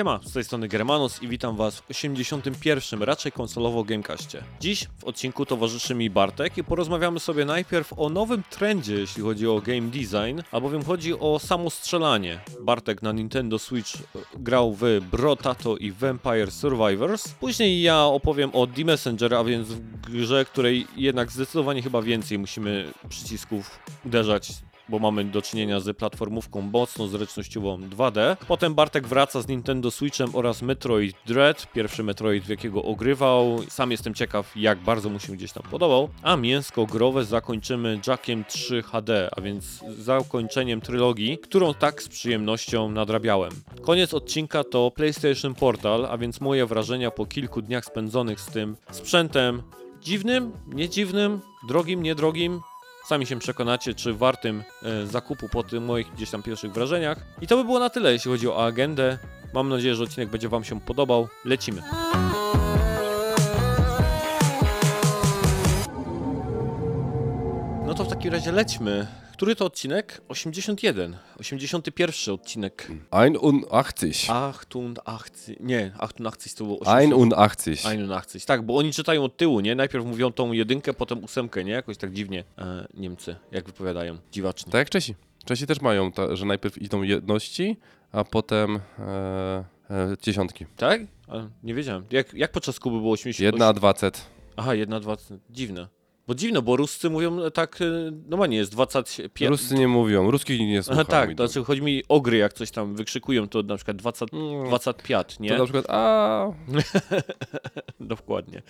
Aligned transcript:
Siema, 0.00 0.20
z 0.22 0.32
tej 0.32 0.44
strony 0.44 0.68
Germanos 0.68 1.22
i 1.22 1.28
witam 1.28 1.56
was 1.56 1.80
w 1.80 1.90
81. 1.90 3.02
raczej 3.02 3.32
konsolowo 3.32 3.84
Gamecastie. 3.84 4.42
Dziś 4.60 4.86
w 4.98 5.04
odcinku 5.04 5.46
towarzyszy 5.46 5.94
mi 5.94 6.10
Bartek 6.10 6.58
i 6.58 6.64
porozmawiamy 6.64 7.20
sobie 7.20 7.44
najpierw 7.44 7.92
o 7.96 8.08
nowym 8.08 8.42
trendzie, 8.50 8.94
jeśli 8.94 9.22
chodzi 9.22 9.46
o 9.46 9.60
game 9.60 9.80
design, 9.80 10.40
albowiem 10.52 10.84
chodzi 10.84 11.18
o 11.18 11.38
samo 11.38 11.70
strzelanie. 11.70 12.40
Bartek 12.60 13.02
na 13.02 13.12
Nintendo 13.12 13.58
Switch 13.58 13.94
e, 13.94 13.98
grał 14.34 14.74
w 14.74 14.82
Brotato 15.10 15.76
i 15.76 15.92
Vampire 15.92 16.50
Survivors. 16.50 17.28
Później 17.28 17.82
ja 17.82 18.04
opowiem 18.04 18.50
o 18.52 18.66
The 18.66 18.84
Messenger, 18.84 19.34
a 19.34 19.44
więc 19.44 19.68
w 19.68 20.00
grze, 20.00 20.44
której 20.44 20.86
jednak 20.96 21.32
zdecydowanie 21.32 21.82
chyba 21.82 22.02
więcej 22.02 22.38
musimy 22.38 22.92
przycisków 23.08 23.78
uderzać 24.04 24.52
bo 24.90 24.98
mamy 24.98 25.24
do 25.24 25.42
czynienia 25.42 25.80
z 25.80 25.96
platformówką 25.96 26.60
mocno 26.60 27.08
zręcznościową 27.08 27.78
2D. 27.78 28.36
Potem 28.48 28.74
Bartek 28.74 29.06
wraca 29.06 29.42
z 29.42 29.48
Nintendo 29.48 29.90
Switchem 29.90 30.30
oraz 30.32 30.62
Metroid 30.62 31.16
Dread, 31.26 31.72
pierwszy 31.72 32.02
Metroid 32.02 32.44
w 32.44 32.48
jakiego 32.48 32.82
ogrywał. 32.82 33.58
Sam 33.68 33.90
jestem 33.90 34.14
ciekaw, 34.14 34.56
jak 34.56 34.78
bardzo 34.78 35.08
mu 35.08 35.18
się 35.18 35.32
gdzieś 35.32 35.52
tam 35.52 35.62
podobał. 35.70 36.08
A 36.22 36.36
mięsko 36.36 36.86
growe 36.86 37.24
zakończymy 37.24 38.00
Jackiem 38.06 38.44
3 38.48 38.82
HD, 38.82 39.28
a 39.36 39.40
więc 39.40 39.84
zakończeniem 39.98 40.80
trylogii, 40.80 41.38
którą 41.38 41.74
tak 41.74 42.02
z 42.02 42.08
przyjemnością 42.08 42.90
nadrabiałem. 42.90 43.52
Koniec 43.82 44.14
odcinka 44.14 44.64
to 44.64 44.90
PlayStation 44.90 45.54
Portal, 45.54 46.06
a 46.06 46.18
więc 46.18 46.40
moje 46.40 46.66
wrażenia 46.66 47.10
po 47.10 47.26
kilku 47.26 47.62
dniach 47.62 47.84
spędzonych 47.84 48.40
z 48.40 48.46
tym 48.46 48.76
sprzętem. 48.90 49.62
Dziwnym, 50.02 50.52
nie 50.66 50.88
dziwnym, 50.88 51.40
drogim, 51.68 52.02
niedrogim, 52.02 52.60
Sami 53.04 53.26
się 53.26 53.38
przekonacie, 53.38 53.94
czy 53.94 54.14
wartym 54.14 54.62
e, 54.82 55.06
zakupu 55.06 55.48
po 55.48 55.62
tych 55.62 55.80
moich 55.80 56.12
gdzieś 56.12 56.30
tam 56.30 56.42
pierwszych 56.42 56.72
wrażeniach. 56.72 57.18
I 57.40 57.46
to 57.46 57.56
by 57.56 57.64
było 57.64 57.78
na 57.78 57.90
tyle, 57.90 58.12
jeśli 58.12 58.30
chodzi 58.30 58.48
o 58.48 58.64
agendę. 58.64 59.18
Mam 59.54 59.68
nadzieję, 59.68 59.94
że 59.94 60.04
odcinek 60.04 60.28
będzie 60.28 60.48
Wam 60.48 60.64
się 60.64 60.80
podobał. 60.80 61.28
Lecimy. 61.44 61.82
No 67.90 67.96
to 67.96 68.04
w 68.04 68.08
takim 68.08 68.32
razie 68.32 68.52
lećmy. 68.52 69.06
Który 69.32 69.56
to 69.56 69.66
odcinek? 69.66 70.20
81. 70.28 71.16
81 71.38 72.34
odcinek. 72.34 72.90
81. 73.10 73.64
88. 73.80 75.56
Nie, 75.60 75.92
88 75.98 76.56
to 76.58 76.64
było 76.64 76.78
80. 76.78 77.12
81. 77.14 78.10
81. 78.10 78.46
Tak, 78.46 78.62
bo 78.62 78.76
oni 78.76 78.92
czytają 78.92 79.24
od 79.24 79.36
tyłu, 79.36 79.60
nie? 79.60 79.74
Najpierw 79.74 80.04
mówią 80.04 80.32
tą 80.32 80.52
jedynkę, 80.52 80.94
potem 80.94 81.24
ósemkę, 81.24 81.64
nie? 81.64 81.72
Jakoś 81.72 81.96
tak 81.96 82.12
dziwnie 82.12 82.44
e, 82.58 82.86
Niemcy, 82.94 83.36
jak 83.52 83.66
wypowiadają. 83.66 84.18
Dziwacznie. 84.32 84.72
Tak 84.72 84.78
jak 84.78 84.90
Czesi. 84.90 85.14
Czesi 85.44 85.66
też 85.66 85.80
mają, 85.80 86.12
ta, 86.12 86.36
że 86.36 86.46
najpierw 86.46 86.82
idą 86.82 87.02
jedności, 87.02 87.76
a 88.12 88.24
potem 88.24 88.80
e, 88.98 89.64
e, 89.90 90.16
dziesiątki. 90.22 90.66
Tak? 90.76 91.00
A, 91.28 91.36
nie 91.62 91.74
wiedziałem. 91.74 92.04
Jak, 92.10 92.34
jak 92.34 92.52
podczas 92.52 92.80
Kuby 92.80 92.98
było 92.98 93.12
80? 93.12 93.44
Jedna 93.44 93.72
dwa 93.72 93.94
cet. 93.94 94.26
Aha, 94.56 94.74
jedna, 94.74 95.00
dwa. 95.00 95.16
Dziwne. 95.50 95.99
Bo 96.26 96.34
dziwne, 96.34 96.62
bo 96.62 96.76
Ruscy 96.76 97.10
mówią 97.10 97.50
tak, 97.50 97.80
y, 97.80 98.12
normalnie 98.28 98.56
jest 98.56 98.72
25. 98.72 99.48
Ruscy 99.50 99.74
nie 99.74 99.88
mówią, 99.88 100.30
ruskich 100.30 100.60
nie 100.60 100.82
słuchają. 100.82 101.00
Aha, 101.08 101.10
tak, 101.10 101.34
to 101.34 101.48
znaczy 101.48 101.64
chodzi 101.64 101.82
mi 101.82 102.02
o 102.08 102.20
gry, 102.20 102.36
jak 102.36 102.52
coś 102.52 102.70
tam 102.70 102.94
wykrzykują, 102.96 103.48
to 103.48 103.62
na 103.62 103.76
przykład 103.76 103.96
20, 103.96 104.26
Mm. 104.32 104.66
25, 104.66 105.40
nie? 105.40 105.48
To 105.50 105.58
na 105.58 105.64
przykład, 105.64 105.84
a 105.88 106.46
Dokładnie. 108.00 108.62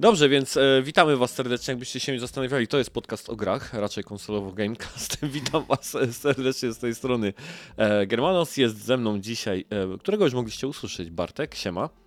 Dobrze, 0.00 0.28
więc 0.28 0.56
e, 0.56 0.82
witamy 0.82 1.16
Was 1.16 1.30
serdecznie, 1.34 1.72
jakbyście 1.72 2.00
się 2.00 2.20
zastanawiali, 2.20 2.68
to 2.68 2.78
jest 2.78 2.90
podcast 2.90 3.30
o 3.30 3.36
grach, 3.36 3.74
raczej 3.74 4.04
konsolowo 4.04 4.52
Gamecast. 4.52 5.18
Witam 5.34 5.64
Was 5.64 5.94
e, 5.94 6.12
serdecznie 6.12 6.72
z 6.72 6.78
tej 6.78 6.94
strony. 6.94 7.32
E, 7.76 8.06
Germanos 8.06 8.56
jest 8.56 8.84
ze 8.84 8.96
mną 8.96 9.18
dzisiaj, 9.18 9.64
e, 9.70 9.98
którego 9.98 10.24
już 10.24 10.34
mogliście 10.34 10.68
usłyszeć, 10.68 11.10
Bartek, 11.10 11.54
siema. 11.54 12.01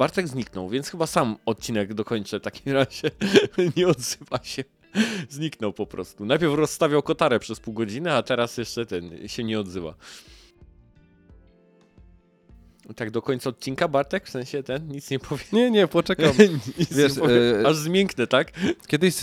Bartek 0.00 0.28
zniknął, 0.28 0.68
więc 0.68 0.88
chyba 0.88 1.06
sam 1.06 1.36
odcinek 1.46 1.94
dokończę 1.94 2.40
w 2.40 2.42
takim 2.42 2.72
razie. 2.80 3.10
Nie 3.76 3.88
odzywa 3.88 4.38
się. 4.42 4.64
Zniknął 5.28 5.72
po 5.72 5.86
prostu. 5.86 6.24
Najpierw 6.24 6.54
rozstawiał 6.54 7.02
kotarę 7.02 7.38
przez 7.38 7.60
pół 7.60 7.74
godziny, 7.74 8.12
a 8.12 8.22
teraz 8.22 8.58
jeszcze 8.58 8.86
ten 8.86 9.28
się 9.28 9.44
nie 9.44 9.60
odzywa. 9.60 9.94
Tak 12.96 13.10
do 13.10 13.22
końca 13.22 13.50
odcinka, 13.50 13.88
Bartek? 13.88 14.26
W 14.26 14.30
sensie 14.30 14.62
ten? 14.62 14.88
Nic 14.88 15.10
nie 15.10 15.18
powie. 15.18 15.44
nie, 15.52 15.70
nie, 15.70 15.86
poczekam. 15.86 16.32
Wiesz, 16.90 17.14
nie 17.16 17.20
powie. 17.20 17.60
e, 17.60 17.66
Aż 17.66 17.76
zmięknę, 17.76 18.26
tak? 18.26 18.52
Kiedyś, 18.86 19.14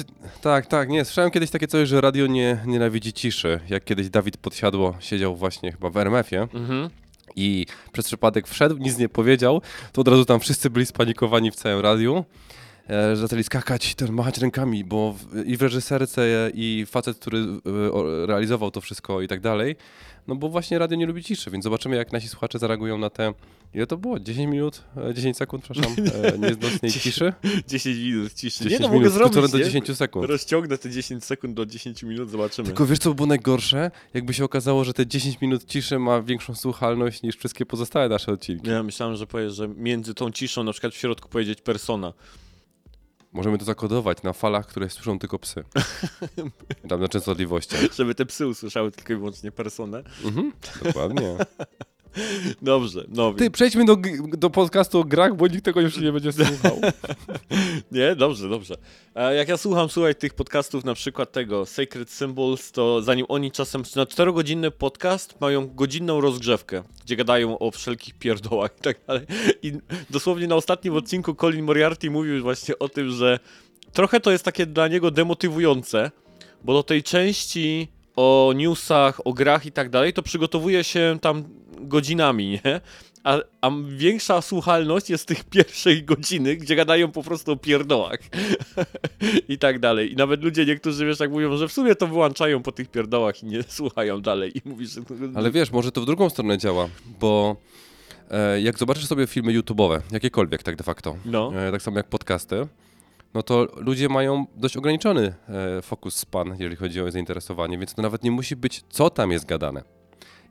tak, 0.42 0.66
tak, 0.66 0.90
nie, 0.90 1.06
słyszałem 1.06 1.32
kiedyś 1.32 1.50
takie 1.52 1.68
coś, 1.68 1.90
że 1.90 2.02
radio 2.02 2.28
nie 2.28 2.64
nienawidzi 2.66 3.14
ciszy. 3.14 3.60
Jak 3.70 3.84
kiedyś 3.86 4.10
Dawid 4.10 4.38
Podsiadło 4.38 4.96
siedział 5.00 5.36
właśnie 5.36 5.72
chyba 5.72 5.90
w 5.90 5.98
RMF-ie 5.98 6.42
Mhm. 6.42 6.90
I 7.38 7.66
przez 7.92 8.06
przypadek 8.06 8.48
wszedł, 8.48 8.78
nic 8.78 8.98
nie 8.98 9.10
powiedział, 9.10 9.62
to 9.92 10.02
od 10.02 10.08
razu 10.08 10.26
tam 10.26 10.40
wszyscy 10.40 10.70
byli 10.70 10.86
spanikowani 10.86 11.52
w 11.52 11.56
całym 11.56 11.80
radiu. 11.80 12.26
e, 12.88 13.16
zaczęli 13.16 13.44
skakać, 13.44 13.96
ten, 13.96 14.12
machać 14.12 14.38
rękami, 14.38 14.84
bo 14.84 15.14
w, 15.14 15.46
i 15.46 15.58
w 15.58 15.62
reżyserce, 15.62 16.52
i 16.54 16.86
facet, 16.88 17.18
który 17.18 17.38
e, 17.40 18.26
realizował 18.28 18.72
to 18.72 18.82
wszystko 18.82 19.22
i 19.22 19.28
tak 19.28 19.40
dalej, 19.42 19.76
no 20.28 20.36
bo 20.36 20.50
właśnie 20.50 20.80
radio 20.80 20.98
nie 20.98 21.06
lubi 21.06 21.24
ciszy, 21.24 21.52
więc 21.52 21.64
zobaczymy, 21.64 21.96
jak 21.96 22.12
nasi 22.12 22.28
słuchacze 22.28 22.60
zareagują 22.60 22.98
na 22.98 23.10
te, 23.10 23.34
ile 23.74 23.88
to 23.88 23.98
było? 23.98 24.20
10 24.20 24.52
minut, 24.52 24.84
e, 24.98 25.14
10 25.14 25.38
sekund, 25.38 25.64
przepraszam, 25.64 25.96
e, 26.24 26.38
nieznośnej 26.38 26.92
ciszy? 26.92 27.34
10 27.68 27.98
minut 27.98 28.34
ciszy. 28.34 28.64
10 28.64 28.72
nie, 28.72 28.80
no 28.80 28.94
minut, 28.94 29.14
mogę 29.14 29.30
zrobić, 29.30 29.52
do 29.52 29.58
nie? 29.58 29.64
10 29.64 29.98
sekund. 29.98 30.30
Rozciągnę 30.30 30.78
te 30.78 30.90
10 30.90 31.24
sekund 31.26 31.54
do 31.54 31.66
10 31.66 32.04
minut, 32.04 32.30
zobaczymy. 32.30 32.68
Tylko 32.68 32.86
wiesz, 32.86 33.00
co 33.00 33.10
by 33.10 33.16
było 33.16 33.28
najgorsze? 33.28 33.92
Jakby 34.14 34.34
się 34.34 34.46
okazało, 34.46 34.84
że 34.84 34.94
te 34.94 35.08
10 35.08 35.42
minut 35.42 35.66
ciszy 35.66 36.00
ma 36.00 36.22
większą 36.22 36.56
słuchalność 36.56 37.22
niż 37.22 37.36
wszystkie 37.36 37.66
pozostałe 37.66 38.10
nasze 38.10 38.32
odcinki. 38.32 38.70
Ja 38.70 38.84
myślałem, 38.84 39.16
że 39.16 39.28
powiesz, 39.28 39.54
że 39.54 39.68
między 39.68 40.14
tą 40.14 40.32
ciszą 40.32 40.64
na 40.64 40.72
przykład 40.72 40.94
w 40.94 40.98
środku 40.98 41.30
powiedzieć 41.30 41.62
persona. 41.62 42.14
Możemy 43.38 43.58
to 43.58 43.66
zakodować 43.66 44.24
na 44.24 44.34
falach, 44.34 44.68
które 44.68 44.90
słyszą 44.90 45.20
tylko 45.20 45.40
psy. 45.40 45.64
Tam 46.90 47.02
na 47.02 47.08
częstotliwościach. 47.08 47.82
Żeby 47.96 48.16
te 48.16 48.26
psy 48.26 48.48
usłyszały 48.48 48.92
tylko 48.92 49.14
i 49.14 49.16
wyłącznie 49.16 49.52
personę. 49.52 50.04
Mhm, 50.26 50.52
dokładnie. 50.84 51.38
Dobrze, 52.62 53.06
no 53.10 53.34
Ty, 53.34 53.52
przejdźmy 53.52 53.86
do, 53.86 53.98
do 54.28 54.50
podcastu 54.50 55.00
o 55.00 55.04
grach, 55.04 55.36
bo 55.36 55.48
nikt 55.48 55.66
tego 55.66 55.82
już 55.82 55.98
nie 55.98 56.12
będzie 56.12 56.32
słuchał. 56.46 56.82
Nie, 57.92 58.16
dobrze, 58.16 58.50
dobrze. 58.50 58.76
Jak 59.36 59.48
ja 59.48 59.58
słucham, 59.58 59.90
słuchaj, 59.90 60.16
tych 60.16 60.34
podcastów, 60.34 60.86
na 60.86 60.94
przykład 60.94 61.32
tego 61.32 61.66
Sacred 61.66 62.10
Symbols, 62.10 62.72
to 62.72 63.02
zanim 63.02 63.26
oni 63.30 63.52
czasem 63.52 63.84
na 63.96 64.04
4-godzinny 64.04 64.72
podcast 64.72 65.42
mają 65.42 65.68
godzinną 65.68 66.22
rozgrzewkę, 66.22 66.84
gdzie 67.06 67.16
gadają 67.16 67.60
o 67.60 67.72
wszelkich 67.72 68.14
pierdołach 68.14 68.72
i 68.78 68.82
tak 68.82 68.98
dalej. 69.08 69.26
I 69.64 69.74
dosłownie 70.10 70.48
na 70.48 70.56
ostatnim 70.56 70.94
odcinku 70.94 71.36
Colin 71.36 71.66
Moriarty 71.66 72.12
mówił 72.12 72.42
właśnie 72.44 72.80
o 72.80 72.90
tym, 72.90 73.12
że 73.12 73.40
trochę 73.94 74.20
to 74.20 74.32
jest 74.32 74.46
takie 74.46 74.66
dla 74.66 74.88
niego 74.88 75.12
demotywujące, 75.12 76.12
bo 76.64 76.74
do 76.74 76.84
tej 76.84 77.04
części 77.04 77.88
o 78.16 78.54
newsach, 78.56 79.28
o 79.28 79.34
grach 79.34 79.66
i 79.66 79.72
tak 79.72 79.90
dalej, 79.90 80.14
to 80.14 80.24
przygotowuje 80.24 80.84
się 80.84 81.18
tam 81.22 81.44
godzinami, 81.88 82.50
nie? 82.66 82.82
A, 83.24 83.38
a 83.62 83.72
większa 83.98 84.42
słuchalność 84.42 85.10
jest 85.10 85.28
tych 85.28 85.44
pierwszej 85.44 86.04
godziny, 86.04 86.56
gdzie 86.56 86.76
gadają 86.76 87.12
po 87.12 87.24
prostu 87.24 87.52
o 87.52 87.56
pierdołach 87.56 88.20
i 89.50 89.58
tak 89.58 89.80
dalej. 89.80 90.14
I 90.14 90.16
nawet 90.16 90.44
ludzie 90.44 90.66
niektórzy, 90.66 91.06
wiesz, 91.06 91.18
tak 91.18 91.32
mówią, 91.32 91.58
że 91.58 91.68
w 91.68 91.72
sumie 91.74 91.96
to 91.96 92.08
wyłączają 92.08 92.64
po 92.64 92.72
tych 92.72 92.90
pierdołach 92.92 93.44
i 93.44 93.46
nie 93.46 93.64
słuchają 93.80 94.22
dalej. 94.22 94.52
I 94.58 94.62
mówisz, 94.70 94.90
że... 94.90 95.02
Ale 95.36 95.52
wiesz, 95.52 95.72
może 95.72 95.92
to 95.92 96.02
w 96.02 96.06
drugą 96.06 96.30
stronę 96.30 96.58
działa, 96.58 96.88
bo 97.20 97.56
e, 98.32 98.62
jak 98.62 98.78
zobaczysz 98.80 99.06
sobie 99.06 99.28
filmy 99.28 99.54
YouTube'owe, 99.54 100.00
jakiekolwiek 100.12 100.64
tak 100.64 100.76
de 100.76 100.84
facto, 100.84 101.16
No. 101.26 101.52
e, 101.68 101.72
tak 101.72 101.82
samo 101.82 101.98
jak 101.98 102.08
podcasty, 102.08 102.68
no 103.34 103.44
to 103.44 103.68
ludzie 103.78 104.10
mają 104.10 104.46
dość 104.56 104.78
ograniczony 104.78 105.34
e, 105.50 105.82
fokus 105.82 106.16
span, 106.16 106.56
jeżeli 106.60 106.76
chodzi 106.76 107.02
o 107.02 107.12
zainteresowanie, 107.12 107.78
więc 107.78 107.94
to 107.94 108.02
nawet 108.02 108.24
nie 108.24 108.32
musi 108.32 108.56
być, 108.56 108.84
co 108.90 109.10
tam 109.10 109.32
jest 109.32 109.46
gadane. 109.46 109.97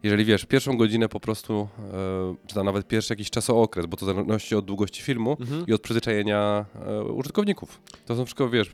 Jeżeli 0.02 0.24
wiesz, 0.24 0.44
pierwszą 0.44 0.76
godzinę 0.76 1.08
po 1.08 1.20
prostu, 1.20 1.68
e, 1.92 2.36
czy 2.46 2.54
tam 2.54 2.66
nawet 2.66 2.88
pierwszy 2.88 3.12
jakiś 3.12 3.30
czasookres, 3.30 3.86
bo 3.86 3.96
to 3.96 4.06
zależności 4.06 4.54
od 4.54 4.64
długości 4.64 5.02
filmu 5.02 5.36
Mhm. 5.40 5.66
i 5.66 5.72
od 5.72 5.82
przyzwyczajenia 5.82 6.64
e, 6.86 7.02
użytkowników. 7.04 7.80
To 8.06 8.16
są 8.16 8.24
wszystko, 8.24 8.48
wiesz, 8.48 8.72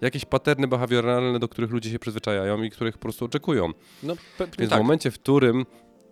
jakieś 0.00 0.24
paterny 0.24 0.68
behawioralne, 0.68 1.38
do 1.38 1.48
których 1.48 1.70
ludzie 1.70 1.90
się 1.90 1.98
przyzwyczajają 1.98 2.62
i 2.62 2.70
których 2.70 2.94
po 2.94 3.02
prostu 3.02 3.24
oczekują. 3.24 3.70
No, 4.02 4.16
Więc 4.58 4.70
tak. 4.70 4.78
w 4.78 4.82
momencie, 4.82 5.10
w 5.10 5.14
którym 5.18 5.66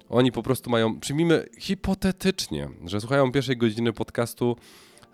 oni 0.08 0.32
po 0.32 0.42
prostu 0.42 0.70
mają, 0.70 1.00
przyjmijmy 1.00 1.48
hipotetycznie, 1.58 2.68
że 2.86 3.00
słuchają 3.00 3.32
pierwszej 3.32 3.56
godziny 3.56 3.92
podcastu 3.92 4.56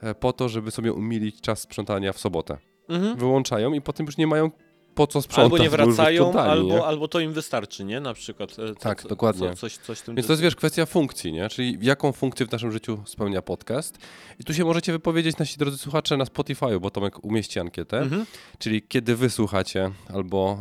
e, 0.02 0.14
po 0.14 0.32
to, 0.32 0.48
żeby 0.48 0.70
sobie 0.70 0.92
umilić 0.92 1.40
czas 1.40 1.60
sprzątania 1.60 2.12
w 2.12 2.18
sobotę. 2.18 2.58
Mhm. 2.88 3.16
Wyłączają 3.16 3.72
i 3.72 3.80
potem 3.80 4.06
już 4.06 4.16
nie 4.16 4.26
mają 4.26 4.50
po 4.98 5.06
co 5.06 5.22
sprzątać? 5.22 5.52
Albo 5.52 5.58
nie 5.64 5.70
wracają, 5.70 6.26
wyplątali, 6.26 6.66
nie? 6.66 6.72
albo, 6.74 6.86
albo 6.86 7.08
to 7.08 7.20
im 7.20 7.32
wystarczy, 7.32 7.84
nie? 7.84 8.00
Na 8.00 8.14
przykład. 8.14 8.50
e, 8.50 8.54
Co, 8.54 8.74
Tak, 8.74 9.06
dokładnie. 9.06 9.50
Co, 9.50 9.56
coś, 9.56 9.76
coś 9.76 10.00
tym 10.00 10.14
Więc 10.14 10.26
to 10.26 10.32
jest, 10.32 10.42
wiesz, 10.42 10.56
kwestia 10.56 10.86
funkcji, 10.86 11.32
nie? 11.32 11.48
Czyli 11.48 11.78
jaką 11.80 12.12
funkcję 12.12 12.46
w 12.46 12.52
naszym 12.52 12.72
życiu 12.72 13.02
spełnia 13.04 13.42
podcast. 13.42 13.98
I 14.40 14.44
tu 14.44 14.54
się 14.54 14.64
możecie 14.64 14.92
wypowiedzieć, 14.92 15.38
nasi 15.38 15.58
drodzy 15.58 15.78
słuchacze, 15.78 16.16
na 16.16 16.24
Spotify, 16.24 16.80
bo 16.80 16.90
Tomek 16.90 17.24
umieści 17.24 17.60
ankietę. 17.60 17.98
Mhm. 17.98 18.26
Czyli 18.58 18.82
kiedy 18.82 19.16
wy 19.16 19.30
słuchacie, 19.30 19.90
albo 20.14 20.58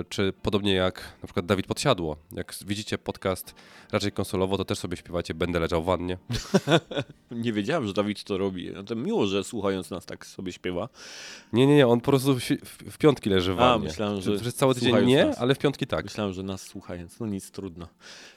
e, 0.00 0.04
czy 0.08 0.32
podobnie 0.42 0.74
jak 0.74 0.94
na 1.22 1.26
przykład 1.26 1.46
Dawid 1.46 1.66
Podsiadło, 1.66 2.16
jak 2.32 2.54
widzicie 2.66 2.98
podcast 2.98 3.54
raczej 3.92 4.12
konsolowo, 4.12 4.56
to 4.56 4.64
też 4.64 4.78
sobie 4.78 4.96
śpiewacie 4.96 5.34
Będę 5.34 5.60
leżał 5.60 5.82
w 5.82 5.86
wannie. 5.86 6.18
Nie 7.30 7.52
wiedziałem, 7.52 7.86
że 7.86 7.92
Dawid 7.92 8.24
to 8.24 8.38
robi. 8.38 8.70
No 8.74 8.82
to 8.82 8.94
miło, 8.94 9.26
że 9.26 9.44
słuchając 9.44 9.90
nas 9.90 10.06
tak 10.06 10.26
sobie 10.26 10.52
śpiewa. 10.52 10.88
Nie, 11.52 11.66
nie, 11.66 11.76
nie, 11.76 11.86
on 11.86 12.00
po 12.00 12.10
prostu 12.10 12.34
w, 12.34 12.40
w, 12.40 12.92
w 12.92 12.98
piątki 12.98 13.30
leży 13.30 13.54
w 13.54 13.56
A, 13.62 13.72
wannie. 13.72 13.88
myślałem, 13.88 14.20
że 14.20 14.38
Przez 14.38 14.54
cały 14.54 14.74
tydzień 14.74 15.06
nie, 15.06 15.24
nas. 15.24 15.38
ale 15.38 15.54
w 15.54 15.58
piątki 15.58 15.86
tak. 15.86 16.04
Myślałem, 16.04 16.32
że 16.32 16.42
nas 16.42 16.62
słuchając. 16.62 17.20
No 17.20 17.26
nic, 17.26 17.50
trudno. 17.50 17.88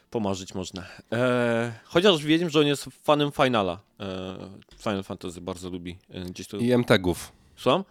Pomarzyć 0.09 0.55
można. 0.55 0.83
E, 1.11 1.73
chociaż 1.83 2.23
wiedziałem, 2.23 2.49
że 2.49 2.59
on 2.59 2.67
jest 2.67 2.85
fanem 3.03 3.31
Finala. 3.31 3.79
E, 3.99 4.37
Final 4.77 5.03
Fantasy 5.03 5.41
bardzo 5.41 5.69
lubi. 5.69 5.97
E, 6.09 6.21
gdzieś 6.21 6.47
to... 6.47 6.57
I 6.57 6.71
MTGów. 6.71 7.31
Słucham? 7.55 7.83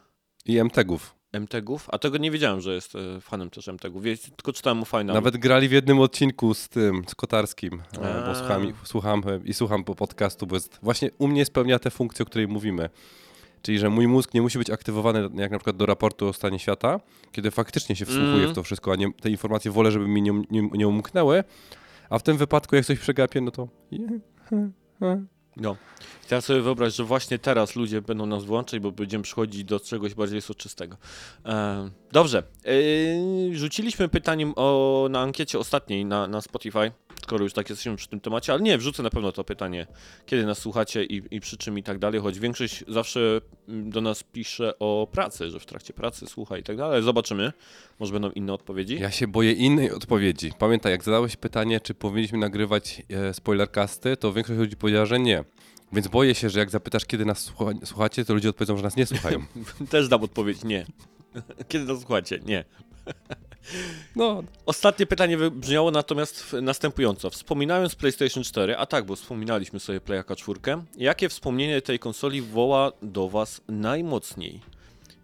I 0.46 0.58
MTGów. 0.58 1.14
MTGów? 1.32 1.88
A 1.92 1.98
tego 1.98 2.18
nie 2.18 2.30
wiedziałem, 2.30 2.60
że 2.60 2.74
jest 2.74 2.94
e, 2.96 3.20
fanem 3.20 3.50
też 3.50 3.68
MTGów. 3.68 4.02
Tylko 4.36 4.52
czytałem 4.52 4.82
o 4.82 4.84
Finalu. 4.84 5.14
Nawet 5.14 5.36
grali 5.36 5.68
w 5.68 5.72
jednym 5.72 6.00
odcinku 6.00 6.54
z 6.54 6.68
tym, 6.68 7.04
z 7.08 7.14
Kotarskim, 7.14 7.82
e, 8.02 8.24
A. 8.24 8.26
bo 8.26 8.34
słucham, 8.34 8.72
słucham 8.84 9.22
i 9.44 9.54
słucham 9.54 9.84
po 9.84 9.94
podcastu, 9.94 10.46
bo 10.46 10.56
jest, 10.56 10.78
właśnie 10.82 11.10
u 11.18 11.28
mnie 11.28 11.44
spełnia 11.44 11.78
tę 11.78 11.90
funkcję, 11.90 12.22
o 12.22 12.26
której 12.26 12.48
mówimy. 12.48 12.88
Czyli, 13.64 13.78
że 13.78 13.90
mój 13.90 14.08
mózg 14.08 14.34
nie 14.34 14.42
musi 14.42 14.58
być 14.58 14.70
aktywowany 14.70 15.28
jak 15.34 15.50
na 15.50 15.58
przykład 15.58 15.76
do 15.76 15.86
raportu 15.86 16.28
o 16.28 16.32
stanie 16.32 16.58
świata, 16.58 17.00
kiedy 17.32 17.50
faktycznie 17.50 17.96
się 17.96 18.04
wsłuchuję 18.04 18.34
Mm. 18.34 18.52
w 18.52 18.54
to 18.54 18.62
wszystko, 18.62 18.92
a 18.92 18.96
nie, 18.96 19.12
te 19.12 19.30
informacje 19.30 19.70
wolę, 19.70 19.92
żeby 19.92 20.08
mi 20.08 20.22
nie, 20.22 20.42
nie, 20.50 20.68
nie 20.72 20.88
umknęły, 20.88 21.44
a 22.10 22.18
w 22.18 22.22
tym 22.22 22.36
wypadku 22.36 22.76
jak 22.76 22.84
coś 22.84 22.98
przegapię, 22.98 23.40
no 23.40 23.50
to... 23.50 23.68
No. 25.56 25.76
Teraz 26.28 26.44
sobie 26.44 26.60
wyobraź, 26.60 26.94
że 26.94 27.04
właśnie 27.04 27.38
teraz 27.38 27.76
ludzie 27.76 28.02
będą 28.02 28.26
nas 28.26 28.44
włączać, 28.44 28.80
bo 28.80 28.92
będziemy 28.92 29.24
przychodzić 29.24 29.64
do 29.64 29.80
czegoś 29.80 30.14
bardziej 30.14 30.42
soczystego. 30.42 30.96
E, 31.46 31.90
dobrze. 32.12 32.42
E, 32.64 32.72
rzuciliśmy 33.54 34.08
pytaniem 34.08 34.52
o, 34.56 35.06
na 35.10 35.20
ankiecie 35.20 35.58
ostatniej 35.58 36.04
na, 36.04 36.26
na 36.28 36.40
Spotify, 36.40 36.92
skoro 37.24 37.44
już 37.44 37.52
tak 37.52 37.70
jesteśmy 37.70 37.96
przy 37.96 38.08
tym 38.08 38.20
temacie, 38.20 38.52
ale 38.52 38.62
nie, 38.62 38.78
wrzucę 38.78 39.02
na 39.02 39.10
pewno 39.10 39.32
to 39.32 39.44
pytanie, 39.44 39.86
kiedy 40.26 40.46
nas 40.46 40.58
słuchacie 40.58 41.04
i, 41.04 41.22
i 41.30 41.40
przy 41.40 41.56
czym 41.56 41.78
i 41.78 41.82
tak 41.82 41.98
dalej, 41.98 42.20
choć 42.20 42.38
większość 42.38 42.84
zawsze 42.88 43.40
mm, 43.68 43.90
do 43.90 44.00
nas 44.00 44.22
pisze 44.22 44.78
o 44.78 45.08
pracy, 45.12 45.50
że 45.50 45.60
w 45.60 45.66
trakcie 45.66 45.92
pracy 45.92 46.26
słucha 46.26 46.58
i 46.58 46.62
tak 46.62 46.76
dalej. 46.76 47.02
Zobaczymy. 47.02 47.52
Może 47.98 48.12
będą 48.12 48.30
inne 48.30 48.52
odpowiedzi. 48.52 49.00
Ja 49.00 49.10
się 49.10 49.26
boję 49.26 49.52
innej 49.52 49.90
odpowiedzi. 49.90 50.52
Pamiętaj, 50.58 50.92
jak 50.92 51.04
zadałeś 51.04 51.36
pytanie, 51.36 51.80
czy 51.80 51.94
powinniśmy 51.94 52.38
nagrywać 52.38 53.02
e, 53.10 53.34
spoilercasty, 53.34 54.16
to 54.16 54.32
większość 54.32 54.58
ludzi 54.58 54.76
powiedziała, 54.76 55.06
że 55.06 55.18
nie. 55.18 55.44
Więc 55.92 56.08
boję 56.08 56.34
się, 56.34 56.50
że 56.50 56.58
jak 56.58 56.70
zapytasz, 56.70 57.04
kiedy 57.04 57.24
nas 57.24 57.38
słucha, 57.38 57.72
słuchacie, 57.84 58.24
to 58.24 58.34
ludzie 58.34 58.48
odpowiedzą, 58.48 58.76
że 58.76 58.82
nas 58.82 58.96
nie 58.96 59.06
słuchają. 59.06 59.44
Też 59.90 60.08
dam 60.08 60.22
odpowiedź 60.22 60.64
nie. 60.64 60.86
Kiedy 61.68 61.84
nas 61.84 61.98
słuchacie? 61.98 62.40
Nie. 62.46 62.64
No, 64.16 64.42
Ostatnie 64.66 65.06
pytanie 65.06 65.36
wybrzmiało 65.36 65.90
natomiast 65.90 66.56
następująco. 66.62 67.30
Wspominając 67.30 67.94
PlayStation 67.94 68.44
4, 68.44 68.76
a 68.76 68.86
tak, 68.86 69.06
bo 69.06 69.16
wspominaliśmy 69.16 69.80
sobie 69.80 70.00
Playaka 70.00 70.36
4, 70.36 70.60
jakie 70.96 71.28
wspomnienie 71.28 71.82
tej 71.82 71.98
konsoli 71.98 72.42
woła 72.42 72.92
do 73.02 73.28
Was 73.28 73.60
najmocniej? 73.68 74.60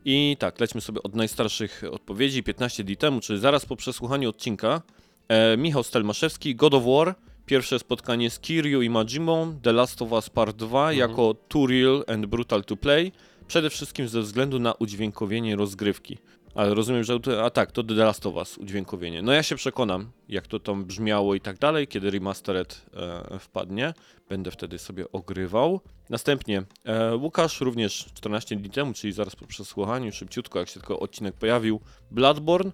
I 0.05 0.37
tak, 0.39 0.61
lećmy 0.61 0.81
sobie 0.81 1.03
od 1.03 1.15
najstarszych 1.15 1.83
odpowiedzi, 1.93 2.43
15 2.43 2.85
dni 2.85 2.97
temu, 2.97 3.21
czyli 3.21 3.41
zaraz 3.41 3.67
po 3.67 3.77
przesłuchaniu 3.77 4.29
odcinka. 4.29 4.83
E, 5.29 5.57
Michał 5.57 5.83
Stelmaszewski, 5.83 6.55
God 6.55 6.75
of 6.75 6.85
War, 6.85 7.15
pierwsze 7.47 7.79
spotkanie 7.79 8.31
z 8.31 8.41
Kiryu 8.41 8.83
i 8.83 8.91
Majimą, 8.91 9.59
The 9.63 9.73
Last 9.73 10.03
of 10.03 10.13
Us 10.13 10.31
Part 10.31 10.57
2 10.57 10.93
jako 10.93 11.35
Too 11.35 11.67
Real 11.67 12.05
and 12.07 12.27
Brutal 12.27 12.65
to 12.65 12.77
Play, 12.77 13.13
przede 13.47 13.71
wszystkim 13.71 14.09
ze 14.09 14.21
względu 14.21 14.59
na 14.59 14.73
udźwiękowienie 14.73 15.57
rozgrywki. 15.57 16.19
Ale 16.55 16.75
rozumiem, 16.75 17.05
że 17.05 17.19
a 17.45 17.51
tak, 17.51 17.73
to 17.73 17.85
The 17.85 17.95
Last 17.95 18.27
of 18.27 18.35
Us 18.35 18.59
udźwiękowienie. 18.59 19.23
No 19.23 19.33
ja 19.33 19.43
się 19.43 19.57
przekonam, 19.57 20.11
jak 20.29 20.47
to 20.47 20.61
tam 20.61 20.85
brzmiało 20.85 21.35
i 21.35 21.41
tak 21.41 21.59
dalej, 21.59 21.89
kiedy 21.89 22.11
remastered 22.11 22.87
e, 22.95 23.39
wpadnie. 23.39 23.95
Będę 24.29 24.51
wtedy 24.51 24.79
sobie 24.79 25.13
ogrywał. 25.13 25.81
Następnie 26.09 26.63
e, 26.85 27.17
Łukasz 27.17 27.61
również 27.61 28.11
14 28.15 28.57
dni 28.57 28.71
temu, 28.71 28.93
czyli 28.93 29.13
zaraz 29.13 29.37
po 29.37 29.47
przesłuchaniu, 29.47 30.13
szybciutko, 30.13 30.59
jak 30.59 30.69
się 30.69 30.81
tylko 30.81 31.01
odcinek 31.01 31.35
pojawił, 31.35 31.81
Bloodborne, 32.11 32.73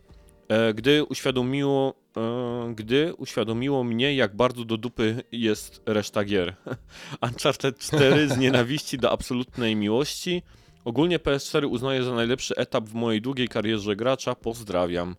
e, 0.49 0.75
gdy 0.75 1.05
uświadomiło, 1.05 1.95
e, 2.17 2.75
gdy 2.75 3.15
uświadomiło 3.15 3.85
mnie, 3.85 4.15
jak 4.15 4.37
bardzo 4.37 4.65
do 4.65 4.77
dupy 4.77 5.23
jest 5.33 5.83
reszta 5.87 6.25
gier. 6.25 6.57
Uncharted 7.29 7.79
4 7.79 8.29
z 8.29 8.39
nienawiści 8.39 8.99
do 8.99 9.11
absolutnej 9.11 9.77
miłości. 9.77 10.43
Ogólnie 10.87 11.19
PS4 11.19 11.69
uznaję 11.71 12.05
za 12.05 12.15
najlepszy 12.15 12.57
etap 12.57 12.85
w 12.85 12.95
mojej 12.95 13.23
długiej 13.23 13.49
karierze 13.49 13.97
gracza. 13.97 14.35
Pozdrawiam. 14.35 15.17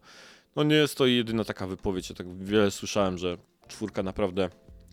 No 0.56 0.64
nie 0.64 0.76
jest 0.76 0.98
to 0.98 1.06
jedyna 1.06 1.44
taka 1.44 1.68
wypowiedź. 1.68 2.10
Ja 2.10 2.16
tak 2.16 2.44
wiele 2.44 2.72
słyszałem, 2.72 3.18
że 3.18 3.38
czwórka 3.68 4.04
naprawdę 4.04 4.50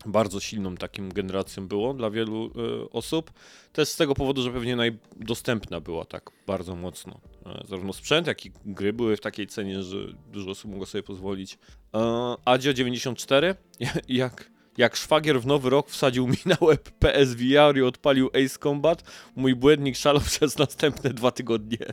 bardzo 0.07 0.41
silną 0.41 0.77
takim 0.77 1.13
generacją 1.13 1.69
było 1.69 1.95
dla 1.95 2.11
wielu 2.11 2.47
e, 2.47 2.91
osób. 2.91 3.33
Też 3.73 3.89
z 3.89 3.97
tego 3.97 4.15
powodu, 4.15 4.43
że 4.43 4.51
pewnie 4.51 4.77
najdostępna 4.77 5.81
była 5.81 6.05
tak 6.05 6.31
bardzo 6.47 6.77
mocno. 6.77 7.21
E, 7.47 7.65
zarówno 7.69 7.93
sprzęt, 7.93 8.27
jak 8.27 8.47
i 8.47 8.53
gry 8.65 8.93
były 8.93 9.17
w 9.17 9.21
takiej 9.21 9.47
cenie, 9.47 9.83
że 9.83 9.97
dużo 10.33 10.51
osób 10.51 10.71
mogło 10.71 10.87
sobie 10.87 11.03
pozwolić. 11.03 11.59
E, 11.95 12.37
Adzio 12.45 12.73
94, 12.73 13.55
jak, 14.09 14.51
jak 14.79 14.97
szwagier 14.97 15.41
w 15.41 15.47
nowy 15.47 15.71
rok 15.71 15.91
wsadził 15.91 16.27
mi 16.27 16.37
na 16.47 16.57
łeb 16.61 16.91
PSVR 16.91 17.77
i 17.77 17.83
odpalił 17.83 18.29
Ace 18.29 18.59
Combat, 18.59 19.03
mój 19.37 19.55
błędnik 19.55 19.97
szalał 19.97 20.23
przez 20.23 20.59
następne 20.59 21.11
dwa 21.11 21.31
tygodnie. 21.31 21.79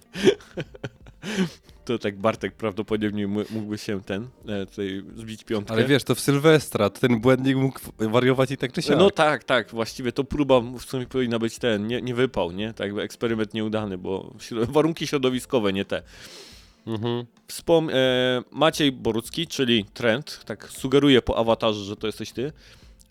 To 1.86 2.00
tak 2.00 2.18
Bartek 2.18 2.56
prawdopodobnie 2.56 3.28
mógłby 3.28 3.78
się 3.78 4.02
ten, 4.02 4.28
e, 4.48 4.66
tutaj 4.66 5.04
zbić 5.16 5.44
piątkę. 5.44 5.74
ale 5.74 5.86
wiesz, 5.86 6.04
to 6.04 6.16
w 6.16 6.20
Sylwestra, 6.20 6.90
ten 6.90 7.22
błędnik 7.22 7.58
mógł 7.58 7.80
wariować 8.00 8.52
i 8.52 8.58
tak 8.58 8.74
czy 8.74 8.82
siak. 8.82 8.98
No 8.98 9.10
tak, 9.10 9.44
tak, 9.44 9.70
właściwie 9.70 10.12
to 10.12 10.24
próba 10.24 10.62
w 10.62 10.82
sumie 10.82 11.08
powinna 11.08 11.40
być 11.40 11.58
ten, 11.58 11.88
nie, 11.88 12.02
nie 12.02 12.16
wypał, 12.16 12.52
nie? 12.52 12.74
Tak 12.74 12.88
jakby 12.88 13.02
eksperyment 13.02 13.54
nieudany, 13.54 13.98
bo 13.98 14.34
warunki 14.52 15.08
środowiskowe 15.08 15.74
nie 15.74 15.86
te. 15.86 16.04
Mhm. 16.88 17.26
Wspom 17.48 17.90
e, 17.90 17.94
Maciej 18.52 18.92
Borucki, 18.92 19.48
czyli 19.48 19.86
Trend, 19.94 20.42
tak 20.46 20.70
sugeruje 20.70 21.22
po 21.22 21.38
awatarze, 21.38 21.84
że 21.84 21.96
to 21.96 22.08
jesteś 22.08 22.32
ty. 22.32 22.52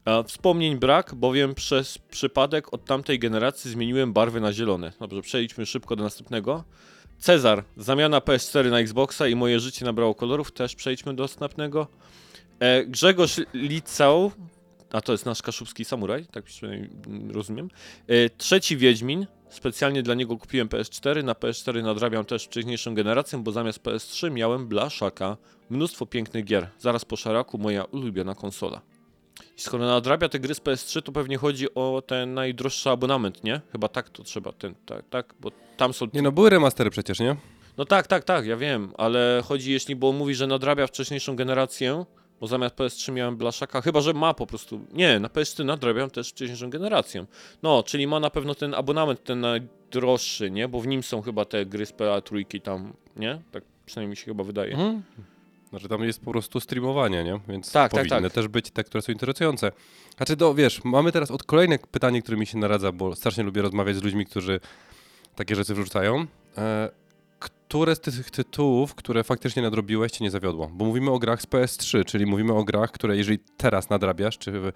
A 0.05 0.23
wspomnień 0.23 0.77
brak, 0.79 1.15
bowiem 1.15 1.55
przez 1.55 1.99
przypadek 1.99 2.75
od 2.75 2.85
tamtej 2.85 3.19
generacji 3.19 3.71
zmieniłem 3.71 4.13
barwy 4.13 4.41
na 4.41 4.53
zielone. 4.53 4.93
Dobrze, 5.01 5.23
przejdźmy 5.23 5.67
szybko 5.67 5.97
do 5.97 6.05
następnego. 6.05 6.65
Cezar, 7.19 7.65
zamiana 7.77 8.19
PS4 8.19 8.71
na 8.71 8.79
Xboxa 8.79 9.29
i 9.29 9.35
moje 9.35 9.61
życie 9.61 9.85
nabrało 9.85 10.15
kolorów, 10.15 10.53
też 10.53 10.75
przejdźmy 10.75 11.15
do 11.15 11.25
następnego. 11.25 11.87
E, 12.61 12.85
Grzegorz 12.85 13.41
Licał, 13.55 14.33
a 14.93 15.01
to 15.01 15.13
jest 15.13 15.27
nasz 15.27 15.43
kaszubski 15.43 15.85
samuraj, 15.85 16.27
tak 16.27 16.45
przynajmniej 16.45 16.91
rozumiem. 17.33 17.71
E, 18.07 18.31
trzeci 18.31 18.77
Wiedźmin, 18.77 19.27
specjalnie 19.51 20.03
dla 20.03 20.15
niego 20.15 20.37
kupiłem 20.37 20.69
PS4, 20.69 21.25
na 21.25 21.33
PS4 21.33 21.83
nadrabiam 21.83 22.25
też 22.25 22.45
wcześniejszą 22.45 22.95
generację, 22.95 23.39
bo 23.39 23.53
zamiast 23.53 23.83
PS3 23.83 24.31
miałem 24.31 24.67
Blaszaka. 24.67 25.37
Mnóstwo 25.71 26.07
pięknych 26.07 26.45
gier, 26.45 26.69
zaraz 26.79 27.05
po 27.05 27.17
szaraku 27.17 27.59
moja 27.59 27.85
ulubiona 27.85 28.35
konsola. 28.35 28.81
I 29.59 29.61
skoro 29.61 29.87
nadrabia 29.87 30.29
te 30.29 30.39
gry 30.39 30.55
z 30.55 30.61
PS3, 30.61 31.03
to 31.03 31.13
pewnie 31.13 31.39
chodzi 31.39 31.75
o 31.75 32.03
ten 32.07 32.35
najdroższy 32.35 32.91
abonament, 32.91 33.45
nie? 33.45 33.61
Chyba 33.73 33.89
tak 33.89 34.09
to 34.09 34.23
trzeba, 34.23 34.53
ten, 34.53 34.75
tak, 34.87 35.09
tak, 35.11 35.35
bo 35.41 35.51
tam 35.77 35.93
są... 35.93 36.07
Nie 36.15 36.23
no, 36.23 36.33
były 36.33 36.51
remastery 36.51 36.91
przecież, 36.91 37.21
nie? 37.21 37.37
No 37.77 37.85
tak, 37.85 38.07
tak, 38.07 38.25
tak, 38.25 38.47
ja 38.47 38.57
wiem, 38.57 38.93
ale 38.99 39.43
chodzi, 39.45 39.73
jeśli, 39.73 39.97
bo 39.97 40.13
mówi, 40.13 40.35
że 40.35 40.47
nadrabia 40.47 40.87
wcześniejszą 40.87 41.37
generację, 41.37 42.05
bo 42.41 42.47
zamiast 42.47 42.75
PS3 42.77 43.13
miałem 43.13 43.37
Blaszaka, 43.37 43.81
chyba, 43.81 44.01
że 44.01 44.13
ma 44.13 44.35
po 44.35 44.47
prostu, 44.47 44.81
nie, 44.93 45.21
na 45.21 45.29
PS3 45.29 45.65
nadrabiam 45.65 46.11
też 46.11 46.31
wcześniejszą 46.31 46.71
generacją. 46.71 47.27
No, 47.63 47.83
czyli 47.83 48.07
ma 48.07 48.21
na 48.21 48.31
pewno 48.31 48.55
ten 48.55 48.75
abonament, 48.75 49.25
ten 49.25 49.41
najdroższy, 49.41 50.51
nie? 50.51 50.69
Bo 50.69 50.81
w 50.81 50.87
nim 50.87 51.03
są 51.03 51.23
chyba 51.23 51.45
te 51.45 51.67
gry 51.67 51.87
z 51.87 51.93
PA 51.93 52.21
trójki 52.21 52.61
tam, 52.61 52.93
nie? 53.17 53.41
Tak 53.53 53.65
przynajmniej 53.87 54.11
mi 54.11 54.17
się 54.17 54.25
chyba 54.25 54.45
wydaje. 54.45 54.73
Mhm. 54.73 55.03
Znaczy 55.71 55.89
tam 55.89 56.05
jest 56.05 56.21
po 56.25 56.31
prostu 56.31 56.61
streamowanie, 56.61 57.25
nie? 57.25 57.41
Więc 57.49 57.73
Tak, 57.73 57.93
tak, 57.93 58.09
powinny 58.09 58.29
tak. 58.29 58.33
też 58.33 58.49
być 58.49 58.71
te, 58.71 58.85
które 58.85 59.03
są 59.03 59.13
interesujące. 59.13 59.73
Znaczy, 60.17 60.37
do, 60.37 60.55
wiesz, 60.55 60.85
mamy 60.85 61.13
teraz 61.13 61.31
od 61.31 61.43
kolejne 61.43 61.79
pytanie, 61.79 62.23
które 62.23 62.37
mi 62.37 62.47
się 62.47 62.59
naradza, 62.59 62.93
bo 62.93 63.17
strasznie 63.17 63.45
lubię 63.45 63.63
rozmawiać 63.63 63.97
z 63.97 64.03
ludźmi, 64.03 64.27
którzy 64.27 64.61
takie 65.35 65.57
rzeczy 65.57 65.75
wrzucają. 65.75 66.27
E, 66.59 66.91
które 67.41 67.97
z 67.97 68.01
tych 68.01 68.31
tytułów, 68.31 68.95
które 68.95 69.25
faktycznie 69.25 69.63
nadrobiłeś, 69.63 70.13
cię 70.13 70.25
nie 70.25 70.31
zawiodło? 70.31 70.71
Bo 70.75 70.85
mówimy 70.85 71.11
o 71.11 71.19
grach 71.19 71.43
z 71.43 71.47
PS3, 71.47 72.05
czyli 72.05 72.27
mówimy 72.27 72.53
o 72.53 72.65
grach, 72.65 72.91
które 72.93 73.17
jeżeli 73.17 73.39
teraz 73.57 73.91
nadrabiasz, 73.91 74.39
czy 74.39 74.53
w, 74.53 74.73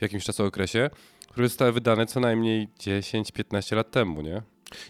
jakimś 0.00 0.24
czasookresie, 0.24 0.90
które 1.30 1.48
zostały 1.48 1.72
wydane 1.72 2.06
co 2.06 2.20
najmniej 2.20 2.68
10-15 2.78 3.76
lat 3.76 3.90
temu, 3.90 4.22
nie? 4.22 4.30
Ja, 4.30 4.42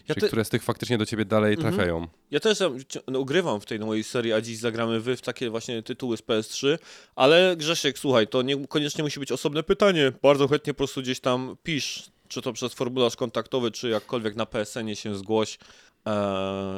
czyli 0.07 0.21
te, 0.21 0.27
które 0.27 0.45
z 0.45 0.49
tych 0.49 0.63
faktycznie 0.63 0.97
do 0.97 1.05
ciebie 1.05 1.25
dalej 1.25 1.53
Mhm. 1.53 1.73
trafiają. 1.75 2.07
ja 2.31 2.39
też 2.39 2.59
no, 3.07 3.19
ugrywam 3.19 3.61
w 3.61 3.65
tej 3.65 3.79
mojej 3.79 4.03
serii, 4.03 4.33
a 4.33 4.41
dziś 4.41 4.57
zagramy 4.57 4.99
wy 4.99 5.15
w 5.17 5.21
takie 5.21 5.49
właśnie 5.49 5.83
tytuły 5.83 6.17
z 6.17 6.21
PS3, 6.21 6.77
ale 7.15 7.55
Grzesiek, 7.57 7.99
słuchaj, 7.99 8.27
to 8.27 8.41
niekoniecznie 8.41 9.03
musi 9.03 9.19
być 9.19 9.31
osobne 9.31 9.63
pytanie. 9.63 10.11
Bardzo 10.21 10.47
chętnie 10.47 10.73
po 10.73 10.77
prostu 10.77 11.01
gdzieś 11.01 11.19
tam 11.19 11.57
pisz, 11.63 12.03
czy 12.27 12.41
to 12.41 12.53
przez 12.53 12.73
formularz 12.73 13.15
kontaktowy, 13.15 13.71
czy 13.71 13.89
jakkolwiek 13.89 14.35
na 14.35 14.45
PSN-ie 14.45 14.95
się 14.95 15.15
zgłoś 15.15 15.57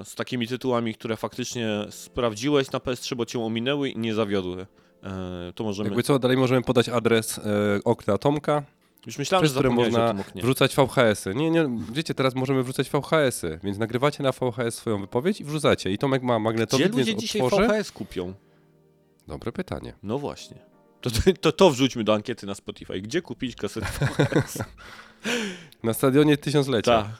z 0.03 0.15
takimi 0.15 0.47
tytułami, 0.47 0.93
które 0.93 1.17
faktycznie 1.17 1.67
sprawdziłeś 1.89 2.71
na 2.71 2.79
PS3, 2.79 3.15
bo 3.15 3.25
cię 3.25 3.39
ominęły 3.39 3.89
i 3.89 3.99
nie 3.99 4.13
zawiodły. 4.13 4.67
E, 5.03 5.53
to 5.55 5.63
możemy... 5.63 5.89
Jakby 5.89 6.03
co, 6.03 6.19
dalej 6.19 6.37
możemy 6.37 6.61
podać 6.61 6.89
adres 6.89 7.37
e, 7.39 7.41
okna 7.83 8.17
Tomka, 8.17 8.63
Już 9.05 9.17
myślałem, 9.17 9.43
przez 9.43 9.53
że 9.53 9.59
które 9.59 9.75
można 9.75 10.13
wrzucać 10.35 10.75
VHS-y. 10.75 11.35
Nie, 11.35 11.51
nie, 11.51 11.69
wiecie, 11.91 12.13
teraz 12.13 12.35
możemy 12.35 12.63
wrzucać 12.63 12.89
VHS-y, 12.89 13.59
więc 13.63 13.77
nagrywacie 13.77 14.23
na 14.23 14.31
VHS 14.31 14.75
swoją 14.75 15.01
wypowiedź 15.01 15.41
i 15.41 15.43
wrzucacie. 15.43 15.91
I 15.91 15.97
Tomek 15.97 16.23
ma 16.23 16.33
Gdzie 16.33 16.43
magnetowid, 16.43 16.91
ludzie 16.91 17.03
więc 17.03 17.21
dzisiaj 17.21 17.41
otworzy. 17.41 17.67
VHS 17.67 17.91
kupią? 17.91 18.33
Dobre 19.27 19.51
pytanie. 19.51 19.93
No 20.03 20.19
właśnie. 20.19 20.57
To, 21.01 21.09
to, 21.41 21.51
to, 21.51 21.71
wrzućmy 21.71 22.03
do 22.03 22.13
ankiety 22.13 22.45
na 22.45 22.55
Spotify. 22.55 23.01
Gdzie 23.01 23.21
kupić 23.21 23.55
kasety 23.55 23.87
VHS? 23.87 24.57
Na 25.83 25.93
stadionie 25.93 26.37
Tysiąclecia. 26.37 27.03
Tak. 27.03 27.11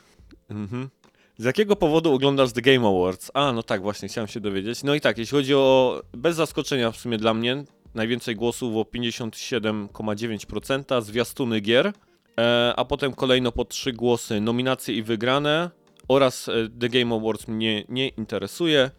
Mhm. 0.50 0.90
Z 1.40 1.46
jakiego 1.46 1.76
powodu 1.76 2.14
oglądasz 2.14 2.52
The 2.52 2.62
Game 2.62 2.88
Awards? 2.88 3.32
A, 3.34 3.54
no 3.54 3.64
tak, 3.64 3.82
właśnie, 3.82 4.08
chciałem 4.08 4.28
się 4.28 4.40
dowiedzieć. 4.40 4.84
No 4.84 4.96
i 4.96 5.02
tak, 5.02 5.18
jeśli 5.18 5.38
chodzi 5.38 5.56
o, 5.56 6.02
bez 6.14 6.36
zaskoczenia 6.36 6.92
w 6.92 6.98
sumie 6.98 7.18
dla 7.18 7.34
mnie, 7.34 7.64
najwięcej 7.96 8.36
głosów 8.36 8.76
o 8.76 8.82
57,9%, 8.82 11.02
zwiastuny 11.02 11.60
gier, 11.60 11.94
e, 12.40 12.74
a 12.76 12.86
potem 12.86 13.14
kolejno 13.14 13.52
po 13.52 13.66
trzy 13.66 13.94
głosy 13.94 14.42
nominacje 14.42 14.96
i 14.96 15.04
wygrane 15.04 15.70
oraz 16.08 16.50
e, 16.50 16.54
The 16.80 16.90
Game 16.90 17.16
Awards 17.16 17.48
mnie 17.48 17.84
nie 17.90 18.08
interesuje. 18.08 18.92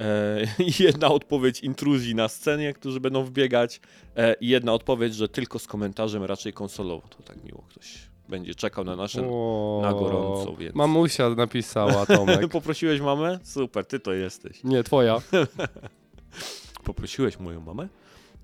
E, 0.00 0.46
jedna 0.84 1.08
odpowiedź 1.08 1.60
intruzji 1.60 2.14
na 2.14 2.28
scenie, 2.28 2.72
którzy 2.72 3.00
będą 3.00 3.24
wbiegać 3.24 3.80
i 4.40 4.48
jedna 4.48 4.72
odpowiedź, 4.72 5.14
że 5.14 5.28
tylko 5.28 5.58
z 5.58 5.66
komentarzem 5.66 6.24
raczej 6.24 6.52
konsolowo. 6.52 7.08
To 7.08 7.22
tak 7.22 7.44
miło 7.44 7.62
ktoś 7.62 8.05
będzie 8.28 8.54
czekał 8.54 8.84
na 8.84 8.96
nasze 8.96 9.20
O, 9.30 9.78
na 9.82 9.92
gorąco, 9.92 10.56
więc- 10.56 10.74
Mamusia 10.74 11.30
napisała, 11.30 12.06
Tomek. 12.16 12.48
Poprosiłeś 12.48 13.00
mamę? 13.00 13.38
Super, 13.42 13.86
ty 13.86 14.00
to 14.00 14.12
jesteś. 14.12 14.64
Nie, 14.64 14.82
twoja. 14.84 15.18
Poprosiłeś 16.84 17.38
moją 17.38 17.60
mamę? 17.60 17.88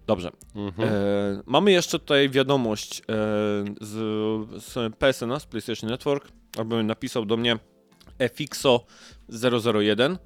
Dobrze. 0.06 0.30
Mhm. 0.54 0.88
E, 0.88 0.92
mamy 1.46 1.72
jeszcze 1.72 1.98
tutaj 1.98 2.30
wiadomość 2.30 3.00
e, 3.00 3.04
z, 3.80 3.92
z 4.64 4.96
PSN, 4.96 5.40
z 5.40 5.46
PlayStation 5.46 5.90
Network, 5.90 6.28
abym 6.58 6.86
napisał 6.86 7.24
do 7.24 7.36
mnie 7.36 7.58
FXO001. 8.18 10.16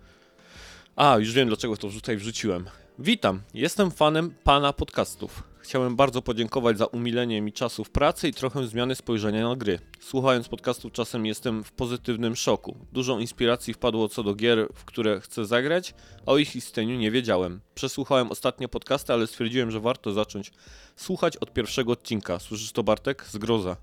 A, 0.96 1.18
już 1.18 1.32
wiem 1.32 1.48
dlaczego 1.48 1.76
to 1.76 1.88
tutaj 1.90 2.16
wrzuciłem. 2.16 2.64
Witam, 2.98 3.40
jestem 3.54 3.90
fanem 3.90 4.34
pana 4.44 4.72
podcastów. 4.72 5.42
Chciałem 5.66 5.96
bardzo 5.96 6.23
podziękować 6.23 6.78
za 6.78 6.87
umilenie 6.87 7.42
mi 7.42 7.52
czasu 7.52 7.85
w 7.85 7.90
pracy 7.90 8.28
i 8.28 8.32
trochę 8.32 8.66
zmiany 8.66 8.94
spojrzenia 8.94 9.49
na 9.49 9.56
gry. 9.56 9.78
Słuchając 10.00 10.49
podcastów 10.49 10.92
czasem 10.92 11.26
jestem 11.26 11.64
w 11.64 11.73
pozytywnym 11.73 12.37
szoku. 12.37 12.76
Dużo 12.92 13.18
inspiracji 13.18 13.75
wpadło 13.75 14.08
co 14.08 14.23
do 14.23 14.35
gier, 14.35 14.68
w 14.75 14.85
które 14.85 15.20
chcę 15.20 15.46
zagrać, 15.46 15.94
a 16.26 16.32
o 16.32 16.38
ich 16.38 16.56
istnieniu 16.56 16.96
nie 16.96 17.11
wiedziałem. 17.11 17.61
Przesłuchałem 17.75 18.30
ostatnie 18.30 18.68
podcasty, 18.68 19.12
ale 19.12 19.26
stwierdziłem, 19.26 19.70
że 19.70 19.80
warto 19.80 20.12
zacząć 20.12 20.52
słuchać 20.96 21.37
od 21.37 21.52
pierwszego 21.52 21.92
odcinka. 21.92 22.38
Słyszysz 22.38 22.73
to 22.73 22.82
Bartek? 22.82 23.25
Zgroza. 23.30 23.76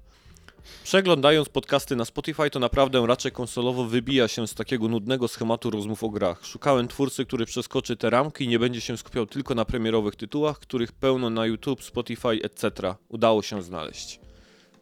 Przeglądając 0.84 1.50
podcasty 1.50 1.96
na 1.96 2.05
Spotify, 2.05 2.50
to 2.50 2.60
naprawdę 2.60 3.08
raczej 3.08 3.32
konsolowo 3.32 3.84
wybija 3.86 4.27
się 4.27 4.48
z 4.48 4.53
takiego 4.53 4.88
nudnego 4.88 5.27
schematu 5.27 5.70
rozmów 5.70 6.03
o 6.03 6.10
grach. 6.10 6.46
Szukałem 6.46 6.88
twórcy, 6.88 7.25
który 7.25 7.46
przeskoczy 7.46 7.98
te 7.98 8.10
ramki 8.10 8.43
i 8.43 8.48
nie 8.48 8.60
będzie 8.60 8.82
się 8.82 8.98
skupiał 8.98 9.25
tylko 9.25 9.55
na 9.55 9.65
premierowych 9.65 10.15
tytułach, 10.15 10.60
których 10.60 10.91
pełno 10.91 11.29
na 11.29 11.46
YouTube, 11.46 11.84
Spotify, 11.84 12.29
etc. 12.29 12.96
Udało 13.10 13.41
się 13.41 13.62
znaleźć. 13.62 14.20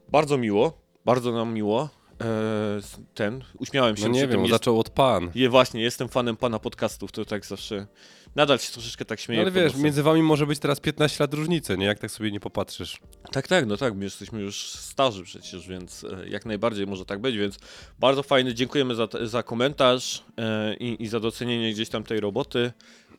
Bardzo 0.10 0.38
miło, 0.38 0.82
bardzo 1.06 1.32
nam 1.32 1.54
miło. 1.54 2.01
Eee, 2.22 2.82
ten, 3.14 3.44
uśmiałem 3.60 3.98
się 3.98 4.04
No 4.04 4.10
nie 4.10 4.28
wiem, 4.28 4.40
Jest, 4.40 4.52
zaczął 4.52 4.80
od 4.80 4.90
pan. 4.90 5.32
je, 5.36 5.50
właśnie, 5.50 5.82
jestem 5.82 6.10
fanem 6.10 6.38
pana 6.38 6.60
podcastów, 6.60 7.12
to 7.12 7.26
tak 7.26 7.46
zawsze... 7.46 7.88
Nadal 8.36 8.60
się 8.60 8.72
troszeczkę 8.74 9.06
tak 9.06 9.20
No, 9.20 9.24
śmieję. 9.26 9.42
ale 9.42 9.52
pod 9.52 9.62
wiesz, 9.62 9.76
między 9.76 10.04
wami 10.04 10.24
może 10.24 10.46
być 10.48 10.60
teraz 10.60 10.80
15 10.80 11.24
lat 11.24 11.34
różnicy, 11.34 11.78
nie? 11.78 11.86
Jak 11.86 12.00
tak 12.00 12.12
sobie 12.12 12.32
nie 12.32 12.40
popatrzysz. 12.40 13.00
Tak, 13.32 13.48
tak, 13.48 13.66
no 13.66 13.78
tak, 13.78 13.96
my 13.96 14.04
jesteśmy 14.04 14.42
już 14.42 14.62
starzy 14.70 15.24
przecież, 15.24 15.68
więc 15.68 16.04
e, 16.04 16.30
jak 16.30 16.46
najbardziej 16.46 16.88
może 16.88 17.06
tak 17.06 17.22
być, 17.22 17.38
więc 17.38 17.58
bardzo 18.00 18.24
fajny, 18.24 18.54
dziękujemy 18.54 18.96
za, 18.96 19.08
za 19.24 19.44
komentarz 19.44 20.24
e, 20.38 20.76
i, 20.76 21.04
i 21.04 21.08
za 21.08 21.20
docenienie 21.20 21.72
gdzieś 21.74 21.90
tam 21.90 22.04
tej 22.04 22.20
roboty. 22.20 22.72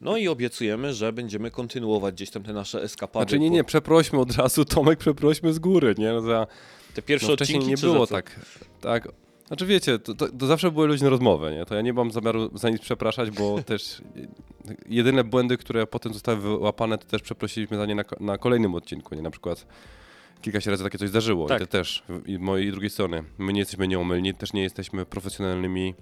No 0.03 0.17
i 0.17 0.29
obiecujemy, 0.29 0.95
że 0.95 1.13
będziemy 1.13 1.51
kontynuować 1.51 2.15
gdzieś 2.15 2.31
tam 2.31 2.43
te 2.43 2.53
nasze 2.53 2.83
eskapady. 2.83 3.23
Znaczy 3.23 3.39
nie, 3.39 3.51
nie, 3.51 3.65
przeprośmy 3.65 4.21
od 4.21 4.37
razu, 4.37 4.65
Tomek, 4.75 4.99
przeprośmy 4.99 5.53
z 5.53 5.59
góry, 5.59 5.95
nie? 5.99 6.13
No, 6.13 6.21
za, 6.21 6.47
Te 6.95 7.03
pierwsze 7.03 7.27
no, 7.27 7.33
odcinki 7.33 7.67
nie 7.67 7.77
było 7.77 8.07
tak. 8.07 8.41
tak. 8.81 9.09
Znaczy 9.47 9.67
wiecie, 9.67 9.99
to, 9.99 10.15
to, 10.15 10.29
to 10.29 10.47
zawsze 10.47 10.71
były 10.71 10.87
luźne 10.87 11.11
rozmowy, 11.11 11.51
nie? 11.51 11.65
To 11.65 11.75
ja 11.75 11.81
nie 11.81 11.93
mam 11.93 12.11
zamiaru 12.11 12.59
za 12.59 12.71
nic 12.71 12.83
przepraszać, 12.83 13.31
bo 13.31 13.63
też 13.63 14.03
jedyne 14.89 15.25
błędy, 15.25 15.57
które 15.57 15.87
potem 15.87 16.15
zostały 16.15 16.39
wyłapane, 16.39 16.99
to 16.99 17.05
też 17.05 17.23
przeprosiliśmy 17.23 17.77
za 17.77 17.87
nie 17.87 17.95
na, 17.95 18.03
na 18.21 18.39
kolejnym 18.39 18.75
odcinku, 18.75 19.15
nie? 19.15 19.23
Na 19.23 19.31
przykład 19.31 19.67
kilka 20.41 20.61
się 20.61 20.71
razy 20.71 20.85
takie 20.85 20.99
coś 20.99 21.09
zdarzyło 21.09 21.49
Tak. 21.49 21.63
i 21.63 21.67
to 21.67 21.71
też 21.71 22.03
i 22.27 22.39
mojej 22.39 22.69
i 22.69 22.71
drugiej 22.71 22.91
strony. 22.91 23.25
My 23.39 23.53
nie 23.53 23.61
jesteśmy 23.61 23.89
nieomylni, 23.89 24.35
też 24.35 24.53
nie 24.53 24.63
jesteśmy 24.63 25.07
profesjonalnymi 25.07 25.95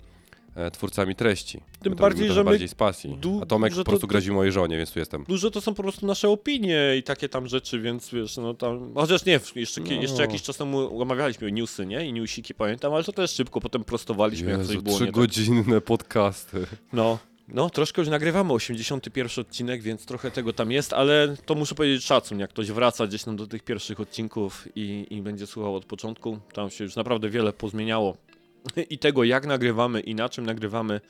twórcami 0.72 1.14
treści. 1.14 1.60
Tym 1.82 1.94
to 1.94 2.00
bardziej, 2.00 2.20
robimy 2.28 2.34
że 2.34 2.40
my 2.44 2.50
bardziej 2.50 2.68
z 2.68 2.74
pasji. 2.74 3.16
du- 3.20 3.40
A 3.42 3.46
Tomek 3.46 3.74
po 3.74 3.84
prostu 3.84 4.00
to- 4.00 4.06
grozi 4.06 4.30
mojej 4.32 4.52
żonie, 4.52 4.76
więc 4.76 4.92
tu 4.92 4.98
jestem. 4.98 5.24
Dużo 5.28 5.50
to 5.50 5.60
są 5.60 5.74
po 5.74 5.82
prostu 5.82 6.06
nasze 6.06 6.28
opinie 6.28 6.96
i 6.98 7.02
takie 7.02 7.28
tam 7.28 7.48
rzeczy, 7.48 7.80
więc 7.80 8.10
wiesz, 8.10 8.36
no 8.36 8.54
tam. 8.54 8.94
Chociaż 8.94 9.24
nie, 9.24 9.40
jeszcze, 9.56 9.80
No. 9.80 9.92
jeszcze 9.92 10.22
jakiś 10.22 10.42
czas 10.42 10.56
temu 10.56 11.02
omawialiśmy 11.02 11.52
newsy, 11.52 11.86
nie? 11.86 12.06
I 12.06 12.12
newsiki 12.12 12.54
pamiętam, 12.54 12.94
ale 12.94 13.04
to 13.04 13.12
też 13.12 13.30
szybko 13.30 13.60
potem 13.60 13.84
prostowaliśmy, 13.84 14.50
jak 14.50 14.60
coś 14.60 14.68
Jezu, 14.70 14.82
było 14.82 14.94
nie 15.00 15.06
tak. 15.06 15.14
trzygodzinne 15.14 15.80
podcasty. 15.80 16.66
No, 16.92 17.18
no, 17.48 17.70
troszkę 17.70 18.02
już 18.02 18.08
nagrywamy 18.08 18.52
81 18.52 19.40
odcinek, 19.44 19.82
więc 19.82 20.06
trochę 20.06 20.30
tego 20.30 20.52
tam 20.52 20.72
jest, 20.72 20.92
ale 20.92 21.36
to 21.46 21.54
muszę 21.54 21.74
powiedzieć 21.74 22.04
szacun, 22.04 22.38
jak 22.38 22.50
ktoś 22.50 22.70
wraca 22.70 23.06
gdzieś 23.06 23.22
tam 23.24 23.36
do 23.36 23.46
tych 23.46 23.62
pierwszych 23.62 24.00
odcinków 24.00 24.68
i, 24.76 25.06
i 25.10 25.22
będzie 25.22 25.46
słuchał 25.46 25.74
od 25.76 25.84
początku. 25.84 26.38
Tam 26.52 26.70
się 26.70 26.84
już 26.84 26.96
naprawdę 26.96 27.28
wiele 27.30 27.52
pozmieniało. 27.52 28.16
I 28.90 28.98
tego, 28.98 29.24
jak 29.24 29.46
nagrywamy 29.46 30.00
i 30.00 30.14
na 30.14 30.28
czym 30.28 30.46
nagrywamy. 30.46 31.00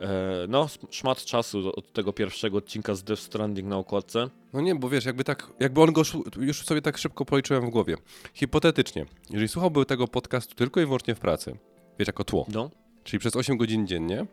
E, 0.00 0.46
no, 0.48 0.68
szmat 0.90 1.24
czasu 1.24 1.72
od 1.76 1.92
tego 1.92 2.12
pierwszego 2.12 2.58
odcinka 2.58 2.94
z 2.94 3.04
Death 3.04 3.22
Stranding 3.22 3.68
na 3.68 3.76
okładce. 3.76 4.28
No 4.52 4.60
nie, 4.60 4.74
bo 4.74 4.88
wiesz, 4.88 5.04
jakby 5.04 5.24
tak, 5.24 5.52
jakby 5.60 5.80
on 5.80 5.92
go 5.92 6.02
już 6.38 6.64
sobie 6.64 6.82
tak 6.82 6.98
szybko 6.98 7.24
policzyłem 7.24 7.66
w 7.66 7.70
głowie. 7.70 7.96
Hipotetycznie, 8.34 9.06
jeżeli 9.30 9.48
słuchałby 9.48 9.86
tego 9.86 10.08
podcastu 10.08 10.54
tylko 10.54 10.80
i 10.80 10.84
wyłącznie 10.84 11.14
w 11.14 11.20
pracy, 11.20 11.56
wiesz, 11.98 12.06
jako 12.06 12.24
tło, 12.24 12.46
No, 12.54 12.70
czyli 13.04 13.20
przez 13.20 13.36
8 13.36 13.56
godzin 13.56 13.86
dziennie, 13.86 14.26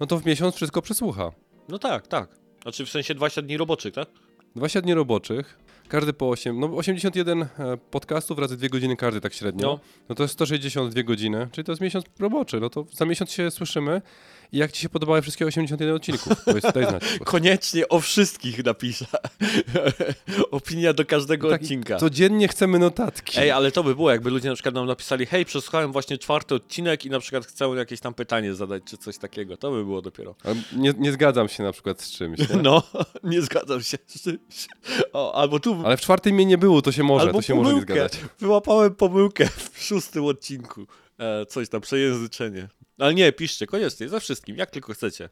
no 0.00 0.06
to 0.06 0.18
w 0.18 0.26
miesiąc 0.26 0.54
wszystko 0.54 0.82
przesłucha. 0.82 1.32
no 1.68 1.78
tak, 1.78 2.06
tak. 2.06 2.28
Znaczy 2.62 2.86
w 2.86 2.90
sensie 2.90 3.14
20 3.14 3.42
dni 3.42 3.56
roboczych, 3.56 3.94
tak? 3.94 4.08
20 4.56 4.80
dni 4.80 4.94
roboczych, 4.94 5.58
każdy 5.88 6.12
po 6.12 6.28
8, 6.28 6.60
no 6.60 6.66
81 6.76 7.42
e, 7.42 7.48
podcastów 7.90 8.38
razy 8.38 8.56
2 8.56 8.68
godziny 8.68 8.96
każdy 8.96 9.20
tak 9.20 9.34
średnio, 9.34 9.66
No. 9.66 9.80
no, 10.08 10.14
to 10.14 10.22
jest 10.22 10.32
162 10.34 11.02
godziny, 11.02 11.48
czyli 11.52 11.64
to 11.64 11.72
jest 11.72 11.82
miesiąc 11.82 12.04
roboczy, 12.18 12.60
no 12.60 12.70
to 12.70 12.86
za 12.92 13.04
miesiąc 13.04 13.30
się 13.30 13.50
słyszymy 13.50 14.02
i 14.52 14.58
jak 14.58 14.72
ci 14.72 14.82
się 14.82 14.88
podobały 14.88 15.22
wszystkie 15.22 15.46
81 15.46 15.94
odcinków, 15.96 16.32
daj 16.74 16.84
znać. 16.86 17.02
Koniecznie 17.24 17.88
o 17.88 18.00
wszystkich 18.00 18.64
napiszę. 18.64 19.06
Opinia 20.50 20.92
do 20.92 21.04
każdego 21.04 21.50
Tak, 21.50 21.62
odcinka. 21.62 21.96
Codziennie 21.96 22.48
chcemy 22.48 22.78
notatki. 22.78 23.38
Ej, 23.40 23.50
ale 23.50 23.72
to 23.72 23.84
by 23.84 23.94
było, 23.94 24.10
jakby 24.10 24.30
ludzie 24.30 24.48
na 24.48 24.54
przykład 24.54 24.74
nam 24.74 24.86
napisali, 24.86 25.26
hej, 25.26 25.44
przesłuchałem 25.44 25.92
właśnie 25.92 26.18
czwarty 26.18 26.54
odcinek 26.54 27.04
i 27.06 27.10
na 27.10 27.20
przykład 27.20 27.46
chcę 27.46 27.64
jakieś 27.76 28.00
tam 28.00 28.14
pytanie 28.14 28.54
zadać, 28.54 28.82
czy 28.84 28.96
coś 28.96 29.18
takiego. 29.18 29.56
To 29.56 29.70
by 29.70 29.84
było 29.84 30.02
dopiero. 30.02 30.34
Nie, 30.76 30.92
nie 30.98 31.12
zgadzam 31.12 31.48
się 31.48 31.62
na 31.62 31.72
przykład 31.72 32.02
z 32.02 32.10
czymś, 32.10 32.38
nie? 32.38 32.46
No, 32.62 32.82
nie 33.22 33.42
zgadzam 33.42 33.82
się. 33.82 33.98
z 34.06 34.22
czymś. 34.22 34.68
O, 35.12 35.34
albo 35.34 35.60
tu 35.60 35.82
Ale 35.84 35.96
w 35.96 36.00
czwartym 36.00 36.34
mnie 36.34 36.44
nie 36.44 36.58
było, 36.58 36.82
to 36.82 36.92
się 36.92 37.02
może, 37.02 37.26
albo 37.26 37.38
to 37.38 37.42
się 37.42 37.54
może 37.54 37.68
nie 37.68 37.72
pomyłkę. 37.74 37.94
zgadzać. 37.94 38.20
Wyłapałem 38.40 38.94
pomyłkę 38.94 39.48
w 39.72 39.82
szóstym 39.84 40.24
odcinku. 40.24 40.86
E, 41.18 41.46
coś 41.46 41.68
tam, 41.68 41.80
przejęzyczenie. 41.80 42.68
Ale 42.98 43.14
nie, 43.14 43.32
piszcie, 43.32 43.66
koniecznie, 43.66 44.08
ze 44.08 44.20
wszystkim, 44.20 44.56
jak 44.56 44.70
tylko 44.70 44.94
chcecie 44.94 45.28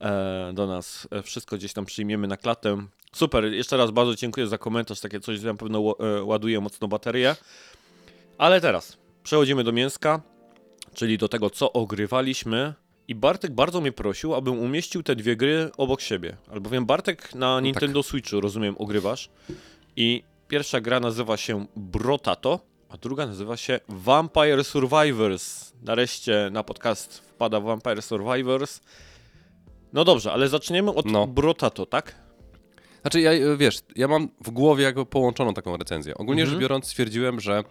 e, 0.00 0.52
do 0.54 0.66
nas. 0.66 1.08
E, 1.10 1.22
wszystko 1.22 1.56
gdzieś 1.56 1.72
tam 1.72 1.84
przyjmiemy 1.84 2.26
na 2.26 2.36
klatę. 2.36 2.86
Super, 3.12 3.44
jeszcze 3.44 3.76
raz 3.76 3.90
bardzo 3.90 4.14
dziękuję 4.14 4.46
za 4.46 4.58
komentarz, 4.58 5.00
takie 5.00 5.20
coś 5.20 5.42
na 5.42 5.54
pewno 5.54 5.94
e, 5.98 6.22
ładuje 6.22 6.60
mocno 6.60 6.88
baterię. 6.88 7.36
Ale 8.38 8.60
teraz 8.60 8.98
przechodzimy 9.22 9.64
do 9.64 9.72
mięska, 9.72 10.22
czyli 10.94 11.18
do 11.18 11.28
tego, 11.28 11.50
co 11.50 11.72
ogrywaliśmy. 11.72 12.74
I 13.08 13.14
Bartek 13.14 13.52
bardzo 13.52 13.80
mnie 13.80 13.92
prosił, 13.92 14.34
abym 14.34 14.58
umieścił 14.58 15.02
te 15.02 15.16
dwie 15.16 15.36
gry 15.36 15.70
obok 15.76 16.00
siebie. 16.00 16.36
Albowiem 16.50 16.86
Bartek 16.86 17.34
na 17.34 17.60
Nintendo 17.60 18.02
Switchu, 18.02 18.40
rozumiem, 18.40 18.74
ogrywasz. 18.78 19.30
I 19.96 20.22
pierwsza 20.48 20.80
gra 20.80 21.00
nazywa 21.00 21.36
się 21.36 21.66
Brotato, 21.76 22.60
a 22.96 22.98
druga 22.98 23.26
nazywa 23.26 23.56
się 23.56 23.80
Vampire 23.88 24.64
Survivors. 24.64 25.72
Nareszcie 25.82 26.48
na 26.52 26.62
podcast 26.62 27.18
wpada 27.18 27.60
Vampire 27.60 28.02
Survivors. 28.02 28.80
No 29.92 30.04
dobrze, 30.04 30.32
ale 30.32 30.48
zaczniemy 30.48 30.90
od 30.94 31.06
No. 31.06 31.26
Brotato, 31.26 31.86
tak? 31.86 32.14
Znaczy, 33.02 33.20
ja, 33.20 33.30
e, 33.32 33.56
wiesz, 33.56 33.78
ja 33.96 34.08
mam 34.08 34.28
w 34.44 34.50
głowie 34.50 34.84
jakby 34.84 35.06
połączoną 35.06 35.54
taką 35.54 35.76
recenzję. 35.76 36.14
Ogólnie 36.14 36.42
Mhm. 36.42 36.50
rzecz 36.54 36.60
biorąc 36.62 36.84
stwierdziłem, 36.86 37.40
że 37.40 37.64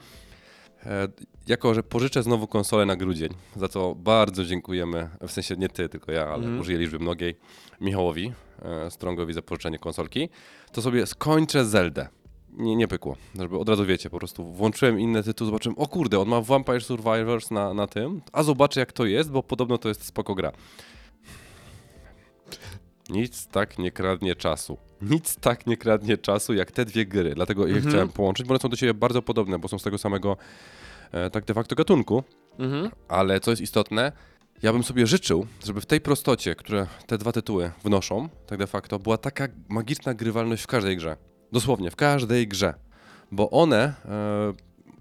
e, 0.85 1.07
jako, 1.47 1.73
że 1.73 1.83
pożyczę 1.83 2.23
znowu 2.23 2.47
konsolę 2.47 2.85
na 2.85 2.95
grudzień, 2.95 3.29
za 3.55 3.67
co 3.67 3.95
bardzo 3.95 4.45
dziękujemy, 4.45 5.09
w 5.27 5.31
sensie 5.31 5.55
nie 5.55 5.69
ty, 5.69 5.89
tylko 5.89 6.11
ja, 6.11 6.21
ale 6.25 6.35
Mhm. 6.35 6.59
użyję 6.59 6.77
liczby 6.77 6.99
mnogiej, 6.99 7.35
Michałowi 7.81 8.33
e, 8.61 8.91
Strongowi 8.91 9.33
za 9.33 9.41
pożyczenie 9.41 9.79
konsolki, 9.79 10.29
to 10.71 10.81
sobie 10.81 11.05
skończę 11.05 11.65
Zeldę. 11.65 12.07
Nie, 12.57 12.75
nie 12.75 12.87
pykło, 12.87 13.15
żeby 13.39 13.57
od 13.57 13.69
razu 13.69 13.85
wiecie, 13.85 14.09
po 14.09 14.17
prostu 14.17 14.53
włączyłem 14.53 14.99
inny 14.99 15.23
tytuł, 15.23 15.45
zobaczyłem, 15.45 15.77
o 15.77 15.87
kurde, 15.87 16.19
on 16.19 16.27
ma 16.27 16.41
Vampire 16.41 16.83
Survivors 16.83 17.51
na, 17.51 17.73
na 17.73 17.87
tym, 17.87 18.21
a 18.33 18.43
zobaczę 18.43 18.79
jak 18.79 18.91
to 18.91 19.05
jest, 19.05 19.31
bo 19.31 19.43
podobno 19.43 19.77
to 19.77 19.89
jest 19.89 20.05
spoko 20.05 20.35
gra. 20.35 20.51
Nic 23.09 23.47
tak 23.47 23.77
nie 23.77 23.91
kradnie 23.91 24.35
czasu. 24.35 24.77
Nic 25.01 25.35
tak 25.35 25.67
nie 25.67 25.77
kradnie 25.77 26.17
czasu 26.17 26.53
jak 26.53 26.71
te 26.71 26.85
dwie 26.85 27.05
gry. 27.05 27.35
Dlatego 27.35 27.67
je 27.67 27.73
Mhm. 27.75 27.91
chciałem 27.91 28.09
połączyć, 28.09 28.47
bo 28.47 28.53
one 28.53 28.59
są 28.59 28.69
do 28.69 28.75
siebie 28.75 28.93
bardzo 28.93 29.21
podobne, 29.21 29.59
bo 29.59 29.67
są 29.67 29.79
z 29.79 29.83
tego 29.83 29.97
samego 29.97 30.37
e, 31.11 31.29
tak 31.29 31.45
de 31.45 31.53
facto 31.53 31.75
gatunku. 31.75 32.23
Mhm. 32.59 32.89
Ale 33.07 33.39
co 33.39 33.51
jest 33.51 33.61
istotne, 33.61 34.11
ja 34.63 34.73
bym 34.73 34.83
sobie 34.83 35.07
życzył, 35.07 35.47
żeby 35.65 35.81
w 35.81 35.85
tej 35.85 36.01
prostocie, 36.01 36.55
które 36.55 36.87
te 37.07 37.17
dwa 37.17 37.31
tytuły 37.31 37.71
wnoszą, 37.83 38.29
tak 38.47 38.59
de 38.59 38.67
facto, 38.67 38.99
była 38.99 39.17
taka 39.17 39.47
magiczna 39.69 40.13
grywalność 40.13 40.63
w 40.63 40.67
każdej 40.67 40.97
grze. 40.97 41.17
Dosłownie, 41.51 41.91
w 41.91 41.95
każdej 41.95 42.47
grze. 42.47 42.73
Bo 43.31 43.49
one 43.49 43.93
e, 44.05 44.53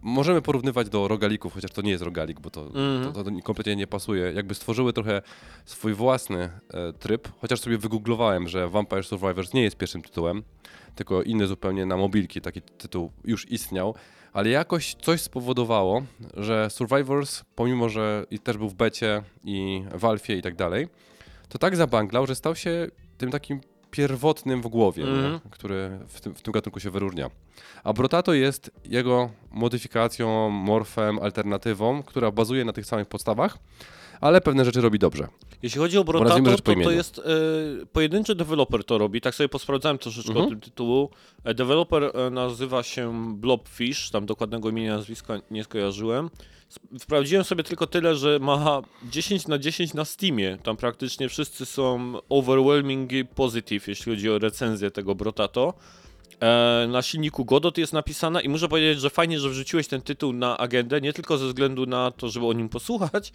możemy 0.03 0.43
porównywać 0.43 0.89
do 0.89 1.09
rogalików, 1.09 1.55
chociaż 1.55 1.71
to 1.71 1.83
nie 1.83 1.91
jest 1.91 2.03
rogalik, 2.05 2.41
bo 2.41 2.51
to, 2.51 2.61
Mhm. 2.67 3.13
to, 3.13 3.25
to 3.25 3.31
kompletnie 3.43 3.77
nie 3.77 3.87
pasuje. 3.87 4.33
Jakby 4.33 4.55
stworzyły 4.55 4.93
trochę 4.93 5.23
swój 5.65 5.95
własny 5.95 6.51
e, 6.75 6.93
tryb, 6.93 7.29
chociaż 7.41 7.61
sobie 7.61 7.79
wygooglowałem, 7.79 8.49
że 8.49 8.69
Vampire 8.69 9.05
Survivors 9.05 9.55
nie 9.55 9.63
jest 9.63 9.77
pierwszym 9.77 10.03
tytułem, 10.03 10.43
tylko 10.95 11.23
inny 11.23 11.47
zupełnie 11.47 11.87
na 11.87 11.97
mobilki 11.97 12.41
taki 12.41 12.63
tytuł 12.63 13.13
już 13.25 13.51
istniał, 13.51 13.95
ale 14.33 14.49
jakoś 14.51 14.95
coś 14.95 15.21
spowodowało, 15.21 16.03
że 16.37 16.71
Survivors, 16.71 17.43
pomimo 17.55 17.89
że 17.89 18.27
też 18.45 18.57
był 18.57 18.69
w 18.69 18.75
becie 18.75 19.23
i 19.45 19.85
w 19.95 20.05
alfie 20.05 20.37
i 20.39 20.43
tak 20.43 20.55
dalej, 20.57 20.89
to 21.49 21.59
tak 21.59 21.77
zabanglał, 21.77 22.27
że 22.27 22.35
stał 22.35 22.57
się 22.57 22.87
tym 23.19 23.31
takim 23.31 23.61
pierwotnym 23.95 24.63
w 24.63 24.67
głowie, 24.67 25.03
Mhm. 25.05 25.33
nie? 25.33 25.41
który 25.51 25.99
w 26.09 26.21
tym, 26.21 26.35
w 26.35 26.43
tym 26.43 26.53
gatunku 26.53 26.81
się 26.81 26.91
wyróżnia. 26.91 27.31
A 27.85 27.93
Brotato 27.93 28.35
jest 28.35 28.71
jego 28.85 29.31
modyfikacją, 29.51 30.51
morfem, 30.51 31.19
alternatywą, 31.19 32.03
która 32.03 32.31
bazuje 32.31 32.65
na 32.65 32.73
tych 32.73 32.87
samych 32.87 33.07
podstawach, 33.09 33.59
ale 34.21 34.41
pewne 34.41 34.65
rzeczy 34.65 34.81
robi 34.81 34.99
dobrze. 34.99 35.29
Jeśli 35.63 35.81
chodzi 35.81 35.99
o 35.99 36.05
Brotato, 36.05 36.57
to, 36.63 36.75
to 36.85 36.91
jest 36.91 37.19
e, 37.19 37.23
pojedynczy 37.93 38.35
deweloper 38.35 38.85
to 38.85 38.99
robi. 38.99 39.21
Tak 39.21 39.35
sobie 39.35 39.49
posprawdzałem 39.49 39.99
troszeczkę 39.99 40.31
Mhm. 40.31 40.47
o 40.47 40.51
tym 40.51 40.61
tytułu. 40.61 41.11
E, 41.45 41.55
deweloper 41.55 42.03
e, 42.05 42.31
nazywa 42.31 42.83
się 42.83 43.35
Blobfish, 43.37 44.11
tam 44.11 44.27
dokładnego 44.27 44.69
imienia, 44.69 44.97
nazwiska 44.97 45.35
nie 45.51 45.65
skojarzyłem. 45.65 46.31
Sp- 46.75 46.99
Sprawdziłem 46.99 47.45
sobie 47.45 47.65
tylko 47.65 47.87
tyle, 47.87 48.17
że 48.17 48.39
ma 48.39 48.83
10 49.03 49.49
na 49.49 49.59
10 49.59 49.95
na 49.95 50.05
Steamie. 50.05 50.59
Tam 50.63 50.77
praktycznie 50.77 51.29
wszyscy 51.29 51.67
są 51.67 52.15
overwhelmingly 52.29 53.25
positive, 53.25 53.89
jeśli 53.89 54.13
chodzi 54.13 54.31
o 54.31 54.39
recenzję 54.39 54.91
tego 54.91 55.15
Brotato. 55.15 55.75
E, 56.41 56.87
na 56.89 57.03
silniku 57.03 57.45
Godot 57.45 57.79
jest 57.79 57.93
napisana 57.93 58.41
i 58.41 58.49
muszę 58.49 58.69
powiedzieć, 58.69 59.01
że 59.01 59.11
fajnie, 59.11 59.41
że 59.41 59.49
wrzuciłeś 59.49 59.89
ten 59.89 60.01
tytuł 60.01 60.33
na 60.33 60.59
agendę, 60.59 61.01
nie 61.01 61.13
tylko 61.13 61.39
ze 61.39 61.47
względu 61.47 61.87
na 61.87 62.11
to, 62.11 62.29
żeby 62.29 62.47
o 62.47 62.53
nim 62.53 62.69
posłuchać, 62.69 63.33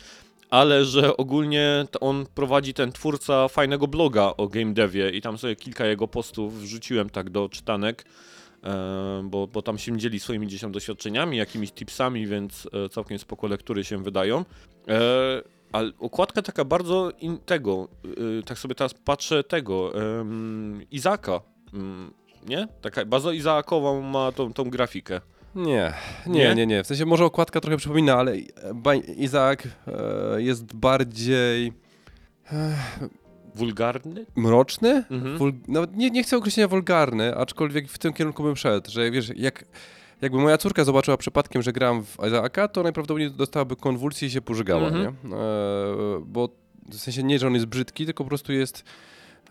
ale 0.50 0.86
że 0.86 1.18
ogólnie 1.18 1.86
on 2.02 2.26
prowadzi 2.36 2.74
ten 2.74 2.92
twórca 2.92 3.48
fajnego 3.48 3.88
bloga 3.88 4.34
o 4.38 4.48
game 4.48 4.74
devie 4.74 5.10
i 5.10 5.22
tam 5.22 5.38
sobie 5.38 5.56
kilka 5.56 5.86
jego 5.86 6.08
postów 6.08 6.62
wrzuciłem 6.62 7.10
tak 7.10 7.30
do 7.30 7.50
czytanek, 7.50 8.06
bo, 9.24 9.48
bo 9.48 9.62
tam 9.62 9.78
się 9.78 9.98
dzieli 9.98 10.20
swoimi 10.20 10.48
gdzieś 10.48 10.62
tam 10.62 10.72
doświadczeniami, 10.72 11.38
jakimiś 11.38 11.72
tipsami, 11.72 12.28
więc 12.28 12.68
e, 12.86 12.90
całkiem 12.90 13.20
spoko 13.20 13.48
lektury 13.48 13.84
się 13.84 14.04
wydają. 14.04 14.46
E, 14.88 15.00
ale 15.72 15.92
okładka 16.00 16.42
taka 16.42 16.66
bardzo 16.66 17.12
in, 17.20 17.38
tego, 17.38 17.88
y, 18.40 18.44
tak 18.44 18.60
sobie 18.60 18.76
teraz 18.76 18.94
patrzę 18.94 19.44
tego, 19.44 19.94
Izaka, 20.92 21.42
mm, 21.74 22.14
nie? 22.48 22.68
Taka 22.82 23.06
bardzo 23.06 23.32
Izaakową 23.32 24.02
ma 24.02 24.32
tą, 24.32 24.54
tą 24.54 24.70
grafikę. 24.70 25.22
Nie, 25.56 25.94
Nie? 26.28 26.44
nie, 26.44 26.56
nie, 26.56 26.68
nie. 26.68 26.84
W 26.84 26.88
sensie 26.88 27.06
może 27.06 27.26
okładka 27.26 27.62
trochę 27.62 27.78
przypomina, 27.78 28.16
ale 28.16 28.32
e, 28.32 28.98
Izak 28.98 29.68
e, 29.88 30.42
jest 30.42 30.76
bardziej 30.76 31.74
Wulgarny? 33.60 34.26
mroczny. 34.36 35.04
Mhm. 35.12 35.38
Wul... 35.38 35.54
Nawet 35.68 35.96
nie, 35.98 36.10
nie 36.10 36.24
chcę 36.24 36.38
określenia 36.38 36.68
wulgarny, 36.68 37.36
aczkolwiek 37.36 37.88
w 37.90 37.98
tym 37.98 38.14
kierunku 38.14 38.44
bym 38.44 38.56
szedł, 38.56 38.92
że 38.92 39.12
wiesz, 39.12 39.32
jak, 39.36 39.66
jakby 40.22 40.38
moja 40.38 40.58
córka 40.58 40.84
zobaczyła 40.84 41.18
przypadkiem, 41.18 41.62
że 41.62 41.74
gram 41.74 42.04
w 42.04 42.18
Izaka, 42.28 42.68
to 42.68 42.84
najprawdopodobniej 42.84 43.32
dostałaby 43.32 43.76
konwulsji 43.76 44.28
i 44.28 44.32
się 44.32 44.42
pożygała, 44.42 44.88
Mhm. 44.88 45.04
nie? 45.04 45.36
E, 45.36 45.40
bo 46.26 46.50
w 46.92 46.96
sensie 46.96 47.24
nie, 47.24 47.40
że 47.40 47.48
on 47.48 47.54
jest 47.54 47.66
brzydki, 47.66 48.06
tylko 48.06 48.24
po 48.24 48.28
prostu 48.28 48.54
jest... 48.54 48.84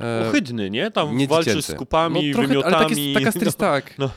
E, 0.00 0.28
Ohydny, 0.28 0.70
nie? 0.70 0.90
Tam 0.90 1.16
nie 1.16 1.26
walczysz 1.26 1.46
dziecięcy. 1.46 1.72
z 1.72 1.76
kupami, 1.76 2.26
no, 2.28 2.32
trochę, 2.32 2.48
wymiotami. 2.48 2.74
Ale 2.74 2.86
tak 2.88 2.98
jest, 2.98 3.14
taka 3.18 3.30
stylistyka, 3.32 3.66
tak. 3.72 3.94
No. 3.98 4.10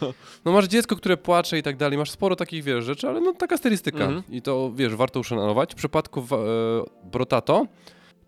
No 0.45 0.51
masz 0.51 0.67
dziecko, 0.67 0.95
które 0.95 1.17
płacze 1.17 1.57
i 1.57 1.63
tak 1.63 1.77
dalej, 1.77 1.97
masz 1.97 2.11
sporo 2.11 2.35
takich, 2.35 2.63
wiesz, 2.63 2.85
rzeczy, 2.85 3.07
ale 3.09 3.21
no 3.21 3.33
taka 3.33 3.57
stylistyka. 3.57 4.03
Mhm. 4.03 4.23
I 4.29 4.41
to, 4.41 4.71
wiesz, 4.75 4.95
warto 4.95 5.19
uszanować. 5.19 5.71
W 5.71 5.75
przypadku 5.75 6.19
e, 6.19 6.25
Brotato, 7.11 7.65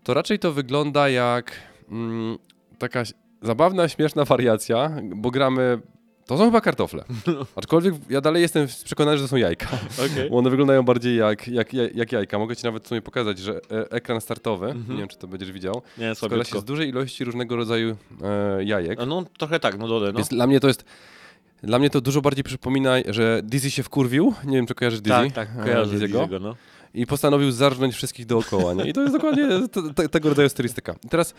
to 0.04 0.14
raczej 0.14 0.40
to 0.40 0.54
wygląda 0.54 1.10
jak 1.10 1.52
mm, 1.92 2.38
taka 2.78 3.04
zabawna, 3.42 3.88
śmieszna 3.90 4.26
wariacja, 4.26 4.92
bo 5.16 5.32
gramy... 5.32 5.82
To 6.26 6.38
są 6.38 6.46
chyba 6.46 6.62
kartofle. 6.62 7.04
Aczkolwiek 7.56 7.94
ja 8.10 8.22
dalej 8.22 8.42
jestem 8.42 8.68
przekonany, 8.86 9.18
że 9.18 9.24
to 9.24 9.28
są 9.28 9.36
jajka. 9.36 9.68
Okej. 10.14 10.30
Bo 10.30 10.38
one 10.38 10.50
wyglądają 10.50 10.84
bardziej 10.84 11.18
jak, 11.18 11.48
jak, 11.48 11.74
jak 11.74 12.12
jajka. 12.12 12.40
Mogę 12.40 12.56
ci 12.56 12.64
nawet 12.66 12.84
w 12.84 12.88
sumie 12.88 13.02
pokazać, 13.02 13.40
że 13.40 13.56
e, 13.72 13.92
ekran 13.92 14.22
startowy, 14.22 14.66
Mhm. 14.66 14.90
nie 14.94 14.98
wiem, 15.00 15.08
czy 15.08 15.18
to 15.18 15.28
będziesz 15.28 15.52
widział, 15.52 15.82
Nie, 15.98 16.16
składa 16.16 16.44
się 16.44 16.60
z 16.60 16.64
dużej 16.64 16.90
ilości 16.90 17.24
różnego 17.24 17.56
rodzaju 17.56 17.98
e, 18.58 18.64
jajek. 18.64 19.00
A 19.00 19.06
No 19.06 19.24
trochę 19.38 19.60
tak, 19.60 19.78
no 19.80 19.88
dole, 19.88 20.08
no. 20.08 20.18
Więc 20.18 20.28
dla 20.30 20.48
mnie 20.48 20.60
to 20.60 20.68
jest. 20.68 20.86
Dla 21.64 21.80
mnie 21.80 21.90
to 21.90 22.02
dużo 22.02 22.22
bardziej 22.22 22.44
przypomina, 22.44 22.94
że 23.10 23.42
Dizzy 23.44 23.72
się 23.72 23.84
wkurwił. 23.84 24.34
Nie 24.46 24.58
wiem, 24.58 24.66
czy 24.66 24.76
kojarzysz 24.76 25.02
Dizzy. 25.02 25.16
tak, 25.16 25.32
tak, 25.32 25.50
e, 25.60 25.64
kojarzę 25.64 25.98
Dizzy'ego. 25.98 26.28
Dizzy'ego, 26.28 26.42
no. 26.42 26.56
I 26.94 27.06
postanowił 27.08 27.52
zarżnąć 27.52 27.96
wszystkich 27.96 28.26
dookoła. 28.26 28.74
Nie? 28.74 28.90
I 28.90 28.94
to 28.94 29.02
jest 29.02 29.14
dokładnie 29.14 29.48
te, 29.68 29.94
te, 29.94 30.10
tego 30.10 30.30
rodzaju 30.30 30.50
stylistyka. 30.50 30.96
I 31.04 31.10
teraz, 31.10 31.34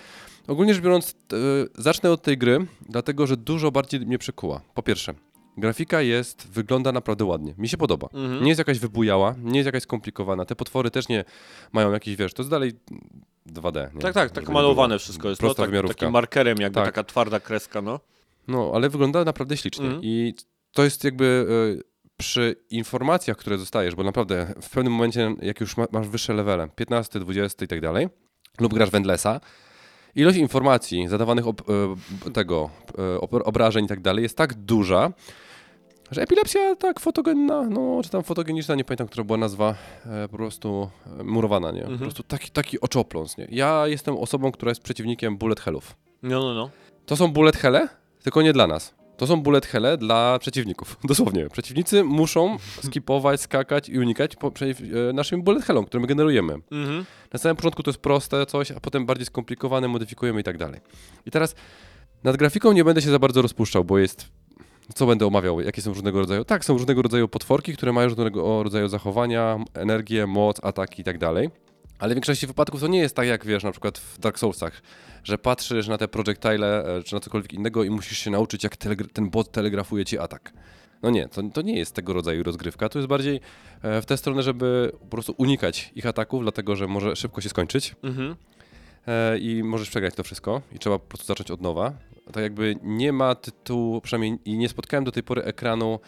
ogólnie 0.49 0.75
rzecz 0.75 0.83
biorąc, 0.83 1.14
e, 1.33 1.37
zacznę 1.83 2.11
od 2.12 2.23
tej 2.23 2.38
gry, 2.38 2.67
dlatego 2.88 3.27
że 3.27 3.37
dużo 3.37 3.71
bardziej 3.71 4.01
mnie 4.01 4.19
przykuła. 4.19 4.61
Po 4.75 4.83
pierwsze, 4.83 5.14
grafika 5.57 6.03
jest, 6.03 6.49
wygląda 6.49 6.93
naprawdę 6.93 7.25
ładnie. 7.25 7.55
Mi 7.59 7.69
się 7.69 7.77
podoba. 7.77 8.09
Mhm. 8.12 8.43
Nie 8.43 8.49
jest 8.49 8.59
jakaś 8.59 8.79
wybujała, 8.79 9.35
nie 9.43 9.59
jest 9.59 9.67
jakaś 9.67 9.83
skomplikowana. 9.83 10.45
Te 10.45 10.57
potwory 10.57 10.90
też 10.90 11.09
nie 11.09 11.25
mają 11.73 11.93
jakiś, 11.93 12.17
wiesz, 12.17 12.35
to 12.35 12.43
jest 12.43 12.51
dalej 12.51 12.73
2D. 13.53 13.95
Nie? 13.95 14.01
Tak, 14.01 14.14
tak, 14.14 14.31
tak 14.31 14.49
malowane 14.49 14.99
wszystko 14.99 15.29
jest, 15.29 15.43
no, 15.43 15.47
Prosta 15.49 15.62
tak, 15.62 15.71
wymiarówka. 15.71 15.95
takim 15.95 16.12
markerem 16.12 16.59
jakby, 16.61 16.75
Tak. 16.75 16.85
taka 16.85 17.05
twarda 17.05 17.40
kreska, 17.40 17.83
no. 17.83 18.01
No, 18.49 18.73
ale 18.75 18.88
wygląda 18.88 19.25
naprawdę 19.25 19.57
ślicznie. 19.57 19.85
Mhm. 19.85 20.03
I 20.05 20.35
to 20.73 20.85
jest 20.85 21.05
jakby 21.05 21.47
e, 21.81 21.93
przy 22.16 22.57
informacjach, 22.70 23.37
które 23.37 23.59
dostajesz, 23.59 23.94
bo 23.94 24.03
naprawdę 24.05 24.55
w 24.62 24.70
pewnym 24.70 24.92
momencie, 24.92 25.35
jak 25.42 25.61
już 25.61 25.77
ma, 25.77 25.87
masz 25.92 26.09
wyższe 26.09 26.35
levele, 26.35 26.68
15, 26.77 27.20
20 27.20 27.64
i 27.64 27.68
tak 27.68 27.81
dalej, 27.81 28.09
lub 28.61 28.74
grasz 28.74 28.90
w 28.90 28.94
Endlessa, 28.94 29.40
ilość 30.14 30.38
informacji 30.38 31.09
zadawanych 31.09 31.46
ob, 31.46 31.62
e, 32.27 32.31
tego, 32.31 32.70
e, 32.98 33.20
ob, 33.20 33.35
obrażeń 33.35 33.85
i 33.85 33.88
tak 33.88 34.00
dalej 34.00 34.22
jest 34.22 34.37
tak 34.37 34.55
duża, 34.55 35.12
że 36.11 36.22
epilepsja 36.22 36.77
tak 36.77 37.00
fotogenna, 37.00 37.62
no 37.62 38.00
czy 38.05 38.11
tam 38.11 38.22
fotogeniczna, 38.22 38.74
nie 38.74 38.85
pamiętam, 38.85 39.09
która 39.09 39.24
była 39.24 39.38
nazwa, 39.38 39.74
e, 40.07 40.29
po 40.29 40.37
prostu 40.37 40.90
murowana, 41.24 41.70
nie? 41.70 41.81
Mhm. 41.81 41.98
Po 41.98 42.05
prostu 42.05 42.22
taki, 42.22 42.50
taki 42.50 42.81
oczopląs, 42.81 43.38
nie? 43.38 43.48
Ja 43.50 43.87
jestem 43.87 44.16
osobą, 44.16 44.53
która 44.53 44.70
jest 44.70 44.83
przeciwnikiem 44.83 45.37
bullet 45.37 45.61
hellów. 45.61 45.96
No, 46.22 46.40
no, 46.40 46.55
no. 46.55 46.70
To 47.07 47.16
są 47.16 47.33
bullet 47.33 47.57
helle, 47.57 47.88
tylko 48.22 48.42
nie 48.42 48.53
dla 48.53 48.66
nas. 48.66 48.94
To 49.16 49.27
są 49.27 49.42
bullet 49.42 49.66
helle 49.66 49.96
dla 49.96 50.38
przeciwników. 50.38 50.96
Dosłownie. 51.05 51.48
Przeciwnicy 51.48 52.05
muszą 52.05 52.57
skipować, 52.85 53.40
skakać 53.40 53.88
i 53.88 53.98
unikać 53.98 54.37
po, 54.37 54.50
przeciw 54.50 54.81
e, 54.81 55.12
naszym 55.12 55.42
bullet 55.42 55.64
hellom, 55.64 55.85
które 55.85 56.00
my 56.00 56.07
generujemy. 56.07 56.55
Mhm. 56.72 57.05
Na 57.33 57.38
samym 57.38 57.57
początku 57.57 57.83
to 57.83 57.90
jest 57.90 58.00
proste 58.00 58.46
coś, 58.46 58.70
a 58.70 58.81
potem 58.81 59.07
bardziej 59.07 59.27
skomplikowane, 59.27 59.88
modyfikujemy 59.88 60.40
i 60.40 60.44
tak 60.44 60.59
dalej. 60.59 60.81
I 61.27 61.31
teraz 61.31 61.55
nad 62.24 62.37
grafiką 62.37 62.72
nie 62.72 62.85
będę 62.85 63.03
się 63.03 63.11
za 63.11 63.18
bardzo 63.18 63.42
rozpuszczał, 63.42 63.85
bo 63.85 63.98
jest... 63.98 64.29
Co 64.94 65.07
będę 65.07 65.27
omawiał? 65.27 65.61
Jakie 65.61 65.83
są 65.83 65.90
różnego 65.90 66.18
rodzaju? 66.18 66.44
Tak, 66.44 66.64
są 66.64 66.72
różnego 66.72 67.03
rodzaju 67.03 67.29
potworki, 67.29 67.72
które 67.72 67.92
mają 67.92 68.09
różnego 68.09 68.62
rodzaju 68.62 68.88
zachowania, 68.88 69.59
energię, 69.74 70.27
moc, 70.27 70.64
ataki 70.64 71.03
i 71.03 71.05
tak 71.05 71.18
dalej. 71.18 71.50
Ale 71.98 72.14
w 72.14 72.16
większości 72.16 72.46
wypadków 72.46 72.80
to 72.80 72.87
nie 72.87 72.98
jest 72.98 73.16
tak, 73.16 73.26
jak 73.26 73.46
wiesz, 73.46 73.64
na 73.64 73.70
przykład 73.70 73.98
w 73.98 74.18
Dark 74.18 74.38
Soulsach, 74.38 74.83
że 75.24 75.38
patrzysz 75.38 75.88
na 75.88 75.98
te 75.98 76.09
projectile 76.09 76.96
e, 76.96 77.02
czy 77.02 77.14
na 77.14 77.20
cokolwiek 77.20 77.52
innego 77.52 77.85
i 77.85 77.90
musisz 77.90 78.18
się 78.18 78.30
nauczyć, 78.30 78.64
jak 78.64 78.76
ten 79.12 79.30
bot 79.30 79.52
telegrafuje 79.52 80.04
ci 80.04 80.18
atak. 80.18 80.52
No 81.02 81.11
nie, 81.11 81.28
to, 81.28 81.42
to 81.42 81.62
nie 81.62 81.78
jest 81.78 81.94
tego 81.94 82.12
rodzaju 82.12 82.42
rozgrywka. 82.42 82.88
To 82.88 82.98
jest 82.98 83.09
bardziej 83.09 83.40
e, 83.83 84.02
w 84.02 84.07
tę 84.07 84.16
stronę, 84.16 84.42
żeby 84.42 84.92
po 85.00 85.07
prostu 85.07 85.35
unikać 85.38 85.92
ich 85.94 86.07
ataków, 86.07 86.42
dlatego 86.42 86.76
że 86.76 86.87
może 86.87 87.16
szybko 87.16 87.40
się 87.40 87.48
skończyć 87.48 87.94
Mhm. 88.02 88.37
e, 89.07 89.38
i 89.38 89.62
możesz 89.62 89.90
przegrać 89.90 90.14
to 90.14 90.22
wszystko 90.24 90.62
i 90.72 90.78
trzeba 90.78 90.98
po 90.98 91.07
prostu 91.07 91.26
zacząć 91.26 91.50
od 91.50 91.61
nowa. 91.61 91.92
Tak 92.33 92.42
jakby 92.42 92.76
nie 92.83 93.12
ma 93.12 93.35
tytułu, 93.35 94.00
przynajmniej 94.00 94.38
i 94.44 94.59
nie 94.59 94.68
spotkałem 94.68 95.04
do 95.04 95.12
tej 95.12 95.22
pory 95.22 95.42
ekranu 95.42 96.00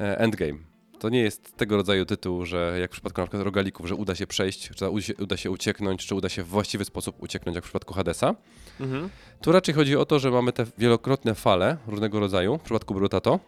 e, 0.00 0.18
Endgame. 0.18 0.71
To 1.02 1.08
nie 1.08 1.20
jest 1.20 1.56
tego 1.56 1.76
rodzaju 1.76 2.04
tytuł, 2.04 2.44
że 2.46 2.76
jak 2.80 2.90
w 2.90 2.92
przypadku 2.92 3.20
na 3.20 3.26
przykład 3.26 3.44
rogalików, 3.44 3.86
że 3.86 3.94
uda 3.94 4.14
się 4.14 4.26
przejść, 4.26 4.68
czy 4.68 4.90
uda 5.18 5.36
się, 5.36 5.50
ucieknąć, 5.50 6.06
czy 6.06 6.14
uda 6.14 6.28
się 6.28 6.42
w 6.42 6.48
właściwy 6.48 6.84
sposób 6.84 7.22
ucieknąć, 7.22 7.54
jak 7.54 7.64
w 7.64 7.66
przypadku 7.66 7.94
Hadesa. 7.94 8.34
Mhm. 8.80 9.08
Tu 9.40 9.52
raczej 9.52 9.74
chodzi 9.74 9.96
o 9.96 10.04
to, 10.04 10.18
że 10.18 10.30
mamy 10.30 10.52
te 10.52 10.66
wielokrotne 10.78 11.34
fale 11.34 11.76
różnego 11.86 12.20
rodzaju, 12.20 12.58
w 12.58 12.62
przypadku 12.62 12.94
Brutato, 12.94 13.40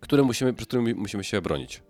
które 0.00 0.22
musimy, 0.22 0.52
przed 0.54 0.68
którymi 0.68 0.94
musimy 0.94 1.24
się 1.24 1.40
bronić. 1.40 1.82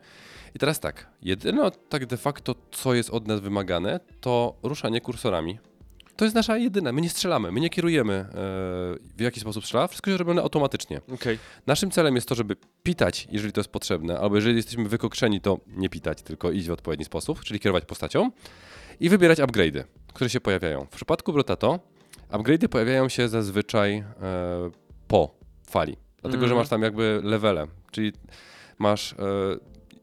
I 0.55 0.59
teraz 0.59 0.81
tak, 0.81 1.07
jedyne 1.23 1.71
tak 1.89 2.07
de 2.07 2.17
facto, 2.17 2.55
co 2.71 2.95
jest 2.95 3.11
od 3.11 3.29
nas 3.29 3.41
wymagane, 3.41 4.01
to 4.21 4.55
ruszanie 4.63 5.01
kursorami. 5.01 5.59
To 6.17 6.25
jest 6.25 6.35
nasza 6.35 6.57
jedyna, 6.59 6.93
my 6.93 7.01
nie 7.01 7.11
strzelamy, 7.11 7.53
my 7.53 7.61
nie 7.61 7.71
kierujemy 7.71 8.15
e, 8.15 8.27
w 9.17 9.21
jaki 9.21 9.41
sposób 9.41 9.65
strzela, 9.65 9.89
wszystko 9.89 10.11
jest 10.11 10.19
robione 10.19 10.43
automatycznie. 10.43 11.01
Okej. 11.15 11.39
Naszym 11.67 11.91
celem 11.91 12.15
jest 12.15 12.29
to, 12.29 12.35
żeby 12.35 12.57
pitać, 12.83 13.29
jeżeli 13.31 13.53
to 13.53 13.61
jest 13.61 13.71
potrzebne, 13.71 14.19
albo 14.19 14.37
jeżeli 14.37 14.57
jesteśmy 14.57 14.89
wykokrzeni, 14.89 15.41
to 15.41 15.59
nie 15.67 15.89
pitać, 15.89 16.23
tylko 16.23 16.51
iść 16.51 16.69
w 16.69 16.73
odpowiedni 16.73 17.05
sposób, 17.05 17.41
czyli 17.41 17.61
kierować 17.61 17.85
postacią 17.85 18.31
i 19.01 19.09
wybierać 19.09 19.39
upgrade'y, 19.39 19.85
które 20.15 20.31
się 20.31 20.41
pojawiają. 20.41 20.85
W 20.85 20.89
przypadku 20.89 21.33
Brotato 21.33 21.81
upgrade'y 22.31 22.69
pojawiają 22.69 23.09
się 23.09 23.29
zazwyczaj 23.29 23.95
e, 23.97 24.05
po 25.09 25.35
fali, 25.71 25.97
dlatego 26.23 26.41
że 26.41 26.45
Mhm. 26.53 26.59
masz 26.59 26.69
tam 26.69 26.83
jakby 26.83 27.21
levele, 27.25 27.67
czyli 27.91 28.13
masz, 28.79 29.13
e, 29.13 29.17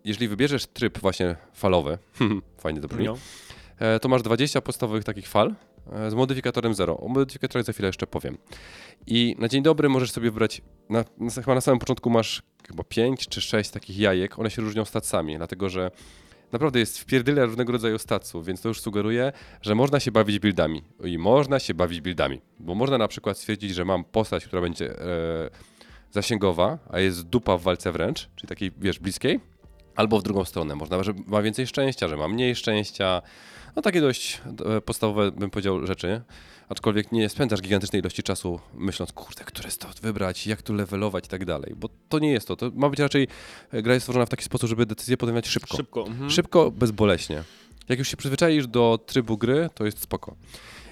jeżeli 0.06 0.28
wybierzesz 0.28 0.65
tryb 0.67 1.00
właśnie 1.00 1.36
falowy, 1.54 1.97
fajnie 2.63 2.82
to 2.82 2.88
brzmi, 2.88 3.06
No. 3.06 3.15
to 4.02 4.10
masz 4.10 4.21
20 4.21 4.62
podstawowych 4.62 5.04
takich 5.04 5.28
fal 5.28 5.56
z 6.10 6.13
modyfikatorem 6.13 6.73
0. 6.73 6.97
O 6.97 7.08
modyfikatorach 7.08 7.65
za 7.65 7.73
chwilę 7.73 7.88
jeszcze 7.89 8.08
powiem. 8.08 8.38
I 9.08 9.36
na 9.39 9.47
dzień 9.47 9.63
dobry 9.63 9.89
możesz 9.89 10.12
sobie 10.12 10.32
wybrać, 10.32 10.62
na, 10.89 11.06
na, 11.17 11.32
chyba 11.32 11.56
na 11.56 11.62
samym 11.62 11.80
początku 11.80 12.10
masz 12.10 12.43
chyba 12.67 12.84
5 12.84 13.27
czy 13.27 13.41
6 13.41 13.69
takich 13.71 13.97
jajek, 13.97 14.39
one 14.39 14.49
się 14.51 14.62
różnią 14.62 14.86
stacami, 14.86 15.38
dlatego 15.38 15.69
że 15.69 15.91
naprawdę 16.51 16.80
jest 16.80 16.99
w 16.99 17.06
pierdyle 17.06 17.45
różnego 17.45 17.71
rodzaju 17.71 17.97
staców, 17.97 18.45
więc 18.45 18.62
to 18.62 18.67
już 18.67 18.82
sugeruje, 18.82 19.32
że 19.62 19.75
można 19.75 19.99
się 19.99 20.12
bawić 20.12 20.39
buildami. 20.39 20.84
I 21.04 21.17
można 21.17 21.60
się 21.60 21.73
bawić 21.73 22.01
buildami, 22.01 22.41
bo 22.60 22.75
można 22.75 22.97
na 22.97 23.08
przykład 23.08 23.38
stwierdzić, 23.38 23.73
że 23.75 23.86
mam 23.86 24.04
postać, 24.04 24.45
która 24.45 24.62
będzie 24.62 24.99
e, 24.99 25.49
zasięgowa, 26.12 26.80
a 26.89 26.99
jest 26.99 27.23
dupa 27.23 27.58
w 27.58 27.62
walce 27.62 27.91
wręcz, 27.91 28.30
czyli 28.36 28.49
takiej, 28.49 28.71
wiesz, 28.77 28.99
bliskiej, 28.99 29.39
albo 29.95 30.19
w 30.19 30.23
drugą 30.23 30.45
stronę. 30.45 30.75
Można, 30.75 31.04
że 31.04 31.13
ma 31.27 31.41
więcej 31.41 31.67
szczęścia, 31.67 32.08
że 32.08 32.17
ma 32.17 32.27
mniej 32.27 32.56
szczęścia. 32.56 33.21
No 33.75 33.81
takie 33.81 34.01
dość 34.01 34.41
podstawowe, 34.86 35.31
bym 35.31 35.49
powiedział, 35.49 35.88
rzeczy. 35.88 36.21
Aczkolwiek 36.69 37.12
nie 37.12 37.29
spędzasz 37.29 37.62
gigantycznej 37.62 38.01
ilości 38.01 38.23
czasu 38.23 38.60
myśląc, 38.73 39.12
kurde, 39.12 39.43
które 39.43 39.71
stąd 39.71 39.99
wybrać, 39.99 40.47
jak 40.47 40.62
tu 40.62 40.73
levelować 40.73 41.25
i 41.25 41.27
tak 41.27 41.45
dalej. 41.45 41.73
Bo 41.77 41.89
to 42.10 42.19
nie 42.19 42.31
jest 42.31 42.47
to. 42.47 42.55
To 42.55 42.71
ma 42.75 42.89
być 42.89 42.99
raczej, 42.99 43.27
e, 43.71 43.81
gra 43.81 43.93
jest 43.93 44.03
stworzona 44.03 44.25
w 44.25 44.29
taki 44.29 44.43
sposób, 44.43 44.69
żeby 44.69 44.86
decyzje 44.86 45.17
podejmować 45.17 45.47
szybko. 45.47 45.77
Szybko. 45.77 46.07
Mhm. 46.07 46.29
Szybko, 46.29 46.71
bezboleśnie. 46.71 47.43
Jak 47.89 47.99
już 47.99 48.07
się 48.07 48.17
przyzwyczaisz 48.17 48.67
do 48.67 48.99
trybu 49.05 49.38
gry, 49.38 49.69
to 49.75 49.86
jest 49.86 50.01
spoko. 50.01 50.36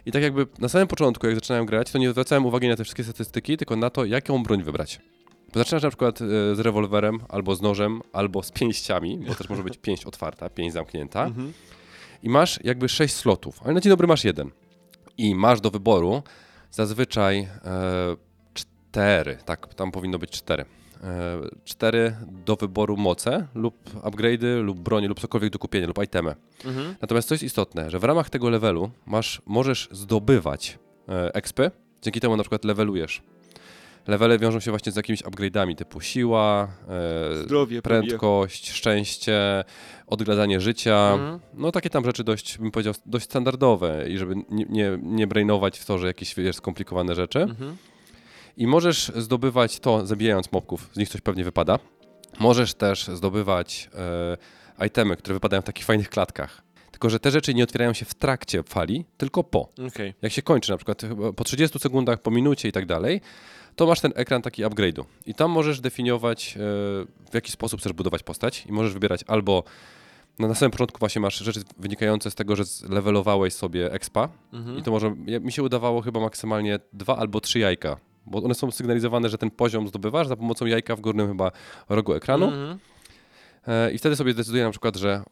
I 0.06 0.12
tak 0.12 0.24
jakby 0.24 0.48
na 0.60 0.70
samym 0.70 0.88
początku, 0.88 1.28
jak 1.28 1.36
zaczynałem 1.36 1.66
grać, 1.66 1.92
to 1.92 1.98
nie 1.98 2.10
zwracałem 2.10 2.46
uwagi 2.46 2.68
na 2.68 2.76
te 2.76 2.84
wszystkie 2.84 3.04
statystyki, 3.04 3.58
tylko 3.58 3.76
na 3.76 3.90
to, 3.90 4.06
jaką 4.06 4.44
broń 4.44 4.64
wybrać. 4.64 5.00
Bo 5.54 5.60
zaczynasz 5.60 5.84
na 5.84 5.90
przykład 5.90 6.22
e, 6.22 6.56
z 6.56 6.60
rewolwerem, 6.60 7.20
albo 7.30 7.56
z 7.56 7.62
nożem, 7.62 8.02
albo 8.14 8.44
z 8.44 8.52
pięściami, 8.52 9.18
bo 9.28 9.36
też 9.36 9.50
może 9.50 9.64
być 9.64 9.78
pięść 9.78 10.06
otwarta, 10.06 10.50
pięść 10.50 10.74
zamknięta. 10.74 11.26
Mhm. 11.26 11.54
I 12.24 12.30
masz 12.30 12.60
jakby 12.64 12.90
sześć 12.90 13.16
slotów, 13.16 13.62
ale 13.64 13.74
na 13.74 13.82
dzień 13.82 13.90
dobry 13.90 14.08
masz 14.08 14.24
jeden. 14.24 14.52
I 15.18 15.36
masz 15.36 15.62
do 15.62 15.72
wyboru 15.72 16.24
zazwyczaj 16.72 17.40
e, 17.40 17.50
cztery, 18.54 19.38
tak, 19.46 19.74
tam 19.74 19.92
powinno 19.92 20.20
być 20.20 20.32
cztery. 20.32 20.66
E, 21.04 21.42
cztery 21.66 22.16
do 22.46 22.56
wyboru 22.56 22.98
moce 22.98 23.48
lub 23.56 23.94
upgrade'y 23.94 24.64
lub 24.64 24.80
broni 24.80 25.08
lub 25.08 25.20
cokolwiek 25.20 25.54
do 25.54 25.60
kupienia 25.60 25.88
lub 25.88 26.04
itemy. 26.04 26.36
Mhm. 26.66 26.96
Natomiast 27.02 27.28
co 27.28 27.34
jest 27.34 27.44
istotne, 27.44 27.90
że 27.90 28.00
w 28.00 28.04
ramach 28.04 28.30
tego 28.30 28.50
levelu 28.50 28.92
masz, 29.06 29.42
możesz 29.46 29.90
zdobywać 29.92 30.80
e, 31.10 31.36
expy, 31.36 31.72
dzięki 32.02 32.20
temu 32.20 32.38
na 32.38 32.44
przykład 32.44 32.66
levelujesz. 32.66 33.22
Levele 34.08 34.40
wiążą 34.40 34.60
się 34.60 34.72
właśnie 34.72 34.92
z 34.92 34.96
jakimiś 34.96 35.24
upgrade'ami 35.24 35.76
typu 35.76 36.02
siła, 36.02 36.68
e, 36.88 37.36
Zdrowie, 37.36 37.82
prędkość, 37.82 38.72
szczęście, 38.72 39.64
odgradzanie 40.08 40.62
życia. 40.62 41.12
Mhm. 41.14 41.40
No 41.54 41.72
takie 41.72 41.90
tam 41.90 42.06
rzeczy 42.06 42.24
dość, 42.24 42.58
bym 42.58 42.72
powiedział, 42.72 42.94
dość 43.06 43.26
standardowe 43.26 44.10
i 44.10 44.18
żeby 44.18 44.36
nie, 44.36 44.66
nie, 44.70 45.00
nie 45.02 45.28
brainować 45.28 45.80
w 45.80 45.86
to, 45.86 45.98
że 45.98 46.08
jakieś 46.08 46.36
wiesz, 46.36 46.56
skomplikowane 46.56 47.16
rzeczy. 47.16 47.40
Mhm. 47.40 47.78
I 48.58 48.68
możesz 48.68 49.12
zdobywać 49.16 49.80
to 49.80 50.06
zabijając 50.06 50.52
mobków, 50.52 50.90
z 50.94 50.98
nich 50.98 51.10
coś 51.10 51.22
pewnie 51.22 51.44
wypada. 51.44 51.80
Możesz 52.40 52.74
też 52.74 53.08
zdobywać 53.08 53.90
e, 54.80 54.86
itemy, 54.86 55.16
które 55.16 55.34
wypadają 55.34 55.62
w 55.62 55.66
takich 55.66 55.86
fajnych 55.86 56.10
klatkach. 56.10 56.62
Tylko, 56.92 57.10
że 57.10 57.20
te 57.20 57.32
rzeczy 57.32 57.54
nie 57.54 57.64
otwierają 57.64 57.94
się 57.94 58.06
w 58.06 58.14
trakcie 58.14 58.64
fali, 58.64 59.06
tylko 59.18 59.44
po. 59.44 59.70
Okej. 59.88 60.14
Jak 60.22 60.32
się 60.32 60.42
kończy, 60.42 60.72
na 60.72 60.78
przykład 60.78 61.02
po 61.36 61.44
30 61.44 61.80
sekundach, 61.80 62.22
po 62.22 62.32
minucie 62.32 62.70
i 62.70 62.72
tak 62.72 62.86
dalej, 62.86 63.22
to 63.80 63.88
masz 63.88 64.02
ten 64.02 64.12
ekran 64.16 64.42
taki 64.42 64.64
upgrade'u. 64.64 65.04
I 65.26 65.34
tam 65.34 65.52
możesz 65.52 65.82
definiować, 65.82 66.56
e, 66.58 66.60
w 67.32 67.34
jaki 67.34 67.52
sposób 67.52 67.80
chcesz 67.80 67.94
budować 67.94 68.24
postać 68.24 68.66
i 68.66 68.72
możesz 68.72 68.94
wybierać 68.94 69.24
albo 69.28 69.64
no 70.40 70.48
na 70.48 70.56
samym 70.56 70.72
początku 70.72 71.00
właśnie 71.00 71.22
masz 71.22 71.38
rzeczy 71.38 71.62
wynikające 71.78 72.32
z 72.32 72.36
tego, 72.36 72.56
że 72.56 72.66
zlevelowałeś 72.66 73.54
sobie 73.54 73.92
expa 73.92 74.30
Mhm. 74.54 74.78
i 74.78 74.84
to 74.84 74.92
może, 74.92 75.16
mi 75.42 75.52
się 75.52 75.64
udawało 75.64 76.02
chyba 76.02 76.20
maksymalnie 76.20 76.80
dwa 76.94 77.18
albo 77.18 77.42
trzy 77.42 77.60
jajka, 77.60 77.98
bo 78.26 78.44
one 78.44 78.56
są 78.56 78.72
sygnalizowane, 78.72 79.30
że 79.30 79.38
ten 79.38 79.52
poziom 79.52 79.88
zdobywasz 79.88 80.28
za 80.28 80.36
pomocą 80.36 80.66
jajka 80.66 80.96
w 80.96 81.02
górnym 81.02 81.28
chyba 81.28 81.52
rogu 81.90 82.14
ekranu. 82.14 82.46
Mhm. 82.46 82.80
E, 83.70 83.92
I 83.92 83.98
wtedy 83.98 84.16
sobie 84.16 84.34
decyduję 84.34 84.64
na 84.64 84.72
przykład, 84.72 84.96
że 84.96 85.24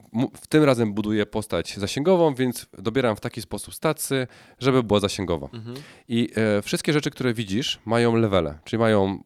w 0.42 0.48
tym 0.48 0.64
razem 0.64 0.94
buduję 0.94 1.26
postać 1.26 1.78
zasięgową, 1.78 2.36
więc 2.36 2.68
dobieram 2.78 3.16
w 3.16 3.20
taki 3.20 3.42
sposób 3.42 3.76
stacy, 3.76 4.28
żeby 4.60 4.84
była 4.84 5.00
zasięgowa. 5.00 5.50
Mhm. 5.54 5.78
I 6.08 6.30
e, 6.36 6.62
wszystkie 6.62 6.94
rzeczy, 6.94 7.12
które 7.12 7.34
widzisz, 7.34 7.80
mają 7.86 8.16
levele, 8.16 8.60
czyli 8.64 8.80
mają 8.80 9.24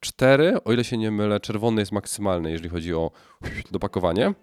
cztery, 0.00 0.64
o 0.64 0.72
ile 0.72 0.84
się 0.84 0.98
nie 0.98 1.10
mylę, 1.10 1.40
czerwony 1.40 1.82
jest 1.82 1.92
maksymalny, 1.92 2.50
jeżeli 2.50 2.68
chodzi 2.68 2.94
o 2.94 3.10
dopakowanie. 3.70 4.34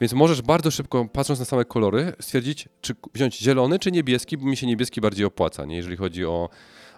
Więc 0.00 0.12
możesz 0.12 0.42
bardzo 0.42 0.70
szybko, 0.70 1.08
patrząc 1.12 1.38
na 1.38 1.44
same 1.44 1.64
kolory, 1.64 2.12
stwierdzić, 2.20 2.68
czy 2.80 2.94
wziąć 3.14 3.38
zielony, 3.38 3.78
czy 3.78 3.92
niebieski, 3.92 4.36
bo 4.36 4.46
mi 4.46 4.56
się 4.56 4.66
niebieski 4.66 5.00
bardziej 5.00 5.26
opłaca, 5.26 5.64
nie? 5.64 5.76
jeżeli 5.76 5.96
chodzi 5.96 6.24
o, 6.24 6.48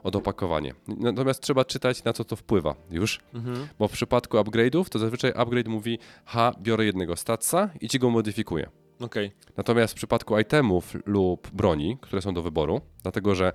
o 0.02 0.10
dopakowanie. 0.10 0.74
Natomiast 0.88 1.42
trzeba 1.42 1.64
czytać, 1.64 2.04
na 2.04 2.12
co 2.12 2.24
to 2.24 2.36
wpływa 2.36 2.74
już. 2.90 3.20
Mhm. 3.34 3.68
Bo 3.78 3.88
w 3.88 3.92
przypadku 3.92 4.36
upgrade'ów, 4.36 4.88
to 4.88 4.98
zazwyczaj 4.98 5.32
upgrade 5.36 5.68
mówi, 5.68 5.98
ha, 6.24 6.52
biorę 6.62 6.84
jednego 6.84 7.16
statsa 7.16 7.70
i 7.80 7.88
ci 7.88 7.98
go 7.98 8.10
modyfikuję. 8.10 8.70
Okej. 9.00 9.32
Natomiast 9.56 9.92
w 9.92 9.96
przypadku 9.96 10.38
itemów 10.38 10.94
lub 11.06 11.50
broni, 11.52 11.98
które 12.00 12.22
są 12.22 12.34
do 12.34 12.42
wyboru, 12.42 12.80
dlatego 13.02 13.34
że 13.34 13.52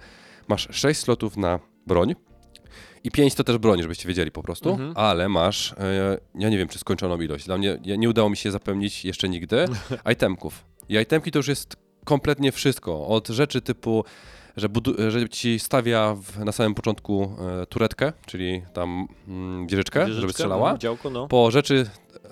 masz 0.47 0.67
6 0.71 0.99
slotów 0.99 1.37
na 1.37 1.59
broń 1.87 2.15
i 3.03 3.11
5 3.11 3.35
to 3.35 3.43
też 3.43 3.57
broń, 3.57 3.81
żebyście 3.81 4.07
wiedzieli 4.07 4.31
po 4.31 4.43
prostu, 4.43 4.69
Mhm. 4.69 4.93
ale 4.95 5.29
masz, 5.29 5.73
e, 5.77 6.17
ja 6.35 6.49
nie 6.49 6.57
wiem 6.57 6.67
czy 6.67 6.79
skończoną 6.79 7.21
ilość, 7.21 7.45
dla 7.45 7.57
mnie 7.57 7.79
ja, 7.85 7.95
nie 7.95 8.09
udało 8.09 8.29
mi 8.29 8.37
się 8.37 8.51
zapełnić 8.51 9.05
jeszcze 9.05 9.29
nigdy 9.29 9.65
itemków. 10.13 10.65
I 10.89 10.95
itemki 10.95 11.31
to 11.31 11.39
już 11.39 11.47
jest 11.47 11.75
kompletnie 12.05 12.51
wszystko, 12.51 13.07
od 13.07 13.27
rzeczy 13.27 13.61
typu 13.61 14.03
że, 14.57 14.69
budu- 14.69 15.11
że 15.11 15.29
ci 15.29 15.59
stawia 15.59 16.15
w, 16.15 16.45
na 16.45 16.51
samym 16.51 16.75
początku 16.75 17.35
e, 17.61 17.65
turetkę, 17.65 18.13
czyli 18.25 18.61
tam 18.73 19.07
mm, 19.27 19.67
wieżyczkę, 19.67 19.99
żeby 19.99 20.13
Wieżyczka, 20.13 20.33
strzelała, 20.33 20.63
mhm, 20.63 20.79
Działko, 20.79 21.09
no. 21.09 21.27
po 21.27 21.51
rzeczy, 21.51 21.85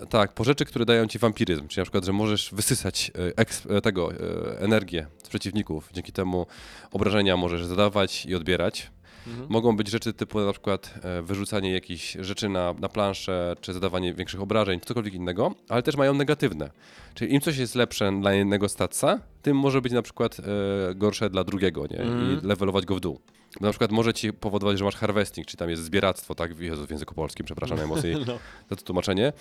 tak, 0.09 0.33
po 0.33 0.43
rzeczy, 0.43 0.65
które 0.65 0.85
dają 0.85 1.07
ci 1.07 1.19
wampiryzm, 1.19 1.67
czyli 1.67 1.81
na 1.81 1.83
przykład, 1.83 2.05
że 2.05 2.13
możesz 2.13 2.49
wysysać 2.53 3.11
e, 3.15 3.37
eks, 3.37 3.67
e, 3.69 3.81
tego, 3.81 4.11
e, 4.13 4.59
energię 4.59 5.07
z 5.23 5.29
przeciwników, 5.29 5.89
dzięki 5.93 6.11
temu 6.11 6.45
obrażenia 6.91 7.37
możesz 7.37 7.65
zadawać 7.65 8.25
i 8.25 8.35
odbierać. 8.35 8.91
Mhm. 9.27 9.47
Mogą 9.49 9.77
być 9.77 9.89
rzeczy 9.89 10.13
typu 10.13 10.39
na 10.39 10.51
przykład 10.51 10.93
e, 11.03 11.21
wyrzucanie 11.21 11.71
jakichś 11.71 12.17
rzeczy 12.19 12.49
na, 12.49 12.73
na 12.73 12.89
planszę, 12.89 13.55
czy 13.61 13.73
zadawanie 13.73 14.13
większych 14.13 14.41
obrażeń, 14.41 14.79
cokolwiek 14.85 15.13
innego, 15.13 15.55
ale 15.69 15.83
też 15.83 15.95
mają 15.95 16.13
negatywne. 16.13 16.69
Czyli 17.13 17.33
im 17.33 17.41
coś 17.41 17.57
jest 17.57 17.75
lepsze 17.75 18.11
dla 18.21 18.33
jednego 18.33 18.69
statsa, 18.69 19.19
tym 19.41 19.57
może 19.57 19.81
być 19.81 19.93
na 19.93 20.01
przykład 20.01 20.37
e, 20.39 20.95
gorsze 20.95 21.29
dla 21.29 21.43
drugiego, 21.43 21.87
nie? 21.91 21.99
Mhm. 21.99 22.39
I 22.43 22.47
levelować 22.47 22.85
go 22.85 22.95
w 22.95 22.99
dół. 22.99 23.19
Na 23.61 23.69
przykład 23.69 23.91
może 23.91 24.13
ci 24.13 24.33
powodować, 24.33 24.77
że 24.77 24.85
masz 24.85 24.95
harvesting, 24.95 25.47
czy 25.47 25.57
tam 25.57 25.69
jest 25.69 25.83
zbieractwo, 25.83 26.35
tak? 26.35 26.59
Jezu, 26.59 26.87
w 26.87 26.91
języku 26.91 27.15
polskim, 27.15 27.45
przepraszam 27.45 27.77
najmocniej 27.83 28.15
No. 28.27 28.39
za 28.69 28.75
to 28.75 28.83
tłumaczenie, 28.83 29.33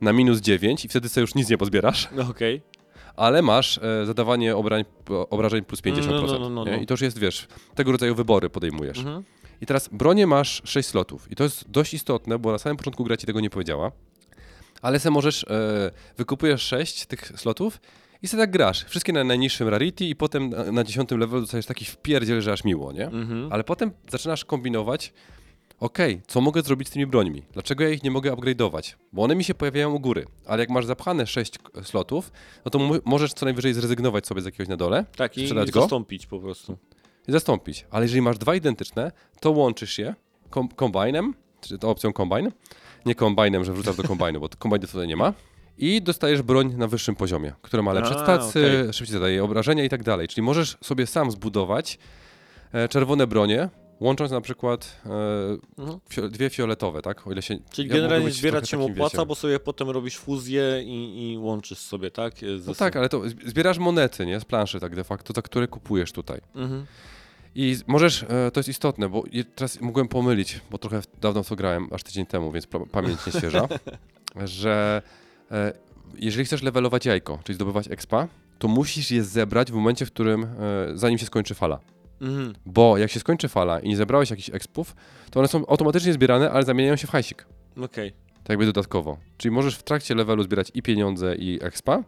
na 0.00 0.12
minus 0.12 0.40
9 0.40 0.84
i 0.84 0.88
wtedy 0.88 1.08
sobie 1.08 1.22
już 1.22 1.34
nic 1.34 1.50
nie 1.50 1.58
pozbierasz, 1.58 2.08
No 2.12 2.22
okej. 2.30 2.62
Ale 3.18 3.42
masz 3.42 3.78
e, 3.78 4.06
zadawanie 4.06 4.56
obrań, 4.56 4.84
obrażeń 5.30 5.64
plus 5.64 5.80
50%. 5.80 6.06
No, 6.06 6.22
no, 6.22 6.38
no, 6.38 6.48
no, 6.48 6.64
no. 6.64 6.76
I 6.76 6.86
to 6.86 6.94
już 6.94 7.00
jest, 7.00 7.18
wiesz, 7.18 7.46
tego 7.74 7.92
rodzaju 7.92 8.14
wybory 8.14 8.50
podejmujesz. 8.50 8.98
Mhm. 8.98 9.24
I 9.60 9.66
teraz 9.66 9.88
bronie 9.92 10.26
masz 10.26 10.62
6 10.64 10.88
slotów 10.88 11.32
i 11.32 11.36
to 11.36 11.44
jest 11.44 11.70
dość 11.70 11.94
istotne, 11.94 12.38
bo 12.38 12.52
na 12.52 12.58
samym 12.58 12.76
początku 12.76 13.04
gra 13.04 13.16
ci 13.16 13.26
tego 13.26 13.40
nie 13.40 13.50
powiedziała, 13.50 13.92
Ale 14.82 15.00
se 15.00 15.10
możesz, 15.10 15.44
e, 15.44 15.90
wykupujesz 16.16 16.62
6 16.62 17.06
tych 17.06 17.32
slotów 17.36 17.80
i 18.22 18.28
sobie 18.28 18.42
tak 18.42 18.50
grasz. 18.50 18.84
Wszystkie 18.84 19.12
na 19.12 19.24
najniższym 19.24 19.68
rarity 19.68 20.04
i 20.04 20.16
potem 20.16 20.50
na, 20.50 20.72
na 20.72 20.84
10 20.84 21.10
levelu 21.10 21.40
dostajesz 21.40 21.66
taki 21.66 21.84
wpierdziel, 21.84 22.40
że 22.40 22.52
aż 22.52 22.64
miło, 22.64 22.92
nie? 22.92 23.06
Mhm. 23.06 23.52
Ale 23.52 23.64
potem 23.64 23.90
zaczynasz 24.10 24.44
kombinować, 24.44 25.12
okej, 25.80 26.20
co 26.26 26.40
mogę 26.40 26.62
zrobić 26.62 26.88
z 26.88 26.90
tymi 26.90 27.06
brońmi? 27.06 27.42
Dlaczego 27.52 27.84
ja 27.84 27.90
ich 27.90 28.02
nie 28.02 28.10
mogę 28.10 28.32
upgrade'ować? 28.32 28.94
Bo 29.12 29.22
one 29.22 29.34
mi 29.34 29.44
się 29.44 29.54
pojawiają 29.54 29.94
u 29.94 30.00
góry, 30.00 30.26
ale 30.46 30.60
jak 30.62 30.70
masz 30.70 30.86
zapchane 30.86 31.26
6 31.26 31.58
k- 31.58 31.82
slotów, 31.84 32.32
no 32.64 32.70
to 32.70 32.78
możesz 33.04 33.32
co 33.32 33.46
najwyżej 33.46 33.74
zrezygnować 33.74 34.26
sobie 34.26 34.40
z 34.42 34.44
jakiegoś 34.44 34.68
na 34.68 34.76
dole 34.76 35.04
Tak, 35.16 35.36
i 35.38 35.40
sprzedać 35.40 35.70
go? 35.70 35.80
zastąpić 35.80 36.26
po 36.26 36.38
prostu. 36.40 36.78
i 37.28 37.32
zastąpić. 37.32 37.86
Ale 37.90 38.04
jeżeli 38.04 38.22
masz 38.22 38.38
dwa 38.38 38.54
identyczne, 38.54 39.12
to 39.40 39.50
łączysz 39.50 39.98
je 39.98 40.14
kom 40.50 40.68
kombinem, 40.68 41.34
czy 41.60 41.78
to 41.78 41.90
opcją 41.90 42.12
combine, 42.12 42.52
nie 43.06 43.14
kombinem, 43.14 43.64
że 43.64 43.72
wrzucasz 43.72 43.96
do 43.96 44.02
kombinu, 44.02 44.40
bo 44.40 44.48
kombine 44.58 44.86
tutaj 44.86 45.08
nie 45.08 45.16
ma. 45.16 45.32
I 45.80 46.02
dostajesz 46.02 46.42
broń 46.42 46.74
na 46.76 46.86
wyższym 46.86 47.16
poziomie, 47.16 47.52
która 47.62 47.82
ma 47.82 47.92
lepsze 47.92 48.14
stacje, 48.14 48.62
okej. 48.80 48.92
szybciej 48.92 49.12
zadaje 49.12 49.44
obrażenia 49.44 49.84
i 49.84 49.88
tak 49.88 50.02
dalej. 50.02 50.28
Czyli 50.28 50.42
możesz 50.42 50.76
sobie 50.84 51.06
sam 51.06 51.30
zbudować 51.30 51.98
e, 52.72 52.88
czerwone 52.88 53.26
bronie, 53.26 53.68
łącząc 54.00 54.30
na 54.32 54.40
przykład 54.40 55.00
e, 55.06 55.10
Mhm. 55.82 55.98
fio 56.10 56.28
dwie 56.28 56.50
fioletowe, 56.50 57.02
tak? 57.02 57.26
O 57.26 57.32
ile 57.32 57.42
się. 57.42 57.58
Czyli 57.70 57.88
ja 57.88 57.94
generalnie 57.94 58.30
zbierać 58.30 58.68
się 58.70 58.80
opłaca, 58.84 59.16
wiecie- 59.18 59.26
bo 59.26 59.34
sobie 59.34 59.60
potem 59.60 59.90
robisz 59.90 60.16
fuzję 60.16 60.82
i, 60.84 61.32
i 61.32 61.38
łączysz 61.38 61.78
sobie, 61.78 62.10
tak? 62.10 62.34
Ze 62.56 62.68
No 62.70 62.74
tak, 62.74 62.96
ale 62.96 63.08
to 63.08 63.20
zb- 63.20 63.48
zbierasz 63.48 63.78
monety, 63.78 64.26
nie? 64.26 64.40
Z 64.40 64.44
planszy 64.44 64.80
tak 64.80 64.94
de 64.96 65.04
facto, 65.04 65.32
za 65.36 65.42
które 65.42 65.68
kupujesz 65.68 66.12
tutaj. 66.12 66.40
Mhm. 66.54 66.86
I 67.54 67.76
możesz, 67.86 68.22
e, 68.22 68.50
to 68.50 68.60
jest 68.60 68.68
istotne, 68.68 69.08
bo 69.08 69.24
teraz 69.54 69.80
mogłem 69.80 70.08
pomylić, 70.08 70.60
bo 70.70 70.78
trochę 70.78 71.00
dawno 71.20 71.42
w 71.42 71.48
to 71.48 71.56
grałem, 71.56 71.88
aż 71.92 72.02
tydzień 72.02 72.26
temu, 72.26 72.52
więc 72.52 72.66
pa- 72.66 72.86
pamięć 72.86 73.26
nie 73.26 73.32
świeża, 73.32 73.68
że 74.44 75.02
e, 75.50 75.72
jeżeli 76.14 76.44
chcesz 76.44 76.62
levelować 76.62 77.06
jajko, 77.06 77.38
czyli 77.44 77.54
zdobywać 77.56 77.88
expa, 77.90 78.28
to 78.58 78.68
musisz 78.68 79.10
je 79.10 79.24
zebrać 79.24 79.72
w 79.72 79.74
momencie, 79.74 80.06
w 80.06 80.12
którym, 80.12 80.44
e, 80.44 80.48
zanim 80.94 81.18
się 81.18 81.26
skończy 81.26 81.54
fala. 81.54 81.78
Mhm. 82.20 82.54
Bo 82.66 82.98
jak 82.98 83.10
się 83.10 83.20
skończy 83.20 83.48
fala 83.48 83.80
i 83.80 83.88
nie 83.88 83.96
zebrałeś 83.96 84.30
jakichś 84.30 84.50
expów, 84.50 84.96
to 85.30 85.40
one 85.40 85.48
są 85.48 85.66
automatycznie 85.66 86.12
zbierane, 86.12 86.50
ale 86.50 86.64
zamieniają 86.64 86.96
się 86.96 87.06
w 87.06 87.10
hajsik. 87.10 87.46
Okej. 87.84 88.12
Tak 88.34 88.48
jakby 88.48 88.66
dodatkowo. 88.66 89.18
Czyli 89.36 89.54
możesz 89.54 89.76
w 89.76 89.82
trakcie 89.82 90.14
levelu 90.14 90.42
zbierać 90.42 90.70
i 90.74 90.82
pieniądze, 90.82 91.36
i 91.36 91.58
expa, 91.62 92.02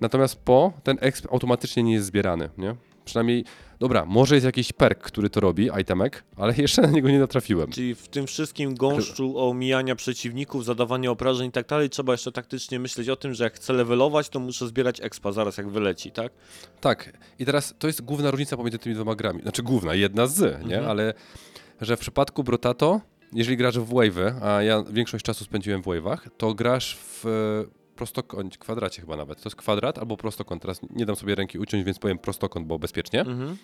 natomiast 0.00 0.36
po 0.44 0.72
ten 0.82 0.98
exp 1.00 1.26
automatycznie 1.32 1.82
nie 1.82 1.92
jest 1.92 2.06
zbierany, 2.06 2.48
nie? 2.58 2.74
Przynajmniej, 3.08 3.44
dobra, 3.80 4.04
może 4.04 4.34
jest 4.34 4.44
jakiś 4.44 4.72
perk, 4.72 5.00
który 5.00 5.30
to 5.30 5.40
robi, 5.40 5.70
itemek, 5.80 6.24
ale 6.36 6.54
jeszcze 6.58 6.82
na 6.82 6.90
niego 6.90 7.08
nie 7.08 7.18
natrafiłem. 7.18 7.70
Czyli 7.70 7.94
w 7.94 8.08
tym 8.08 8.26
wszystkim 8.26 8.74
gąszczu 8.74 9.38
omijania 9.38 9.96
przeciwników, 9.96 10.64
zadawania 10.64 11.10
obrażeń 11.10 11.48
i 11.48 11.52
tak 11.52 11.66
dalej, 11.66 11.90
trzeba 11.90 12.12
jeszcze 12.12 12.32
taktycznie 12.32 12.78
myśleć 12.78 13.08
o 13.08 13.16
tym, 13.16 13.34
że 13.34 13.44
jak 13.44 13.54
chcę 13.54 13.72
levelować, 13.72 14.28
to 14.28 14.40
muszę 14.40 14.66
zbierać 14.66 15.00
expa 15.00 15.32
zaraz 15.32 15.56
jak 15.56 15.68
wyleci, 15.68 16.10
tak? 16.10 16.32
Tak, 16.80 17.12
i 17.38 17.44
teraz 17.44 17.74
to 17.78 17.86
jest 17.86 18.02
główna 18.02 18.30
różnica 18.30 18.56
pomiędzy 18.56 18.78
tymi 18.78 18.94
dwoma 18.94 19.14
grami. 19.14 19.42
Znaczy 19.42 19.62
główna, 19.62 19.94
jedna 19.94 20.26
z, 20.26 20.40
nie? 20.40 20.76
Mhm. 20.76 20.90
Ale 20.90 21.14
że 21.80 21.96
w 21.96 22.00
przypadku 22.00 22.44
Brotato, 22.44 23.00
jeżeli 23.32 23.56
grasz 23.56 23.78
w 23.78 23.92
wave'y, 23.92 24.32
a 24.42 24.62
ja 24.62 24.84
większość 24.90 25.24
czasu 25.24 25.44
spędziłem 25.44 25.82
w 25.82 25.86
wave'ach, 25.86 26.18
to 26.36 26.54
grasz 26.54 26.96
w 27.00 27.24
prostokąt, 27.98 28.58
kwadracie 28.58 29.00
chyba 29.00 29.16
nawet. 29.16 29.42
To 29.42 29.48
jest 29.48 29.56
kwadrat 29.56 29.98
albo 29.98 30.16
prostokąt. 30.16 30.62
Teraz 30.62 30.80
nie 30.90 31.06
dam 31.06 31.16
sobie 31.16 31.34
ręki 31.34 31.58
uciąć, 31.58 31.84
więc 31.84 31.98
powiem 31.98 32.18
prostokąt, 32.18 32.66
bo 32.66 32.78
bezpiecznie. 32.78 33.20
Mhm. 33.20 33.56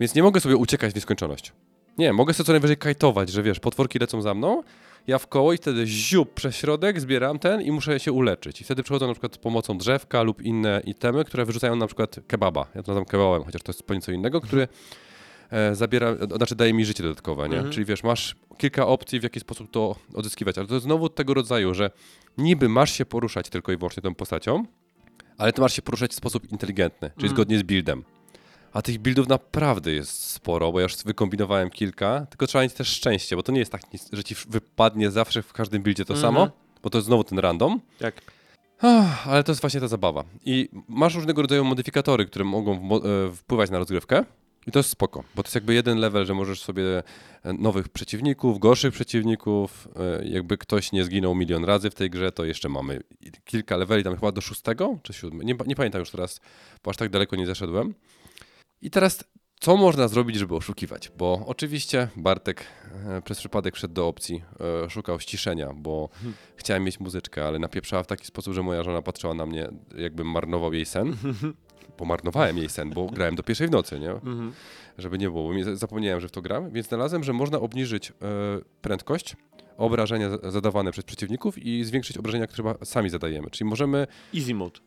Więc 0.00 0.14
nie 0.14 0.22
mogę 0.22 0.40
sobie 0.40 0.56
uciekać 0.56 0.92
w 0.92 0.94
nieskończoność. 0.94 1.52
Nie, 1.98 2.12
mogę 2.12 2.34
sobie 2.34 2.46
co 2.46 2.52
najwyżej 2.52 2.76
kajtować, 2.76 3.30
że 3.30 3.42
wiesz, 3.42 3.60
potworki 3.60 3.98
lecą 3.98 4.22
za 4.22 4.34
mną, 4.34 4.62
ja 5.06 5.18
w 5.18 5.26
koło 5.26 5.52
i 5.52 5.56
wtedy 5.56 5.86
ziup 5.86 6.34
przez 6.34 6.56
środek, 6.56 7.00
zbieram 7.00 7.38
ten 7.38 7.62
i 7.62 7.72
muszę 7.72 8.00
się 8.00 8.12
uleczyć. 8.12 8.60
I 8.60 8.64
wtedy 8.64 8.82
przychodzą 8.82 9.06
na 9.06 9.12
przykład 9.12 9.34
z 9.34 9.38
pomocą 9.38 9.78
drzewka 9.78 10.22
lub 10.22 10.42
inne 10.42 10.82
itemy, 10.84 11.24
które 11.24 11.44
wyrzucają 11.44 11.76
na 11.76 11.86
przykład 11.86 12.16
kebaba. 12.26 12.60
Ja 12.74 12.82
to 12.82 12.92
nazywam 12.92 13.04
kebabem, 13.04 13.44
chociaż 13.44 13.62
to 13.62 13.72
jest 13.72 13.82
po 13.82 13.94
nieco 13.94 14.12
innego, 14.12 14.40
który 14.40 14.68
e, 15.50 15.74
zabiera, 15.74 16.16
znaczy 16.36 16.54
daje 16.54 16.72
mi 16.74 16.84
życie 16.84 17.02
dodatkowe, 17.02 17.48
nie? 17.48 17.56
Mhm. 17.56 17.72
Czyli 17.72 17.84
wiesz, 17.86 18.02
masz 18.02 18.36
kilka 18.58 18.86
opcji, 18.86 19.20
w 19.20 19.22
jaki 19.22 19.40
sposób 19.40 19.70
to 19.70 19.96
odzyskiwać, 20.14 20.58
ale 20.58 20.66
to 20.66 20.74
jest 20.74 20.84
znowu 20.84 21.08
tego 21.08 21.34
rodzaju, 21.34 21.74
że 21.74 21.90
niby 22.38 22.68
masz 22.68 22.92
się 22.92 23.06
poruszać 23.06 23.48
tylko 23.50 23.72
i 23.72 23.76
wyłącznie 23.76 24.02
tą 24.02 24.14
postacią, 24.14 24.64
ale 25.38 25.52
ty 25.52 25.60
masz 25.60 25.72
się 25.74 25.82
poruszać 25.82 26.10
w 26.10 26.14
sposób 26.14 26.52
inteligentny, 26.52 27.08
czyli 27.10 27.14
Mhm. 27.28 27.30
zgodnie 27.36 27.58
z 27.58 27.62
buildem. 27.62 28.04
A 28.72 28.82
tych 28.82 28.98
buildów 28.98 29.28
naprawdę 29.28 29.92
jest 29.92 30.30
sporo, 30.30 30.72
bo 30.72 30.80
ja 30.80 30.82
już 30.82 30.96
wykombinowałem 31.04 31.70
kilka, 31.70 32.26
tylko 32.30 32.46
trzeba 32.46 32.64
mieć 32.64 32.72
też 32.72 32.88
szczęście, 32.88 33.36
bo 33.36 33.42
to 33.42 33.52
nie 33.52 33.58
jest 33.58 33.72
tak, 33.72 33.82
że 34.12 34.24
ci 34.24 34.34
wypadnie 34.48 35.10
zawsze 35.10 35.42
w 35.42 35.52
każdym 35.52 35.82
buildzie 35.82 36.04
to 36.04 36.14
Mhm. 36.14 36.34
samo, 36.34 36.50
bo 36.82 36.90
to 36.90 36.98
jest 36.98 37.06
znowu 37.06 37.24
ten 37.24 37.38
random. 37.38 37.80
Tak. 37.98 38.14
Ach, 38.80 39.28
ale 39.28 39.44
to 39.44 39.52
jest 39.52 39.60
właśnie 39.60 39.80
ta 39.80 39.88
zabawa. 39.88 40.24
I 40.44 40.68
masz 40.88 41.14
różnego 41.14 41.42
rodzaju 41.42 41.64
modyfikatory, 41.64 42.26
które 42.26 42.44
mogą 42.44 42.72
e, 42.96 43.00
wpływać 43.34 43.70
na 43.70 43.78
rozgrywkę. 43.78 44.24
I 44.66 44.72
to 44.72 44.78
jest 44.78 44.90
spoko, 44.90 45.24
bo 45.34 45.42
to 45.42 45.46
jest 45.46 45.54
jakby 45.54 45.74
jeden 45.74 45.98
level, 45.98 46.26
że 46.26 46.34
możesz 46.34 46.62
sobie 46.62 47.02
e, 47.42 47.52
nowych 47.52 47.88
przeciwników, 47.88 48.58
gorszych 48.58 48.94
przeciwników, 48.94 49.88
e, 49.96 50.28
jakby 50.28 50.58
ktoś 50.58 50.92
nie 50.92 51.04
zginął 51.04 51.34
milion 51.34 51.64
razy 51.64 51.90
w 51.90 51.94
tej 51.94 52.10
grze, 52.10 52.32
to 52.32 52.44
jeszcze 52.44 52.68
mamy 52.68 53.00
kilka 53.44 53.76
leveli, 53.76 54.04
tam 54.04 54.14
chyba 54.14 54.32
do 54.32 54.40
szóstego 54.40 54.98
czy 55.02 55.12
siódmego, 55.12 55.44
nie, 55.44 55.54
nie 55.66 55.76
pamiętam 55.76 56.00
już 56.00 56.10
teraz, 56.10 56.40
bo 56.84 56.90
aż 56.90 56.96
tak 56.96 57.10
daleko 57.10 57.36
nie 57.36 57.46
zeszedłem. 57.46 57.94
I 58.82 58.90
teraz, 58.90 59.24
co 59.60 59.76
można 59.76 60.08
zrobić, 60.08 60.36
żeby 60.36 60.56
oszukiwać? 60.56 61.10
Bo 61.18 61.44
oczywiście 61.46 62.08
Bartek 62.16 62.64
e, 63.06 63.22
przez 63.22 63.38
przypadek 63.38 63.76
wszedł 63.76 63.94
do 63.94 64.08
opcji, 64.08 64.42
szukał 64.88 65.20
ściszenia, 65.20 65.72
bo 65.76 66.08
chciałem 66.56 66.84
mieć 66.84 67.00
muzyczkę, 67.00 67.46
ale 67.46 67.58
napieprzała 67.58 68.02
w 68.02 68.06
taki 68.06 68.26
sposób, 68.26 68.54
że 68.54 68.62
moja 68.62 68.82
żona 68.82 69.02
patrzyła 69.02 69.34
na 69.34 69.46
mnie, 69.46 69.68
jakbym 69.96 70.30
marnował 70.30 70.72
jej 70.72 70.86
sen. 70.86 71.16
Bo 71.98 72.04
marnowałem 72.04 72.58
jej 72.58 72.68
sen, 72.68 72.90
bo 72.90 73.06
grałem 73.16 73.34
do 73.34 73.42
pierwszej 73.42 73.68
w 73.68 73.70
nocy, 73.70 74.00
nie? 74.00 74.10
Mhm. 74.10 74.52
Żeby 74.98 75.18
nie 75.18 75.30
było, 75.30 75.42
bo 75.54 75.76
zapomniałem, 75.76 76.20
że 76.20 76.28
w 76.28 76.30
to 76.30 76.42
gram, 76.42 76.70
więc 76.70 76.88
znalazłem, 76.88 77.24
że 77.24 77.32
można 77.32 77.60
obniżyć 77.60 78.10
e, 78.10 78.14
prędkość, 78.82 79.36
obrażenia 79.76 80.30
za- 80.30 80.50
zadawane 80.50 80.92
przez 80.92 81.04
przeciwników 81.04 81.58
i 81.58 81.84
zwiększyć 81.84 82.18
obrażenia, 82.18 82.46
które 82.46 82.74
sami 82.84 83.10
zadajemy. 83.10 83.50
Czyli 83.50 83.70
możemy 83.70 84.06
Easy 84.34 84.54
mode. 84.54 84.80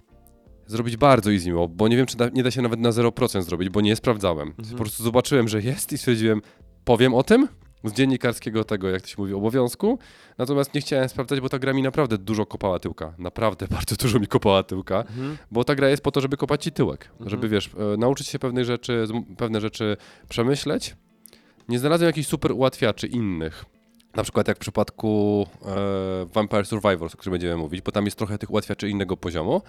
zrobić 0.67 0.97
bardzo 0.97 1.31
easy 1.33 1.53
mode, 1.53 1.73
bo 1.77 1.87
nie 1.87 1.97
wiem, 1.97 2.05
czy 2.05 2.17
da, 2.17 2.29
nie 2.29 2.43
da 2.43 2.51
się 2.51 2.61
nawet 2.61 2.79
na 2.79 2.89
0% 2.89 3.41
zrobić, 3.41 3.69
bo 3.69 3.81
nie 3.81 3.95
sprawdzałem. 3.95 4.47
Mhm. 4.47 4.69
Po 4.69 4.83
prostu 4.83 5.03
zobaczyłem, 5.03 5.47
że 5.47 5.61
jest 5.61 5.93
i 5.93 5.97
stwierdziłem, 5.97 6.41
powiem 6.85 7.13
o 7.13 7.23
tym 7.23 7.47
z 7.83 7.93
dziennikarskiego 7.93 8.63
tego, 8.63 8.89
jak 8.89 9.01
to 9.01 9.07
się 9.07 9.15
mówi, 9.17 9.33
obowiązku. 9.33 9.99
Natomiast 10.37 10.73
nie 10.73 10.81
chciałem 10.81 11.09
sprawdzać, 11.09 11.39
bo 11.41 11.49
ta 11.49 11.59
gra 11.59 11.73
mi 11.73 11.81
naprawdę 11.81 12.17
dużo 12.17 12.45
kopała 12.45 12.79
tyłka. 12.79 13.13
Naprawdę 13.17 13.67
bardzo 13.77 13.95
dużo 13.95 14.19
mi 14.19 14.27
kopała 14.27 14.63
tyłka, 14.63 14.97
Mhm. 14.99 15.37
bo 15.51 15.63
ta 15.63 15.75
gra 15.75 15.89
jest 15.89 16.03
po 16.03 16.11
to, 16.11 16.21
żeby 16.21 16.37
kopać 16.37 16.63
ci 16.63 16.71
tyłek. 16.71 17.09
Mhm. 17.11 17.29
Żeby, 17.29 17.49
wiesz, 17.49 17.69
e, 17.93 17.97
nauczyć 17.97 18.27
się 18.27 18.39
pewnych 18.39 18.65
rzeczy, 18.65 19.05
pewne 19.37 19.61
rzeczy 19.61 19.97
przemyśleć. 20.29 20.95
Nie 21.69 21.79
znalazłem 21.79 22.07
jakichś 22.07 22.27
super 22.27 22.51
ułatwiaczy 22.51 23.07
innych. 23.07 23.65
Na 24.15 24.23
przykład 24.23 24.47
jak 24.47 24.57
w 24.57 24.59
przypadku 24.59 25.45
e, 25.65 26.25
Vampire 26.33 26.65
Survivors, 26.65 27.13
o 27.13 27.17
którym 27.17 27.31
będziemy 27.31 27.57
mówić, 27.57 27.81
bo 27.81 27.91
tam 27.91 28.05
jest 28.05 28.17
trochę 28.17 28.37
tych 28.37 28.51
ułatwiaczy 28.51 28.89
innego 28.89 29.17
poziomu. 29.17 29.61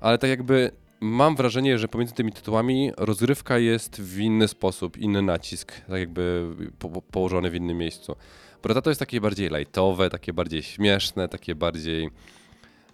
Ale 0.00 0.18
tak 0.18 0.30
jakby 0.30 0.70
mam 1.00 1.36
wrażenie, 1.36 1.78
że 1.78 1.88
pomiędzy 1.88 2.14
tymi 2.14 2.32
tytułami 2.32 2.92
rozgrywka 2.96 3.58
jest 3.58 4.00
w 4.00 4.18
inny 4.18 4.48
sposób, 4.48 4.96
inny 4.96 5.22
nacisk, 5.22 5.72
tak 5.80 6.00
jakby 6.00 6.50
po, 6.78 6.88
po- 6.88 7.02
położony 7.02 7.50
w 7.50 7.54
innym 7.54 7.78
miejscu. 7.78 8.16
Brata 8.62 8.82
to 8.82 8.90
jest 8.90 9.00
takie 9.00 9.20
bardziej 9.20 9.50
lightowe, 9.50 10.10
takie 10.10 10.32
bardziej 10.32 10.62
śmieszne, 10.62 11.28
takie 11.28 11.54
bardziej 11.54 12.10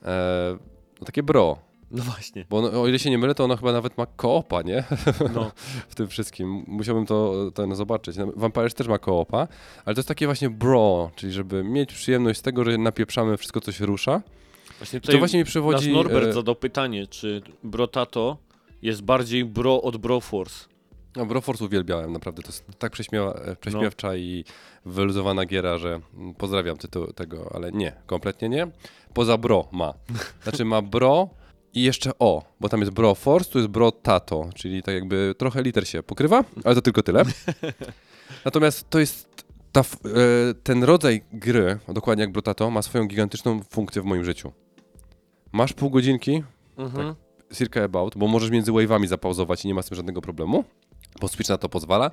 e, 0.05 0.59
no 1.01 1.07
takie 1.07 1.23
bro. 1.23 1.59
No 1.91 2.03
właśnie. 2.03 2.47
Bo 2.51 2.59
ono, 2.59 2.83
o 2.83 2.89
ile 2.89 2.99
się 2.99 3.11
nie 3.11 3.19
mylę, 3.19 3.35
to 3.35 3.45
ono 3.45 3.57
chyba 3.57 3.73
nawet 3.73 3.99
ma 3.99 4.07
koopa, 4.07 4.63
nie? 4.63 4.85
No. 5.35 5.51
w 5.89 5.95
tym 5.95 6.09
wszystkim. 6.09 6.65
Musiałbym 6.67 7.07
to 7.07 7.51
ten 7.55 7.75
zobaczyć. 7.75 8.17
No, 8.17 8.27
Vampires 8.37 8.75
też 8.75 8.89
ma 8.89 8.99
koopa, 8.99 9.49
ale 9.85 9.95
to 9.95 9.99
jest 9.99 10.09
takie 10.09 10.27
właśnie 10.27 10.51
bro, 10.51 11.11
czyli 11.17 11.33
żeby 11.33 11.65
mieć 11.65 11.95
przyjemność 11.95 12.39
z 12.39 12.43
tego, 12.43 12.65
że 12.65 12.79
napieprzamy 12.79 13.37
wszystko, 13.37 13.61
co 13.61 13.73
się 13.73 13.87
rusza. 13.87 14.23
Właśnie 14.81 15.01
To 15.01 15.19
właśnie 15.19 15.39
mi 15.39 15.43
nasz 15.43 15.51
przywodzi... 15.51 15.93
Norbert 15.93 16.27
e, 16.27 16.33
zadał 16.33 16.55
pytanie, 16.55 17.07
czy 17.07 17.43
Brotato 17.65 18.37
jest 18.83 19.03
bardziej 19.03 19.45
bro 19.45 19.83
od 19.83 19.97
Broforce. 19.97 20.65
No, 21.17 21.27
Broforce 21.27 21.65
uwielbiałem, 21.65 22.13
naprawdę. 22.13 22.43
To 22.43 22.49
jest 22.49 22.65
tak 22.79 22.93
prześmiewa, 22.93 23.33
e, 23.33 23.57
prześmiewcza 23.57 24.17
i 24.17 24.45
wyluzowana 24.85 25.47
giera, 25.47 25.79
że 25.79 26.01
pozdrawiam 26.39 26.77
tytuł 26.77 27.07
tego, 27.07 27.51
ale 27.55 27.73
nie, 27.73 27.93
kompletnie 28.07 28.49
nie. 28.49 28.67
Poza 29.15 29.39
bro 29.39 29.69
ma. 29.73 29.95
Znaczy 30.43 30.65
ma 30.65 30.83
bro 30.83 31.29
i 31.75 31.83
jeszcze 31.83 32.11
o, 32.19 32.43
bo 32.61 32.69
tam 32.69 32.81
jest 32.81 32.93
bro 32.93 33.15
force, 33.15 33.51
tu 33.51 33.59
jest 33.59 33.71
bro 33.71 33.93
tato, 33.93 34.51
czyli 34.55 34.83
tak 34.83 34.95
jakby 34.95 35.35
trochę 35.39 35.63
liter 35.63 35.89
się 35.89 36.03
pokrywa, 36.03 36.45
ale 36.65 36.75
to 36.75 36.83
tylko 36.83 37.03
tyle. 37.03 37.23
Natomiast 38.45 38.91
to 38.91 38.99
jest 38.99 39.45
ta, 39.73 39.81
e, 39.81 39.85
ten 40.63 40.85
rodzaj 40.85 41.23
gry, 41.33 41.79
dokładnie 41.89 42.23
jak 42.23 42.33
Brotato, 42.33 42.71
ma 42.71 42.83
swoją 42.83 43.07
gigantyczną 43.07 43.61
funkcję 43.63 44.03
w 44.03 44.05
moim 44.05 44.25
życiu. 44.25 44.53
Masz 45.53 45.73
pół 45.73 45.91
godzinki, 45.91 46.43
Mhm. 46.79 47.15
circa 47.55 47.85
about, 47.85 48.17
bo 48.17 48.27
możesz 48.29 48.51
między 48.51 48.73
wave'ami 48.73 49.07
zapauzować 49.07 49.65
i 49.65 49.69
nie 49.69 49.75
ma 49.75 49.83
z 49.83 49.87
tym 49.87 49.97
żadnego 49.97 50.21
problemu, 50.21 50.65
bo 51.21 51.29
Switch 51.29 51.51
na 51.51 51.59
to 51.59 51.69
pozwala, 51.69 52.11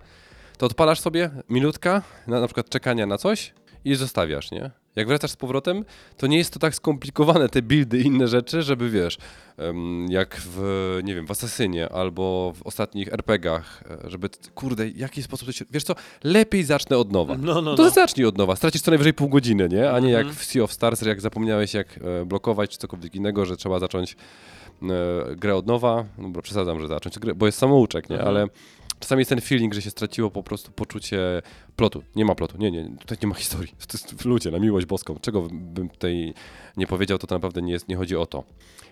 to 0.58 0.66
odpalasz 0.66 1.00
sobie 1.00 1.30
minutka, 1.50 2.02
na, 2.28 2.40
na 2.42 2.48
przykład 2.48 2.70
czekania 2.70 3.06
na 3.06 3.18
coś 3.18 3.54
i 3.86 3.96
zostawiasz, 3.96 4.52
nie? 4.52 4.72
Jak 4.98 5.08
wracasz 5.08 5.32
z 5.32 5.36
powrotem, 5.36 5.86
to 6.18 6.28
nie 6.28 6.38
jest 6.38 6.54
to 6.54 6.60
tak 6.60 6.76
skomplikowane, 6.76 7.50
te 7.50 7.62
buildy 7.62 8.00
i 8.00 8.06
inne 8.06 8.28
rzeczy, 8.28 8.62
żeby 8.62 8.90
wiesz, 8.90 9.18
jak 10.10 10.38
w, 10.40 11.00
nie 11.04 11.16
wiem, 11.16 11.28
w 11.28 11.32
Assassinie 11.32 11.90
albo 11.90 12.54
w 12.56 12.64
ostatnich 12.64 13.14
RPGach, 13.14 13.84
e, 14.06 14.10
żeby, 14.10 14.30
kurde, 14.56 14.90
jaki 14.90 15.24
sposób 15.24 15.48
to 15.48 15.52
się, 15.52 15.66
wiesz 15.72 15.84
co, 15.84 15.96
lepiej 16.24 16.64
zacznę 16.64 16.98
od 16.98 17.12
nowa. 17.12 17.36
No, 17.38 17.62
no, 17.62 17.76
to 17.76 17.84
no. 17.84 17.90
zacznij 17.90 18.26
od 18.26 18.38
nowa, 18.38 18.56
stracisz 18.56 18.82
co 18.82 18.92
najwyżej 18.92 19.14
pół 19.14 19.30
godziny, 19.30 19.70
nie? 19.70 19.92
A 19.92 20.00
nie 20.00 20.12
jak 20.12 20.26
Mhm. 20.26 20.36
w 20.36 20.44
Sea 20.44 20.64
of 20.64 20.74
Stars, 20.74 21.02
jak 21.02 21.22
zapomniałeś 21.22 21.74
jak 21.74 22.00
e, 22.22 22.26
blokować 22.26 22.72
czy 22.72 22.78
cokolwiek 22.78 23.16
innego, 23.16 23.46
że 23.46 23.58
trzeba 23.58 23.80
zacząć 23.80 24.16
e, 24.84 24.88
grę 25.36 25.56
od 25.56 25.68
nowa, 25.68 26.06
no 26.18 26.30
bo 26.30 26.42
przesadzam, 26.42 26.80
że 26.80 26.88
zacząć 26.88 27.20
grę, 27.20 27.36
bo 27.36 27.46
jest 27.46 27.58
samouczek, 27.58 28.10
nie? 28.10 28.16
Mhm. 28.16 28.36
Ale 28.36 28.48
czasami 29.00 29.20
jest 29.20 29.30
ten 29.30 29.42
feeling, 29.42 29.74
że 29.74 29.82
się 29.82 29.90
straciło 29.90 30.32
po 30.32 30.44
prostu 30.44 30.72
poczucie 30.72 31.20
plotu. 31.76 32.04
Nie 32.16 32.26
ma 32.26 32.36
plotu, 32.36 32.58
nie, 32.58 32.72
nie, 32.72 32.90
tutaj 33.00 33.18
nie 33.24 33.28
ma 33.28 33.36
historii. 33.36 33.74
To 33.88 33.98
jest 33.98 34.26
ludzie, 34.26 34.52
na 34.52 34.60
miłość 34.60 34.86
boską. 34.86 35.16
Czego 35.22 35.42
bym 35.52 35.90
tutaj 35.90 36.34
nie 36.78 36.88
powiedział, 36.88 37.18
to, 37.18 37.28
to 37.28 37.36
naprawdę 37.36 37.62
nie, 37.62 37.72
jest, 37.74 37.88
nie 37.88 37.96
chodzi 37.96 38.16
o 38.16 38.26
to. 38.26 38.44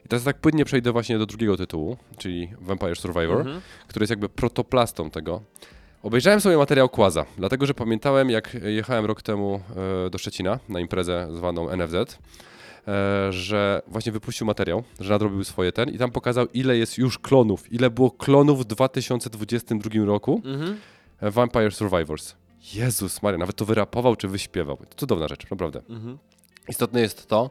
I 0.05 0.07
teraz 0.07 0.23
tak 0.23 0.37
płynnie 0.41 0.65
przejdę 0.65 0.91
właśnie 0.91 1.17
do 1.17 1.25
drugiego 1.25 1.57
tytułu, 1.57 1.97
czyli 2.17 2.49
Vampire 2.61 2.95
Survivor, 2.95 3.37
Mhm. 3.37 3.61
który 3.87 4.03
jest 4.03 4.09
jakby 4.09 4.29
protoplastą 4.29 5.09
tego. 5.09 5.41
Obejrzałem 6.03 6.41
sobie 6.41 6.57
materiał 6.57 6.89
Kłaza, 6.89 7.25
dlatego 7.37 7.65
że 7.65 7.73
pamiętałem, 7.73 8.29
jak 8.29 8.53
jechałem 8.63 9.05
rok 9.05 9.21
temu 9.21 9.61
e, 10.05 10.09
do 10.09 10.17
Szczecina 10.17 10.59
na 10.69 10.79
imprezę 10.79 11.27
zwaną 11.33 11.69
NFZ, 11.77 12.17
że 13.29 13.81
właśnie 13.87 14.11
wypuścił 14.11 14.47
materiał, 14.47 14.83
że 14.99 15.09
nadrobił 15.13 15.43
swoje 15.43 15.71
ten 15.71 15.89
i 15.89 15.97
tam 15.97 16.11
pokazał, 16.11 16.47
ile 16.53 16.77
jest 16.77 16.97
już 16.97 17.19
klonów, 17.19 17.73
ile 17.73 17.89
było 17.89 18.11
klonów 18.11 18.59
w 18.61 18.65
2022 18.65 20.05
roku 20.05 20.41
Mhm. 20.45 20.77
e, 21.21 21.31
Vampire 21.31 21.71
Survivors. 21.73 22.35
Jezus 22.73 23.21
Maria, 23.23 23.37
nawet 23.37 23.55
to 23.55 23.65
wyrapował 23.65 24.15
czy 24.15 24.27
wyśpiewał. 24.27 24.77
To 24.77 24.95
cudowna 24.95 25.27
rzecz, 25.27 25.49
naprawdę. 25.49 25.81
Mhm. 25.89 26.17
Istotne 26.69 27.01
jest 27.01 27.27
to, 27.27 27.49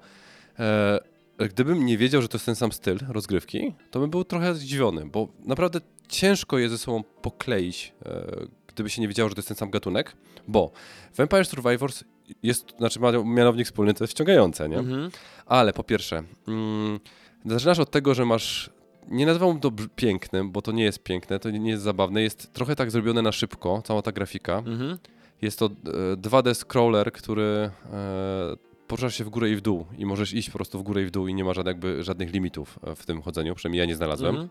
e, 0.59 1.01
gdybym 1.49 1.87
nie 1.87 1.99
wiedział, 1.99 2.23
że 2.23 2.29
to 2.29 2.37
jest 2.37 2.47
ten 2.47 2.57
sam 2.57 2.73
styl 2.73 2.99
rozgrywki, 3.09 3.75
to 3.91 4.01
bym 4.01 4.11
był 4.11 4.25
trochę 4.25 4.55
zdziwiony, 4.55 5.07
bo 5.07 5.29
naprawdę 5.45 5.81
ciężko 6.09 6.59
je 6.59 6.69
ze 6.69 6.79
sobą 6.79 7.05
pokleić, 7.23 7.93
e, 8.07 8.47
gdyby 8.67 8.91
się 8.91 9.03
nie 9.03 9.09
wiedziało, 9.09 9.29
że 9.29 9.35
to 9.35 9.39
jest 9.39 9.49
ten 9.49 9.57
sam 9.57 9.71
gatunek, 9.71 10.17
bo 10.49 10.73
Vampire 11.17 11.47
Survivors 11.47 12.05
jest, 12.43 12.77
znaczy 12.79 13.01
ma 13.01 13.13
mianownik 13.13 13.67
wspólny, 13.67 13.95
to 13.95 14.05
jest 14.05 14.15
wciągające, 14.15 14.69
nie? 14.69 14.79
Mhm. 14.79 15.11
Ale 15.47 15.73
po 15.73 15.85
pierwsze, 15.85 16.23
mm, 16.49 17.01
zaczynasz 17.45 17.79
od 17.79 17.91
tego, 17.91 18.15
że 18.15 18.25
masz. 18.25 18.71
Nie 19.09 19.27
nazywam 19.27 19.61
to 19.61 19.71
pięknym, 19.97 20.53
bo 20.53 20.63
to 20.63 20.73
nie 20.73 20.85
jest 20.85 21.03
piękne, 21.03 21.39
to 21.39 21.51
nie 21.51 21.71
jest 21.71 21.83
zabawne. 21.83 22.23
Jest 22.23 22.53
trochę 22.53 22.77
tak 22.77 22.91
zrobione 22.91 23.23
na 23.23 23.33
szybko, 23.33 23.83
cała 23.85 24.03
ta 24.03 24.13
grafika. 24.13 24.59
Mhm. 24.59 24.99
Jest 25.43 25.59
to 25.59 25.67
e, 25.67 26.17
2D 26.17 26.55
scroller, 26.55 27.13
który 27.13 27.71
e, 27.93 28.57
poruszasz 28.89 29.15
się 29.15 29.25
w 29.25 29.29
górę 29.29 29.51
i 29.51 29.57
w 29.57 29.61
dół 29.61 29.87
i 29.99 30.07
możesz 30.07 30.33
iść 30.33 30.51
po 30.51 30.59
prostu 30.59 30.79
w 30.79 30.83
górę 30.83 31.03
i 31.03 31.07
w 31.07 31.11
dół 31.11 31.29
i 31.29 31.35
nie 31.35 31.45
ma 31.45 31.55
żadnych, 31.55 31.75
jakby, 31.75 32.05
żadnych 32.05 32.33
limitów 32.33 32.79
e, 32.83 32.97
w 32.97 33.07
tym 33.07 33.23
chodzeniu, 33.23 33.55
przynajmniej 33.55 33.81
ja 33.81 33.87
nie 33.87 33.97
znalazłem. 33.97 34.31
Mhm. 34.31 34.49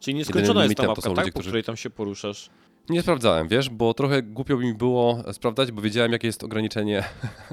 Czyli 0.00 0.14
nieskończona 0.14 0.64
jest 0.64 0.76
ta 0.76 0.86
mapka, 0.86 1.02
tak? 1.02 1.18
ludzie, 1.18 1.32
Po 1.32 1.40
której 1.40 1.64
tam 1.64 1.76
się 1.76 1.90
poruszasz. 1.90 2.50
Nie 2.88 3.02
sprawdzałem, 3.02 3.48
wiesz, 3.48 3.70
bo 3.70 3.94
trochę 3.94 4.22
głupio 4.22 4.56
by 4.56 4.64
mi 4.64 4.74
było 4.74 5.22
sprawdzać, 5.32 5.72
bo 5.72 5.82
wiedziałem, 5.82 6.12
jakie 6.12 6.26
jest 6.26 6.44
ograniczenie, 6.44 7.04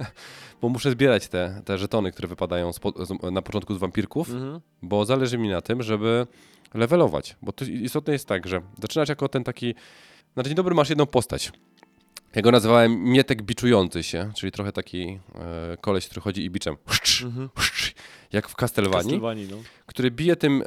bo 0.61 0.69
muszę 0.69 0.91
zbierać 0.91 1.27
te, 1.27 1.61
te 1.65 1.77
żetony, 1.77 2.11
które 2.11 2.27
wypadają 2.27 2.71
na 3.31 3.41
początku 3.41 3.75
z 3.75 3.77
wampirków, 3.77 4.29
Mhm. 4.29 4.59
bo 4.81 5.05
zależy 5.05 5.37
mi 5.37 5.49
na 5.49 5.61
tym, 5.61 5.83
żeby 5.83 6.27
levelować. 6.73 7.35
Bo 7.41 7.51
to 7.51 7.65
istotne 7.65 8.13
jest 8.13 8.27
tak, 8.27 8.47
że 8.47 8.61
zaczynasz 8.81 9.09
jako 9.09 9.27
ten 9.29 9.43
taki. 9.43 9.75
Na 10.35 10.43
dzień 10.43 10.55
dobry 10.55 10.75
masz 10.75 10.89
jedną 10.89 11.05
postać. 11.05 11.51
Ja 12.35 12.41
go 12.41 12.51
nazywałem 12.51 13.03
Mietek 13.03 13.41
Biczujący 13.41 14.03
się, 14.03 14.31
czyli 14.35 14.51
trochę 14.51 14.71
taki 14.71 15.19
e, 15.35 15.77
koleś, 15.81 16.05
który 16.05 16.21
chodzi 16.21 16.43
i 16.45 16.49
biczem. 16.49 16.75
Mhm. 17.23 17.49
Jak 18.33 18.49
w 18.49 18.55
Castlevanii, 18.55 19.19
no. 19.51 19.57
który 19.85 20.11
bije 20.11 20.35
tym 20.35 20.61
e, 20.61 20.65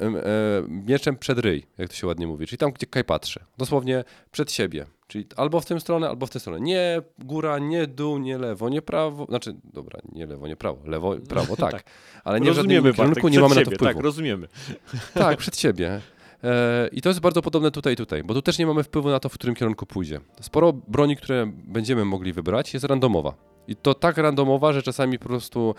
mieczem 0.68 1.16
przed 1.16 1.38
ryj, 1.38 1.66
jak 1.78 1.88
to 1.88 1.94
się 1.94 2.06
ładnie 2.06 2.26
mówi, 2.26 2.46
czyli 2.46 2.58
tam, 2.58 2.72
gdzie 2.72 2.86
Kaj 2.86 3.04
patrzy. 3.04 3.40
Dosłownie 3.58 4.04
przed 4.32 4.52
siebie. 4.52 4.86
Czyli 5.08 5.26
albo 5.36 5.60
w 5.60 5.66
tę 5.66 5.80
stronę, 5.80 6.08
albo 6.08 6.26
w 6.26 6.30
tę 6.30 6.40
stronę. 6.40 6.60
Nie 6.60 7.02
góra, 7.18 7.58
nie 7.58 7.86
dół, 7.86 8.18
nie 8.18 8.38
lewo, 8.38 8.68
nie 8.68 8.82
prawo. 8.82 9.26
Znaczy, 9.26 9.54
dobra, 9.64 10.00
nie 10.12 10.26
lewo, 10.26 10.48
nie 10.48 10.56
prawo. 10.56 10.78
Lewo, 10.84 11.16
prawo, 11.28 11.56
tak. 11.66 11.72
Tak. 11.72 11.84
Ale 12.24 12.40
nie 12.40 12.52
w 12.52 12.54
żadnym 12.54 12.76
rozumiemy, 12.76 12.96
kierunku, 12.96 13.28
nie 13.28 13.40
mamy 13.40 13.54
na 13.54 13.60
to 13.60 13.64
siebie, 13.64 13.76
wpływu. 13.76 13.94
Tak, 13.94 14.04
rozumiemy. 14.04 14.48
Tak, 15.14 15.38
przed 15.38 15.58
siebie. 15.58 16.00
E, 16.44 16.88
I 16.92 17.02
to 17.02 17.08
jest 17.08 17.20
bardzo 17.20 17.42
podobne 17.42 17.70
tutaj 17.70 17.92
i 17.92 17.96
tutaj, 17.96 18.22
bo 18.22 18.34
tu 18.34 18.42
też 18.42 18.58
nie 18.58 18.66
mamy 18.66 18.84
wpływu 18.84 19.10
na 19.10 19.20
to, 19.20 19.28
w 19.28 19.34
którym 19.34 19.54
kierunku 19.56 19.86
pójdzie. 19.86 20.20
Sporo 20.40 20.72
broni, 20.72 21.16
które 21.16 21.52
będziemy 21.64 22.04
mogli 22.04 22.32
wybrać, 22.32 22.74
jest 22.74 22.86
randomowa. 22.86 23.34
I 23.68 23.76
to 23.76 23.94
tak 23.94 24.16
randomowa, 24.16 24.72
że 24.72 24.82
czasami 24.82 25.18
po 25.18 25.28
prostu 25.28 25.74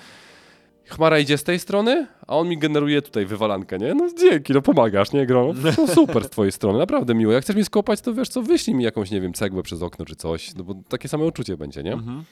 chmara 0.85 1.19
idzie 1.19 1.37
z 1.37 1.43
tej 1.43 1.59
strony, 1.59 2.07
a 2.27 2.37
on 2.37 2.49
mi 2.49 2.57
generuje 2.57 3.01
tutaj 3.01 3.25
wywalankę, 3.25 3.77
nie? 3.77 3.95
No 3.95 4.09
dzięki, 4.19 4.53
no 4.53 4.61
pomagasz, 4.61 5.11
nie, 5.11 5.25
Gro? 5.25 5.53
No 5.77 5.87
super 5.95 6.23
z 6.23 6.29
twojej 6.29 6.51
strony, 6.51 6.79
naprawdę 6.79 7.15
miło. 7.15 7.33
Jak 7.33 7.43
chcesz 7.43 7.55
mi 7.55 7.65
skopać, 7.65 8.01
to 8.01 8.13
wiesz 8.13 8.29
co, 8.29 8.41
wyślij 8.41 8.75
mi 8.75 8.83
jakąś, 8.83 9.11
nie 9.11 9.21
wiem, 9.21 9.33
cegłę 9.33 9.63
przez 9.63 9.81
okno 9.81 10.05
czy 10.05 10.15
coś, 10.15 10.55
no 10.55 10.63
bo 10.63 10.75
takie 10.89 11.07
same 11.07 11.25
uczucie 11.25 11.57
będzie, 11.57 11.83
nie? 11.83 11.93
Mhm. 11.93 12.23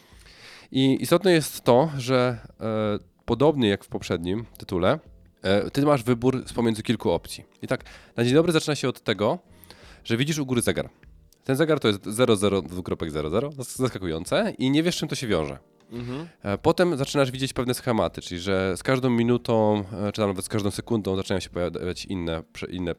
I 0.71 0.97
istotne 1.01 1.31
jest 1.31 1.61
to, 1.61 1.89
że 1.97 2.37
e, 2.59 2.99
podobnie 3.25 3.69
jak 3.69 3.83
w 3.83 3.87
poprzednim 3.87 4.45
tytule, 4.57 4.99
e, 5.41 5.71
ty 5.71 5.81
masz 5.81 6.03
wybór 6.03 6.43
z 6.47 6.53
pomiędzy 6.53 6.83
kilku 6.83 7.11
opcji. 7.11 7.43
I 7.61 7.67
tak, 7.67 7.83
na 8.17 8.23
dzień 8.23 8.33
dobry 8.33 8.51
zaczyna 8.51 8.75
się 8.75 8.89
od 8.89 9.01
tego, 9.01 9.39
że 10.03 10.17
widzisz 10.17 10.39
u 10.39 10.45
góry 10.45 10.61
zegar. 10.61 10.89
Ten 11.43 11.55
zegar 11.55 11.79
to 11.79 11.87
jest 11.87 12.01
00.00, 12.01 13.63
zaskakujące 13.63 14.53
i 14.57 14.71
nie 14.71 14.83
wiesz 14.83 14.97
czym 14.97 15.07
to 15.09 15.15
się 15.15 15.27
wiąże. 15.27 15.57
Mhm. 15.91 16.27
Potem 16.61 16.97
zaczynasz 16.97 17.31
widzieć 17.31 17.53
pewne 17.53 17.73
schematy, 17.73 18.21
czyli 18.21 18.41
że 18.41 18.77
z 18.77 18.83
każdą 18.83 19.09
minutą, 19.09 19.83
e, 20.07 20.11
czy 20.11 20.21
nawet 20.21 20.45
z 20.45 20.49
każdą 20.49 20.71
sekundą 20.71 21.15
zaczynają 21.15 21.39
się 21.39 21.49
pojawiać 21.49 22.05
inne, 22.05 22.43
inne 22.69 22.93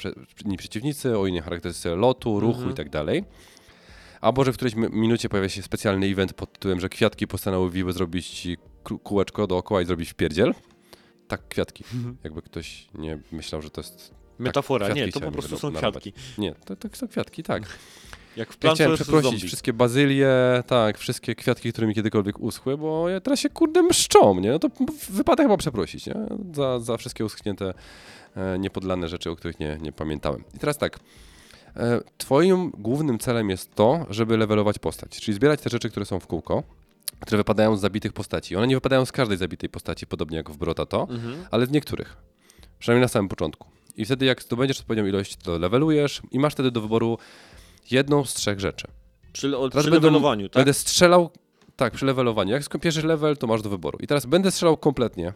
inni 0.45 0.57
przeciwnicy, 0.57 1.19
o 1.19 1.27
innej 1.27 1.43
charakterystyce 1.43 1.97
lotu, 1.97 2.41
ruchu 2.41 2.55
Mhm. 2.55 2.73
i 2.73 2.75
tak 2.75 2.91
dalej. 2.91 3.25
Albo, 4.21 4.45
że 4.45 4.53
w 4.53 4.57
którejś 4.57 4.75
mi- 4.75 4.89
minucie 4.91 5.29
pojawia 5.29 5.49
się 5.49 5.63
specjalny 5.63 6.07
event 6.07 6.33
pod 6.35 6.53
tytułem, 6.53 6.81
że 6.81 6.89
kwiatki 6.89 7.27
postanowiły 7.27 7.93
zrobić 7.93 8.49
kółeczko 9.03 9.47
dookoła 9.47 9.83
i 9.83 9.87
zrobić 9.87 10.11
wpierdziel. 10.11 10.55
Tak, 11.29 11.49
kwiatki. 11.49 11.85
Mhm. 11.95 12.17
Jakby 12.25 12.43
ktoś 12.43 12.89
nie 12.95 13.19
myślał, 13.33 13.63
że 13.63 13.71
to 13.71 13.81
jest... 13.81 14.15
Metafora, 14.39 14.87
kwiatki 14.87 15.05
nie, 15.07 15.13
to 15.13 15.21
po 15.21 15.33
prostu 15.33 15.59
są 15.59 15.73
kwiatki. 15.73 16.13
Nie, 16.39 16.55
to, 16.55 16.77
to 16.77 16.89
są 16.93 17.09
kwiatki, 17.09 17.43
tak. 17.43 17.63
Jak 18.37 18.53
w 18.53 18.65
Ja 18.65 18.75
chciałem 18.75 18.95
przeprosić 18.95 19.45
wszystkie 19.45 19.73
bazylie, 19.73 20.29
tak, 20.67 20.99
wszystkie 20.99 21.35
kwiatki, 21.35 21.73
które 21.73 21.87
mi 21.87 21.95
kiedykolwiek 21.95 22.41
uschły, 22.41 22.79
bo 22.79 23.09
ja 23.09 23.21
teraz 23.21 23.41
się 23.41 23.49
kurde 23.51 23.83
mszczą, 23.83 24.41
nie? 24.41 24.51
No 24.51 24.59
to 24.59 24.69
wypada 25.11 25.43
chyba 25.43 25.57
przeprosić, 25.57 26.07
nie? 26.07 26.15
Za, 26.55 26.81
za 26.81 26.97
wszystkie 26.97 27.25
uschnięte, 27.25 27.75
e, 28.37 28.59
niepodlane 28.59 29.09
rzeczy, 29.09 29.31
o 29.31 29.37
których 29.37 29.61
nie, 29.61 29.79
nie 29.83 29.93
pamiętałem. 29.93 30.45
I 30.55 30.59
teraz 30.59 30.79
tak, 30.79 30.99
e, 31.77 32.01
twoim 32.19 32.71
głównym 32.71 33.19
celem 33.19 33.51
jest 33.51 33.75
to, 33.75 34.07
żeby 34.11 34.37
levelować 34.37 34.79
postać, 34.79 35.11
czyli 35.21 35.35
zbierać 35.35 35.61
te 35.61 35.71
rzeczy, 35.71 35.91
które 35.91 36.07
są 36.07 36.21
w 36.21 36.27
kółko, 36.27 36.63
które 37.21 37.39
wypadają 37.39 37.77
z 37.77 37.81
zabitych 37.81 38.13
postaci. 38.13 38.57
One 38.57 38.67
nie 38.67 38.75
wypadają 38.77 39.05
z 39.05 39.13
każdej 39.13 39.39
zabitej 39.39 39.69
postaci, 39.69 40.07
podobnie 40.07 40.37
jak 40.37 40.51
w 40.51 40.57
Brotato, 40.57 41.07
Mhm. 41.11 41.45
ale 41.51 41.67
z 41.67 41.71
niektórych. 41.71 42.17
Przynajmniej 42.79 43.03
na 43.03 43.09
samym 43.09 43.29
początku. 43.29 43.69
I 43.97 44.05
wtedy 44.05 44.27
jak 44.27 44.43
zdobędziesz 44.43 44.81
odpowiednią 44.81 45.07
ilość, 45.07 45.37
to 45.37 45.59
levelujesz 45.59 46.23
i 46.31 46.39
masz 46.39 46.53
wtedy 46.53 46.71
do 46.71 46.81
wyboru 46.81 47.19
jedną 47.91 48.25
z 48.25 48.35
trzech 48.35 48.61
rzeczy. 48.61 48.87
Przy, 49.33 49.59
o, 49.59 49.69
Teraz 49.69 49.85
przy 49.85 49.95
levelowaniu, 49.95 50.49
tak? 50.49 50.61
Będę 50.61 50.75
strzelał, 50.75 51.31
tak, 51.77 51.93
przy 51.93 52.07
levelowaniu. 52.07 52.53
Jak 52.53 52.65
skończysz 52.65 53.05
level, 53.05 53.37
to 53.37 53.47
masz 53.47 53.63
do 53.63 53.71
wyboru. 53.71 53.99
I 54.03 54.07
teraz 54.07 54.27
będę 54.27 54.51
strzelał 54.51 54.77
kompletnie, 54.77 55.33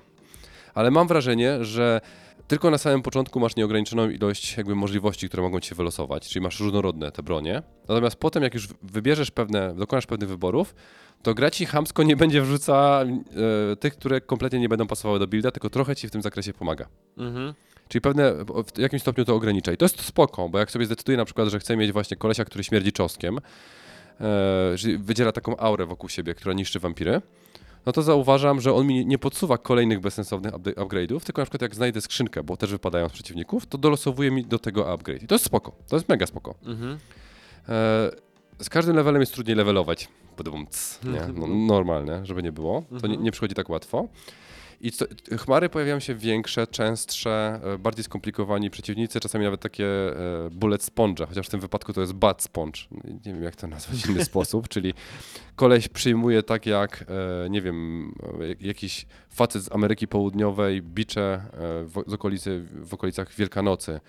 ale 0.74 0.90
mam 0.90 1.08
wrażenie, 1.08 1.64
że 1.64 2.00
tylko 2.48 2.70
na 2.70 2.78
samym 2.78 3.02
początku 3.02 3.40
masz 3.40 3.56
nieograniczoną 3.56 4.10
ilość 4.10 4.56
jakby 4.56 4.74
możliwości, 4.74 5.28
które 5.28 5.42
mogą 5.42 5.60
ci 5.60 5.74
wylosować, 5.74 6.28
czyli 6.28 6.42
masz 6.42 6.60
różnorodne 6.60 7.12
te 7.12 7.22
bronie. 7.22 7.62
Natomiast 7.88 8.16
potem, 8.16 8.42
jak 8.42 8.54
już 8.54 8.68
wybierzesz 8.82 9.30
pewne, 9.30 9.74
dokonasz 9.74 10.06
pewnych 10.06 10.28
wyborów, 10.28 10.74
to 11.22 11.34
gra 11.34 11.50
ci 11.50 11.66
chamsko 11.66 12.02
nie 12.02 12.16
będzie 12.16 12.42
wrzuca 12.42 13.04
e, 13.72 13.76
tych, 13.76 13.96
które 13.96 14.20
kompletnie 14.20 14.60
nie 14.60 14.68
będą 14.68 14.86
pasowały 14.86 15.18
do 15.18 15.26
builda, 15.26 15.50
tylko 15.50 15.70
trochę 15.70 15.96
ci 15.96 16.08
w 16.08 16.10
tym 16.10 16.22
zakresie 16.22 16.52
pomaga. 16.52 16.86
Mhm. 17.18 17.54
Czyli 17.88 18.02
pewne, 18.02 18.32
w 18.74 18.78
jakimś 18.78 19.02
stopniu 19.02 19.24
to 19.24 19.34
ogranicza. 19.34 19.72
I 19.72 19.76
to 19.76 19.84
jest 19.84 20.02
spoko, 20.02 20.48
bo 20.48 20.58
jak 20.58 20.70
sobie 20.70 20.86
zdecyduję 20.86 21.18
na 21.18 21.24
przykład, 21.24 21.48
że 21.48 21.58
chcę 21.58 21.76
mieć 21.76 21.92
właśnie 21.92 22.16
kolesia, 22.16 22.44
który 22.44 22.64
śmierdzi 22.64 22.92
czosnkiem, 22.92 23.38
e, 24.20 24.74
czyli 24.78 24.98
wydziela 24.98 25.32
taką 25.32 25.56
aurę 25.56 25.86
wokół 25.86 26.08
siebie, 26.08 26.34
która 26.34 26.54
niszczy 26.54 26.80
wampiry, 26.80 27.22
no 27.86 27.92
to 27.92 28.02
zauważam, 28.02 28.60
że 28.60 28.72
on 28.74 28.86
mi 28.86 29.06
nie 29.06 29.18
podsuwa 29.18 29.58
kolejnych 29.58 30.00
bezsensownych 30.00 30.52
upgrade'ów, 30.54 31.20
tylko 31.20 31.42
na 31.42 31.46
przykład 31.46 31.62
jak 31.62 31.74
znajdę 31.74 32.00
skrzynkę, 32.00 32.42
bo 32.42 32.56
też 32.56 32.70
wypadają 32.70 33.08
z 33.08 33.12
przeciwników, 33.12 33.66
to 33.66 33.78
dolosowuje 33.78 34.30
mi 34.30 34.44
do 34.44 34.58
tego 34.58 34.92
upgrade. 34.92 35.22
I 35.22 35.26
to 35.26 35.34
jest 35.34 35.44
spoko, 35.44 35.72
to 35.88 35.96
jest 35.96 36.08
mega 36.08 36.26
spoko. 36.26 36.54
Mhm. 36.64 36.98
E, 37.68 38.10
z 38.64 38.68
każdym 38.70 38.96
levelem 38.96 39.22
jest 39.22 39.32
trudniej 39.34 39.56
levelować. 39.56 40.08
Podobum, 40.36 40.66
nie? 41.04 41.20
No, 41.40 41.46
normalne, 41.46 42.26
żeby 42.26 42.42
nie 42.42 42.52
było. 42.52 42.82
To 42.82 42.94
nie, 42.94 42.96
Mhm. 43.12 43.22
nie 43.22 43.32
przychodzi 43.32 43.54
tak 43.54 43.68
łatwo. 43.70 44.08
I 44.80 44.90
co, 44.92 45.04
chmary 45.38 45.68
pojawiają 45.68 46.00
się 46.00 46.14
większe, 46.14 46.66
częstsze, 46.66 47.60
e, 47.64 47.78
bardziej 47.78 48.04
skomplikowani 48.04 48.70
przeciwnicy, 48.70 49.20
czasami 49.20 49.44
nawet 49.44 49.60
takie 49.60 49.86
e, 49.86 50.50
bullet 50.50 50.82
sponge, 50.82 51.26
chociaż 51.26 51.46
w 51.46 51.50
tym 51.50 51.60
wypadku 51.60 51.92
to 51.92 52.00
jest 52.00 52.12
bat 52.12 52.42
sponge. 52.42 52.80
Nie 53.04 53.32
wiem, 53.34 53.42
jak 53.42 53.56
to 53.56 53.66
nazwać 53.66 53.98
w 53.98 54.10
inny 54.10 54.24
sposób, 54.32 54.68
czyli 54.68 54.94
koleś 55.56 55.88
przyjmuje 55.88 56.42
tak 56.42 56.66
jak, 56.66 57.04
e, 57.44 57.50
nie 57.50 57.62
wiem, 57.62 58.12
jak- 58.48 58.62
jakiś 58.62 59.06
facet 59.28 59.62
z 59.62 59.72
Ameryki 59.72 60.08
Południowej 60.08 60.82
bicze 60.82 61.42
w, 61.84 62.02
okolicy, 62.14 62.66
w 62.72 62.94
okolicach 62.94 63.34
Wielkanocy. 63.34 64.00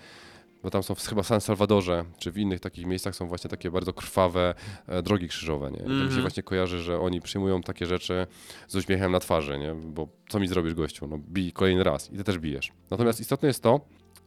Bo 0.68 0.72
tam 0.72 0.82
są 0.82 0.94
w, 0.94 1.06
chyba 1.06 1.22
w 1.22 1.26
San 1.26 1.40
Salvadorze, 1.40 2.04
czy 2.18 2.32
w 2.32 2.38
innych 2.38 2.60
takich 2.60 2.86
miejscach 2.86 3.16
są 3.16 3.28
właśnie 3.28 3.50
takie 3.50 3.70
bardzo 3.70 3.92
krwawe 3.92 4.54
e, 4.86 5.02
drogi 5.02 5.28
krzyżowe. 5.28 5.70
Nie? 5.70 5.76
I 5.76 5.80
tak 5.80 5.88
mi 5.88 5.96
się 5.96 6.02
Mhm. 6.04 6.20
właśnie 6.20 6.42
kojarzy, 6.42 6.82
że 6.82 7.00
oni 7.00 7.20
przyjmują 7.20 7.62
takie 7.62 7.86
rzeczy 7.86 8.26
z 8.68 8.76
uśmiechem 8.76 9.12
na 9.12 9.20
twarzy, 9.20 9.58
nie? 9.58 9.74
bo 9.74 10.08
co 10.28 10.40
mi 10.40 10.48
zrobisz 10.48 10.74
gościu? 10.74 11.06
No 11.06 11.18
bij 11.18 11.52
kolejny 11.52 11.84
raz 11.84 12.12
i 12.12 12.16
ty 12.16 12.24
też 12.24 12.38
bijesz. 12.38 12.72
Natomiast 12.90 13.20
istotne 13.20 13.48
jest 13.48 13.62
to, 13.62 13.80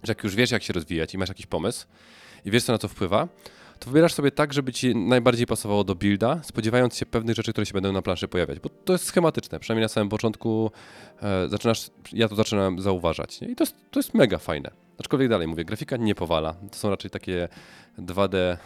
że 0.03 0.11
jak 0.11 0.23
już 0.23 0.35
wiesz 0.35 0.51
jak 0.51 0.63
się 0.63 0.73
rozwijać 0.73 1.13
i 1.13 1.17
masz 1.17 1.29
jakiś 1.29 1.45
pomysł 1.45 1.87
i 2.45 2.51
wiesz 2.51 2.63
co 2.63 2.71
na 2.71 2.77
to 2.77 2.87
wpływa, 2.87 3.27
to 3.79 3.89
wybierasz 3.89 4.13
sobie 4.13 4.31
tak, 4.31 4.53
żeby 4.53 4.73
ci 4.73 4.95
najbardziej 4.95 5.45
pasowało 5.45 5.83
do 5.83 5.95
builda, 5.95 6.39
spodziewając 6.43 6.95
się 6.95 7.05
pewnych 7.05 7.35
rzeczy, 7.35 7.51
które 7.51 7.65
się 7.65 7.73
będą 7.73 7.91
na 7.91 8.01
planszy 8.01 8.27
pojawiać, 8.27 8.59
bo 8.59 8.69
to 8.69 8.93
jest 8.93 9.05
schematyczne, 9.05 9.59
przynajmniej 9.59 9.83
na 9.83 9.89
samym 9.89 10.09
początku 10.09 10.71
e, 11.21 11.49
zaczynasz, 11.49 11.89
ja 12.13 12.27
to 12.27 12.35
zaczynam 12.35 12.81
zauważać 12.81 13.41
nie? 13.41 13.47
i 13.47 13.55
to 13.55 13.63
jest, 13.63 13.75
to 13.91 13.99
jest 13.99 14.13
mega 14.13 14.37
fajne. 14.37 14.71
Aczkolwiek 15.01 15.29
dalej 15.29 15.47
mówię, 15.47 15.65
grafika 15.65 15.97
nie 15.97 16.15
powala, 16.15 16.53
to 16.71 16.77
są 16.77 16.89
raczej 16.89 17.11
takie 17.11 17.47
2D 17.99 18.35
e, 18.37 18.57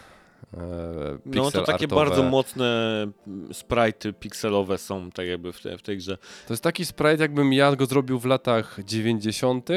No 1.26 1.52
to 1.52 1.62
takie 1.62 1.72
artowe. 1.86 1.96
bardzo 2.06 2.24
mocne 2.24 3.02
mm, 3.28 3.50
sprite'y 3.50 4.14
pikselowe 4.14 4.78
są 4.78 5.12
tak 5.12 5.28
jakby 5.28 5.54
w, 5.54 5.62
te, 5.62 5.78
w 5.78 5.82
tej 5.82 5.98
grze. 5.98 6.18
To 6.48 6.54
jest 6.54 6.64
taki 6.64 6.86
sprite, 6.86 7.18
jakbym 7.24 7.54
ja 7.54 7.76
go 7.76 7.86
zrobił 7.86 8.20
w 8.20 8.26
latach 8.26 8.78
90., 8.86 9.70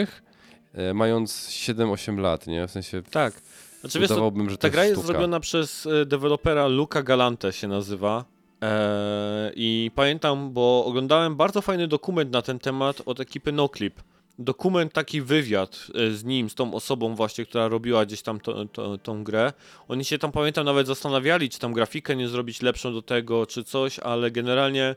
e, 0.75 0.95
mając 0.95 1.49
7-8 1.49 2.19
lat, 2.19 2.47
nie? 2.47 2.67
W 2.67 2.71
sensie 2.71 3.03
Tak. 3.03 3.35
Znaczy 3.81 4.01
wiesz, 4.01 4.11
udawałbym, 4.11 4.51
że 4.51 4.57
to 4.57 4.63
ta 4.63 4.71
gra 4.71 4.85
jest 4.85 4.95
sztuka. 4.95 5.07
zrobiona 5.07 5.41
przez 5.41 5.87
e, 5.87 6.07
dewelopera 6.07 6.67
Luca 6.67 7.03
Galante 7.03 7.53
się 7.53 7.69
nazywa. 7.69 8.25
Eee, 8.61 9.53
I 9.57 9.91
pamiętam, 9.95 10.53
bo 10.53 10.85
oglądałem 10.85 11.37
bardzo 11.37 11.63
fajny 11.63 11.89
dokument 11.89 12.33
na 12.33 12.43
ten 12.43 12.59
temat 12.59 13.03
od 13.07 13.21
ekipy 13.21 13.53
NoClip. 13.53 14.01
Dokument, 14.39 14.93
taki 14.93 15.23
wywiad 15.23 15.87
e, 15.95 16.11
z 16.11 16.25
nim, 16.25 16.51
z 16.51 16.55
tą 16.55 16.75
osobą 16.75 17.15
właśnie, 17.15 17.45
która 17.47 17.69
robiła 17.69 18.07
gdzieś 18.07 18.23
tam 18.23 18.41
to, 18.41 18.65
to, 18.65 18.99
tą 18.99 19.25
grę. 19.25 19.53
Oni 19.89 20.05
się 20.05 20.19
tam, 20.19 20.33
pamiętam, 20.33 20.65
nawet 20.65 20.87
zastanawiali, 20.87 21.49
czy 21.51 21.59
tam 21.59 21.73
grafikę 21.73 22.17
nie 22.17 22.29
zrobić 22.29 22.63
lepszą 22.63 22.93
do 22.93 23.03
tego, 23.03 23.47
czy 23.47 23.65
coś, 23.65 23.99
ale 23.99 24.31
generalnie 24.31 24.97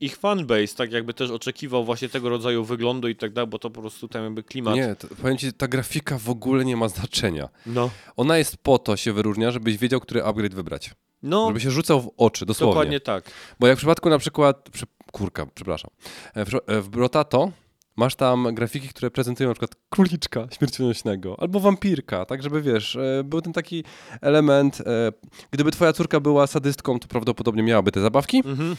ich 0.00 0.16
fanbase 0.16 0.74
tak 0.76 0.92
jakby 0.92 1.14
też 1.14 1.30
oczekiwał 1.30 1.84
właśnie 1.84 2.08
tego 2.08 2.28
rodzaju 2.28 2.64
wyglądu 2.64 3.08
i 3.08 3.16
tak 3.16 3.32
dalej, 3.32 3.50
bo 3.50 3.58
to 3.58 3.70
po 3.70 3.80
prostu 3.80 4.08
tam 4.08 4.24
jakby 4.24 4.42
klimat. 4.42 4.74
Nie, 4.74 4.96
to, 4.96 5.08
powiem 5.22 5.38
ci, 5.38 5.52
ta 5.52 5.68
grafika 5.68 6.18
w 6.18 6.30
ogóle 6.30 6.64
nie 6.64 6.76
ma 6.76 6.88
znaczenia. 6.88 7.48
No, 7.66 7.90
Ona 8.16 8.38
jest 8.38 8.56
po 8.56 8.78
to, 8.78 8.96
się 8.96 9.12
wyróżnia, 9.12 9.50
żebyś 9.50 9.76
wiedział, 9.76 10.00
który 10.00 10.24
upgrade 10.24 10.54
wybrać. 10.54 10.90
no 11.22 11.46
Żeby 11.46 11.60
się 11.60 11.70
rzucał 11.70 12.00
w 12.00 12.10
oczy, 12.16 12.46
dosłownie. 12.46 12.72
dokładnie 12.72 13.00
tak. 13.00 13.30
Bo 13.60 13.66
jak 13.66 13.76
w 13.76 13.78
przypadku 13.78 14.10
na 14.10 14.18
przykład, 14.18 14.68
przy, 14.72 14.86
kurka, 15.12 15.46
przepraszam, 15.54 15.90
E, 16.34 16.44
w, 16.44 16.50
w 16.68 16.88
Brotato 16.88 17.52
masz 18.00 18.14
tam 18.14 18.54
grafiki, 18.54 18.88
które 18.88 19.10
prezentują 19.10 19.48
na 19.48 19.54
przykład 19.54 19.70
króliczka 19.90 20.48
śmiercionośnego 20.58 21.36
albo 21.40 21.60
wampirka, 21.60 22.24
tak 22.24 22.42
żeby 22.42 22.62
wiesz, 22.62 22.96
e, 22.96 23.24
był 23.24 23.40
ten 23.42 23.52
taki 23.52 23.84
element, 24.20 24.80
e, 24.80 25.12
gdyby 25.50 25.70
twoja 25.70 25.92
córka 25.92 26.20
była 26.20 26.46
sadystką, 26.46 26.98
to 26.98 27.08
prawdopodobnie 27.08 27.62
miałaby 27.62 27.92
te 27.92 28.00
zabawki. 28.00 28.42
Mhm. 28.46 28.76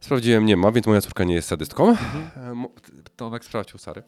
Sprawdziłem, 0.00 0.46
nie 0.46 0.56
ma, 0.56 0.72
więc 0.72 0.86
moja 0.86 1.00
córka 1.00 1.24
nie 1.24 1.34
jest 1.34 1.48
sadystką. 1.48 1.96
E, 2.36 2.54
mo- 2.54 2.70
Tomek 3.16 3.44
sprawdził, 3.44 3.78
Sary. 3.78 4.02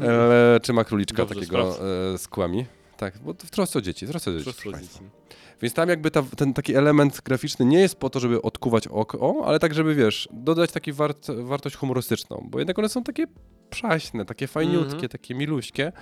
E, 0.00 0.60
czy 0.62 0.72
ma 0.72 0.84
króliczka 0.84 1.16
Dobrze, 1.16 1.34
takiego 1.34 1.78
e, 2.14 2.18
z 2.18 2.28
kłami. 2.28 2.66
Tak, 2.96 3.18
bo 3.18 3.34
w 3.34 3.50
trosce 3.50 3.78
o 3.78 3.82
dzieci, 3.82 4.06
w 4.06 4.10
trosce 4.10 4.30
o 4.30 4.34
dzieci. 4.34 4.44
Proszę 4.44 4.62
proszę 4.62 4.76
rodzice. 4.76 4.98
Więc 5.62 5.74
tam 5.74 5.88
jakby 5.88 6.10
ta, 6.10 6.22
ten 6.22 6.54
taki 6.54 6.74
element 6.74 7.20
graficzny 7.24 7.64
nie 7.66 7.80
jest 7.80 7.96
po 7.96 8.10
to, 8.10 8.20
żeby 8.20 8.42
odkuwać 8.42 8.88
oko, 8.88 9.42
ale 9.46 9.58
tak, 9.58 9.74
żeby 9.74 9.94
wiesz, 9.94 10.28
dodać 10.32 10.72
taki 10.72 10.92
wart, 10.92 11.26
wartość 11.30 11.76
humorystyczną, 11.76 12.46
bo 12.50 12.58
jednak 12.58 12.78
one 12.78 12.88
są 12.88 13.02
takie 13.02 13.26
przaśne, 13.70 14.24
takie 14.24 14.46
fajniutkie, 14.46 14.92
Mhm. 14.94 15.08
takie 15.08 15.34
miluśkie, 15.34 15.92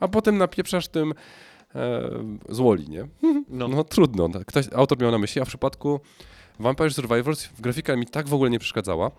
a 0.00 0.08
potem 0.08 0.38
napieprzasz 0.38 0.88
tym 0.88 1.14
e, 1.74 2.02
złoli, 2.48 2.88
nie? 2.88 3.08
No. 3.48 3.68
No 3.68 3.84
trudno, 3.84 4.28
no, 4.28 4.40
ktoś, 4.46 4.66
autor 4.74 5.00
miał 5.00 5.10
na 5.10 5.18
myśli, 5.18 5.40
a 5.42 5.44
w 5.44 5.48
przypadku 5.48 6.00
Vampire 6.60 6.94
Survivors 6.94 7.48
grafika 7.58 7.96
mi 7.96 8.06
tak 8.06 8.28
w 8.28 8.34
ogóle 8.34 8.50
nie 8.50 8.58
przeszkadzała, 8.58 9.10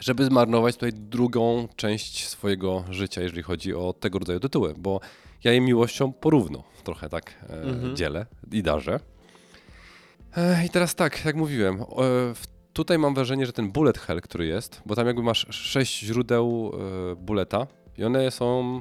żeby 0.00 0.24
zmarnować 0.24 0.74
tutaj 0.74 0.92
drugą 0.92 1.68
część 1.76 2.28
swojego 2.28 2.84
życia, 2.90 3.22
jeżeli 3.22 3.42
chodzi 3.42 3.74
o 3.74 3.92
tego 3.92 4.18
rodzaju 4.18 4.40
tytuły, 4.40 4.74
bo 4.78 5.00
ja 5.44 5.52
je 5.52 5.60
miłością 5.60 6.12
porówno 6.12 6.64
trochę 6.84 7.08
tak 7.08 7.34
e, 7.50 7.62
Mhm. 7.62 7.96
dzielę 7.96 8.26
i 8.52 8.62
darzę. 8.62 9.00
I 10.66 10.70
teraz 10.70 10.94
tak, 10.94 11.24
jak 11.24 11.36
mówiłem, 11.36 11.84
tutaj 12.72 12.98
mam 12.98 13.14
wrażenie, 13.14 13.46
że 13.46 13.52
ten 13.52 13.72
bullet 13.72 13.98
hell, 13.98 14.20
który 14.20 14.46
jest, 14.46 14.82
bo 14.86 14.96
tam 14.96 15.06
jakby 15.06 15.22
masz 15.22 15.46
sześć 15.50 16.00
źródeł 16.00 16.72
e, 17.12 17.16
bulleta 17.16 17.66
i 17.98 18.04
one 18.04 18.30
są... 18.30 18.80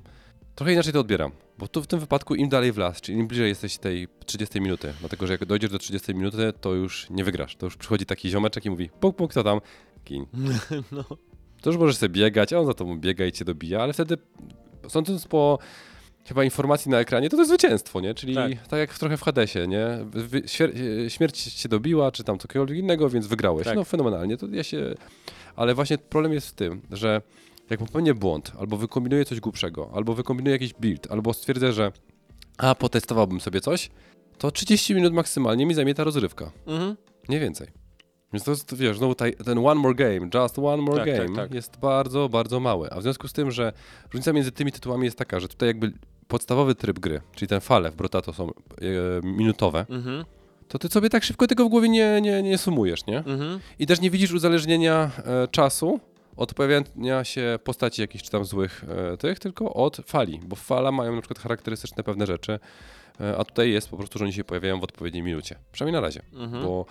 Trochę 0.55 0.73
inaczej 0.73 0.93
to 0.93 0.99
odbieram, 0.99 1.31
bo 1.57 1.67
tu 1.67 1.81
w 1.81 1.87
tym 1.87 1.99
wypadku 1.99 2.35
im 2.35 2.49
dalej 2.49 2.71
w 2.71 2.77
las, 2.77 3.01
czyli 3.01 3.17
im 3.17 3.27
bliżej 3.27 3.49
jesteś 3.49 3.77
tej 3.77 4.07
30 4.25 4.61
minuty, 4.61 4.93
dlatego 4.99 5.27
że 5.27 5.33
jak 5.33 5.45
dojdziesz 5.45 5.71
do 5.71 5.79
30 5.79 6.15
minuty, 6.15 6.53
to 6.61 6.73
już 6.73 7.09
nie 7.09 7.23
wygrasz. 7.23 7.55
To 7.55 7.65
już 7.65 7.77
przychodzi 7.77 8.05
taki 8.05 8.29
ziomeczek 8.29 8.65
i 8.65 8.69
mówi, 8.69 8.89
puk, 8.99 9.15
puk, 9.15 9.33
to 9.33 9.43
tam, 9.43 9.61
gin. 10.05 10.25
No. 10.91 11.03
To 11.61 11.69
już 11.69 11.79
możesz 11.79 11.97
sobie 11.97 12.09
biegać, 12.09 12.53
a 12.53 12.59
on 12.59 12.65
za 12.65 12.73
tobą 12.73 12.99
biega 12.99 13.25
i 13.25 13.31
cię 13.31 13.45
dobija, 13.45 13.81
ale 13.81 13.93
wtedy, 13.93 14.17
sądząc 14.87 15.27
po 15.27 15.59
chyba 16.27 16.43
informacji 16.43 16.91
na 16.91 16.99
ekranie, 16.99 17.29
to 17.29 17.37
to 17.37 17.41
jest 17.41 17.49
zwycięstwo, 17.49 18.01
nie? 18.01 18.13
Czyli 18.13 18.35
tak, 18.35 18.51
Tak. 18.67 18.79
jak 18.79 18.97
trochę 18.97 19.17
w 19.17 19.21
Hadesie, 19.21 19.67
nie? 19.67 19.85
E, 19.85 21.09
śmierć 21.09 21.43
cię 21.43 21.69
dobiła, 21.69 22.11
czy 22.11 22.23
tam 22.23 22.39
cokolwiek 22.39 22.77
innego, 22.77 23.09
więc 23.09 23.27
wygrałeś. 23.27 23.65
Tak. 23.65 23.75
No 23.75 23.83
fenomenalnie, 23.83 24.37
to 24.37 24.47
ja 24.51 24.63
się... 24.63 24.93
Ale 25.55 25.75
właśnie 25.75 25.97
problem 25.97 26.33
jest 26.33 26.47
w 26.47 26.53
tym, 26.53 26.81
że 26.91 27.21
jak 27.69 27.79
popełnię 27.79 28.13
błąd, 28.13 28.51
albo 28.59 28.77
wykombinuję 28.77 29.25
coś 29.25 29.39
głupszego, 29.39 29.89
albo 29.93 30.13
wykombinuję 30.13 30.55
jakiś 30.55 30.73
build, 30.73 31.11
albo 31.11 31.33
stwierdzę, 31.33 31.73
że 31.73 31.91
a, 32.57 32.75
potestowałbym 32.75 33.41
sobie 33.41 33.61
coś, 33.61 33.89
to 34.37 34.51
30 34.51 34.95
minut 34.95 35.13
maksymalnie 35.13 35.65
mi 35.65 35.73
zajmie 35.73 35.93
ta 35.93 36.03
rozrywka. 36.03 36.51
Mhm. 36.67 36.95
Nie 37.29 37.39
więcej. 37.39 37.67
Więc 38.33 38.43
to 38.43 38.51
jest, 38.51 38.75
wiesz, 38.75 38.97
znowu 38.97 39.15
ten 39.15 39.57
one 39.57 39.75
more 39.81 39.95
game, 39.95 40.29
just 40.33 40.59
one 40.59 40.83
more 40.83 40.97
Tak, 41.05 41.17
tak, 41.17 41.25
game 41.27 41.35
tak. 41.35 41.53
jest 41.53 41.77
bardzo, 41.77 42.29
bardzo 42.29 42.59
mały. 42.59 42.89
A 42.91 42.99
w 42.99 43.03
związku 43.03 43.27
z 43.27 43.33
tym, 43.33 43.51
że 43.51 43.73
różnica 44.13 44.33
między 44.33 44.51
tymi 44.51 44.71
tytułami 44.71 45.05
jest 45.05 45.17
taka, 45.17 45.39
że 45.39 45.47
tutaj 45.47 45.67
jakby 45.67 45.91
podstawowy 46.27 46.75
tryb 46.75 46.99
gry, 46.99 47.21
czyli 47.35 47.49
ten 47.49 47.61
fale 47.61 47.91
w 47.91 47.95
Brotato 47.95 48.33
są 48.33 48.49
e, 48.49 48.51
minutowe, 49.23 49.85
Mhm. 49.89 50.25
to 50.67 50.79
ty 50.79 50.87
sobie 50.87 51.09
tak 51.09 51.23
szybko 51.23 51.47
tego 51.47 51.65
w 51.65 51.69
głowie 51.69 51.89
nie, 51.89 52.21
nie, 52.21 52.43
nie 52.43 52.57
sumujesz, 52.57 53.05
nie? 53.05 53.17
Mhm. 53.17 53.59
I 53.79 53.87
też 53.87 54.01
nie 54.01 54.09
widzisz 54.09 54.31
uzależnienia 54.33 55.11
e, 55.25 55.47
czasu 55.47 55.99
od 56.37 56.53
pojawiania 56.53 57.23
się 57.23 57.59
postaci 57.63 58.01
jakichś 58.01 58.23
czy 58.23 58.31
tam 58.31 58.45
złych 58.45 58.83
e, 59.13 59.17
tych, 59.17 59.39
tylko 59.39 59.73
od 59.73 59.97
fali, 60.05 60.39
bo 60.45 60.55
fala 60.55 60.91
mają 60.91 61.15
na 61.15 61.21
przykład 61.21 61.39
charakterystyczne 61.39 62.03
pewne 62.03 62.25
rzeczy, 62.25 62.59
e, 63.21 63.37
a 63.37 63.43
tutaj 63.45 63.71
jest 63.71 63.89
po 63.89 63.97
prostu, 63.97 64.19
że 64.19 64.25
oni 64.25 64.33
się 64.33 64.43
pojawiają 64.43 64.79
w 64.79 64.83
odpowiedniej 64.83 65.23
minucie. 65.23 65.55
Przynajmniej 65.71 66.01
na 66.01 66.07
razie 66.07 66.21
Mhm. 66.33 66.63
bo 66.63 66.85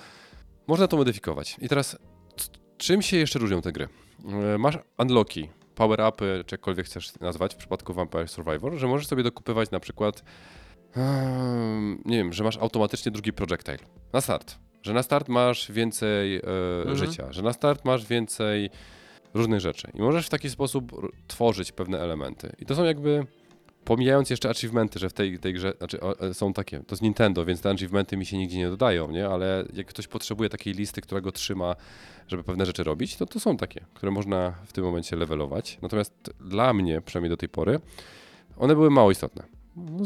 można 0.66 0.88
to 0.88 0.96
modyfikować. 0.96 1.56
I 1.60 1.68
teraz, 1.68 1.98
czym 2.78 3.02
się 3.02 3.16
jeszcze 3.16 3.38
różnią 3.38 3.62
te 3.62 3.72
gry? 3.72 3.88
E, 4.54 4.58
Masz 4.58 4.78
unlocki, 4.98 5.48
power-upy, 5.76 6.44
czy 6.46 6.54
jakkolwiek 6.54 6.86
chcesz 6.86 7.20
nazwać 7.20 7.54
w 7.54 7.56
przypadku 7.56 7.94
Vampire 7.94 8.28
Survivor, 8.28 8.74
że 8.74 8.86
możesz 8.86 9.06
sobie 9.06 9.22
dokupywać 9.22 9.70
na 9.70 9.80
przykład, 9.80 10.22
em, 10.96 12.02
nie 12.04 12.16
wiem, 12.16 12.32
że 12.32 12.44
masz 12.44 12.56
automatycznie 12.56 13.12
drugi 13.12 13.32
projectile 13.32 13.78
na 14.12 14.20
start. 14.20 14.58
Że 14.82 14.92
na 14.92 15.02
start 15.02 15.28
masz 15.28 15.72
więcej 15.72 16.36
e, 16.36 16.40
Mhm. 16.78 16.96
życia, 16.96 17.32
że 17.32 17.42
na 17.42 17.52
start 17.52 17.84
masz 17.84 18.06
więcej 18.06 18.70
różnych 19.34 19.60
rzeczy. 19.60 19.90
I 19.94 20.02
możesz 20.02 20.26
w 20.26 20.30
taki 20.30 20.50
sposób 20.50 20.92
tworzyć 21.26 21.72
pewne 21.72 21.98
elementy. 22.00 22.52
I 22.58 22.66
to 22.66 22.74
są 22.74 22.84
jakby 22.84 23.26
Pomijając 23.86 24.30
jeszcze 24.30 24.50
achievementy, 24.50 24.98
że 24.98 25.08
w 25.08 25.12
tej, 25.12 25.38
tej 25.38 25.54
grze 25.54 25.72
znaczy, 25.78 26.00
o, 26.00 26.20
e, 26.20 26.34
są 26.34 26.52
takie, 26.52 26.80
to 26.80 26.96
z 26.96 27.00
Nintendo, 27.00 27.44
więc 27.44 27.60
te 27.60 27.70
achievementy 27.70 28.16
mi 28.16 28.26
się 28.26 28.38
nigdzie 28.38 28.58
nie 28.58 28.68
dodają, 28.68 29.10
nie? 29.10 29.28
ale 29.28 29.64
jak 29.74 29.86
ktoś 29.86 30.06
potrzebuje 30.06 30.48
takiej 30.48 30.74
listy, 30.74 31.00
która 31.00 31.20
go 31.20 31.32
trzyma, 31.32 31.76
żeby 32.28 32.44
pewne 32.44 32.66
rzeczy 32.66 32.84
robić, 32.84 33.16
to 33.16 33.26
to 33.26 33.40
są 33.40 33.56
takie, 33.56 33.84
które 33.94 34.12
można 34.12 34.54
w 34.66 34.72
tym 34.72 34.84
momencie 34.84 35.16
levelować. 35.16 35.78
Natomiast 35.82 36.34
dla 36.40 36.72
mnie, 36.72 37.00
przynajmniej 37.00 37.30
do 37.30 37.36
tej 37.36 37.48
pory, 37.48 37.80
one 38.56 38.74
były 38.74 38.90
mało 38.90 39.10
istotne. 39.10 39.42
No, 39.76 40.04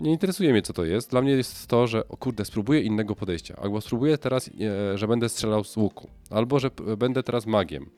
nie 0.00 0.12
interesuje 0.12 0.52
mnie, 0.52 0.62
co 0.62 0.72
to 0.72 0.84
jest. 0.84 1.10
Dla 1.10 1.22
mnie 1.22 1.32
jest 1.32 1.66
to, 1.66 1.86
że 1.86 2.08
o 2.08 2.16
kurde, 2.16 2.44
spróbuję 2.44 2.80
innego 2.80 3.16
podejścia. 3.16 3.56
Albo 3.62 3.80
spróbuję 3.80 4.18
teraz, 4.18 4.50
e, 4.94 4.98
że 4.98 5.08
będę 5.08 5.28
strzelał 5.28 5.64
z 5.64 5.76
łuku. 5.76 6.08
Albo 6.30 6.58
że 6.58 6.70
będę 6.98 7.22
teraz 7.22 7.46
magiem. 7.46 7.90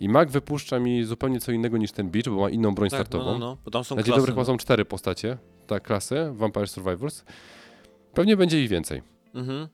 I 0.00 0.08
mag 0.08 0.30
wypuszcza 0.30 0.78
mi 0.78 1.04
zupełnie 1.04 1.40
co 1.40 1.52
innego 1.52 1.78
niż 1.78 1.92
ten 1.92 2.10
beach, 2.10 2.24
bo 2.28 2.40
ma 2.40 2.50
inną 2.50 2.74
broń 2.74 2.90
Tak, 2.90 2.98
startową. 2.98 3.24
no, 3.24 3.32
no, 3.32 3.38
no, 3.38 3.56
bo 3.64 3.70
tam 3.70 3.84
są 3.84 3.96
Na 3.96 4.02
klasy. 4.02 4.32
no. 4.36 4.44
są 4.44 4.56
cztery 4.56 4.84
postacie, 4.84 5.38
tak, 5.66 5.82
klasy 5.82 6.30
Vampire 6.32 6.68
Survivors. 6.68 7.24
Pewnie 8.14 8.36
będzie 8.36 8.62
ich 8.62 8.68
więcej. 8.68 9.02
Mhm. 9.34 9.68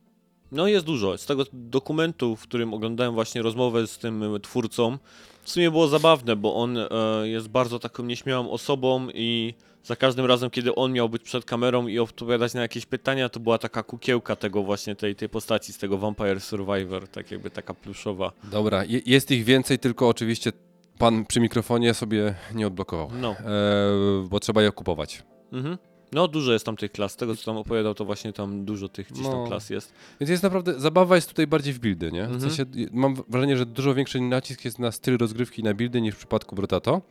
No 0.52 0.66
jest 0.66 0.86
dużo. 0.86 1.18
Z 1.18 1.26
tego 1.26 1.44
dokumentu, 1.52 2.36
w 2.36 2.42
którym 2.42 2.74
oglądałem 2.74 3.14
właśnie 3.14 3.42
rozmowę 3.42 3.86
z 3.86 3.98
tym 3.98 4.34
e, 4.34 4.40
twórcą, 4.40 4.98
w 5.42 5.50
sumie 5.50 5.70
było 5.70 5.88
zabawne, 5.88 6.36
bo 6.36 6.54
on 6.54 6.78
e, 6.78 6.88
jest 7.24 7.48
bardzo 7.48 7.78
taką 7.78 8.02
nieśmiałą 8.02 8.50
osobą 8.50 9.08
i 9.14 9.54
za 9.84 9.96
każdym 9.96 10.26
razem, 10.26 10.50
kiedy 10.50 10.74
on 10.74 10.92
miał 10.92 11.08
być 11.08 11.22
przed 11.22 11.44
kamerą 11.44 11.86
i 11.86 11.98
odpowiadać 11.98 12.54
na 12.54 12.62
jakieś 12.62 12.86
pytania, 12.86 13.28
to 13.28 13.40
była 13.40 13.58
taka 13.58 13.82
kukiełka 13.82 14.36
tego 14.36 14.62
właśnie, 14.62 14.96
tej, 14.96 15.16
tej 15.16 15.28
postaci 15.28 15.72
z 15.72 15.78
tego 15.78 15.98
Vampire 15.98 16.40
Survivor, 16.40 17.08
tak 17.08 17.30
jakby 17.30 17.50
taka 17.50 17.74
pluszowa. 17.74 18.32
Dobra, 18.44 18.84
je, 18.84 19.00
jest 19.06 19.30
ich 19.30 19.44
więcej, 19.44 19.78
tylko 19.78 20.08
oczywiście 20.08 20.52
pan 20.98 21.26
przy 21.26 21.40
mikrofonie 21.40 21.94
sobie 21.94 22.34
nie 22.54 22.66
odblokował, 22.66 23.10
No. 23.20 23.30
e, 23.30 24.26
bo 24.28 24.40
trzeba 24.40 24.62
je 24.62 24.72
kupować. 24.72 25.22
Mhm. 25.52 25.78
No 26.12 26.28
dużo 26.28 26.52
jest 26.52 26.66
tam 26.66 26.76
tych 26.76 26.92
klas. 26.92 27.12
Z 27.12 27.16
tego 27.16 27.36
co 27.36 27.44
tam 27.44 27.56
opowiadał, 27.56 27.94
to 27.94 28.04
właśnie 28.04 28.32
tam 28.32 28.64
dużo 28.64 28.88
tych 28.88 29.08
gdzieś 29.12 29.24
tam 29.24 29.32
No. 29.32 29.46
klas 29.46 29.70
jest. 29.70 29.92
Więc 30.20 30.30
jest 30.30 30.42
naprawdę, 30.42 30.80
zabawa 30.80 31.14
jest 31.16 31.28
tutaj 31.28 31.46
bardziej 31.46 31.74
w 31.74 31.78
buildy, 31.78 32.12
nie? 32.12 32.22
W 32.26 32.32
Mhm. 32.32 32.40
sensie, 32.40 32.64
mam 32.92 33.14
wrażenie, 33.28 33.56
że 33.56 33.66
dużo 33.66 33.94
większy 33.94 34.20
nacisk 34.20 34.64
jest 34.64 34.78
na 34.78 34.92
styl 34.92 35.18
rozgrywki 35.18 35.62
na 35.62 35.74
buildy 35.74 36.00
niż 36.00 36.14
w 36.14 36.18
przypadku 36.18 36.56
Brotato. 36.56 37.02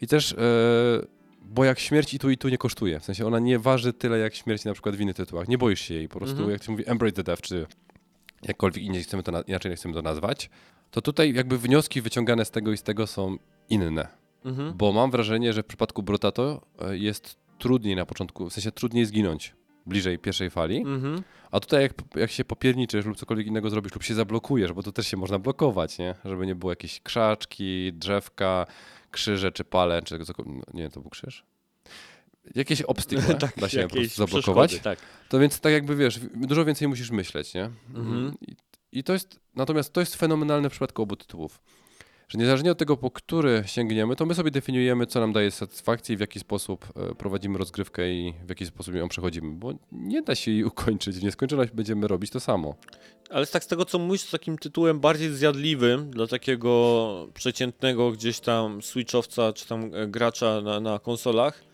I 0.00 0.06
też, 0.06 0.32
e, 0.32 0.36
bo 1.48 1.64
jak 1.64 1.78
śmierć 1.78 2.14
i 2.14 2.18
tu 2.18 2.30
i 2.30 2.36
tu 2.38 2.48
nie 2.48 2.58
kosztuje. 2.58 3.00
W 3.00 3.04
sensie 3.04 3.26
ona 3.26 3.38
nie 3.38 3.58
waży 3.58 3.92
tyle 3.92 4.18
jak 4.18 4.34
śmierć 4.34 4.64
na 4.64 4.72
przykład 4.72 4.96
w 4.96 5.00
innych 5.00 5.16
tytułach. 5.16 5.48
Nie 5.48 5.58
boisz 5.58 5.80
się 5.80 5.94
jej 5.94 6.08
po 6.08 6.18
prostu, 6.18 6.36
Mhm. 6.36 6.50
jak 6.50 6.62
się 6.64 6.72
mówi 6.72 6.84
Embrace 6.86 7.12
the 7.16 7.22
Death, 7.22 7.42
czy 7.42 7.66
jakkolwiek 8.42 8.84
inaczej 8.84 9.02
chcemy 9.02 9.22
to, 9.22 9.32
na, 9.32 9.40
inaczej 9.40 9.76
chcemy 9.76 9.94
to 9.94 10.02
nazwać, 10.02 10.50
to 10.90 11.02
tutaj 11.02 11.34
jakby 11.34 11.58
wnioski 11.58 12.02
wyciągane 12.02 12.44
z 12.44 12.50
tego 12.50 12.72
i 12.72 12.76
z 12.76 12.82
tego 12.82 13.06
są 13.06 13.36
inne. 13.70 14.08
Mhm. 14.44 14.74
Bo 14.76 14.92
mam 14.92 15.10
wrażenie, 15.10 15.52
że 15.52 15.62
w 15.62 15.66
przypadku 15.66 16.02
Brotato 16.02 16.60
e, 16.80 16.96
jest 16.98 17.36
trudniej 17.58 17.96
na 17.96 18.06
początku, 18.06 18.50
w 18.50 18.52
sensie 18.52 18.72
trudniej 18.72 19.04
zginąć 19.06 19.54
bliżej 19.86 20.18
pierwszej 20.18 20.50
fali, 20.50 20.76
Mhm. 20.78 21.22
a 21.50 21.60
tutaj 21.60 21.82
jak, 21.82 21.92
jak 22.16 22.30
się 22.30 22.44
popierniczysz 22.44 23.04
lub 23.06 23.16
cokolwiek 23.16 23.46
innego 23.46 23.70
zrobisz 23.70 23.94
lub 23.94 24.02
się 24.02 24.14
zablokujesz, 24.14 24.72
bo 24.72 24.82
tu 24.82 24.92
też 24.92 25.06
się 25.06 25.16
można 25.16 25.38
blokować, 25.38 25.98
nie? 25.98 26.14
Żeby 26.24 26.46
nie 26.46 26.54
było 26.54 26.72
jakieś 26.72 27.00
krzaczki, 27.00 27.92
drzewka, 27.92 28.66
krzyże 29.18 29.52
czy 29.52 29.64
pale, 29.64 30.02
czy 30.02 30.18
no, 30.18 30.44
nie 30.74 30.82
wiem, 30.82 30.90
to 30.90 31.00
był 31.00 31.10
krzyż? 31.10 31.44
Jakieś 32.54 32.82
obstykle 32.82 33.34
da 33.56 33.68
się 33.68 33.82
po 33.82 33.88
Tak, 33.88 33.98
prostu 33.98 34.16
zablokować. 34.16 34.78
Tak. 34.78 34.98
To 35.28 35.38
więc 35.38 35.60
tak 35.60 35.72
jakby 35.72 35.96
wiesz, 35.96 36.20
dużo 36.34 36.64
więcej 36.64 36.88
musisz 36.88 37.10
myśleć, 37.10 37.54
nie? 37.54 37.70
Mhm. 37.94 38.34
I, 38.40 38.56
I 38.92 39.04
to 39.04 39.12
jest, 39.12 39.40
natomiast 39.54 39.92
to 39.92 40.00
jest 40.00 40.16
fenomenalne 40.16 40.68
w 40.68 40.72
przypadku 40.72 41.02
obu 41.02 41.16
tytułów. 41.16 41.60
Że 42.28 42.38
niezależnie 42.38 42.72
od 42.72 42.78
tego, 42.78 42.96
po 42.96 43.10
który 43.10 43.62
sięgniemy, 43.66 44.16
to 44.16 44.26
my 44.26 44.34
sobie 44.34 44.50
definiujemy, 44.50 45.06
co 45.06 45.20
nam 45.20 45.32
daje 45.32 45.50
satysfakcję 45.50 46.14
i 46.14 46.16
w 46.16 46.20
jaki 46.20 46.40
sposób 46.40 46.86
e, 46.96 47.14
prowadzimy 47.14 47.58
rozgrywkę 47.58 48.10
i 48.10 48.34
w 48.46 48.48
jaki 48.48 48.66
sposób 48.66 48.94
ją 48.94 49.08
przechodzimy, 49.08 49.52
bo 49.52 49.72
nie 49.92 50.22
da 50.22 50.34
się 50.34 50.50
jej 50.50 50.64
ukończyć. 50.72 51.16
W 51.16 51.22
nieskończoność 51.22 51.72
będziemy 51.72 52.08
robić 52.08 52.30
to 52.30 52.40
samo. 52.40 52.74
Ale 53.30 53.46
tak 53.46 53.64
z 53.64 53.66
tego 53.66 53.84
co 53.84 53.98
mówisz, 53.98 54.20
z 54.20 54.30
takim 54.30 54.58
tytułem 54.58 55.00
bardziej 55.00 55.34
zjadliwym 55.34 56.10
dla 56.10 56.26
takiego 56.26 57.28
przeciętnego 57.34 58.10
gdzieś 58.12 58.40
tam 58.40 58.82
switchowca 58.82 59.52
czy 59.52 59.68
tam 59.68 59.94
e, 59.94 60.06
gracza 60.06 60.60
na, 60.60 60.80
na 60.80 60.98
konsolach, 60.98 61.64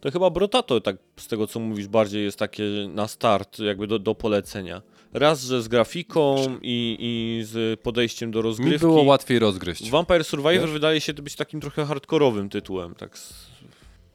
to 0.00 0.10
chyba 0.10 0.30
Brotato 0.30 0.80
tak 0.80 0.96
z 1.16 1.28
tego 1.28 1.46
co 1.46 1.60
mówisz 1.60 1.88
bardziej 1.88 2.24
jest 2.24 2.38
takie 2.38 2.64
na 2.94 3.08
start 3.08 3.58
jakby 3.58 3.86
do, 3.86 3.98
do 3.98 4.14
polecenia. 4.14 4.82
Raz, 5.12 5.42
że 5.42 5.62
z 5.62 5.68
grafiką 5.68 6.36
i, 6.62 6.96
i 7.00 7.44
z 7.44 7.80
podejściem 7.80 8.30
do 8.30 8.38
Mi 8.38 8.42
rozgrywki. 8.42 8.78
było 8.78 9.02
łatwiej 9.02 9.38
rozgryźć. 9.38 9.90
Vampire 9.90 10.24
Survivor 10.24 10.60
Wiesz? 10.60 10.70
wydaje 10.70 11.00
się 11.00 11.12
być 11.14 11.36
takim 11.36 11.60
trochę 11.60 11.84
hardkorowym 11.86 12.48
tytułem, 12.48 12.94
tak. 12.94 13.18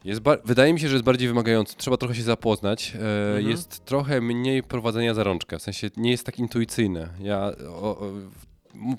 Jest 0.06 0.22
wydaje 0.46 0.74
mi 0.74 0.80
się, 0.80 0.88
że 0.88 0.94
jest 0.94 1.06
bardziej 1.06 1.28
wymagający. 1.28 1.76
Trzeba 1.78 1.98
trochę 1.98 2.16
się 2.16 2.24
zapoznać. 2.24 2.94
E, 2.96 2.98
Mhm. 3.28 3.50
Jest 3.50 3.86
trochę 3.86 4.22
mniej 4.22 4.64
prowadzenia 4.64 5.14
za 5.14 5.24
rączkę. 5.24 5.60
W 5.60 5.62
sensie 5.62 5.90
nie 5.98 6.12
jest 6.12 6.26
tak 6.26 6.40
intuicyjne. 6.40 7.10
Ja 7.22 7.52
o, 7.70 7.82
o, 8.00 8.12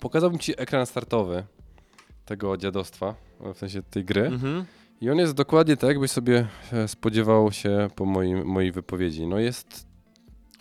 pokazałbym 0.00 0.38
ci 0.38 0.60
ekran 0.60 0.86
startowy 0.86 1.44
tego 2.24 2.56
dziadostwa, 2.56 3.14
w 3.54 3.58
sensie 3.58 3.82
tej 3.82 4.04
gry. 4.04 4.26
Mhm. 4.26 4.64
I 5.00 5.10
on 5.10 5.18
jest 5.18 5.34
dokładnie 5.34 5.76
tak, 5.76 5.88
jakbyś 5.88 6.10
sobie 6.10 6.46
e, 6.72 6.88
spodziewał 6.88 7.52
się 7.52 7.88
po 7.96 8.04
moim, 8.04 8.44
mojej 8.46 8.72
wypowiedzi. 8.72 9.26
No 9.26 9.38
jest 9.38 9.87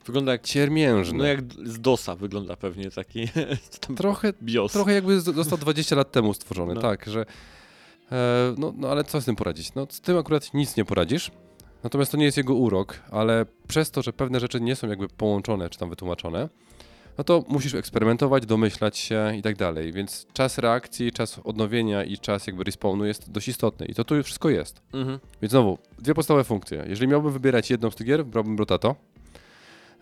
Wygląda 0.08 0.32
jak, 0.32 0.42
ciermiężny. 0.42 1.18
no 1.18 1.26
jak 1.26 1.40
z 1.64 1.80
DOSa 1.80 2.16
wygląda 2.16 2.56
pewnie 2.56 2.92
taki 2.92 3.28
Trochę, 3.98 4.34
BIOS. 4.44 4.72
trochę 4.72 4.94
jakby 4.94 5.22
został 5.22 5.58
20 5.58 5.96
lat 5.96 6.12
temu 6.12 6.34
stworzony, 6.34 6.74
No. 6.74 6.82
tak, 6.82 7.06
że 7.06 7.26
e, 8.12 8.56
no, 8.58 8.74
no 8.78 8.90
ale 8.90 9.04
co 9.04 9.22
z 9.22 9.26
tym 9.26 9.36
poradzić? 9.36 9.76
No 9.76 9.88
z 9.90 10.02
tym 10.02 10.18
akurat 10.18 10.54
nic 10.54 10.78
nie 10.78 10.86
poradzisz. 10.86 11.32
Natomiast 11.84 12.12
to 12.12 12.18
nie 12.18 12.26
jest 12.26 12.38
jego 12.38 12.56
urok, 12.56 13.00
ale 13.12 13.46
przez 13.68 13.92
to, 13.92 14.02
że 14.02 14.14
pewne 14.14 14.40
rzeczy 14.40 14.62
nie 14.62 14.76
są 14.76 14.88
jakby 14.88 15.08
połączone 15.08 15.70
czy 15.70 15.80
tam 15.80 15.90
wytłumaczone, 15.90 16.50
no 17.18 17.24
to 17.24 17.44
musisz 17.48 17.74
eksperymentować, 17.74 18.46
domyślać 18.46 18.98
się 18.98 19.34
i 19.38 19.42
tak 19.42 19.56
dalej. 19.58 19.94
Więc 19.94 20.26
czas 20.34 20.58
reakcji, 20.58 21.12
czas 21.12 21.40
odnowienia 21.44 22.04
i 22.04 22.18
czas 22.18 22.48
jakby 22.48 22.64
respawnu 22.64 23.06
jest 23.06 23.32
dość 23.32 23.48
istotny. 23.48 23.86
I 23.86 23.94
to 23.96 24.04
tu 24.04 24.24
wszystko 24.24 24.50
jest. 24.50 24.82
Mhm. 24.94 25.20
Więc 25.42 25.52
znowu, 25.52 25.78
dwie 26.00 26.14
podstawowe 26.14 26.44
funkcje. 26.44 26.86
Jeżeli 26.88 27.08
miałbym 27.12 27.32
wybierać 27.34 27.70
jedną 27.70 27.92
z 27.92 27.96
tych 27.96 28.08
gier, 28.08 28.26
brałbym 28.26 28.56
Brotato. 28.56 28.96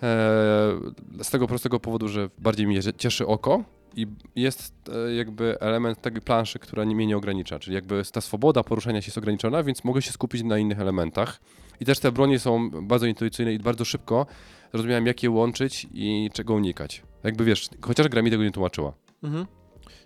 Eee, 0.02 1.24
z 1.24 1.30
tego 1.30 1.48
prostego 1.48 1.80
powodu, 1.80 2.08
że 2.08 2.30
bardziej 2.38 2.68
mnie 2.68 2.80
cieszy 2.98 3.28
oko 3.28 3.64
i 3.96 4.08
jest 4.36 4.89
e, 4.93 5.14
jakby 5.14 5.60
element 5.60 6.02
takiej 6.02 6.22
planszy, 6.22 6.60
która 6.60 6.84
nie 6.84 6.96
mnie 6.96 7.08
nie 7.08 7.18
ogranicza. 7.18 7.60
Czyli 7.60 7.76
jakby 7.76 8.02
ta 8.14 8.22
swoboda 8.22 8.64
poruszania 8.64 9.02
się 9.02 9.08
jest 9.08 9.18
ograniczona, 9.18 9.64
więc 9.64 9.84
mogę 9.84 10.02
się 10.02 10.12
skupić 10.12 10.43
na 10.43 10.58
innych 10.58 10.80
elementach. 10.80 11.39
I 11.80 11.86
też 11.86 12.00
te 12.00 12.12
bronie 12.12 12.39
są 12.39 12.70
bardzo 12.70 13.06
intuicyjne 13.06 13.54
i 13.54 13.60
bardzo 13.60 13.86
szybko 13.86 14.26
zrozumiałem, 14.74 15.06
jak 15.06 15.24
je 15.24 15.30
łączyć 15.30 15.88
i 15.93 16.30
czego 16.34 16.54
unikać. 16.54 17.04
Jakby 17.24 17.46
wiesz, 17.46 17.70
chociaż 17.82 18.08
gra 18.08 18.22
mi 18.22 18.32
tego 18.32 18.43
nie 18.43 18.52
tłumaczyła. 18.52 18.93
Mhm. 19.24 19.46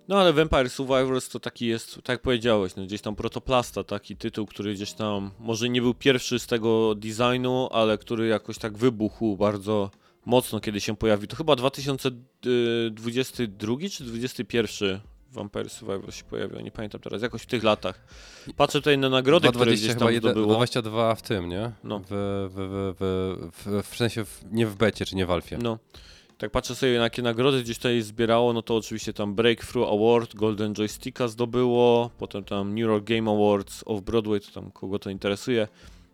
No 0.09 0.19
ale 0.19 0.33
Vampire 0.33 0.69
Survivors 0.69 1.29
to 1.29 1.39
taki 1.39 1.65
jest, 1.65 1.95
tak 1.95 2.09
jak 2.09 2.21
powiedziałeś, 2.21 2.75
no, 2.75 2.83
gdzieś 2.83 3.01
tam 3.01 3.15
protoplasta, 3.15 3.83
taki 3.83 4.17
tytuł, 4.17 4.45
który 4.45 4.73
gdzieś 4.73 4.93
tam 4.93 5.31
może 5.39 5.69
nie 5.69 5.81
był 5.81 5.93
pierwszy 5.93 6.39
z 6.39 6.47
tego 6.47 6.95
designu, 6.95 7.69
ale 7.71 7.97
który 7.97 8.27
jakoś 8.27 8.57
tak 8.57 8.77
wybuchł 8.77 9.37
bardzo 9.37 9.91
mocno, 10.25 10.59
kiedy 10.59 10.81
się 10.81 10.95
pojawił. 10.95 11.27
To 11.27 11.35
chyba 11.35 11.55
2022 11.55 13.75
czy 13.91 14.03
2021 14.03 14.99
Vampire 15.31 15.69
Survivors 15.69 16.15
się 16.15 16.23
pojawił, 16.23 16.59
nie 16.59 16.71
pamiętam 16.71 17.01
teraz, 17.01 17.21
jakoś 17.21 17.41
w 17.41 17.45
tych 17.45 17.63
latach. 17.63 18.05
Patrzę 18.57 18.79
tutaj 18.79 18.97
na 18.97 19.09
nagrody, 19.09 19.47
które 19.47 19.71
2,20 19.71 19.75
gdzieś 19.75 19.95
tam 19.95 20.15
zdobyło. 20.15 20.53
22 20.53 21.15
w 21.15 21.21
tym, 21.21 21.49
nie? 21.49 21.71
No. 21.83 21.99
W, 21.99 22.05
w, 22.09 22.11
w, 22.55 22.95
w, 22.99 23.51
w, 23.65 23.83
w 23.89 23.97
sensie 23.97 24.25
w, 24.25 24.41
nie 24.51 24.67
w 24.67 24.75
becie, 24.75 25.05
czy 25.05 25.15
nie 25.15 25.25
w 25.25 25.31
alfie. 25.31 25.57
No. 25.57 25.77
Tak 26.39 26.51
patrzę 26.51 26.75
sobie, 26.75 26.91
jakie 26.91 27.21
nagrody 27.21 27.63
gdzieś 27.63 27.77
tutaj 27.77 28.01
zbierało, 28.01 28.53
no 28.53 28.61
to 28.61 28.75
oczywiście 28.75 29.13
tam 29.13 29.35
Breakthrough 29.35 29.89
Award, 29.89 30.35
Golden 30.35 30.73
Joysticka 30.73 31.27
zdobyło, 31.27 32.09
potem 32.17 32.43
tam 32.43 32.69
New 32.69 32.79
York 32.79 33.03
Game 33.03 33.31
Awards 33.31 33.83
of 33.85 34.01
Broadway, 34.01 34.39
to 34.39 34.51
tam 34.51 34.71
kogo 34.71 34.99
to 34.99 35.09
interesuje, 35.09 35.67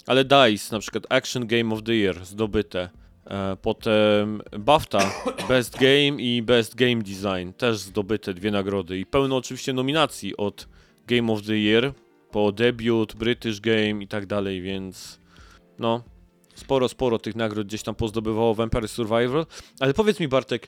ale 0.08 0.26
DICE, 0.26 0.72
na 0.72 0.80
przykład 0.80 1.06
Action 1.10 1.48
Game 1.48 1.76
of 1.76 1.84
the 1.84 1.96
Year 1.96 2.26
zdobyte, 2.26 2.90
e, 3.26 3.58
potem 3.62 4.42
BAFTA, 4.60 5.12
Best 5.50 5.78
Game 5.78 6.22
i 6.22 6.42
Best 6.42 6.76
Game 6.76 7.02
Design, 7.02 7.54
też 7.58 7.78
zdobyte 7.78 8.34
dwie 8.34 8.52
nagrody. 8.52 9.00
I 9.00 9.06
pełno 9.06 9.38
oczywiście 9.38 9.74
nominacji 9.74 10.38
od 10.38 10.68
Game 11.08 11.34
of 11.34 11.42
the 11.42 11.58
Year 11.58 11.94
po 12.32 12.52
debiut, 12.52 13.16
British 13.16 13.60
Game 13.60 14.04
i 14.04 14.08
tak 14.08 14.26
dalej, 14.26 14.62
więc 14.62 15.20
no, 15.80 16.04
sporo, 16.56 16.90
sporo 16.90 17.20
tych 17.20 17.36
nagród 17.36 17.68
gdzieś 17.68 17.84
tam 17.84 17.96
pozdobywało 17.96 18.56
Vampire 18.56 18.88
Survivor. 18.88 19.46
Ale 19.80 19.94
powiedz 19.94 20.20
mi 20.20 20.28
Bartek, 20.28 20.68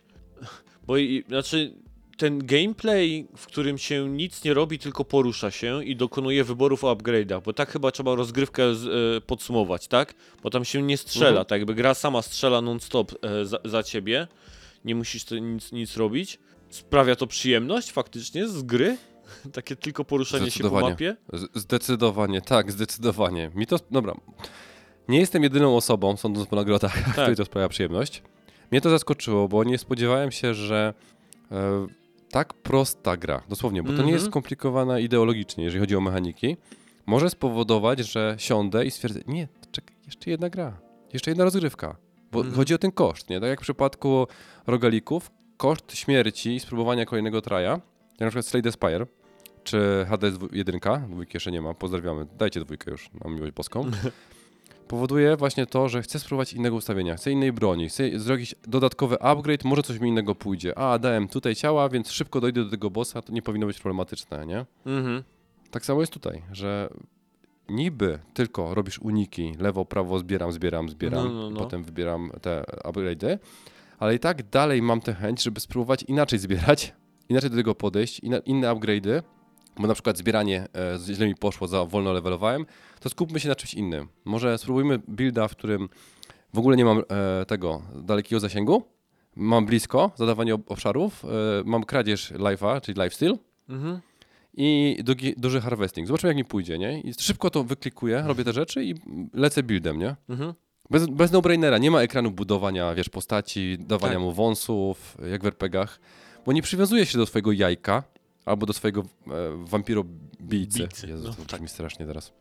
bo 0.88 0.98
i, 0.98 1.24
znaczy 1.28 1.74
ten 2.18 2.46
gameplay, 2.46 3.28
w 3.38 3.46
którym 3.46 3.78
się 3.78 4.10
nic 4.10 4.44
nie 4.44 4.54
robi, 4.54 4.80
tylko 4.80 5.06
porusza 5.06 5.52
się 5.52 5.84
i 5.84 5.96
dokonuje 5.96 6.44
wyborów 6.44 6.84
o 6.84 6.96
upgrade'ach, 6.96 7.42
bo 7.42 7.54
tak 7.54 7.72
chyba 7.72 7.92
trzeba 7.92 8.16
rozgrywkę 8.16 8.76
z, 8.76 8.88
e, 9.18 9.22
podsumować, 9.22 9.88
tak? 9.88 10.14
Bo 10.44 10.50
tam 10.50 10.66
się 10.66 10.82
nie 10.82 10.98
strzela, 10.98 11.30
Mhm. 11.30 11.46
tak 11.46 11.60
jakby 11.60 11.76
gra 11.76 11.94
sama 11.94 12.22
strzela 12.22 12.62
non-stop 12.62 13.12
e, 13.26 13.46
za, 13.46 13.58
za 13.66 13.84
ciebie, 13.84 14.28
nie 14.86 14.96
musisz 14.96 15.24
to 15.26 15.38
nic, 15.38 15.72
nic 15.72 15.98
robić. 15.98 16.40
Sprawia 16.70 17.16
to 17.16 17.28
przyjemność 17.28 17.92
faktycznie 17.92 18.48
z 18.48 18.62
gry? 18.64 18.98
Takie 19.54 19.76
tylko 19.76 20.06
poruszanie 20.06 20.52
się 20.52 20.64
po 20.64 20.70
mapie? 20.90 21.16
Zdecydowanie, 21.56 22.42
tak, 22.42 22.72
zdecydowanie. 22.72 23.52
Mi 23.56 23.68
to, 23.68 23.80
dobra, 23.92 24.14
nie 25.10 25.20
jestem 25.20 25.44
jedyną 25.44 25.76
osobą, 25.76 26.18
sądząc 26.18 26.48
po 26.48 26.56
nagrodach, 26.56 26.94
Tak. 27.04 27.12
której 27.12 27.36
to 27.36 27.46
sprawia 27.46 27.70
przyjemność. 27.70 28.24
Mnie 28.72 28.82
to 28.82 28.90
zaskoczyło, 28.90 29.48
bo 29.48 29.64
nie 29.64 29.78
spodziewałem 29.78 30.32
się, 30.32 30.54
że 30.54 30.94
e, 31.52 31.88
tak 32.32 32.54
prosta 32.54 33.18
gra, 33.18 33.42
dosłownie, 33.50 33.82
bo 33.84 33.88
to 33.88 33.94
nie 33.94 34.00
Mhm. 34.00 34.14
jest 34.16 34.26
skomplikowana 34.26 35.00
ideologicznie, 35.00 35.64
jeżeli 35.64 35.80
chodzi 35.80 35.96
o 35.96 36.02
mechaniki, 36.02 36.58
może 37.06 37.30
spowodować, 37.30 38.00
że 38.00 38.36
siądę 38.40 38.86
i 38.86 38.92
stwierdzę, 38.92 39.20
nie, 39.28 39.48
czekaj, 39.72 39.96
jeszcze 40.06 40.30
jedna 40.32 40.50
gra, 40.50 40.78
jeszcze 41.14 41.32
jedna 41.32 41.44
rozgrywka, 41.44 41.96
bo 42.32 42.40
Mhm. 42.40 42.56
chodzi 42.56 42.74
o 42.74 42.78
ten 42.78 42.92
koszt, 42.92 43.30
nie? 43.30 43.40
Tak 43.40 43.50
jak 43.50 43.60
w 43.60 43.64
przypadku 43.64 44.28
rogalików, 44.68 45.32
koszt 45.58 45.92
śmierci 45.98 46.56
i 46.56 46.60
spróbowania 46.60 47.06
kolejnego 47.06 47.42
traja, 47.42 47.70
jak 48.12 48.20
na 48.20 48.28
przykład 48.28 48.46
Slay 48.46 48.64
the 48.64 48.72
Spire, 48.72 49.06
czy 49.64 50.06
Hades 50.10 50.34
1, 50.52 50.80
dwójki 51.10 51.32
jeszcze 51.34 51.52
nie 51.52 51.62
ma, 51.62 51.74
pozdrawiamy, 51.74 52.26
dajcie 52.38 52.60
dwójkę 52.60 52.92
już, 52.92 53.10
na 53.24 53.30
miłość 53.30 53.52
boską. 53.54 53.82
powoduje 54.88 55.38
właśnie 55.38 55.66
to, 55.66 55.90
że 55.90 56.02
chcę 56.02 56.20
spróbować 56.20 56.54
innego 56.54 56.76
ustawienia, 56.76 57.16
chcę 57.16 57.32
innej 57.32 57.54
broni, 57.54 57.90
chcę 57.90 58.20
zrobić 58.20 58.56
dodatkowy 58.68 59.22
upgrade, 59.22 59.66
może 59.66 59.84
coś 59.84 60.00
mi 60.00 60.10
innego 60.10 60.36
pójdzie. 60.36 60.78
A, 60.80 61.00
dałem 61.00 61.28
tutaj 61.28 61.56
ciała, 61.56 61.90
więc 61.90 62.12
szybko 62.12 62.42
dojdę 62.42 62.64
do 62.64 62.70
tego 62.70 62.90
bossa, 62.90 63.22
to 63.22 63.34
nie 63.34 63.42
powinno 63.42 63.68
być 63.68 63.80
problematyczne, 63.80 64.46
nie? 64.46 64.66
Mhm. 64.86 65.24
Tak 65.72 65.86
samo 65.86 66.00
jest 66.02 66.14
tutaj, 66.14 66.42
że 66.52 66.90
niby 67.70 68.20
tylko 68.34 68.76
robisz 68.76 69.00
uniki, 69.00 69.56
lewo, 69.60 69.86
prawo, 69.86 70.20
zbieram, 70.20 70.52
zbieram, 70.52 70.90
zbieram, 70.90 71.28
No, 71.28 71.34
no, 71.34 71.50
no. 71.50 71.60
potem 71.60 71.84
wybieram 71.84 72.32
te 72.42 72.64
upgrade'y, 72.84 73.38
ale 74.00 74.16
i 74.16 74.20
tak 74.20 74.50
dalej 74.50 74.82
mam 74.82 75.02
tę 75.02 75.14
chęć, 75.14 75.44
żeby 75.44 75.60
spróbować 75.60 76.04
inaczej 76.04 76.40
zbierać, 76.40 76.94
inaczej 77.30 77.50
do 77.50 77.56
tego 77.56 77.76
podejść, 77.76 78.20
inne 78.46 78.72
upgrade'y, 78.74 79.22
bo 79.80 79.88
na 79.88 79.94
przykład 79.94 80.18
zbieranie 80.18 80.68
e, 80.76 81.14
źle 81.14 81.28
mi 81.28 81.36
poszło, 81.36 81.68
za 81.68 81.86
wolno 81.86 82.14
levelowałem, 82.14 82.66
to 83.00 83.10
skupmy 83.10 83.40
się 83.40 83.50
na 83.50 83.56
czymś 83.56 83.74
innym. 83.74 84.08
Może 84.26 84.58
spróbujmy 84.58 85.00
builda, 85.08 85.48
w 85.48 85.52
którym 85.52 85.90
w 86.54 86.58
ogóle 86.60 86.78
nie 86.78 86.86
mam 86.86 86.98
e, 87.10 87.46
tego 87.46 87.82
dalekiego 87.96 88.40
zasięgu, 88.40 88.84
mam 89.36 89.66
blisko 89.66 90.12
zadawanie 90.16 90.56
ob- 90.56 90.72
obszarów, 90.72 91.26
e, 91.26 91.28
mam 91.66 91.84
kradzież 91.84 92.32
life'a, 92.32 92.82
czyli 92.82 93.02
lifesteal, 93.04 93.38
Mhm. 93.70 94.00
i 94.54 94.98
dugi, 95.04 95.34
duży 95.38 95.62
harvesting. 95.62 96.08
Zobaczymy, 96.08 96.30
jak 96.30 96.38
mi 96.38 96.46
pójdzie, 96.46 96.78
nie? 96.78 97.02
I 97.02 97.14
szybko 97.20 97.50
to 97.50 97.64
wyklikuję, 97.64 98.24
robię 98.28 98.44
te 98.44 98.54
rzeczy 98.54 98.84
i 98.86 98.96
lecę 99.34 99.64
buildem, 99.64 100.00
nie? 100.00 100.16
Mhm. 100.30 100.54
Bez, 100.90 101.06
bez 101.08 101.32
no-brainera. 101.32 101.78
Nie 101.78 101.92
ma 101.92 102.02
ekranu 102.02 102.32
budowania, 102.32 102.96
wiesz, 102.96 103.10
postaci, 103.10 103.78
dawania 103.80 104.14
Tak. 104.14 104.22
mu 104.24 104.32
wąsów, 104.32 105.18
jak 105.32 105.44
w 105.44 105.46
RPGach, 105.46 106.00
bo 106.46 106.52
nie 106.54 106.62
przywiązuje 106.62 107.06
się 107.06 107.18
do 107.18 107.26
swojego 107.26 107.52
jajka 107.52 108.04
albo 108.48 108.66
do 108.66 108.74
swojego 108.74 109.02
e, 109.02 109.06
wampirobijcy. 109.66 110.80
Bijcy, 110.80 111.08
Jezu, 111.08 111.28
no, 111.28 111.34
to 111.34 111.58
tak. 111.58 111.70
strasznie 111.70 112.06
teraz. 112.06 112.34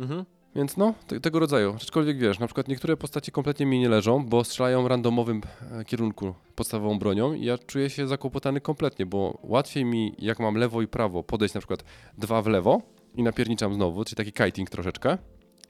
Mhm. 0.00 0.24
Więc 0.56 0.76
no, 0.76 0.94
te, 1.06 1.20
tego 1.20 1.38
rodzaju. 1.38 1.74
Aczkolwiek 1.76 2.18
wiesz, 2.18 2.38
na 2.38 2.46
przykład 2.46 2.68
niektóre 2.68 2.96
postacie 2.96 3.32
kompletnie 3.32 3.66
mi 3.66 3.80
nie 3.80 3.88
leżą, 3.88 4.26
bo 4.26 4.44
strzelają 4.44 4.88
randomowym 4.88 5.42
e, 5.72 5.84
kierunku 5.84 6.34
podstawową 6.54 6.98
bronią 6.98 7.32
i 7.32 7.44
ja 7.44 7.58
czuję 7.58 7.90
się 7.90 8.06
zakłopotany 8.06 8.60
kompletnie, 8.60 9.06
bo 9.06 9.38
łatwiej 9.42 9.84
mi, 9.84 10.14
jak 10.18 10.40
mam 10.40 10.54
lewo 10.54 10.82
i 10.82 10.88
prawo, 10.88 11.22
podejść 11.22 11.54
na 11.54 11.60
przykład 11.60 11.84
dwa 12.18 12.42
w 12.42 12.46
lewo 12.46 12.82
i 13.14 13.22
napierniczam 13.22 13.74
znowu, 13.74 14.04
czyli 14.04 14.16
taki 14.16 14.32
kiting 14.32 14.70
troszeczkę, 14.70 15.18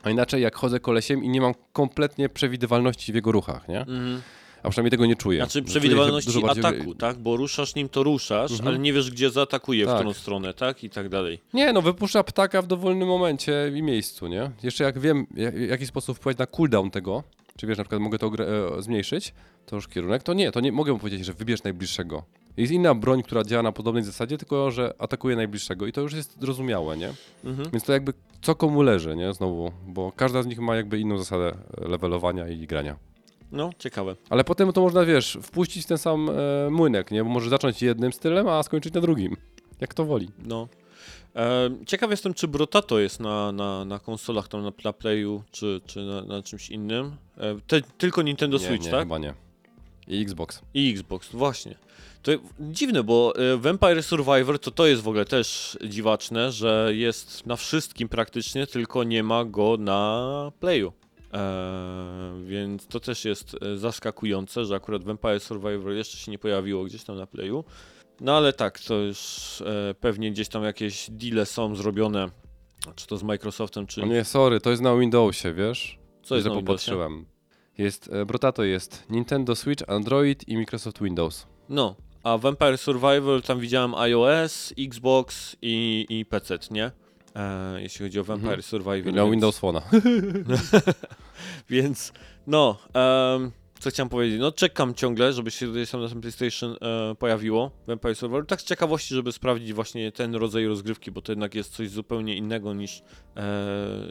a 0.03 0.11
inaczej 0.11 0.43
jak 0.43 0.57
chodzę 0.57 0.81
kolesiem 0.81 1.25
i 1.25 1.29
nie 1.29 1.41
mam 1.41 1.55
kompletnie 1.73 2.29
przewidywalności 2.29 3.13
w 3.13 3.15
jego 3.15 3.33
ruchach, 3.33 3.69
nie? 3.69 3.81
Mhm. 3.81 4.23
A 4.63 4.71
przynajmniej 4.71 4.91
tego 4.91 5.07
nie 5.07 5.17
czuję. 5.17 5.39
Znaczy 5.39 5.53
Czuję 5.53 5.65
przewidywalności 5.65 6.27
dużo 6.33 6.47
bardziej- 6.47 6.65
ataku, 6.65 6.95
tak? 6.95 7.19
Bo 7.19 7.37
ruszasz 7.37 7.75
nim, 7.75 7.89
to 7.89 8.03
ruszasz, 8.03 8.51
Mhm. 8.51 8.69
ale 8.69 8.79
nie 8.79 8.93
wiesz, 8.93 9.11
gdzie 9.11 9.31
zaatakuje 9.31 9.85
w 9.85 9.89
Tak. 9.89 9.97
którą 9.97 10.13
stronę, 10.13 10.55
tak? 10.55 10.85
I 10.85 10.91
tak 10.91 11.09
dalej. 11.09 11.39
Nie, 11.55 11.73
no 11.73 11.83
wypuszcza 11.83 12.25
ptaka 12.25 12.63
w 12.63 12.67
dowolnym 12.67 13.09
momencie 13.09 13.73
i 13.77 13.83
miejscu, 13.83 14.27
nie? 14.27 14.51
Jeszcze 14.63 14.85
jak 14.85 14.99
wiem, 14.99 15.27
ja- 15.37 15.51
w 15.51 15.61
jaki 15.61 15.87
sposób 15.87 16.17
wpływać 16.17 16.39
na 16.39 16.47
cooldown 16.47 16.91
tego, 16.91 17.23
czy 17.57 17.67
wiesz, 17.67 17.79
na 17.79 17.85
przykład 17.85 18.01
mogę 18.03 18.19
to 18.19 18.27
e, 18.79 18.83
zmniejszyć, 18.83 19.35
to 19.67 19.77
już 19.77 19.89
kierunek, 19.89 20.23
to 20.23 20.33
nie, 20.35 20.53
to 20.53 20.61
nie 20.61 20.73
mogę 20.73 20.93
mu 20.93 20.99
powiedzieć, 20.99 21.25
że 21.25 21.33
wybierz 21.33 21.63
najbliższego. 21.63 22.23
Jest 22.57 22.73
inna 22.73 22.95
broń, 22.95 23.23
która 23.23 23.45
działa 23.45 23.63
na 23.63 23.73
podobnej 23.73 24.05
zasadzie, 24.05 24.39
tylko 24.39 24.71
że 24.71 24.95
atakuje 24.99 25.37
najbliższego 25.37 25.87
i 25.87 25.93
to 25.93 26.01
już 26.01 26.13
jest 26.13 26.41
zrozumiałe, 26.41 26.97
nie? 26.97 27.13
Mhm. 27.45 27.71
Więc 27.71 27.85
to 27.85 27.93
jakby 27.93 28.13
co 28.43 28.55
komu 28.55 28.83
leży, 28.83 29.17
nie? 29.17 29.33
Znowu, 29.33 29.73
bo 29.87 30.13
każda 30.17 30.43
z 30.43 30.47
nich 30.47 30.59
ma 30.61 30.77
jakby 30.77 30.99
inną 30.99 31.19
zasadę 31.19 31.53
levelowania 31.79 32.49
i 32.49 32.67
grania. 32.67 32.97
No, 33.53 33.71
ciekawe. 33.79 34.17
Ale 34.31 34.45
potem 34.45 34.73
to 34.73 34.81
można, 34.81 35.05
wiesz, 35.05 35.39
wpuścić 35.43 35.87
ten 35.87 35.99
sam 35.99 36.31
e, 36.31 36.71
młynek, 36.71 37.11
nie? 37.11 37.25
Bo 37.25 37.31
może 37.31 37.51
zacząć 37.51 37.83
jednym 37.83 38.13
stylem, 38.13 38.49
a 38.49 38.63
skończyć 38.63 38.95
na 38.95 39.01
drugim. 39.01 39.37
Jak 39.81 39.95
to 39.95 40.05
woli. 40.05 40.29
No. 40.45 40.69
E, 41.37 41.71
ciekaw 41.87 42.11
jestem, 42.11 42.35
czy 42.35 42.49
Brotato 42.49 42.99
jest 42.99 43.21
na, 43.21 43.53
na, 43.53 43.85
na 43.85 43.99
konsolach, 43.99 44.49
tam 44.49 44.63
na, 44.63 44.73
na 44.85 44.93
Playu, 44.93 45.43
czy, 45.51 45.81
czy 45.87 46.05
na, 46.05 46.23
na 46.23 46.43
czymś 46.43 46.71
innym. 46.71 47.17
E, 47.39 47.57
te, 47.67 47.83
tylko 47.99 48.23
Nintendo 48.23 48.59
nie, 48.59 48.67
Switch, 48.67 48.85
nie, 48.85 48.91
tak? 48.91 49.01
chyba 49.01 49.19
nie. 49.19 49.35
I 50.09 50.23
Xbox. 50.23 50.61
I 50.75 50.91
Xbox, 50.91 51.29
właśnie. 51.33 51.75
To 52.23 52.33
dziwne, 52.61 53.03
bo 53.03 53.33
e, 53.37 53.57
Vampire 53.57 54.03
Survivor 54.03 54.59
to 54.59 54.71
to 54.71 54.87
jest 54.87 55.03
w 55.03 55.09
ogóle 55.09 55.25
też 55.25 55.79
dziwaczne, 55.89 56.53
że 56.53 56.91
jest 56.95 57.47
na 57.47 57.57
wszystkim 57.57 58.09
praktycznie, 58.09 58.67
tylko 58.67 59.05
nie 59.05 59.23
ma 59.23 59.45
go 59.45 59.77
na 59.77 60.53
Playu. 60.61 60.93
E, 61.33 62.43
więc 62.45 62.87
to 62.87 63.01
też 63.01 63.25
jest 63.25 63.57
e, 63.63 63.77
zaskakujące, 63.77 64.65
że 64.65 64.75
akurat 64.75 65.05
Vampire 65.05 65.41
Survivor 65.41 65.93
jeszcze 65.93 66.17
się 66.17 66.31
nie 66.31 66.39
pojawiło 66.39 66.85
gdzieś 66.85 67.05
tam 67.05 67.17
na 67.17 67.27
Playu. 67.27 67.65
No 68.21 68.37
ale 68.37 68.53
tak, 68.53 68.81
to 68.81 68.95
już 68.95 69.61
e, 69.67 69.95
pewnie 70.01 70.31
gdzieś 70.33 70.49
tam 70.49 70.63
jakieś 70.65 71.11
deale 71.11 71.47
są 71.47 71.75
zrobione, 71.77 72.29
czy 72.95 73.07
to 73.07 73.17
z 73.17 73.23
Microsoftem, 73.23 73.87
czy 73.87 74.01
No 74.01 74.07
nie, 74.07 74.25
sorry, 74.25 74.61
to 74.61 74.71
jest 74.71 74.83
na 74.83 74.97
Windowsie, 74.97 75.53
wiesz? 75.55 75.99
co 76.23 76.35
jest 76.35 76.45
Źle 76.45 76.51
na 76.55 76.57
Windowsie? 76.57 76.91
popatrzyłem. 76.91 77.27
Jest, 77.79 78.11
e, 78.13 78.27
Brotato 78.27 78.65
jest 78.65 79.05
Nintendo 79.11 79.57
Switch, 79.57 79.91
Android 79.91 80.49
i 80.49 80.57
Microsoft 80.57 81.03
Windows. 81.03 81.47
No, 81.69 81.97
a 82.23 82.39
Vampire 82.39 82.79
Survival 82.79 83.43
tam 83.43 83.61
widziałem 83.61 83.95
iOS, 83.95 84.73
Xbox 84.79 85.57
i, 85.63 86.07
i 86.09 86.25
PC, 86.27 86.59
nie? 86.71 86.91
E, 87.35 87.83
jeśli 87.83 88.07
chodzi 88.07 88.21
o 88.21 88.25
Vampire 88.25 88.49
Mhm. 88.49 88.63
Survival. 88.63 89.13
I 89.13 89.17
na 89.17 89.23
więc, 89.23 89.31
Windows 89.31 89.61
Phone'a. 89.61 89.81
Więc 91.71 92.13
no, 92.47 92.79
co 93.81 93.91
chciałem 93.91 94.09
powiedzieć? 94.09 94.41
No 94.41 94.53
czekam 94.53 94.95
ciągle, 94.95 95.33
żeby 95.33 95.51
się 95.51 95.67
tutaj 95.67 95.87
sam 95.87 96.03
na 96.03 96.09
tym 96.09 96.21
PlayStation 96.21 96.77
e, 96.83 97.15
pojawiło 97.15 97.71
Vampire 97.87 98.17
Survival. 98.17 98.47
Tak 98.47 98.61
z 98.61 98.65
ciekawości, 98.65 99.15
żeby 99.15 99.33
sprawdzić 99.33 99.73
właśnie 99.73 100.13
ten 100.13 100.35
rodzaj 100.35 100.67
rozgrywki, 100.67 101.11
bo 101.11 101.23
to 101.23 101.33
jednak 101.33 101.55
jest 101.55 101.75
coś 101.75 101.91
zupełnie 101.91 102.37
innego 102.37 102.75
niż 102.75 103.03
e, 103.37 103.43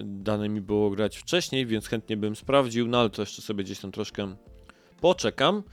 dane 0.03 0.49
mi 0.49 0.61
było 0.61 0.89
grać 0.89 1.17
wcześniej, 1.17 1.65
więc 1.65 1.87
chętnie 1.87 2.17
bym 2.17 2.35
sprawdził, 2.35 2.87
no 2.87 2.99
ale 2.99 3.09
to 3.09 3.21
jeszcze 3.21 3.41
sobie 3.41 3.63
gdzieś 3.63 3.79
tam 3.79 3.91
troszkę 3.91 4.35
poczekam. 5.01 5.63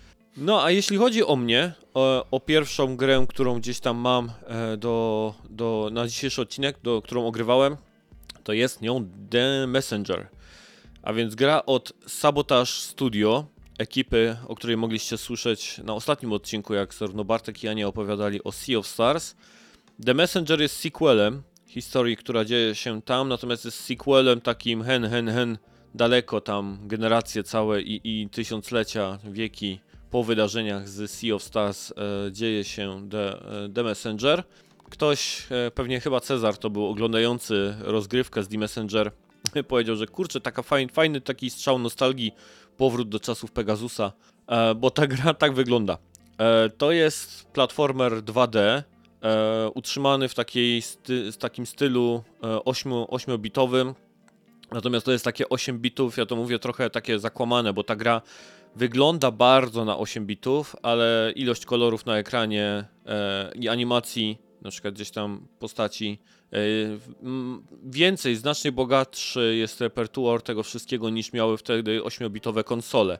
No, 0.40 0.64
a 0.64 0.70
jeśli 0.70 0.96
chodzi 0.96 1.24
o 1.24 1.36
mnie, 1.36 1.72
o, 1.94 2.26
o 2.30 2.40
pierwszą 2.40 2.96
grę, 2.96 3.26
którą 3.28 3.58
gdzieś 3.58 3.80
tam 3.80 3.96
mam 3.96 4.32
e, 4.46 4.76
do, 4.76 5.34
do, 5.50 5.88
na 5.92 6.08
dzisiejszy 6.08 6.42
odcinek, 6.42 6.78
do, 6.82 7.02
którą 7.02 7.26
ogrywałem, 7.26 7.76
to 8.44 8.52
jest 8.52 8.80
nią 8.80 9.10
The 9.30 9.66
Messenger. 9.66 10.28
A 11.02 11.12
więc 11.12 11.34
gra 11.34 11.62
od 11.66 11.92
Sabotage 12.06 12.70
Studio, 12.70 13.46
ekipy, 13.78 14.36
o 14.48 14.54
której 14.54 14.76
mogliście 14.76 15.18
słyszeć 15.18 15.78
na 15.78 15.94
ostatnim 15.94 16.32
odcinku, 16.32 16.74
jak 16.74 16.94
zarówno 16.94 17.24
Bartek 17.24 17.64
i 17.64 17.68
Ania 17.68 17.88
opowiadali 17.88 18.44
o 18.44 18.52
Sea 18.52 18.78
of 18.78 18.86
Stars. 18.86 19.34
The 20.06 20.14
Messenger 20.14 20.60
jest 20.60 20.76
sequelem 20.76 21.42
historii, 21.66 22.16
która 22.16 22.44
dzieje 22.44 22.74
się 22.74 23.02
tam, 23.02 23.28
natomiast 23.28 23.64
jest 23.64 23.80
sequelem 23.80 24.40
takim 24.40 24.82
hen, 24.82 25.08
hen, 25.08 25.28
hen, 25.28 25.58
daleko 25.94 26.40
tam, 26.40 26.78
generacje 26.82 27.42
całe 27.42 27.82
i, 27.82 28.00
i 28.04 28.28
tysiąclecia, 28.28 29.18
wieki 29.24 29.80
po 30.10 30.24
wydarzeniach 30.24 30.88
z 30.88 31.10
Sea 31.10 31.34
of 31.34 31.42
Stars 31.42 31.92
e, 31.92 32.32
dzieje 32.32 32.64
się 32.64 33.08
The, 33.10 33.32
e, 33.32 33.68
The 33.74 33.82
Messenger. 33.82 34.44
Ktoś, 34.90 35.46
e, 35.50 35.70
pewnie 35.70 36.00
chyba 36.00 36.20
Cezar 36.20 36.56
to 36.58 36.70
był 36.70 36.86
oglądający 36.86 37.74
rozgrywkę 37.80 38.42
z 38.42 38.48
The 38.48 38.58
Messenger, 38.58 39.12
powiedział, 39.68 39.96
że 39.96 40.06
kurczę, 40.06 40.40
taka 40.40 40.62
fajny, 40.62 40.92
fajny 40.92 41.20
taki 41.20 41.50
strzał 41.50 41.78
nostalgii, 41.78 42.32
powrót 42.76 43.08
do 43.08 43.20
czasów 43.20 43.52
Pegasusa, 43.52 44.12
bo 44.76 44.90
ta 44.90 45.06
gra 45.06 45.34
tak 45.34 45.54
wygląda. 45.54 45.98
To 46.78 46.92
jest 46.92 47.46
platformer 47.46 48.12
2D, 48.12 48.82
e, 49.22 49.70
utrzymany 49.74 50.28
w 50.28 50.34
takiej 50.34 50.82
sty, 50.82 51.32
z 51.32 51.38
takim 51.38 51.66
stylu 51.66 52.22
e, 52.42 52.64
8, 52.64 52.92
8-bitowym, 52.92 53.94
natomiast 54.70 55.06
to 55.06 55.12
jest 55.12 55.24
takie 55.24 55.48
8 55.48 55.78
bitów, 55.78 56.16
ja 56.16 56.26
to 56.26 56.36
mówię 56.36 56.58
trochę 56.58 56.90
takie 56.90 57.18
zakłamane, 57.18 57.72
bo 57.72 57.84
ta 57.84 57.96
gra 57.96 58.22
wygląda 58.78 59.30
bardzo 59.30 59.84
na 59.84 59.98
8 59.98 60.26
bitów, 60.26 60.76
ale 60.82 61.32
ilość 61.36 61.66
kolorów 61.66 62.06
na 62.06 62.18
ekranie 62.18 62.84
e, 63.06 63.52
i 63.54 63.68
animacji, 63.68 64.38
na 64.62 64.70
przykład 64.70 64.94
gdzieś 64.94 65.10
tam 65.10 65.46
postaci, 65.58 66.18
e, 66.52 66.56
m, 67.22 67.62
więcej, 67.84 68.36
znacznie 68.36 68.72
bogatszy 68.72 69.56
jest 69.56 69.80
repertuar 69.80 70.42
tego 70.42 70.62
wszystkiego 70.62 71.10
niż 71.10 71.32
miały 71.32 71.56
wtedy 71.56 72.00
8-bitowe 72.00 72.64
konsole. 72.64 73.18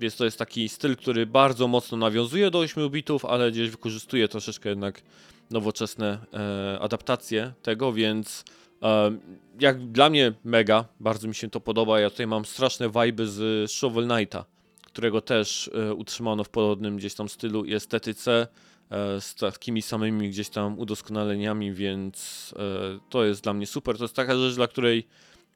Więc 0.00 0.16
to 0.16 0.24
jest 0.24 0.38
taki 0.38 0.68
styl, 0.68 0.96
który 0.96 1.26
bardzo 1.26 1.68
mocno 1.68 1.98
nawiązuje 1.98 2.50
do 2.50 2.58
8 2.58 2.90
bitów, 2.90 3.24
ale 3.24 3.50
gdzieś 3.52 3.70
wykorzystuje 3.70 4.28
troszeczkę 4.28 4.68
jednak 4.68 5.02
nowoczesne 5.50 6.18
e, 6.32 6.78
adaptacje 6.80 7.52
tego, 7.62 7.92
więc 7.92 8.44
e, 8.82 9.18
jak 9.60 9.90
dla 9.90 10.10
mnie 10.10 10.32
mega, 10.44 10.84
bardzo 11.00 11.28
mi 11.28 11.34
się 11.34 11.50
to 11.50 11.60
podoba. 11.60 12.00
Ja 12.00 12.10
tutaj 12.10 12.26
mam 12.26 12.44
straszne 12.44 12.90
vibe 12.90 13.26
z 13.26 13.70
Shovel 13.70 14.08
Knighta, 14.08 14.53
którego 14.94 15.20
też 15.20 15.70
e, 15.74 15.94
utrzymano 15.94 16.44
w 16.44 16.48
podobnym 16.48 16.96
gdzieś 16.96 17.14
tam 17.14 17.28
stylu 17.28 17.64
i 17.64 17.74
estetyce, 17.74 18.46
e, 18.90 19.20
z 19.20 19.34
takimi 19.34 19.82
samymi 19.82 20.30
gdzieś 20.30 20.48
tam 20.48 20.78
udoskonaleniami, 20.78 21.72
więc 21.72 22.54
e, 22.58 22.98
to 23.10 23.24
jest 23.24 23.42
dla 23.42 23.54
mnie 23.54 23.66
super. 23.66 23.98
To 23.98 24.04
jest 24.04 24.16
taka 24.16 24.36
rzecz, 24.36 24.54
dla 24.54 24.68
której 24.68 25.06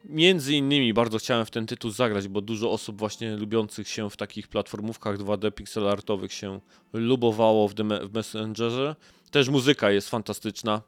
Między 0.05 0.55
innymi 0.55 0.95
bardzo 0.95 1.19
chciałem 1.19 1.47
w 1.47 1.51
ten 1.51 1.67
tytuł 1.67 1.91
zagrać, 1.91 2.29
bo 2.29 2.41
dużo 2.41 2.71
osób 2.71 2.99
właśnie 2.99 3.37
lubiących 3.37 3.89
się 3.89 4.11
w 4.11 4.17
takich 4.17 4.49
platformówkach 4.49 5.19
2D 5.19 5.53
pixel 5.53 5.89
artowych 5.89 6.33
się 6.33 6.61
lubowało 6.93 7.69
w, 7.69 7.75
w 7.75 8.15
Messengerze. 8.15 8.97
Też 9.31 9.49
muzyka 9.49 9.91
jest 9.91 10.09
fantastyczna. 10.11 10.83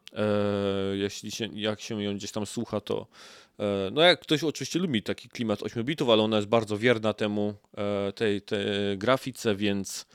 Jeśli 0.93 1.31
się, 1.31 1.49
jak 1.55 1.81
się 1.81 2.03
ją 2.03 2.15
gdzieś 2.15 2.33
tam 2.33 2.47
słucha, 2.47 2.81
to 2.81 3.07
no 3.93 4.03
jak 4.03 4.21
ktoś 4.21 4.45
oczywiście 4.45 4.79
lubi 4.79 5.03
taki 5.03 5.29
klimat 5.29 5.63
8 5.63 5.85
bitów, 5.85 6.09
ale 6.09 6.23
ona 6.23 6.37
jest 6.37 6.49
bardzo 6.49 6.79
wierna 6.79 7.13
temu 7.13 7.55
e, 7.77 8.13
tej, 8.13 8.43
tej 8.43 8.99
grafice, 8.99 9.57
więc 9.57 10.07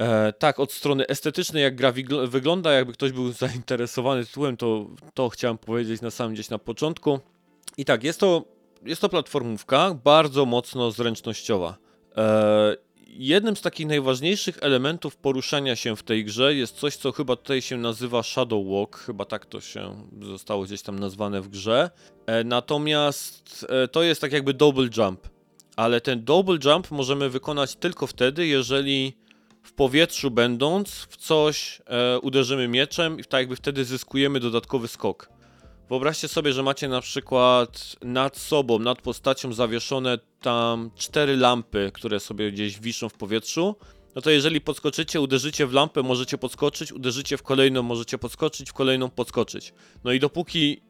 E, 0.00 0.32
tak, 0.32 0.60
od 0.60 0.72
strony 0.72 1.06
estetycznej, 1.06 1.62
jak 1.62 1.76
gra 1.76 1.92
wygląda, 2.26 2.72
jakby 2.72 2.92
ktoś 2.92 3.12
był 3.12 3.32
zainteresowany 3.46 4.26
tytułem, 4.26 4.56
to, 4.56 4.86
to 5.14 5.28
chciałem 5.28 5.58
powiedzieć 5.58 6.00
na 6.00 6.10
samym 6.10 6.34
gdzieś 6.34 6.50
na 6.50 6.58
początku. 6.58 7.20
I 7.76 7.84
tak, 7.84 8.04
jest 8.04 8.20
to, 8.20 8.44
jest 8.82 9.00
to 9.00 9.08
platformówka 9.08 9.94
bardzo 10.04 10.46
mocno 10.46 10.90
zręcznościowa. 10.90 11.78
Jednym 13.12 13.56
z 13.56 13.60
takich 13.60 13.86
najważniejszych 13.86 14.58
elementów 14.60 15.16
poruszania 15.16 15.76
się 15.76 15.96
w 15.96 16.02
tej 16.02 16.24
grze 16.24 16.54
jest 16.54 16.76
coś, 16.76 16.96
co 16.96 17.12
chyba 17.12 17.36
tutaj 17.36 17.62
się 17.62 17.76
nazywa 17.76 18.22
Shadow 18.22 18.66
Walk, 18.66 18.96
chyba 18.96 19.24
tak 19.24 19.46
to 19.46 19.60
się 19.60 20.08
zostało 20.22 20.64
gdzieś 20.64 20.82
tam 20.82 20.98
nazwane 20.98 21.40
w 21.40 21.48
grze. 21.48 21.90
E, 22.26 22.44
natomiast 22.44 23.66
e, 23.68 23.88
to 23.88 24.02
jest 24.02 24.20
tak 24.20 24.32
jakby 24.32 24.54
double 24.54 24.88
jump. 24.96 25.28
Ale 25.76 26.00
ten 26.00 26.24
double 26.24 26.58
jump 26.64 26.90
możemy 26.90 27.30
wykonać 27.30 27.76
tylko 27.76 28.06
wtedy, 28.06 28.46
jeżeli 28.46 29.16
w 29.62 29.72
powietrzu 29.72 30.30
będąc 30.30 30.90
w 30.90 31.16
coś 31.16 31.82
e, 31.86 32.18
uderzymy 32.18 32.68
mieczem 32.68 33.20
i 33.20 33.24
tak 33.24 33.40
jakby 33.40 33.56
wtedy 33.56 33.84
zyskujemy 33.84 34.40
dodatkowy 34.40 34.88
skok. 34.88 35.39
Wyobraźcie 35.90 36.28
sobie, 36.28 36.52
że 36.52 36.62
macie 36.62 36.88
na 36.88 37.00
przykład 37.00 37.96
nad 38.02 38.36
sobą, 38.36 38.78
nad 38.78 39.02
postacią 39.02 39.52
zawieszone 39.52 40.18
tam 40.40 40.90
cztery 40.96 41.36
lampy, 41.36 41.90
które 41.94 42.20
sobie 42.20 42.52
gdzieś 42.52 42.80
wiszą 42.80 43.08
w 43.08 43.14
powietrzu. 43.14 43.76
No 44.14 44.22
to 44.22 44.30
jeżeli 44.30 44.60
podskoczycie, 44.60 45.20
uderzycie 45.20 45.66
w 45.66 45.72
lampę, 45.72 46.02
możecie 46.02 46.38
podskoczyć, 46.38 46.92
uderzycie 46.92 47.36
w 47.36 47.42
kolejną, 47.42 47.82
możecie 47.82 48.18
podskoczyć, 48.18 48.70
w 48.70 48.72
kolejną 48.72 49.10
podskoczyć. 49.10 49.72
No 50.04 50.12
i 50.12 50.20
dopóki 50.20 50.82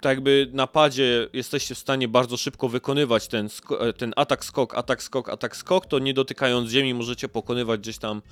tak 0.00 0.10
jakby 0.16 0.50
na 0.52 0.66
padzie 0.66 1.28
jesteście 1.32 1.74
w 1.74 1.78
stanie 1.78 2.08
bardzo 2.08 2.36
szybko 2.36 2.68
wykonywać 2.68 3.28
ten, 3.28 3.48
e, 3.80 3.92
ten 3.92 4.12
atak, 4.16 4.44
skok, 4.44 4.74
atak, 4.74 5.02
skok, 5.02 5.28
atak, 5.28 5.56
skok, 5.56 5.86
to 5.86 5.98
nie 5.98 6.14
dotykając 6.14 6.70
ziemi 6.70 6.94
możecie 6.94 7.28
pokonywać 7.28 7.80
gdzieś 7.80 7.98
tam 7.98 8.22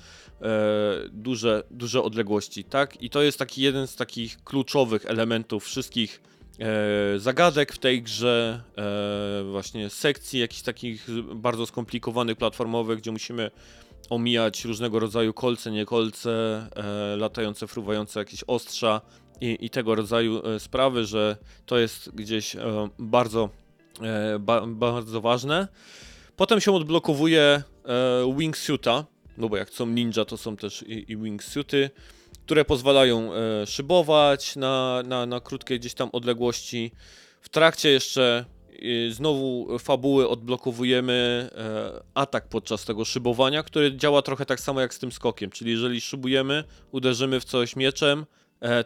e, 0.41 0.49
duże, 1.11 1.63
duże 1.71 2.03
odległości, 2.03 2.63
tak? 2.63 3.01
I 3.01 3.09
to 3.09 3.21
jest 3.21 3.39
taki 3.39 3.61
jeden 3.61 3.87
z 3.87 3.95
takich 3.95 4.43
kluczowych 4.43 5.05
elementów 5.05 5.65
wszystkich 5.65 6.21
e, 6.59 7.19
zagadek 7.19 7.73
w 7.73 7.79
tej 7.79 8.01
grze, 8.01 8.63
e, 8.77 9.43
właśnie 9.51 9.89
sekcji 9.89 10.39
jakichś 10.39 10.61
takich 10.61 11.07
bardzo 11.35 11.65
skomplikowanych 11.65 12.37
platformowych, 12.37 12.99
gdzie 12.99 13.11
musimy 13.11 13.51
omijać 14.09 14.65
różnego 14.65 14.99
rodzaju 14.99 15.33
kolce, 15.33 15.71
nie 15.71 15.85
kolce, 15.85 16.31
e, 16.75 17.15
latające, 17.17 17.67
fruwające 17.67 18.19
jakieś 18.19 18.43
ostrza 18.47 19.01
i, 19.41 19.57
i 19.65 19.69
tego 19.69 19.95
rodzaju 19.95 20.41
e, 20.45 20.59
sprawy, 20.59 21.05
że 21.05 21.37
to 21.65 21.77
jest 21.77 22.15
gdzieś 22.15 22.55
e, 22.55 22.89
bardzo, 22.99 23.49
e, 24.01 24.39
ba, 24.39 24.67
bardzo 24.67 25.21
ważne. 25.21 25.67
Potem 26.35 26.61
się 26.61 26.71
odblokowuje 26.71 27.63
wingsuita, 28.37 29.05
no 29.37 29.49
bo 29.49 29.57
jak 29.57 29.69
są 29.69 29.85
ninja, 29.85 30.25
to 30.25 30.37
są 30.37 30.57
też 30.57 30.83
i, 30.87 31.11
i 31.11 31.17
wingsuity, 31.17 31.89
które 32.45 32.65
pozwalają 32.65 33.31
szybować 33.65 34.55
na, 34.55 35.03
na, 35.05 35.25
na 35.25 35.39
krótkie 35.39 35.79
gdzieś 35.79 35.93
tam 35.93 36.09
odległości. 36.13 36.91
W 37.41 37.49
trakcie 37.49 37.89
jeszcze 37.89 38.45
znowu 39.09 39.79
fabuły 39.79 40.29
odblokowujemy 40.29 41.49
atak 42.13 42.47
podczas 42.47 42.85
tego 42.85 43.05
szybowania, 43.05 43.63
który 43.63 43.97
działa 43.97 44.21
trochę 44.21 44.45
tak 44.45 44.59
samo 44.59 44.81
jak 44.81 44.93
z 44.93 44.99
tym 44.99 45.11
skokiem, 45.11 45.49
czyli 45.49 45.71
jeżeli 45.71 46.01
szybujemy, 46.01 46.63
uderzymy 46.91 47.39
w 47.39 47.45
coś 47.45 47.75
mieczem, 47.75 48.25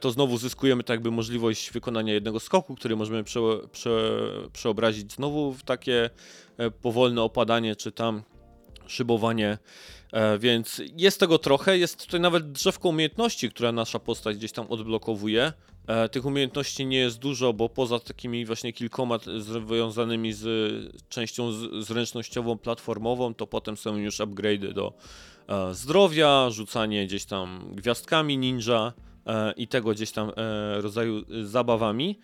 to 0.02 0.12
znowu 0.12 0.38
zyskujemy 0.38 0.84
tak 0.84 0.94
jakby 0.94 1.12
możliwość 1.12 1.72
wykonania 1.72 2.14
jednego 2.14 2.40
skoku, 2.40 2.76
który 2.76 2.96
możemy 2.96 3.24
prze, 3.24 3.40
prze, 3.72 4.20
przeobrazić 4.54 5.14
znowu 5.14 5.54
w 5.54 5.64
takie 5.64 6.10
e, 6.58 6.72
powolne 6.72 7.22
opadanie, 7.22 7.76
czy 7.76 7.92
tam 7.92 8.24
szybowanie. 8.88 9.58
E, 10.12 10.40
więc 10.40 10.82
jest 10.98 11.20
tego 11.20 11.38
trochę. 11.38 11.78
Jest 11.78 12.06
tutaj 12.06 12.20
nawet 12.20 12.52
drzewko 12.52 12.90
umiejętności, 12.90 13.50
która 13.50 13.72
nasza 13.72 14.00
postać 14.00 14.38
gdzieś 14.38 14.52
tam 14.52 14.68
odblokowuje. 14.68 15.54
E, 15.88 16.10
tych 16.10 16.26
umiejętności 16.26 16.86
nie 16.86 16.98
jest 16.98 17.20
dużo, 17.20 17.54
bo 17.54 17.70
poza 17.70 18.00
takimi 18.00 18.46
właśnie 18.46 18.74
kilkoma 18.74 19.20
związanymi 19.38 20.34
z 20.34 20.46
częścią 21.10 21.52
zręcznościową, 21.82 22.58
platformową, 22.58 23.34
to 23.34 23.48
potem 23.48 23.78
są 23.78 23.98
już 23.98 24.20
upgrade'y 24.20 24.74
do 24.74 24.94
e, 25.48 25.74
zdrowia, 25.74 26.50
rzucanie 26.50 27.08
gdzieś 27.08 27.26
tam 27.26 27.70
gwiazdkami 27.72 28.38
ninja 28.38 28.94
e, 28.98 29.13
i 29.58 29.68
tego 29.68 29.92
gdzieś 29.92 30.12
tam 30.12 30.32
e, 30.38 30.82
rodzaju 30.82 31.18
e, 31.18 31.46
zabawami. 31.46 32.20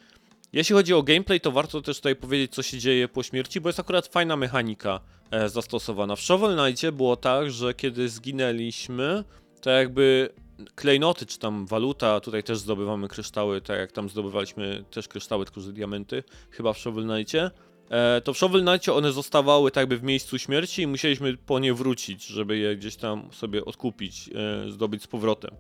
Jeśli 0.53 0.75
chodzi 0.75 0.93
o 0.93 1.03
gameplay, 1.03 1.41
to 1.41 1.51
warto 1.51 1.81
też 1.81 1.97
tutaj 1.97 2.15
powiedzieć, 2.15 2.53
co 2.53 2.63
się 2.63 2.77
dzieje 2.77 3.07
po 3.07 3.23
śmierci, 3.23 3.61
bo 3.61 3.69
jest 3.69 3.79
akurat 3.79 4.07
fajna 4.07 4.35
mechanika 4.35 4.99
e, 5.31 5.49
zastosowana. 5.49 6.15
W 6.15 6.21
Shovel 6.21 6.57
Knightie 6.57 6.91
było 6.91 7.15
tak, 7.15 7.51
że 7.51 7.73
kiedy 7.73 8.09
zginęliśmy, 8.09 9.23
to 9.61 9.69
jakby 9.69 10.29
klejnoty, 10.75 11.25
czy 11.25 11.39
tam 11.39 11.65
waluta, 11.65 12.19
tutaj 12.19 12.43
też 12.43 12.57
zdobywamy 12.57 13.07
kryształy, 13.07 13.61
tak 13.61 13.79
jak 13.79 13.91
tam 13.91 14.09
zdobywaliśmy 14.09 14.83
też 14.91 15.07
kryształy, 15.07 15.45
tylko 15.45 15.61
że 15.61 15.73
diamenty, 15.73 16.23
chyba 16.51 16.73
w 16.73 16.77
Shovel 16.77 17.03
Knightie, 17.03 17.51
e, 17.89 18.21
to 18.21 18.33
w 18.33 18.37
Shovel 18.37 18.61
Knightie 18.61 18.93
one 18.93 19.11
zostawały 19.11 19.71
tak 19.71 19.81
jakby 19.81 19.97
w 19.97 20.03
miejscu 20.03 20.39
śmierci 20.39 20.81
i 20.81 20.87
musieliśmy 20.87 21.37
po 21.37 21.59
nie 21.59 21.73
wrócić, 21.73 22.25
żeby 22.25 22.57
je 22.57 22.75
gdzieś 22.75 22.95
tam 22.95 23.29
sobie 23.33 23.65
odkupić, 23.65 24.29
e, 24.35 24.71
zdobyć 24.71 25.03
z 25.03 25.07
powrotem. 25.07 25.51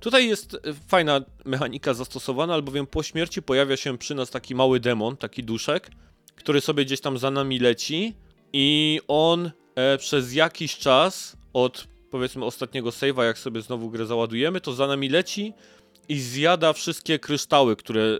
Tutaj 0.00 0.28
jest 0.28 0.54
e, 0.54 0.58
fajna 0.88 1.20
mechanika 1.44 1.94
zastosowana, 1.94 2.54
albowiem 2.54 2.86
po 2.86 3.02
śmierci 3.02 3.42
pojawia 3.42 3.76
się 3.76 3.98
przy 3.98 4.14
nas 4.14 4.30
taki 4.30 4.54
mały 4.54 4.80
demon, 4.80 5.16
taki 5.16 5.44
duszek, 5.44 5.90
który 6.34 6.60
sobie 6.60 6.84
gdzieś 6.84 7.00
tam 7.00 7.18
za 7.18 7.30
nami 7.30 7.58
leci 7.58 8.14
i 8.52 9.00
on 9.08 9.50
e, 9.74 9.98
przez 9.98 10.34
jakiś 10.34 10.76
czas 10.76 11.36
od 11.52 11.88
powiedzmy 12.10 12.44
ostatniego 12.44 12.90
save'a, 12.90 13.24
jak 13.24 13.38
sobie 13.38 13.60
znowu 13.60 13.90
grę 13.90 14.06
załadujemy, 14.06 14.60
to 14.60 14.72
za 14.72 14.86
nami 14.86 15.08
leci 15.08 15.52
i 16.08 16.20
zjada 16.20 16.72
wszystkie 16.72 17.18
kryształy, 17.18 17.76
które 17.76 18.02
e, 18.02 18.18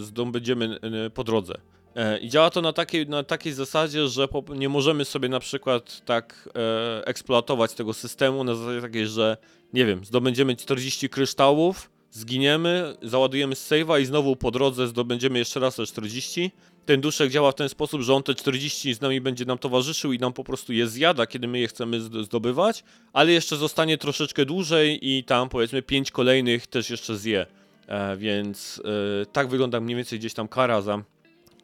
zdobędziemy 0.00 0.78
e, 1.06 1.10
po 1.10 1.24
drodze. 1.24 1.54
E, 1.96 2.18
I 2.18 2.28
działa 2.28 2.50
to 2.50 2.62
na 2.62 2.72
takiej, 2.72 3.08
na 3.08 3.22
takiej 3.22 3.52
zasadzie, 3.52 4.08
że 4.08 4.28
nie 4.54 4.68
możemy 4.68 5.04
sobie 5.04 5.28
na 5.28 5.40
przykład 5.40 6.04
tak 6.04 6.48
e, 6.54 7.06
eksploatować 7.06 7.74
tego 7.74 7.94
systemu 7.94 8.44
na 8.44 8.54
zasadzie 8.54 8.80
takiej, 8.80 9.06
że 9.06 9.36
nie 9.72 9.86
wiem, 9.86 10.04
zdobędziemy 10.04 10.56
40 10.56 11.08
kryształów, 11.08 11.90
zginiemy, 12.10 12.96
załadujemy 13.02 13.56
z 13.56 13.70
save'a 13.70 14.00
i 14.00 14.04
znowu 14.04 14.36
po 14.36 14.50
drodze 14.50 14.88
zdobędziemy 14.88 15.38
jeszcze 15.38 15.60
raz 15.60 15.76
te 15.76 15.86
40. 15.86 16.50
Ten 16.86 17.00
duszek 17.00 17.30
działa 17.30 17.52
w 17.52 17.54
ten 17.54 17.68
sposób, 17.68 18.02
że 18.02 18.14
on 18.14 18.22
te 18.22 18.34
40 18.34 18.94
z 18.94 19.00
nami 19.00 19.20
będzie 19.20 19.44
nam 19.44 19.58
towarzyszył 19.58 20.12
i 20.12 20.18
nam 20.18 20.32
po 20.32 20.44
prostu 20.44 20.72
je 20.72 20.88
zjada, 20.88 21.26
kiedy 21.26 21.48
my 21.48 21.58
je 21.58 21.68
chcemy 21.68 22.00
zd- 22.00 22.24
zdobywać, 22.24 22.84
ale 23.12 23.32
jeszcze 23.32 23.56
zostanie 23.56 23.98
troszeczkę 23.98 24.44
dłużej 24.44 24.98
i 25.02 25.24
tam 25.24 25.48
powiedzmy 25.48 25.82
5 25.82 26.10
kolejnych 26.10 26.66
też 26.66 26.90
jeszcze 26.90 27.16
zje. 27.16 27.46
E, 27.86 28.16
więc 28.16 28.82
e, 29.22 29.26
tak 29.26 29.48
wygląda 29.48 29.80
mniej 29.80 29.96
więcej 29.96 30.18
gdzieś 30.18 30.34
tam 30.34 30.48
kara 30.48 30.80
za 30.82 31.02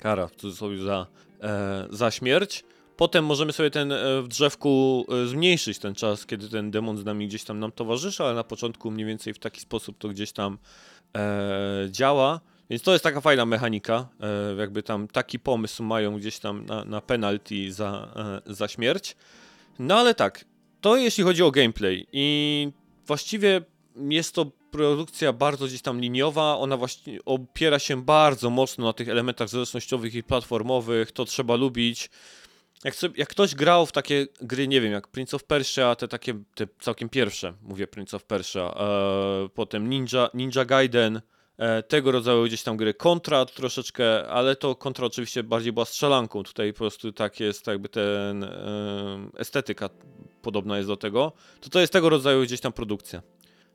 kara 0.04 0.26
w 0.26 0.36
cudzysłowie 0.36 0.78
za, 0.78 1.06
e, 1.42 1.86
za 1.90 2.10
śmierć. 2.10 2.64
Potem 2.96 3.24
możemy 3.24 3.52
sobie 3.52 3.70
ten 3.70 3.92
e, 3.92 4.22
w 4.22 4.28
drzewku 4.28 5.04
e, 5.08 5.26
zmniejszyć 5.26 5.78
ten 5.78 5.94
czas, 5.94 6.26
kiedy 6.26 6.48
ten 6.48 6.70
demon 6.70 6.96
z 6.96 7.04
nami 7.04 7.28
gdzieś 7.28 7.44
tam 7.44 7.58
nam 7.58 7.72
towarzyszy, 7.72 8.24
ale 8.24 8.34
na 8.34 8.44
początku 8.44 8.90
mniej 8.90 9.06
więcej 9.06 9.34
w 9.34 9.38
taki 9.38 9.60
sposób 9.60 9.98
to 9.98 10.08
gdzieś 10.08 10.32
tam 10.32 10.58
e, 11.16 11.88
działa. 11.90 12.40
Więc 12.70 12.82
to 12.82 12.92
jest 12.92 13.04
taka 13.04 13.20
fajna 13.20 13.46
mechanika. 13.46 14.08
Jakby 14.58 14.82
tam 14.82 15.08
taki 15.08 15.38
pomysł 15.38 15.82
mają 15.82 16.16
gdzieś 16.16 16.38
tam 16.38 16.66
na, 16.66 16.84
na 16.84 17.00
penalty 17.00 17.72
za, 17.72 18.14
za 18.46 18.68
śmierć. 18.68 19.16
No 19.78 19.98
ale 19.98 20.14
tak, 20.14 20.44
to 20.80 20.96
jeśli 20.96 21.24
chodzi 21.24 21.42
o 21.42 21.50
gameplay. 21.50 22.06
I 22.12 22.68
właściwie 23.06 23.60
jest 23.96 24.34
to 24.34 24.50
produkcja 24.74 25.32
bardzo 25.32 25.66
gdzieś 25.66 25.82
tam 25.82 26.00
liniowa. 26.00 26.56
Ona 26.56 26.76
właśnie 26.76 27.18
opiera 27.24 27.78
się 27.78 28.02
bardzo 28.02 28.50
mocno 28.50 28.84
na 28.84 28.92
tych 28.92 29.08
elementach 29.08 29.48
zręcznościowych 29.48 30.14
i 30.14 30.22
platformowych. 30.22 31.12
To 31.12 31.24
trzeba 31.24 31.56
lubić. 31.56 32.10
Jak, 32.84 32.94
sobie, 32.94 33.14
jak 33.16 33.28
ktoś 33.28 33.54
grał 33.54 33.86
w 33.86 33.92
takie 33.92 34.26
gry, 34.40 34.68
nie 34.68 34.80
wiem, 34.80 34.92
jak 34.92 35.08
Prince 35.08 35.34
of 35.34 35.44
Persia, 35.44 35.94
te 35.94 36.08
takie, 36.08 36.34
te 36.54 36.66
całkiem 36.80 37.08
pierwsze, 37.08 37.52
mówię 37.62 37.86
Prince 37.86 38.14
of 38.14 38.24
Persia, 38.24 38.74
e, 38.76 39.48
potem 39.54 39.90
Ninja, 39.90 40.30
Ninja 40.34 40.64
Gaiden, 40.64 41.20
e, 41.58 41.82
tego 41.82 42.12
rodzaju 42.12 42.44
gdzieś 42.44 42.62
tam 42.62 42.76
gry, 42.76 42.94
Contra 42.94 43.44
troszeczkę, 43.44 44.28
ale 44.28 44.56
to 44.56 44.74
Contra 44.74 45.06
oczywiście 45.06 45.42
bardziej 45.42 45.72
była 45.72 45.84
strzelanką, 45.84 46.42
tutaj 46.42 46.72
po 46.72 46.78
prostu 46.78 47.12
tak 47.12 47.40
jest 47.40 47.66
jakby 47.66 47.88
ten, 47.88 48.44
e, 48.44 48.48
estetyka 49.38 49.90
podobna 50.42 50.76
jest 50.76 50.88
do 50.88 50.96
tego, 50.96 51.32
to 51.60 51.68
to 51.68 51.80
jest 51.80 51.92
tego 51.92 52.08
rodzaju 52.08 52.42
gdzieś 52.42 52.60
tam 52.60 52.72
produkcja. 52.72 53.22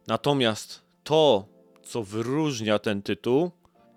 Natomiast 0.07 0.88
to, 1.09 1.45
co 1.83 2.03
wyróżnia 2.03 2.79
ten 2.79 3.01
tytuł, 3.01 3.51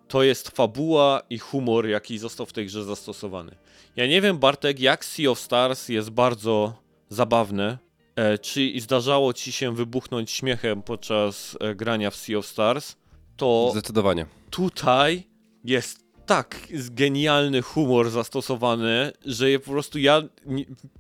to 0.09 0.23
jest 0.23 0.49
fabuła 0.49 1.23
i 1.31 1.39
humor, 1.39 1.87
jaki 1.87 2.19
został 2.19 2.47
w 2.47 2.53
tej 2.53 2.67
grze 2.67 2.85
zastosowany. 2.85 3.57
Ja 3.97 4.07
nie 4.07 4.21
wiem, 4.21 4.39
Bartek, 4.39 4.81
jak 4.81 5.05
Sea 5.05 5.31
of 5.31 5.41
Stars 5.41 5.89
jest 5.89 6.11
bardzo 6.11 6.75
zabawne. 7.09 7.79
E, 8.17 8.39
czy 8.39 8.73
zdarzało 8.81 9.33
ci 9.33 9.53
się 9.53 9.75
wybuchnąć 9.75 10.31
śmiechem 10.31 10.83
podczas 10.83 11.57
e, 11.61 11.75
grania 11.75 12.11
w 12.11 12.17
Sea 12.17 12.39
of 12.39 12.47
Stars? 12.47 12.97
To 13.37 13.69
Zdecydowanie. 13.73 14.27
tutaj 14.51 15.23
jest 15.65 16.05
tak 16.27 16.69
genialny 16.91 17.63
humor 17.63 18.11
zastosowany, 18.11 19.13
że 19.27 19.51
ja 19.51 19.59
po 19.59 19.71
prostu 19.71 19.99
ja 19.99 20.23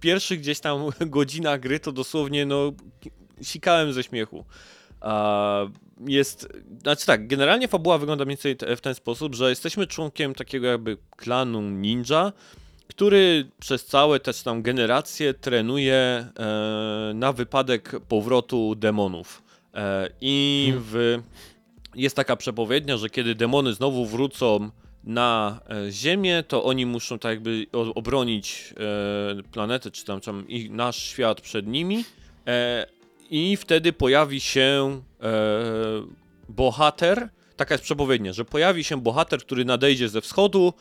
pierwszy 0.00 0.36
gdzieś 0.36 0.60
tam 0.60 0.80
godzina 1.00 1.58
gry 1.58 1.80
to 1.80 1.92
dosłownie 1.92 2.46
no 2.46 2.72
sikałem 3.42 3.92
ze 3.92 4.02
śmiechu. 4.02 4.44
Jest, 6.06 6.48
znaczy 6.82 7.06
tak, 7.06 7.26
generalnie 7.26 7.68
fabuła 7.68 7.98
wygląda 7.98 8.24
mniej 8.24 8.38
więcej 8.44 8.76
w 8.76 8.80
ten 8.80 8.94
sposób, 8.94 9.34
że 9.34 9.50
jesteśmy 9.50 9.86
członkiem 9.86 10.34
takiego 10.34 10.66
jakby 10.66 10.96
klanu 11.16 11.62
ninja, 11.62 12.32
który 12.88 13.50
przez 13.60 13.84
całe 13.86 14.20
też 14.20 14.42
tam 14.42 14.62
generacje 14.62 15.34
trenuje 15.34 15.94
e, 15.94 17.12
na 17.14 17.32
wypadek 17.32 18.00
powrotu 18.08 18.74
demonów. 18.74 19.42
E, 19.74 20.08
I 20.20 20.72
w, 20.76 21.18
jest 21.94 22.16
taka 22.16 22.36
przepowiednia, 22.36 22.96
że 22.96 23.10
kiedy 23.10 23.34
demony 23.34 23.74
znowu 23.74 24.06
wrócą 24.06 24.70
na 25.04 25.60
e, 25.68 25.90
Ziemię, 25.90 26.44
to 26.48 26.64
oni 26.64 26.86
muszą 26.86 27.18
tak 27.18 27.30
jakby 27.30 27.66
obronić 27.72 28.74
planetę, 29.52 29.90
czy 29.90 30.04
tam, 30.04 30.20
tam 30.20 30.48
i 30.48 30.70
nasz 30.70 30.96
świat 31.02 31.40
przed 31.40 31.66
nimi. 31.66 32.04
I 33.34 33.56
wtedy 33.56 33.92
pojawi 33.92 34.40
się 34.40 35.00
e, 35.22 35.32
bohater, 36.48 37.28
taka 37.56 37.74
jest 37.74 37.84
przepowiednia, 37.84 38.32
że 38.32 38.44
pojawi 38.44 38.84
się 38.84 39.00
bohater, 39.00 39.40
który 39.40 39.64
nadejdzie 39.64 40.08
ze 40.08 40.20
wschodu, 40.20 40.72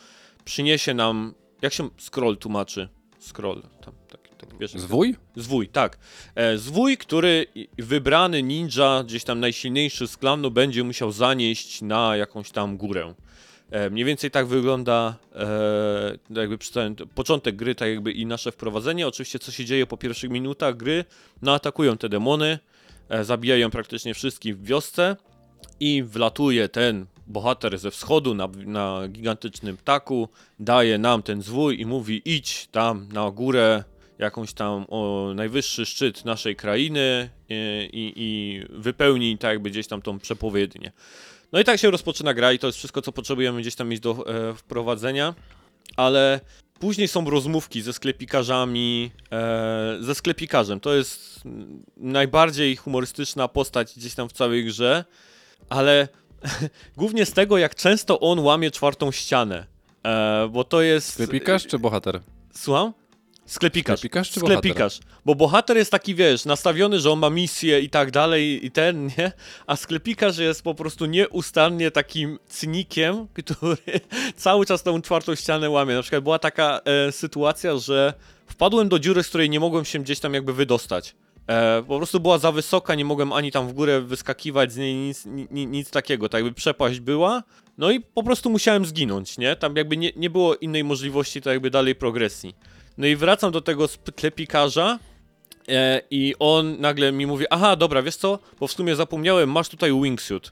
przyniesie 0.46 0.94
nam, 0.94 1.34
jak 1.62 1.74
się 1.74 1.90
scroll 1.98 2.38
tłumaczy? 2.38 2.90
Scroll, 3.20 3.62
tam, 3.62 3.94
tak, 4.10 4.22
tak, 4.38 4.58
wiesz, 4.60 4.72
Zwój? 4.72 5.16
Zwój, 5.36 5.68
tak. 5.68 5.98
E, 6.36 6.58
zwój, 6.58 6.98
który 6.98 7.46
wybrany 7.78 8.44
ninja, 8.44 9.04
gdzieś 9.04 9.24
tam 9.24 9.40
najsilniejszy 9.40 10.08
z 10.08 10.18
klanu, 10.18 10.52
będzie 10.52 10.84
musiał 10.84 11.12
zanieść 11.12 11.82
na 11.82 12.18
jakąś 12.18 12.52
tam 12.52 12.78
górę. 12.78 13.14
E, 13.72 13.90
mniej 13.90 14.06
więcej 14.06 14.32
tak 14.32 14.46
wygląda 14.46 15.16
e, 15.36 16.18
jakby 16.30 16.58
przedstawiam- 16.58 17.08
początek 17.16 17.56
gry, 17.56 17.76
tak 17.76 17.90
jakby 17.90 18.12
i 18.12 18.26
nasze 18.26 18.52
wprowadzenie. 18.52 19.08
Oczywiście, 19.08 19.40
co 19.40 19.52
się 19.52 19.66
dzieje 19.66 19.88
po 19.88 19.98
pierwszych 19.98 20.30
minutach 20.30 20.78
gry, 20.78 21.06
no 21.42 21.54
atakują 21.54 21.98
te 21.98 22.10
demony, 22.10 22.60
e, 23.10 23.24
zabijają 23.24 23.70
praktycznie 23.70 24.14
wszystkich 24.14 24.58
w 24.58 24.64
wiosce 24.64 25.16
i 25.80 26.04
wlatuje 26.04 26.70
ten 26.70 27.06
bohater 27.28 27.80
ze 27.80 27.92
wschodu 27.92 28.34
na, 28.36 28.48
na 28.66 29.08
gigantycznym 29.08 29.78
ptaku, 29.78 30.30
daje 30.60 30.98
nam 30.98 31.24
ten 31.24 31.42
zwój 31.42 31.82
i 31.82 31.86
mówi 31.86 32.22
idź 32.26 32.68
tam 32.72 33.08
na 33.14 33.32
górę, 33.32 33.84
jakąś 34.20 34.54
tam 34.54 34.86
o, 34.90 35.32
najwyższy 35.36 35.86
szczyt 35.86 36.26
naszej 36.26 36.56
krainy 36.56 37.30
i, 37.50 37.90
i, 37.94 38.14
i 38.16 38.62
wypełnij 38.70 39.38
tak 39.38 39.52
jakby 39.52 39.70
gdzieś 39.70 39.88
tam 39.88 40.02
tą 40.02 40.20
przepowiednię. 40.20 40.92
No 41.52 41.60
i 41.60 41.64
tak 41.64 41.80
się 41.80 41.92
rozpoczyna 41.92 42.34
gra 42.34 42.54
i 42.54 42.60
to 42.60 42.68
jest 42.68 42.78
wszystko, 42.78 43.02
co 43.02 43.12
potrzebujemy 43.12 43.62
gdzieś 43.62 43.76
tam 43.76 43.90
mieć 43.90 44.00
do 44.00 44.26
e, 44.28 44.54
wprowadzenia, 44.54 45.36
ale 45.98 46.40
później 46.80 47.08
są 47.08 47.30
rozmówki 47.30 47.82
ze 47.82 47.94
sklepikarzami, 47.94 49.12
e, 49.32 49.98
ze 50.00 50.16
sklepikarzem. 50.16 50.80
To 50.80 50.94
jest 50.94 51.42
najbardziej 51.98 52.76
humorystyczna 52.76 53.48
postać 53.48 53.94
gdzieś 53.98 54.16
tam 54.16 54.30
w 54.30 54.34
całej 54.34 54.66
grze, 54.66 55.06
ale 55.70 56.08
głównie 56.98 57.26
z 57.26 57.34
tego, 57.34 57.58
jak 57.58 57.76
często 57.76 58.20
on 58.20 58.40
łamie 58.40 58.72
czwartą 58.72 59.12
ścianę. 59.12 59.66
E, 60.06 60.50
bo 60.52 60.64
to 60.64 60.82
jest... 60.82 61.14
Sklepikarz 61.14 61.68
czy 61.68 61.80
bohater? 61.80 62.22
Słucham? 62.54 62.94
Sklepikarz. 63.46 64.00
Sklepikarz 64.00 64.32
czy 64.32 64.40
Sklepikarz. 64.40 65.00
Bo 65.26 65.36
bohater 65.36 65.78
jest 65.78 65.92
taki, 65.92 66.16
wiesz, 66.16 66.46
nastawiony, 66.46 67.00
że 67.00 67.12
on 67.12 67.20
ma 67.20 67.30
misję 67.30 67.80
i 67.80 67.90
tak 67.90 68.12
dalej 68.12 68.66
i 68.66 68.72
ten, 68.72 69.06
nie? 69.18 69.32
A 69.68 69.76
sklepikarz 69.76 70.38
jest 70.38 70.64
po 70.64 70.76
prostu 70.76 71.06
nieustannie 71.06 71.92
takim 71.92 72.40
cynikiem, 72.48 73.28
który 73.34 73.78
cały 74.36 74.66
czas 74.66 74.84
tą 74.84 75.02
czwartą 75.02 75.36
ścianę 75.36 75.70
łamie. 75.70 75.96
Na 75.96 76.02
przykład 76.02 76.24
była 76.24 76.40
taka 76.40 76.82
e, 76.86 77.12
sytuacja, 77.12 77.78
że 77.78 78.14
wpadłem 78.48 78.90
do 78.90 79.00
dziury, 79.00 79.24
z 79.24 79.30
której 79.30 79.50
nie 79.50 79.60
mogłem 79.60 79.86
się 79.86 80.00
gdzieś 80.00 80.20
tam 80.20 80.34
jakby 80.34 80.54
wydostać. 80.54 81.16
E, 81.48 81.84
po 81.88 81.98
prostu 81.98 82.20
była 82.20 82.38
za 82.38 82.52
wysoka, 82.52 82.96
nie 82.96 83.06
mogłem 83.06 83.34
ani 83.34 83.52
tam 83.52 83.68
w 83.68 83.74
górę 83.74 84.02
wyskakiwać 84.02 84.74
z 84.74 84.78
niej, 84.78 84.96
nic, 84.96 85.26
ni, 85.26 85.68
nic 85.68 85.90
takiego. 85.90 86.30
Tak 86.30 86.44
jakby 86.44 86.56
przepaść 86.56 87.00
była. 87.00 87.44
No 87.78 87.92
i 87.92 88.00
po 88.02 88.24
prostu 88.24 88.50
musiałem 88.50 88.86
zginąć, 88.86 89.38
nie? 89.38 89.56
Tam 89.56 89.76
jakby 89.76 89.98
nie, 89.98 90.12
nie 90.16 90.30
było 90.30 90.56
innej 90.56 90.84
możliwości, 90.84 91.42
tak 91.42 91.54
jakby 91.54 91.70
dalej 91.70 91.96
progresji. 91.96 92.56
No 93.02 93.08
i 93.08 93.16
wracam 93.16 93.52
do 93.52 93.62
tego 93.62 93.88
sklepikarza 93.88 95.00
e, 95.68 96.02
i 96.12 96.36
on 96.40 96.80
nagle 96.80 97.12
mi 97.12 97.26
mówi, 97.26 97.46
aha, 97.50 97.76
dobra, 97.76 98.02
wiesz 98.02 98.16
co, 98.16 98.40
bo 98.60 98.68
w 98.68 98.72
sumie 98.72 98.96
zapomniałem, 98.96 99.52
masz 99.52 99.70
tutaj 99.70 100.02
wingsuit. 100.02 100.52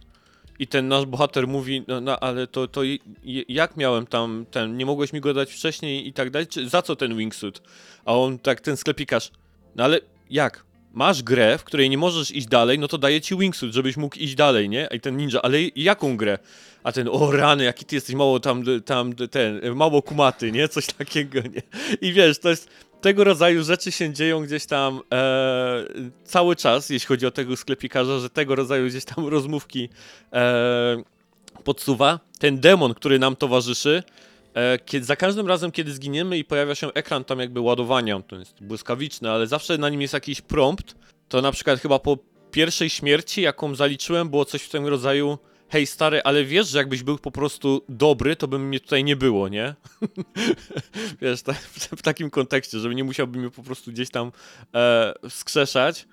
I 0.59 0.67
ten 0.67 0.87
nasz 0.87 1.05
bohater 1.05 1.47
mówi, 1.47 1.83
no, 1.87 2.01
no 2.01 2.19
ale 2.19 2.47
to, 2.47 2.67
to 2.67 2.81
jak 3.47 3.77
miałem 3.77 4.07
tam 4.07 4.45
ten, 4.51 4.77
nie 4.77 4.85
mogłeś 4.85 5.13
mi 5.13 5.21
go 5.21 5.33
dać 5.33 5.51
wcześniej 5.51 6.07
i 6.07 6.13
tak 6.13 6.29
dalej, 6.29 6.47
czy 6.47 6.69
za 6.69 6.81
co 6.81 6.95
ten 6.95 7.17
wingsuit? 7.17 7.61
A 8.05 8.15
on 8.15 8.39
tak, 8.39 8.61
ten 8.61 8.77
sklepikarz, 8.77 9.31
no 9.75 9.83
ale 9.83 9.99
jak? 10.29 10.65
Masz 10.93 11.23
grę, 11.23 11.57
w 11.57 11.63
której 11.63 11.89
nie 11.89 11.97
możesz 11.97 12.31
iść 12.31 12.47
dalej, 12.47 12.79
no 12.79 12.87
to 12.87 12.97
daję 12.97 13.21
ci 13.21 13.37
wingsuit, 13.37 13.73
żebyś 13.73 13.97
mógł 13.97 14.15
iść 14.15 14.35
dalej, 14.35 14.69
nie? 14.69 14.87
I 14.91 14.99
ten 14.99 15.17
ninja, 15.17 15.41
ale 15.41 15.57
jaką 15.75 16.17
grę? 16.17 16.37
A 16.83 16.91
ten, 16.91 17.09
o 17.11 17.31
rany, 17.31 17.63
jaki 17.63 17.85
ty 17.85 17.95
jesteś 17.95 18.15
mało 18.15 18.39
tam, 18.39 18.63
tam 18.85 19.13
ten, 19.13 19.75
mało 19.75 20.01
kumaty, 20.01 20.51
nie? 20.51 20.67
Coś 20.67 20.85
takiego, 20.85 21.39
nie? 21.41 21.61
I 22.01 22.13
wiesz, 22.13 22.39
to 22.39 22.49
jest, 22.49 22.69
tego 23.01 23.23
rodzaju 23.23 23.63
rzeczy 23.63 23.91
się 23.91 24.13
dzieją 24.13 24.41
gdzieś 24.41 24.65
tam 24.65 25.01
e, 25.13 25.85
cały 26.23 26.55
czas, 26.55 26.89
jeśli 26.89 27.07
chodzi 27.07 27.25
o 27.25 27.31
tego 27.31 27.57
sklepikarza, 27.57 28.19
że 28.19 28.29
tego 28.29 28.55
rodzaju 28.55 28.87
gdzieś 28.87 29.05
tam 29.05 29.27
rozmówki 29.27 29.89
e, 30.33 31.03
podsuwa. 31.63 32.19
Ten 32.39 32.59
demon, 32.59 32.93
który 32.93 33.19
nam 33.19 33.35
towarzyszy, 33.35 34.03
kiedy, 34.85 35.05
za 35.05 35.15
każdym 35.15 35.47
razem, 35.47 35.71
kiedy 35.71 35.93
zginiemy 35.93 36.37
i 36.37 36.45
pojawia 36.45 36.75
się 36.75 36.93
ekran 36.93 37.23
tam 37.23 37.39
jakby 37.39 37.59
ładowania, 37.59 38.21
to 38.21 38.35
jest 38.35 38.63
błyskawiczny, 38.63 39.31
ale 39.31 39.47
zawsze 39.47 39.77
na 39.77 39.89
nim 39.89 40.01
jest 40.01 40.13
jakiś 40.13 40.41
prompt, 40.41 40.95
to 41.27 41.41
na 41.41 41.51
przykład 41.51 41.79
chyba 41.79 41.99
po 41.99 42.17
pierwszej 42.51 42.89
śmierci, 42.89 43.41
jaką 43.41 43.75
zaliczyłem, 43.75 44.29
było 44.29 44.45
coś 44.45 44.61
w 44.61 44.69
tym 44.69 44.87
rodzaju 44.87 45.37
hej 45.69 45.87
stary, 45.87 46.21
ale 46.23 46.43
wiesz, 46.43 46.67
że 46.67 46.77
jakbyś 46.77 47.03
był 47.03 47.17
po 47.17 47.31
prostu 47.31 47.81
dobry, 47.89 48.35
to 48.35 48.47
by 48.47 48.59
mnie 48.59 48.79
tutaj 48.79 49.03
nie 49.03 49.15
było, 49.15 49.47
nie? 49.47 49.75
wiesz, 51.21 51.41
tak, 51.41 51.57
w, 51.97 52.01
takim 52.01 52.29
kontekście, 52.29 52.79
żeby 52.79 52.95
nie 52.95 53.03
musiałby 53.03 53.39
mnie 53.39 53.49
po 53.49 53.63
prostu 53.63 53.91
gdzieś 53.91 54.09
tam 54.09 54.31
e, 54.75 55.13
wskrzeszać. 55.29 56.07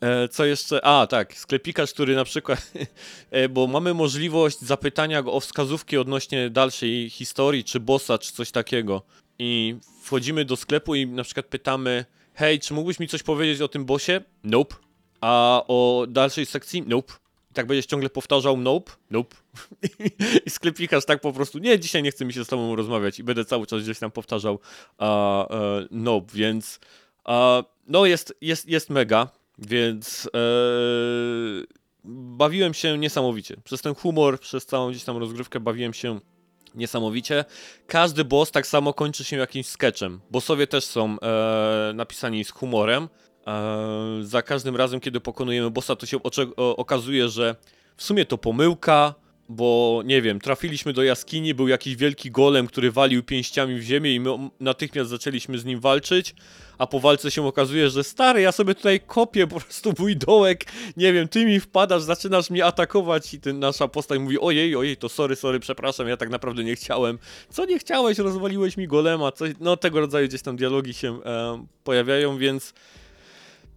E, 0.00 0.28
co 0.28 0.44
jeszcze? 0.44 0.84
A, 0.84 1.06
tak, 1.06 1.34
sklepikarz, 1.34 1.92
który 1.92 2.16
na 2.16 2.24
przykład, 2.24 2.72
e, 3.30 3.48
bo 3.48 3.66
mamy 3.66 3.94
możliwość 3.94 4.60
zapytania 4.60 5.22
go 5.22 5.32
o 5.32 5.40
wskazówki 5.40 5.98
odnośnie 5.98 6.50
dalszej 6.50 7.10
historii, 7.10 7.64
czy 7.64 7.80
bossa, 7.80 8.18
czy 8.18 8.32
coś 8.32 8.50
takiego. 8.50 9.02
I 9.38 9.76
wchodzimy 10.02 10.44
do 10.44 10.56
sklepu 10.56 10.94
i 10.94 11.06
na 11.06 11.24
przykład 11.24 11.46
pytamy, 11.46 12.04
hej, 12.34 12.60
czy 12.60 12.74
mógłbyś 12.74 12.98
mi 12.98 13.08
coś 13.08 13.22
powiedzieć 13.22 13.60
o 13.60 13.68
tym 13.68 13.84
bossie? 13.84 14.12
Nope. 14.44 14.76
A 15.20 15.62
o 15.68 16.06
dalszej 16.08 16.46
sekcji? 16.46 16.82
Nope. 16.82 17.12
I 17.50 17.54
tak 17.54 17.66
będziesz 17.66 17.86
ciągle 17.86 18.10
powtarzał 18.10 18.56
nope, 18.56 18.92
nope. 19.10 19.36
I 20.46 20.50
sklepikarz 20.50 21.04
tak 21.04 21.20
po 21.20 21.32
prostu, 21.32 21.58
nie, 21.58 21.80
dzisiaj 21.80 22.02
nie 22.02 22.10
chce 22.10 22.24
mi 22.24 22.32
się 22.32 22.44
z 22.44 22.48
tobą 22.48 22.76
rozmawiać 22.76 23.18
i 23.18 23.24
będę 23.24 23.44
cały 23.44 23.66
czas 23.66 23.82
gdzieś 23.82 23.98
tam 23.98 24.10
powtarzał 24.10 24.58
a, 24.98 25.48
e, 25.48 25.86
nope, 25.90 26.32
więc 26.34 26.80
a, 27.24 27.62
no 27.86 28.06
jest, 28.06 28.34
jest, 28.40 28.68
jest 28.68 28.90
mega, 28.90 29.28
więc 29.60 30.30
e, 30.34 30.40
bawiłem 32.04 32.74
się 32.74 32.98
niesamowicie. 32.98 33.56
Przez 33.64 33.82
ten 33.82 33.94
humor, 33.94 34.40
przez 34.40 34.66
całą 34.66 34.90
gdzieś 34.90 35.04
tam 35.04 35.16
rozgrywkę 35.16 35.60
bawiłem 35.60 35.94
się 35.94 36.20
niesamowicie. 36.74 37.44
Każdy 37.86 38.24
boss 38.24 38.50
tak 38.50 38.66
samo 38.66 38.94
kończy 38.94 39.24
się 39.24 39.36
jakimś 39.36 39.66
sketchem. 39.66 40.20
Bossowie 40.30 40.66
też 40.66 40.84
są 40.84 41.16
e, 41.20 41.92
napisani 41.94 42.44
z 42.44 42.50
humorem. 42.50 43.08
E, 43.46 44.18
za 44.22 44.42
każdym 44.42 44.76
razem, 44.76 45.00
kiedy 45.00 45.20
pokonujemy 45.20 45.70
bossa, 45.70 45.96
to 45.96 46.06
się 46.06 46.18
okazuje, 46.56 47.28
że 47.28 47.56
w 47.96 48.02
sumie 48.02 48.26
to 48.26 48.38
pomyłka, 48.38 49.14
bo 49.50 50.02
nie 50.04 50.22
wiem, 50.22 50.40
trafiliśmy 50.40 50.92
do 50.92 51.02
jaskini, 51.02 51.54
był 51.54 51.68
jakiś 51.68 51.96
wielki 51.96 52.30
golem, 52.30 52.66
który 52.66 52.92
walił 52.92 53.22
pięściami 53.22 53.78
w 53.78 53.82
ziemię 53.82 54.14
i 54.14 54.20
my 54.20 54.30
natychmiast 54.60 55.10
zaczęliśmy 55.10 55.58
z 55.58 55.64
nim 55.64 55.80
walczyć, 55.80 56.34
a 56.78 56.86
po 56.86 57.00
walce 57.00 57.30
się 57.30 57.46
okazuje, 57.46 57.90
że 57.90 58.04
stary, 58.04 58.40
ja 58.40 58.52
sobie 58.52 58.74
tutaj 58.74 59.00
kopię 59.00 59.46
po 59.46 59.60
prostu 59.60 59.92
mój 59.98 60.16
dołek, 60.16 60.64
nie 60.96 61.12
wiem, 61.12 61.28
ty 61.28 61.46
mi 61.46 61.60
wpadasz, 61.60 62.02
zaczynasz 62.02 62.50
mnie 62.50 62.64
atakować 62.64 63.34
i 63.34 63.40
ten 63.40 63.58
nasza 63.58 63.88
postać 63.88 64.20
mówi, 64.20 64.40
ojej, 64.40 64.76
ojej, 64.76 64.96
to 64.96 65.08
sorry, 65.08 65.36
sorry, 65.36 65.60
przepraszam, 65.60 66.08
ja 66.08 66.16
tak 66.16 66.30
naprawdę 66.30 66.64
nie 66.64 66.76
chciałem. 66.76 67.18
Co 67.50 67.64
nie 67.64 67.78
chciałeś, 67.78 68.18
rozwaliłeś 68.18 68.76
mi 68.76 68.86
golema, 68.86 69.32
coś, 69.32 69.52
no 69.60 69.76
tego 69.76 70.00
rodzaju 70.00 70.28
gdzieś 70.28 70.42
tam 70.42 70.56
dialogi 70.56 70.94
się 70.94 71.24
e, 71.24 71.66
pojawiają, 71.84 72.38
więc 72.38 72.74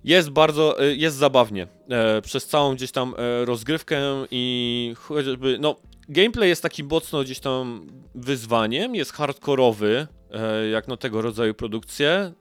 jest 0.04 0.30
bardzo, 0.30 0.80
e, 0.80 0.96
jest 0.96 1.18
zabawnie. 1.18 1.68
E, 1.90 2.22
przez 2.22 2.48
całą 2.48 2.76
gdzieś 2.76 2.92
tam 2.92 3.16
e, 3.18 3.46
rozgrywkę 3.46 4.02
i 4.32 4.94
chociażby, 4.98 5.58
no 5.60 5.76
gameplay 6.10 6.50
jest 6.50 6.62
taki 6.62 6.84
mocno 6.84 7.24
gdzieś 7.24 7.40
tam 7.40 7.88
wyzwaniem, 8.16 8.96
jest 8.96 9.14
hardkorowy, 9.14 10.08
jak 10.72 10.88
na 10.88 10.98
tego 10.98 11.22
rodzaju 11.22 11.54
produkcje, 11.54 12.34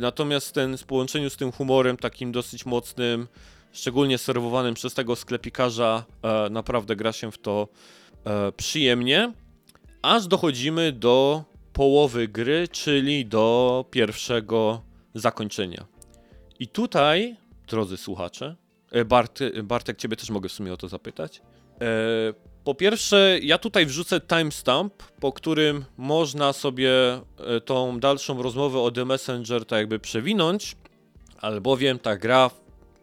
natomiast 0.00 0.54
ten 0.54 0.78
w 0.78 0.84
połączeniu 0.84 1.30
z 1.30 1.36
tym 1.36 1.52
humorem 1.52 1.96
takim 1.96 2.32
dosyć 2.32 2.66
mocnym, 2.66 3.28
szczególnie 3.72 4.18
serwowanym 4.18 4.74
przez 4.74 4.94
tego 4.94 5.16
sklepikarza, 5.16 6.04
naprawdę 6.50 6.96
gra 6.96 7.12
się 7.12 7.32
w 7.32 7.38
to 7.38 7.68
przyjemnie, 8.56 9.32
aż 10.02 10.26
dochodzimy 10.26 10.92
do 10.92 11.44
połowy 11.72 12.28
gry, 12.28 12.68
czyli 12.68 13.26
do 13.26 13.84
pierwszego 13.90 14.82
zakończenia. 15.14 15.95
I 16.60 16.68
tutaj, 16.68 17.36
drodzy 17.68 17.96
słuchacze, 17.96 18.56
e, 18.92 19.04
Bart, 19.04 19.40
Bartek, 19.62 19.98
ciebie 19.98 20.16
też 20.16 20.30
mogę 20.30 20.48
w 20.48 20.52
sumie 20.52 20.72
o 20.72 20.76
to 20.76 20.88
zapytać. 20.88 21.42
E, 21.80 21.86
po 22.64 22.74
pierwsze, 22.74 23.38
ja 23.42 23.58
tutaj 23.58 23.86
wrzucę 23.86 24.20
timestamp, 24.20 25.02
po 25.02 25.32
którym 25.32 25.84
można 25.96 26.52
sobie 26.52 26.92
e, 27.12 27.60
tą 27.64 28.00
dalszą 28.00 28.42
rozmowę 28.42 28.78
o 28.80 28.90
The 28.90 29.04
Messenger 29.04 29.66
tak 29.66 29.78
jakby 29.78 29.98
przewinąć, 29.98 30.76
albowiem 31.40 31.98
ta 31.98 32.16
gra 32.16 32.50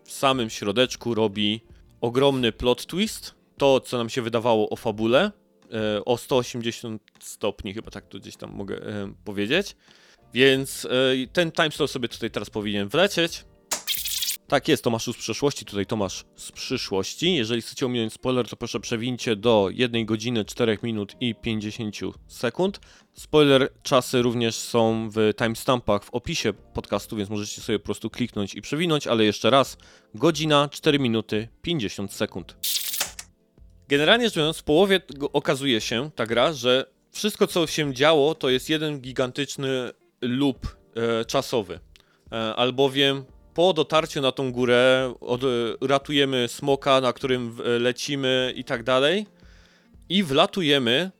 w 0.03 0.11
samym 0.11 0.49
środeczku 0.49 1.13
robi 1.13 1.61
ogromny 2.01 2.51
plot 2.51 2.85
twist. 2.85 3.35
To, 3.57 3.79
co 3.79 3.97
nam 3.97 4.09
się 4.09 4.21
wydawało 4.21 4.69
o 4.69 4.75
fabule, 4.75 5.31
o 6.05 6.17
180 6.17 7.01
stopni, 7.19 7.73
chyba 7.73 7.91
tak 7.91 8.07
to 8.07 8.19
gdzieś 8.19 8.35
tam 8.35 8.51
mogę 8.51 8.81
powiedzieć. 9.25 9.75
Więc 10.33 10.85
e, 10.85 10.89
ten 11.33 11.51
timestamp 11.51 11.89
sobie 11.89 12.07
tutaj 12.07 12.31
teraz 12.31 12.49
powinien 12.49 12.87
wlecieć. 12.87 13.45
Tak 14.47 14.67
jest, 14.67 14.83
Tomaszu 14.83 15.13
z 15.13 15.17
przeszłości, 15.17 15.65
tutaj 15.65 15.85
Tomasz 15.85 16.25
z 16.35 16.51
przyszłości. 16.51 17.35
Jeżeli 17.35 17.61
chcecie 17.61 17.85
ominąć 17.85 18.13
spoiler, 18.13 18.49
to 18.49 18.55
proszę 18.55 18.79
przewincie 18.79 19.35
do 19.35 19.69
1 19.71 20.05
godziny 20.05 20.45
4 20.45 20.77
minut 20.83 21.15
i 21.19 21.35
50 21.35 21.95
sekund. 22.27 22.79
Spoiler 23.13 23.69
czasy 23.83 24.21
również 24.21 24.55
są 24.55 25.09
w 25.09 25.33
timestampach 25.37 26.03
w 26.03 26.09
opisie 26.09 26.53
podcastu, 26.53 27.15
więc 27.15 27.29
możecie 27.29 27.61
sobie 27.61 27.79
po 27.79 27.85
prostu 27.85 28.09
kliknąć 28.09 28.55
i 28.55 28.61
przewinąć, 28.61 29.07
ale 29.07 29.23
jeszcze 29.23 29.49
raz, 29.49 29.77
godzina 30.15 30.69
4 30.69 30.99
minuty 30.99 31.47
50 31.61 32.13
sekund. 32.13 32.55
Generalnie 33.87 34.25
rzecz 34.25 34.35
biorąc, 34.35 34.57
w 34.57 34.63
połowie 34.63 35.01
okazuje 35.33 35.81
się 35.81 36.11
ta 36.15 36.25
gra, 36.25 36.53
że 36.53 36.85
wszystko 37.11 37.47
co 37.47 37.67
się 37.67 37.93
działo 37.93 38.35
to 38.35 38.49
jest 38.49 38.69
jeden 38.69 38.99
gigantyczny 38.99 39.91
loop 40.23 40.67
e, 40.95 41.25
czasowy. 41.25 41.79
E, 42.31 42.55
albowiem 42.55 43.23
po 43.53 43.73
dotarciu 43.73 44.21
na 44.21 44.31
tą 44.31 44.51
górę 44.51 45.13
od, 45.21 45.41
ratujemy 45.81 46.47
smoka, 46.47 47.01
na 47.01 47.13
którym 47.13 47.51
w- 47.51 47.59
lecimy 47.79 48.53
i 48.55 48.63
tak 48.63 48.83
dalej 48.83 49.27
i 50.09 50.23
wlatujemy 50.23 51.11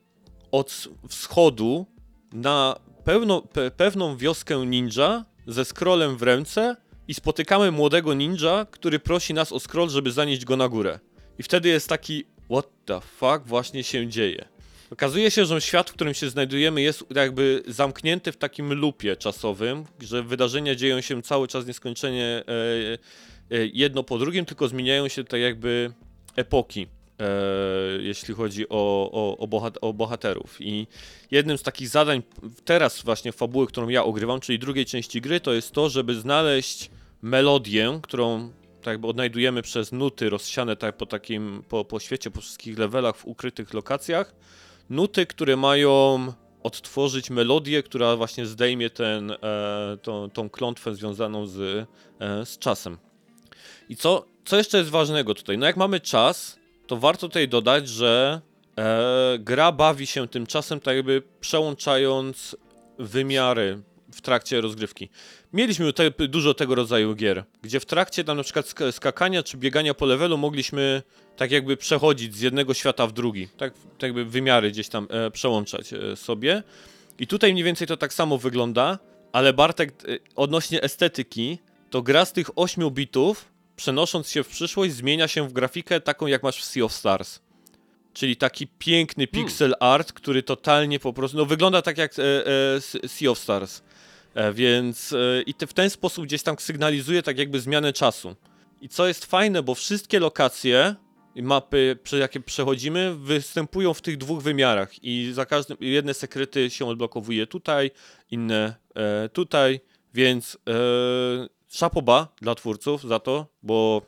od 0.51 0.87
wschodu 1.09 1.85
na 2.33 2.75
pełno, 3.03 3.41
pe, 3.41 3.71
pewną 3.71 4.17
wioskę 4.17 4.65
ninja 4.65 5.25
ze 5.47 5.65
scrollem 5.65 6.17
w 6.17 6.21
ręce 6.23 6.75
i 7.07 7.13
spotykamy 7.13 7.71
młodego 7.71 8.13
ninja, 8.13 8.65
który 8.71 8.99
prosi 8.99 9.33
nas 9.33 9.51
o 9.51 9.59
scroll, 9.59 9.89
żeby 9.89 10.11
zanieść 10.11 10.45
go 10.45 10.57
na 10.57 10.69
górę. 10.69 10.99
I 11.39 11.43
wtedy 11.43 11.69
jest 11.69 11.89
taki 11.89 12.23
what 12.51 12.67
the 12.85 13.01
fuck 13.01 13.41
właśnie 13.45 13.83
się 13.83 14.07
dzieje. 14.07 14.45
Okazuje 14.93 15.31
się, 15.31 15.45
że 15.45 15.61
świat, 15.61 15.89
w 15.89 15.93
którym 15.93 16.13
się 16.13 16.29
znajdujemy, 16.29 16.81
jest 16.81 17.03
jakby 17.15 17.63
zamknięty 17.67 18.31
w 18.31 18.37
takim 18.37 18.73
lupie 18.73 19.15
czasowym, 19.15 19.85
że 19.99 20.23
wydarzenia 20.23 20.75
dzieją 20.75 21.01
się 21.01 21.21
cały 21.21 21.47
czas 21.47 21.67
nieskończenie 21.67 22.25
e, 22.25 22.43
e, 23.57 23.65
jedno 23.73 24.03
po 24.03 24.17
drugim, 24.17 24.45
tylko 24.45 24.67
zmieniają 24.67 25.07
się 25.07 25.23
tak 25.23 25.39
jakby 25.39 25.93
epoki, 26.35 26.87
e, 27.19 27.27
jeśli 28.01 28.33
chodzi 28.33 28.69
o, 28.69 29.09
o, 29.11 29.37
o, 29.37 29.47
bohat 29.47 29.77
o 29.81 29.93
bohaterów. 29.93 30.57
I 30.59 30.87
jednym 31.31 31.57
z 31.57 31.63
takich 31.63 31.87
zadań 31.87 32.23
teraz 32.65 33.01
właśnie 33.01 33.31
fabuły, 33.31 33.67
którą 33.67 33.89
ja 33.89 34.03
ogrywam, 34.03 34.39
czyli 34.39 34.59
drugiej 34.59 34.85
części 34.85 35.21
gry, 35.21 35.39
to 35.39 35.53
jest 35.53 35.71
to, 35.71 35.89
żeby 35.89 36.15
znaleźć 36.15 36.91
melodię, 37.21 37.99
którą 38.03 38.51
tak 38.81 38.91
jakby 38.91 39.07
odnajdujemy 39.07 39.61
przez 39.61 39.91
nuty 39.91 40.29
rozsiane 40.29 40.75
tak 40.75 40.97
po 40.97 41.05
takim, 41.05 41.63
po, 41.69 41.85
po 41.85 41.99
świecie, 41.99 42.31
po 42.31 42.41
wszystkich 42.41 42.77
levelach, 42.77 43.17
w 43.17 43.25
ukrytych 43.25 43.73
lokacjach. 43.73 44.33
Nuty, 44.93 45.25
które 45.25 45.57
mają 45.57 46.27
odtworzyć 46.63 47.29
melodię, 47.29 47.83
która 47.83 48.15
właśnie 48.15 48.45
zdejmie 48.45 48.89
ten, 48.89 49.31
e, 49.31 49.37
tą, 50.01 50.29
tą 50.29 50.49
klątwę 50.49 50.95
związaną 50.95 51.47
z, 51.47 51.87
e, 52.19 52.45
z 52.45 52.57
czasem. 52.57 52.97
I 53.89 53.95
co, 53.95 54.25
co 54.45 54.57
jeszcze 54.57 54.77
jest 54.77 54.89
ważnego 54.89 55.33
tutaj? 55.33 55.57
No 55.57 55.65
jak 55.65 55.77
mamy 55.77 55.99
czas, 55.99 56.59
to 56.87 56.97
warto 56.97 57.27
tutaj 57.27 57.47
dodać, 57.47 57.87
że 57.87 58.41
e, 58.77 59.37
gra 59.39 59.71
bawi 59.71 60.07
się 60.07 60.27
tym 60.27 60.47
czasem 60.47 60.79
tak 60.79 60.95
jakby 60.95 61.23
przełączając 61.39 62.55
wymiary 62.99 63.81
w 64.11 64.21
trakcie 64.21 64.61
rozgrywki. 64.61 65.09
Mieliśmy 65.53 65.93
te, 65.93 66.11
dużo 66.11 66.53
tego 66.53 66.75
rodzaju 66.75 67.15
gier, 67.15 67.43
gdzie 67.61 67.79
w 67.79 67.85
trakcie 67.85 68.23
tam 68.23 68.37
na 68.37 68.43
przykład 68.43 68.65
sk- 68.65 68.91
skakania 68.91 69.43
czy 69.43 69.57
biegania 69.57 69.93
po 69.93 70.05
levelu 70.05 70.37
mogliśmy 70.37 71.01
tak 71.37 71.51
jakby 71.51 71.77
przechodzić 71.77 72.35
z 72.35 72.41
jednego 72.41 72.73
świata 72.73 73.07
w 73.07 73.11
drugi, 73.11 73.47
tak, 73.57 73.73
tak 73.73 74.01
jakby 74.01 74.25
wymiary 74.25 74.71
gdzieś 74.71 74.89
tam 74.89 75.07
e, 75.09 75.31
przełączać 75.31 75.93
e, 75.93 76.15
sobie. 76.15 76.63
I 77.19 77.27
tutaj 77.27 77.51
mniej 77.53 77.63
więcej 77.63 77.87
to 77.87 77.97
tak 77.97 78.13
samo 78.13 78.37
wygląda, 78.37 78.99
ale 79.31 79.53
Bartek 79.53 79.89
e, 79.91 80.17
odnośnie 80.35 80.81
estetyki, 80.83 81.57
to 81.89 82.01
gra 82.01 82.25
z 82.25 82.33
tych 82.33 82.49
8 82.55 82.89
bitów, 82.89 83.51
przenosząc 83.75 84.29
się 84.29 84.43
w 84.43 84.47
przyszłość, 84.47 84.93
zmienia 84.93 85.27
się 85.27 85.47
w 85.47 85.53
grafikę 85.53 86.01
taką 86.01 86.27
jak 86.27 86.43
masz 86.43 86.59
w 86.59 86.63
Sea 86.63 86.83
of 86.83 86.93
Stars. 86.93 87.39
Czyli 88.13 88.35
taki 88.35 88.67
piękny 88.67 89.27
pixel 89.27 89.75
art, 89.79 90.13
który 90.13 90.43
totalnie 90.43 90.99
po 90.99 91.13
prostu, 91.13 91.37
no 91.37 91.45
wygląda 91.45 91.81
tak 91.81 91.97
jak 91.97 92.19
e, 92.19 92.23
e, 92.75 93.07
Sea 93.07 93.31
of 93.31 93.39
Stars. 93.39 93.81
E, 94.33 94.53
więc 94.53 95.13
e, 95.13 95.41
i 95.41 95.53
te, 95.53 95.67
w 95.67 95.73
ten 95.73 95.89
sposób 95.89 96.25
gdzieś 96.25 96.43
tam 96.43 96.55
sygnalizuje 96.59 97.23
tak 97.23 97.37
jakby 97.37 97.59
zmianę 97.59 97.93
czasu. 97.93 98.35
I 98.81 98.89
co 98.89 99.07
jest 99.07 99.25
fajne, 99.25 99.63
bo 99.63 99.75
wszystkie 99.75 100.19
lokacje 100.19 100.95
i 101.35 101.43
mapy, 101.43 101.99
przez 102.03 102.19
jakie 102.19 102.39
przechodzimy, 102.39 103.15
występują 103.15 103.93
w 103.93 104.01
tych 104.01 104.17
dwóch 104.17 104.43
wymiarach 104.43 105.03
i 105.03 105.31
za 105.33 105.45
każdym, 105.45 105.77
jedne 105.79 106.13
sekrety 106.13 106.69
się 106.69 106.87
odblokowuje 106.87 107.47
tutaj, 107.47 107.91
inne 108.31 108.75
e, 108.95 109.29
tutaj, 109.29 109.79
więc 110.13 110.57
e, 110.69 110.73
szapoba 111.69 112.27
dla 112.41 112.55
twórców 112.55 113.03
za 113.03 113.19
to, 113.19 113.47
bo 113.63 114.01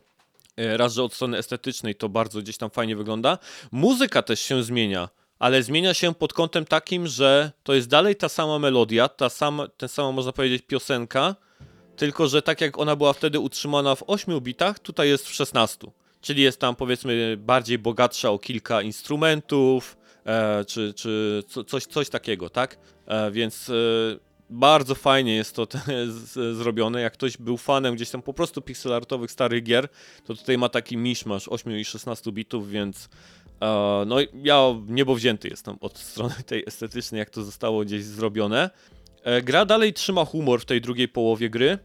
e, 0.57 0.77
raz, 0.77 0.93
że 0.93 1.03
od 1.03 1.13
strony 1.13 1.37
estetycznej 1.37 1.95
to 1.95 2.09
bardzo 2.09 2.41
gdzieś 2.41 2.57
tam 2.57 2.69
fajnie 2.69 2.95
wygląda. 2.95 3.37
Muzyka 3.71 4.21
też 4.21 4.39
się 4.39 4.63
zmienia, 4.63 5.09
ale 5.39 5.63
zmienia 5.63 5.93
się 5.93 6.13
pod 6.13 6.33
kątem 6.33 6.65
takim, 6.65 7.07
że 7.07 7.51
to 7.63 7.73
jest 7.73 7.87
dalej 7.87 8.15
ta 8.15 8.29
sama 8.29 8.59
melodia, 8.59 9.09
ta 9.09 9.29
sama, 9.29 9.67
ten 9.67 9.89
sama 9.89 10.11
można 10.11 10.31
powiedzieć 10.31 10.63
piosenka, 10.67 11.35
tylko 11.95 12.27
że 12.27 12.41
tak 12.41 12.61
jak 12.61 12.77
ona 12.77 12.95
była 12.95 13.13
wtedy 13.13 13.39
utrzymana 13.39 13.95
w 13.95 14.03
8 14.07 14.39
bitach, 14.39 14.79
tutaj 14.79 15.09
jest 15.09 15.27
w 15.27 15.33
16. 15.33 15.87
Czyli 16.21 16.41
jest 16.41 16.59
tam 16.59 16.75
powiedzmy 16.75 17.37
bardziej 17.37 17.79
bogatsza 17.79 18.29
o 18.31 18.39
kilka 18.39 18.81
instrumentów, 18.81 19.97
e, 20.25 20.65
czy, 20.65 20.93
czy 20.93 21.43
co, 21.47 21.63
coś, 21.63 21.85
coś 21.85 22.09
takiego, 22.09 22.49
tak? 22.49 22.77
E, 23.07 23.31
więc 23.31 23.69
e, 23.69 23.73
bardzo 24.49 24.95
fajnie 24.95 25.35
jest 25.35 25.55
to 25.55 25.65
te, 25.65 25.79
z, 26.07 26.57
zrobione. 26.57 27.01
Jak 27.01 27.13
ktoś 27.13 27.37
był 27.37 27.57
fanem 27.57 27.95
gdzieś 27.95 28.09
tam 28.09 28.21
po 28.21 28.33
prostu 28.33 28.61
pixelartowych 28.61 29.31
starych 29.31 29.63
gier, 29.63 29.87
to 30.25 30.35
tutaj 30.35 30.57
ma 30.57 30.69
taki 30.69 30.97
miszmasz 30.97 31.47
8 31.47 31.79
i 31.79 31.85
16 31.85 32.31
bitów, 32.31 32.69
więc 32.69 33.09
no 34.05 34.17
ja 34.43 34.75
niebo 34.87 35.15
wzięty 35.15 35.47
jestem 35.47 35.77
od 35.81 35.97
strony 35.97 36.35
tej 36.45 36.63
estetycznej, 36.67 37.19
jak 37.19 37.29
to 37.29 37.43
zostało 37.43 37.85
gdzieś 37.85 38.03
zrobione. 38.03 38.69
E, 39.23 39.41
gra 39.41 39.65
dalej 39.65 39.93
trzyma 39.93 40.25
humor 40.25 40.61
w 40.61 40.65
tej 40.65 40.81
drugiej 40.81 41.07
połowie 41.07 41.49
gry, 41.49 41.79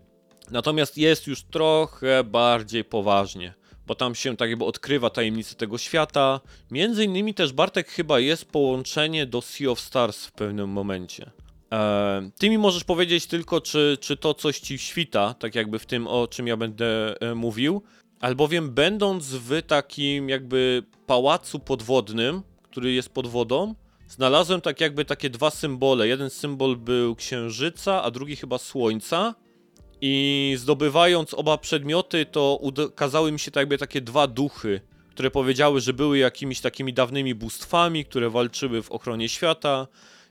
natomiast 0.50 0.98
jest 0.98 1.26
już 1.26 1.42
trochę 1.42 2.24
bardziej 2.24 2.84
poważnie, 2.84 3.54
bo 3.86 3.94
tam 3.94 4.14
się 4.14 4.36
tak 4.36 4.50
jakby 4.50 4.64
odkrywa 4.64 5.10
tajemnice 5.10 5.54
tego 5.54 5.78
świata. 5.78 6.40
Między 6.70 7.04
innymi 7.04 7.34
też 7.34 7.52
Bartek 7.52 7.88
chyba 7.88 8.20
jest 8.20 8.44
połączenie 8.44 9.26
do 9.26 9.40
Sea 9.42 9.70
of 9.70 9.80
Stars 9.80 10.26
w 10.26 10.32
pewnym 10.32 10.70
momencie. 10.70 11.30
E, 11.72 12.30
ty 12.38 12.50
mi 12.50 12.58
możesz 12.58 12.84
powiedzieć 12.84 13.26
tylko, 13.26 13.60
czy, 13.60 13.98
czy 14.00 14.16
to 14.16 14.34
coś 14.34 14.60
ci 14.60 14.78
świta, 14.78 15.34
tak 15.34 15.54
jakby 15.54 15.78
w 15.78 15.86
tym, 15.86 16.06
o 16.06 16.28
czym 16.28 16.46
ja 16.46 16.56
będę 16.56 17.20
e, 17.20 17.34
mówił, 17.34 17.82
albowiem 18.20 18.70
będąc 18.70 19.26
w 19.26 19.62
takim 19.62 20.28
jakby 20.28 20.82
pałacu 21.06 21.58
podwodnym, 21.58 22.42
który 22.62 22.92
jest 22.92 23.08
pod 23.08 23.26
wodą, 23.26 23.74
znalazłem 24.08 24.60
tak 24.60 24.80
jakby 24.80 25.04
takie 25.04 25.30
dwa 25.30 25.50
symbole. 25.50 26.08
Jeden 26.08 26.30
symbol 26.30 26.76
był 26.76 27.16
księżyca, 27.16 28.02
a 28.02 28.10
drugi 28.10 28.36
chyba 28.36 28.58
słońca. 28.58 29.34
I 30.00 30.54
zdobywając 30.58 31.34
oba 31.34 31.58
przedmioty, 31.58 32.26
to 32.26 32.58
uda- 32.62 32.88
kazały 32.94 33.32
mi 33.32 33.38
się 33.38 33.50
tak 33.50 33.60
jakby 33.60 33.78
takie 33.78 34.00
dwa 34.00 34.26
duchy, 34.26 34.80
które 35.10 35.30
powiedziały, 35.30 35.80
że 35.80 35.92
były 35.92 36.18
jakimiś 36.18 36.60
takimi 36.60 36.92
dawnymi 36.92 37.34
bóstwami, 37.34 38.04
które 38.04 38.30
walczyły 38.30 38.82
w 38.82 38.92
ochronie 38.92 39.28
świata 39.28 39.86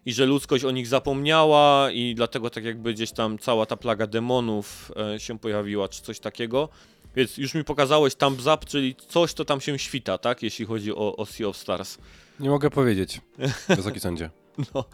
i 0.06 0.14
że 0.14 0.26
ludzkość 0.26 0.64
o 0.64 0.72
nich 0.72 0.88
zapomniała 0.88 1.92
i 1.92 2.16
dlatego 2.16 2.50
tak 2.50 2.64
jakby 2.64 2.94
gdzieś 2.94 3.12
tam 3.12 3.38
cała 3.40 3.66
ta 3.66 3.78
plaga 3.78 4.08
demonów 4.08 4.92
e, 5.16 5.20
się 5.20 5.40
pojawiła, 5.40 5.88
czy 5.88 6.02
coś 6.02 6.20
takiego. 6.20 6.70
Więc 7.16 7.38
już 7.38 7.54
mi 7.54 7.64
pokazałeś 7.64 8.16
thumbs 8.16 8.42
up, 8.42 8.58
czyli 8.68 8.96
coś, 9.08 9.34
to 9.34 9.46
tam 9.46 9.62
się 9.62 9.80
świta, 9.80 10.18
tak? 10.18 10.44
Jeśli 10.44 10.66
chodzi 10.66 10.96
o, 10.96 11.16
o 11.16 11.26
Sea 11.26 11.48
of 11.48 11.58
Stars. 11.58 11.98
Nie 12.40 12.50
mogę 12.50 12.70
powiedzieć, 12.70 13.22
wysoki 13.68 14.00
sądzie. 14.00 14.30
No. 14.76 14.86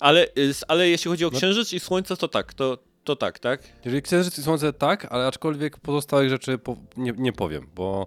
Ale, 0.00 0.26
y, 0.38 0.52
ale 0.68 0.88
jeśli 0.88 1.08
chodzi 1.10 1.24
o 1.24 1.30
No. 1.32 1.38
księżyc 1.38 1.72
i 1.72 1.80
słońce, 1.80 2.16
to 2.16 2.28
tak, 2.28 2.54
to, 2.54 2.78
to 3.04 3.16
tak, 3.16 3.38
tak? 3.38 3.62
Jeżeli 3.84 4.02
księżyc 4.02 4.38
i 4.38 4.42
słońce 4.42 4.72
tak, 4.72 5.12
ale 5.12 5.26
aczkolwiek 5.26 5.78
pozostałych 5.80 6.30
rzeczy 6.30 6.58
po, 6.58 6.76
nie, 6.96 7.12
nie 7.16 7.32
powiem, 7.32 7.66
bo 7.74 8.06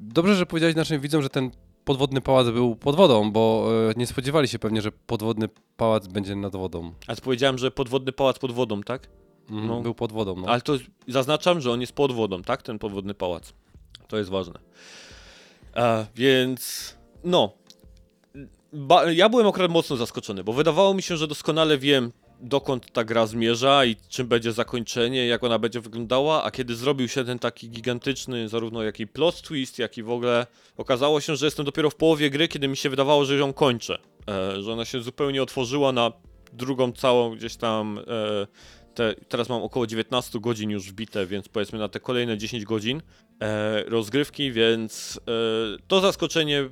dobrze, 0.00 0.34
że 0.36 0.46
powiedziałeś 0.46 0.76
naszym 0.76 1.00
widzom, 1.00 1.22
że 1.22 1.28
ten 1.28 1.50
podwodny 1.84 2.20
pałac 2.20 2.50
był 2.50 2.76
pod 2.76 2.96
wodą, 2.96 3.32
bo 3.32 3.68
e, 3.90 3.94
nie 3.96 4.06
spodziewali 4.06 4.48
się 4.48 4.58
pewnie, 4.58 4.82
że 4.82 4.92
podwodny 4.92 5.48
pałac 5.76 6.06
będzie 6.06 6.36
nad 6.36 6.52
wodą. 6.56 6.92
A 7.06 7.14
powiedziałem, 7.16 7.58
że 7.58 7.70
podwodny 7.70 8.12
pałac 8.12 8.38
pod 8.38 8.52
wodą, 8.52 8.82
tak? 8.82 9.08
Mhm, 9.50 9.66
No. 9.68 9.80
Był 9.80 9.94
pod 9.94 10.12
wodą, 10.12 10.36
no. 10.36 10.48
Ale 10.48 10.60
to 10.60 10.72
zaznaczam, 11.08 11.60
że 11.60 11.70
on 11.70 11.80
jest 11.80 11.92
pod 11.92 12.12
wodą, 12.12 12.42
tak? 12.42 12.62
Ten 12.62 12.78
podwodny 12.78 13.14
pałac. 13.14 13.52
To 14.08 14.16
jest 14.18 14.30
ważne. 14.30 14.60
E, 15.76 16.06
więc 16.14 16.94
no. 17.24 17.52
Ba- 18.72 19.12
ja 19.12 19.28
byłem 19.28 19.46
akurat 19.46 19.70
mocno 19.70 19.96
zaskoczony, 19.96 20.44
bo 20.44 20.52
wydawało 20.52 20.94
mi 20.94 21.02
się, 21.02 21.16
że 21.16 21.26
doskonale 21.28 21.78
wiem, 21.78 22.12
dokąd 22.40 22.92
ta 22.92 23.04
gra 23.04 23.26
zmierza 23.26 23.84
i 23.84 23.96
czym 24.08 24.26
będzie 24.26 24.52
zakończenie, 24.52 25.26
jak 25.26 25.44
ona 25.44 25.58
będzie 25.58 25.80
wyglądała, 25.80 26.42
a 26.44 26.50
kiedy 26.50 26.74
zrobił 26.74 27.08
się 27.08 27.24
ten 27.24 27.38
taki 27.38 27.70
gigantyczny, 27.70 28.48
zarówno 28.48 28.82
jak 28.82 29.00
i 29.00 29.06
plot 29.06 29.42
twist, 29.42 29.78
jak 29.78 29.98
i 29.98 30.02
w 30.02 30.10
ogóle 30.10 30.46
okazało 30.76 31.20
się, 31.20 31.36
że 31.36 31.46
jestem 31.46 31.64
dopiero 31.66 31.90
w 31.90 31.94
połowie 31.94 32.30
gry, 32.30 32.48
kiedy 32.48 32.68
mi 32.68 32.76
się 32.76 32.90
wydawało, 32.90 33.24
że 33.24 33.36
ją 33.36 33.52
kończę. 33.52 33.98
E, 34.28 34.62
że 34.62 34.72
ona 34.72 34.84
się 34.84 35.00
zupełnie 35.00 35.42
otworzyła 35.42 35.92
na 35.92 36.12
drugą 36.52 36.92
całą 36.92 37.36
gdzieś 37.36 37.56
tam 37.56 37.98
e, 37.98 38.02
te, 38.94 39.14
teraz 39.28 39.48
mam 39.48 39.62
około 39.62 39.86
19 39.86 40.40
godzin 40.40 40.70
już 40.70 40.90
wbite, 40.90 41.26
więc 41.26 41.48
powiedzmy 41.48 41.78
na 41.78 41.88
te 41.88 42.00
kolejne 42.00 42.38
10 42.38 42.64
godzin 42.64 43.02
e, 43.40 43.84
rozgrywki, 43.84 44.52
więc 44.52 45.20
e, 45.28 45.30
to 45.88 46.00
zaskoczenie 46.00 46.68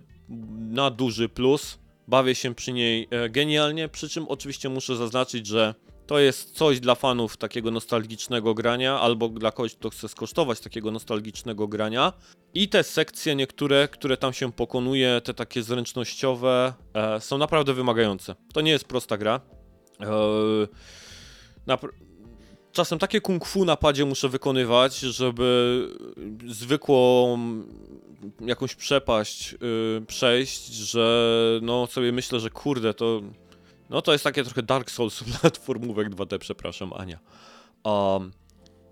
na 0.59 0.91
duży 0.91 1.29
plus. 1.29 1.79
Bawię 2.09 2.35
się 2.35 2.55
przy 2.55 2.73
niej 2.73 3.09
e, 3.11 3.29
genialnie, 3.29 3.89
przy 3.89 4.09
czym 4.09 4.29
oczywiście 4.29 4.69
muszę 4.69 4.97
zaznaczyć, 4.97 5.47
że 5.47 5.75
to 6.07 6.19
jest 6.19 6.57
coś 6.57 6.81
dla 6.81 6.95
fanów 6.95 7.37
takiego 7.37 7.71
nostalgicznego 7.71 8.55
grania, 8.55 9.01
albo 9.01 9.29
dla 9.29 9.53
kogoś, 9.53 9.75
kto 9.75 9.91
chce 9.91 10.09
skosztować 10.09 10.61
takiego 10.61 10.91
nostalgicznego 10.91 11.69
grania. 11.69 12.13
I 12.55 12.69
te 12.69 12.83
sekcje 12.83 13.35
niektóre, 13.35 13.89
które 13.89 14.17
tam 14.17 14.33
się 14.33 14.53
pokonuje, 14.53 15.21
te 15.25 15.35
takie 15.35 15.63
zręcznościowe, 15.63 16.75
e, 16.95 17.21
są 17.21 17.39
naprawdę 17.39 17.75
wymagające. 17.75 18.35
To 18.53 18.61
nie 18.61 18.71
jest 18.71 18.85
prosta 18.85 19.19
gra. 19.19 19.41
E, 20.01 20.07
napr- 21.67 21.93
czasem 22.73 22.99
takie 22.99 23.21
kung 23.21 23.47
fu 23.47 23.65
na 23.65 23.77
padzie 23.77 24.05
muszę 24.05 24.29
wykonywać, 24.29 24.99
żeby 24.99 25.89
zwykłą 26.47 27.39
jakąś 28.41 28.75
przepaść 28.75 29.55
y, 29.55 30.07
przejść, 30.07 30.67
że 30.73 31.39
no 31.63 31.87
sobie 31.87 32.13
myślę, 32.13 32.41
że 32.41 32.51
kurde, 32.51 32.95
to 32.95 33.23
no 33.91 34.03
to 34.03 34.13
jest 34.13 34.25
takie 34.25 34.45
trochę 34.45 34.63
Dark 34.63 34.91
Souls 34.91 35.25
platformówek 35.41 36.11
2D, 36.11 36.39
przepraszam, 36.39 36.93
Ania. 36.93 37.19
Um, 37.85 38.33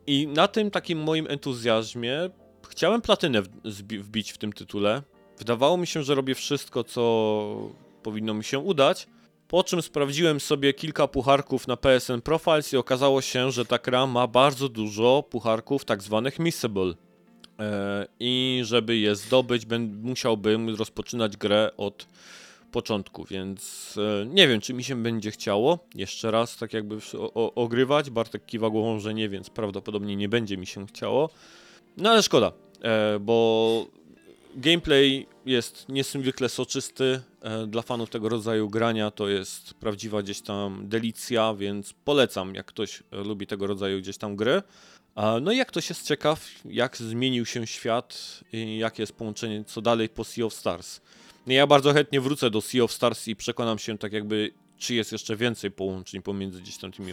I 0.06 0.26
na 0.26 0.48
tym 0.48 0.70
takim 0.70 1.02
moim 1.02 1.26
entuzjazmie 1.30 2.30
chciałem 2.68 3.00
platynę 3.00 3.42
wbić 4.00 4.32
w 4.32 4.38
tym 4.38 4.52
tytule. 4.52 5.02
Wydawało 5.38 5.76
mi 5.76 5.86
się, 5.86 6.02
że 6.02 6.14
robię 6.14 6.34
wszystko, 6.34 6.84
co 6.84 7.72
powinno 8.02 8.34
mi 8.34 8.44
się 8.44 8.58
udać. 8.58 9.08
Po 9.50 9.64
czym 9.64 9.82
sprawdziłem 9.82 10.40
sobie 10.40 10.74
kilka 10.74 11.08
pucharków 11.08 11.66
na 11.66 11.76
PSN 11.76 12.20
Profiles 12.20 12.72
i 12.72 12.76
okazało 12.76 13.20
się, 13.20 13.50
że 13.50 13.64
ta 13.64 13.78
gra 13.78 14.06
ma 14.06 14.26
bardzo 14.26 14.68
dużo 14.68 15.24
pucharków 15.30 15.84
tak 15.84 16.02
zwanych 16.02 16.38
missable. 16.38 16.94
E, 17.58 18.06
I 18.20 18.60
żeby 18.64 18.96
je 18.96 19.16
zdobyć, 19.16 19.66
musiałbym 20.02 20.76
rozpoczynać 20.76 21.36
grę 21.36 21.70
od 21.76 22.08
początku, 22.72 23.24
więc 23.24 23.94
e, 24.22 24.26
nie 24.26 24.48
wiem, 24.48 24.60
czy 24.60 24.74
mi 24.74 24.84
się 24.84 25.02
będzie 25.02 25.30
chciało 25.30 25.78
jeszcze 25.94 26.30
raz 26.30 26.56
tak 26.56 26.72
jakby 26.72 26.96
ogrywać. 27.34 28.10
Bartek 28.10 28.46
kiwa 28.46 28.70
głową, 28.70 29.00
że 29.00 29.14
nie, 29.14 29.28
więc 29.28 29.50
prawdopodobnie 29.50 30.16
nie 30.16 30.28
będzie 30.28 30.56
mi 30.56 30.66
się 30.66 30.86
chciało. 30.86 31.30
No 31.96 32.10
ale 32.10 32.22
szkoda, 32.22 32.52
e, 32.82 33.18
bo 33.20 33.86
gameplay 34.56 35.26
jest 35.46 35.88
niezwykle 35.88 36.48
soczysty. 36.48 37.20
E, 37.42 37.66
dla 37.66 37.82
fanów 37.82 38.10
tego 38.10 38.28
rodzaju 38.28 38.68
grania 38.68 39.10
to 39.10 39.28
jest 39.28 39.74
prawdziwa 39.74 40.22
gdzieś 40.22 40.40
tam 40.40 40.88
delicja, 40.88 41.54
więc 41.54 41.92
polecam, 42.04 42.54
jak 42.54 42.66
ktoś 42.66 43.02
e, 43.12 43.16
lubi 43.16 43.46
tego 43.46 43.66
rodzaju 43.66 43.98
gdzieś 43.98 44.18
tam 44.18 44.36
gry. 44.36 44.62
No 45.42 45.52
i 45.52 45.56
jak 45.56 45.68
ktoś 45.68 45.88
jest 45.88 46.06
ciekaw, 46.06 46.46
jak 46.64 46.96
zmienił 46.96 47.46
się 47.46 47.66
świat 47.66 48.40
i 48.52 48.78
jakie 48.78 49.02
jest 49.02 49.12
połączenie, 49.12 49.64
co 49.64 49.82
dalej 49.82 50.08
po 50.08 50.24
Sea 50.24 50.44
of 50.44 50.54
Stars. 50.54 51.00
No 51.46 51.52
Ja 51.52 51.66
bardzo 51.66 51.92
chętnie 51.92 52.20
wrócę 52.20 52.50
do 52.50 52.60
Sea 52.60 52.82
of 52.82 52.92
Stars 52.92 53.28
i 53.28 53.36
przekonam 53.36 53.78
się 53.78 53.98
tak 53.98 54.12
jakby, 54.12 54.52
czy 54.78 54.94
jest 54.94 55.12
jeszcze 55.12 55.36
więcej 55.36 55.70
połączeń 55.70 56.22
pomiędzy 56.22 56.60
gdzieś 56.60 56.78
tam 56.78 56.92
tymi 56.92 57.12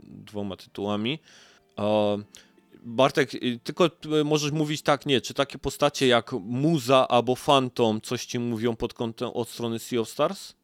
dwoma 0.00 0.56
tytułami. 0.56 1.18
Bartek, 2.84 3.34
y, 3.34 3.60
tylko 3.64 3.90
y, 4.20 4.24
możesz 4.24 4.52
mówić 4.52 4.82
tak, 4.82 5.06
nie, 5.06 5.20
czy 5.20 5.34
takie 5.34 5.58
postacie 5.58 6.06
jak 6.06 6.32
Muza 6.32 7.08
albo 7.08 7.36
Phantom 7.36 8.00
coś 8.00 8.26
ci 8.26 8.38
mówią 8.38 8.76
pod 8.76 8.94
kątem 8.94 9.28
od 9.28 9.48
strony 9.48 9.78
Sea 9.78 10.00
of 10.00 10.08
Stars? 10.08 10.54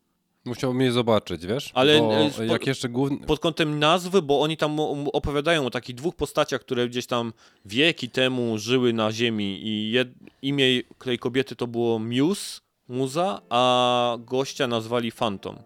Musiałbym 0.44 0.80
je 0.80 0.92
zobaczyć, 0.92 1.46
wiesz? 1.46 1.70
Ale, 1.74 1.98
Bo 1.98 2.10
spo- 2.10 2.52
jak 2.52 2.66
jeszcze 2.66 2.88
główny... 2.88 3.26
pod 3.26 3.40
kątem 3.40 3.78
nazwy, 3.78 4.22
bo 4.22 4.40
oni 4.40 4.56
tam 4.56 4.80
opowiadają 5.12 5.66
o 5.66 5.70
takich 5.70 5.94
dwóch 5.96 6.16
postaciach, 6.16 6.60
które 6.60 6.88
gdzieś 6.88 7.06
tam 7.06 7.32
wieki 7.64 8.10
temu 8.10 8.58
żyły 8.58 8.92
na 8.92 9.12
Ziemi 9.12 9.60
i 9.66 9.90
jed, 9.90 10.08
imię 10.42 10.82
tej 11.04 11.18
kobiety 11.18 11.56
to 11.56 11.66
było 11.66 11.98
Muse, 11.98 12.60
Muza, 12.88 13.40
a 13.50 14.16
gościa 14.20 14.66
nazwali 14.66 15.12
Phantom. 15.12 15.56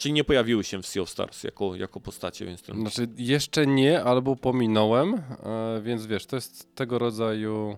Czyli 0.00 0.12
nie 0.12 0.24
pojawiły 0.24 0.64
się 0.64 0.82
w 0.82 0.86
Sea 0.86 1.02
of 1.02 1.10
Stars 1.10 1.44
jako, 1.44 1.74
jako 1.76 2.00
postacie, 2.00 2.46
więc 2.46 2.62
ten... 2.62 2.80
Znaczy 2.80 3.08
jeszcze 3.16 3.66
nie, 3.66 4.02
albo 4.04 4.36
pominąłem, 4.36 5.14
e, 5.14 5.80
więc 5.82 6.06
wiesz, 6.06 6.26
to 6.26 6.36
jest 6.36 6.74
tego 6.74 6.98
rodzaju... 6.98 7.76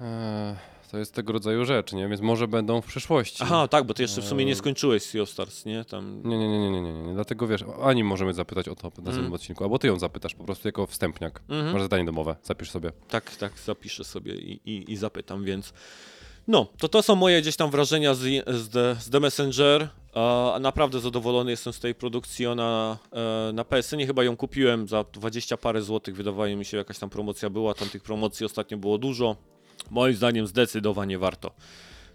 E, 0.00 0.56
to 0.90 0.98
jest 0.98 1.14
tego 1.14 1.32
rodzaju 1.32 1.64
rzecz, 1.64 1.92
nie? 1.92 2.08
Więc 2.08 2.20
może 2.20 2.48
będą 2.48 2.80
w 2.80 2.86
przyszłości. 2.86 3.38
Aha, 3.42 3.68
tak, 3.68 3.84
bo 3.84 3.94
ty 3.94 4.02
jeszcze 4.02 4.20
w 4.20 4.24
sumie 4.24 4.44
nie 4.44 4.52
Eee. 4.52 4.58
skończyłeś 4.58 5.02
Sea 5.02 5.22
of 5.22 5.30
Stars, 5.30 5.64
nie? 5.64 5.84
Tam... 5.84 6.22
Nie, 6.24 6.38
nie, 6.38 6.48
nie, 6.48 6.58
nie, 6.58 6.70
nie, 6.70 6.92
nie, 6.92 7.02
nie. 7.02 7.14
Dlatego 7.14 7.46
wiesz, 7.46 7.64
Ani 7.82 8.04
możemy 8.04 8.34
zapytać 8.34 8.68
o 8.68 8.74
to 8.74 8.82
na 8.82 8.88
następnym 8.88 9.20
Mm. 9.20 9.32
odcinku, 9.32 9.64
albo 9.64 9.78
ty 9.78 9.86
ją 9.86 9.98
zapytasz 9.98 10.34
po 10.34 10.44
prostu 10.44 10.68
jako 10.68 10.86
wstępniak. 10.86 11.42
Mhm. 11.48 11.72
Masz 11.72 11.82
zadanie 11.82 12.04
domowe, 12.04 12.36
zapisz 12.42 12.70
sobie. 12.70 12.92
Tak, 13.08 13.36
tak, 13.36 13.52
zapiszę 13.58 14.04
sobie 14.04 14.34
i, 14.34 14.60
i, 14.64 14.92
i 14.92 14.96
zapytam, 14.96 15.44
więc. 15.44 15.72
No, 16.48 16.66
to 16.78 16.88
to 16.88 17.02
są 17.02 17.16
moje 17.16 17.42
gdzieś 17.42 17.56
tam 17.56 17.70
wrażenia 17.70 18.14
z, 18.14 18.18
z, 18.46 18.68
The, 18.68 18.96
z 19.00 19.10
The 19.10 19.20
Messenger. 19.20 19.88
A 20.14 20.58
naprawdę 20.60 21.00
zadowolony 21.00 21.50
jestem 21.50 21.72
z 21.72 21.80
tej 21.80 21.94
produkcji. 21.94 22.46
Ona 22.46 22.98
e, 23.12 23.52
na 23.52 23.64
PSN 23.64 24.06
chyba 24.06 24.24
ją 24.24 24.36
kupiłem 24.36 24.88
za 24.88 25.04
20 25.04 25.56
parę 25.56 25.82
złotych. 25.82 26.16
Wydawało 26.16 26.56
mi 26.56 26.64
się, 26.64 26.76
jakaś 26.76 26.98
tam 26.98 27.10
promocja 27.10 27.50
była. 27.50 27.74
Tam 27.74 27.88
tych 27.88 28.02
promocji 28.02 28.46
ostatnio 28.46 28.78
było 28.78 28.98
dużo. 28.98 29.36
Moim 29.90 30.14
zdaniem 30.14 30.46
zdecydowanie 30.46 31.18
warto. 31.18 31.50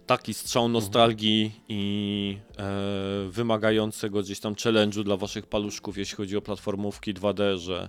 Taki 0.06 0.34
strzał 0.34 0.68
nostalgii 0.68 1.52
i 1.68 2.38
e, 2.58 2.62
wymagającego 3.28 4.22
gdzieś 4.22 4.40
tam 4.40 4.54
challenge'u 4.54 5.04
dla 5.04 5.16
waszych 5.16 5.46
paluszków, 5.46 5.98
jeśli 5.98 6.16
chodzi 6.16 6.36
o 6.36 6.42
platformówki 6.42 7.14
2D, 7.14 7.58
że 7.58 7.88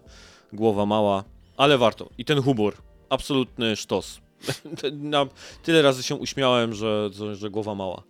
głowa 0.54 0.86
mała, 0.86 1.24
ale 1.58 1.78
warto. 1.78 2.10
I 2.18 2.26
ten 2.26 2.42
humor, 2.42 2.74
absolutny 3.10 3.76
sztos. 3.76 4.23
Na, 4.92 5.26
tyle 5.64 5.82
razy 5.82 6.04
się 6.04 6.16
uśmiałem, 6.16 6.74
że, 6.74 7.10
że, 7.34 7.50
głowa 7.50 7.76
mała. 7.76 8.04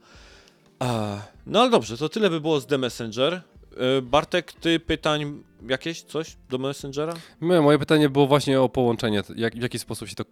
No 1.45 1.61
ale 1.61 1.69
dobrze, 1.69 1.97
to 1.97 2.09
tyle 2.09 2.29
by 2.29 2.41
było 2.41 2.59
z 2.59 2.65
The 2.67 2.77
Messenger. 2.77 3.33
E, 3.77 4.01
Bartek, 4.01 4.53
ty 4.53 4.79
pytań 4.79 5.43
jakieś, 5.67 6.01
coś 6.01 6.35
do 6.49 6.57
Messengera? 6.57 7.13
My, 7.39 7.61
moje 7.61 7.79
pytanie 7.79 8.09
było 8.09 8.27
właśnie 8.27 8.61
o 8.61 8.69
połączenie, 8.69 9.21
jak, 9.35 9.55
w 9.55 9.61
jaki 9.61 9.79
sposób 9.79 10.09
się 10.09 10.15
to 10.15 10.25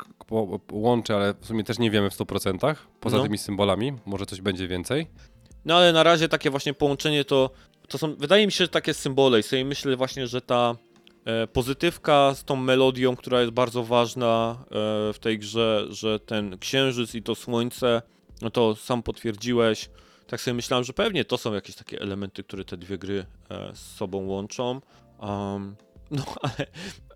łączy, 0.72 1.16
ale 1.16 1.34
w 1.42 1.46
sumie 1.46 1.64
też 1.64 1.80
nie 1.80 1.92
wiemy 1.92 2.10
w 2.10 2.14
100%, 2.18 2.76
poza 3.00 3.18
No. 3.18 3.24
tymi 3.24 3.38
symbolami, 3.38 3.94
może 4.06 4.26
coś 4.26 4.42
będzie 4.42 4.68
więcej. 4.68 5.08
No 5.66 5.76
ale 5.78 5.94
na 5.94 6.04
razie 6.04 6.30
takie 6.30 6.50
właśnie 6.50 6.74
połączenie 6.74 7.26
to, 7.26 7.50
to 7.88 7.98
są, 7.98 8.16
wydaje 8.16 8.46
mi 8.46 8.52
się, 8.52 8.64
że 8.64 8.68
takie 8.70 8.94
symbole 8.94 9.40
i 9.40 9.44
sobie 9.44 9.66
myślę 9.66 9.96
właśnie, 9.96 10.28
że 10.28 10.42
ta 10.42 10.76
pozytywka 11.54 12.36
z 12.36 12.44
tą 12.44 12.56
melodią, 12.56 13.16
która 13.16 13.42
jest 13.42 13.54
bardzo 13.54 13.84
ważna 13.84 14.58
e, 14.60 14.66
w 15.14 15.20
tej 15.20 15.40
grze, 15.40 15.88
że 15.90 16.20
ten 16.20 16.58
księżyc 16.58 17.16
i 17.16 17.24
to 17.24 17.36
słońce, 17.36 18.02
no 18.42 18.50
to 18.50 18.76
sam 18.76 19.04
potwierdziłeś. 19.04 19.90
Tak 20.28 20.42
sobie 20.42 20.54
myślałem, 20.54 20.84
że 20.84 20.94
pewnie 20.94 21.26
to 21.26 21.38
są 21.38 21.54
jakieś 21.54 21.76
takie 21.76 22.02
elementy, 22.02 22.44
które 22.44 22.66
te 22.66 22.78
dwie 22.78 22.98
gry 22.98 23.26
e, 23.50 23.76
z 23.76 23.96
sobą 23.96 24.26
łączą. 24.26 24.82
Um, 25.20 25.76
no 26.12 26.26
ale 26.42 26.68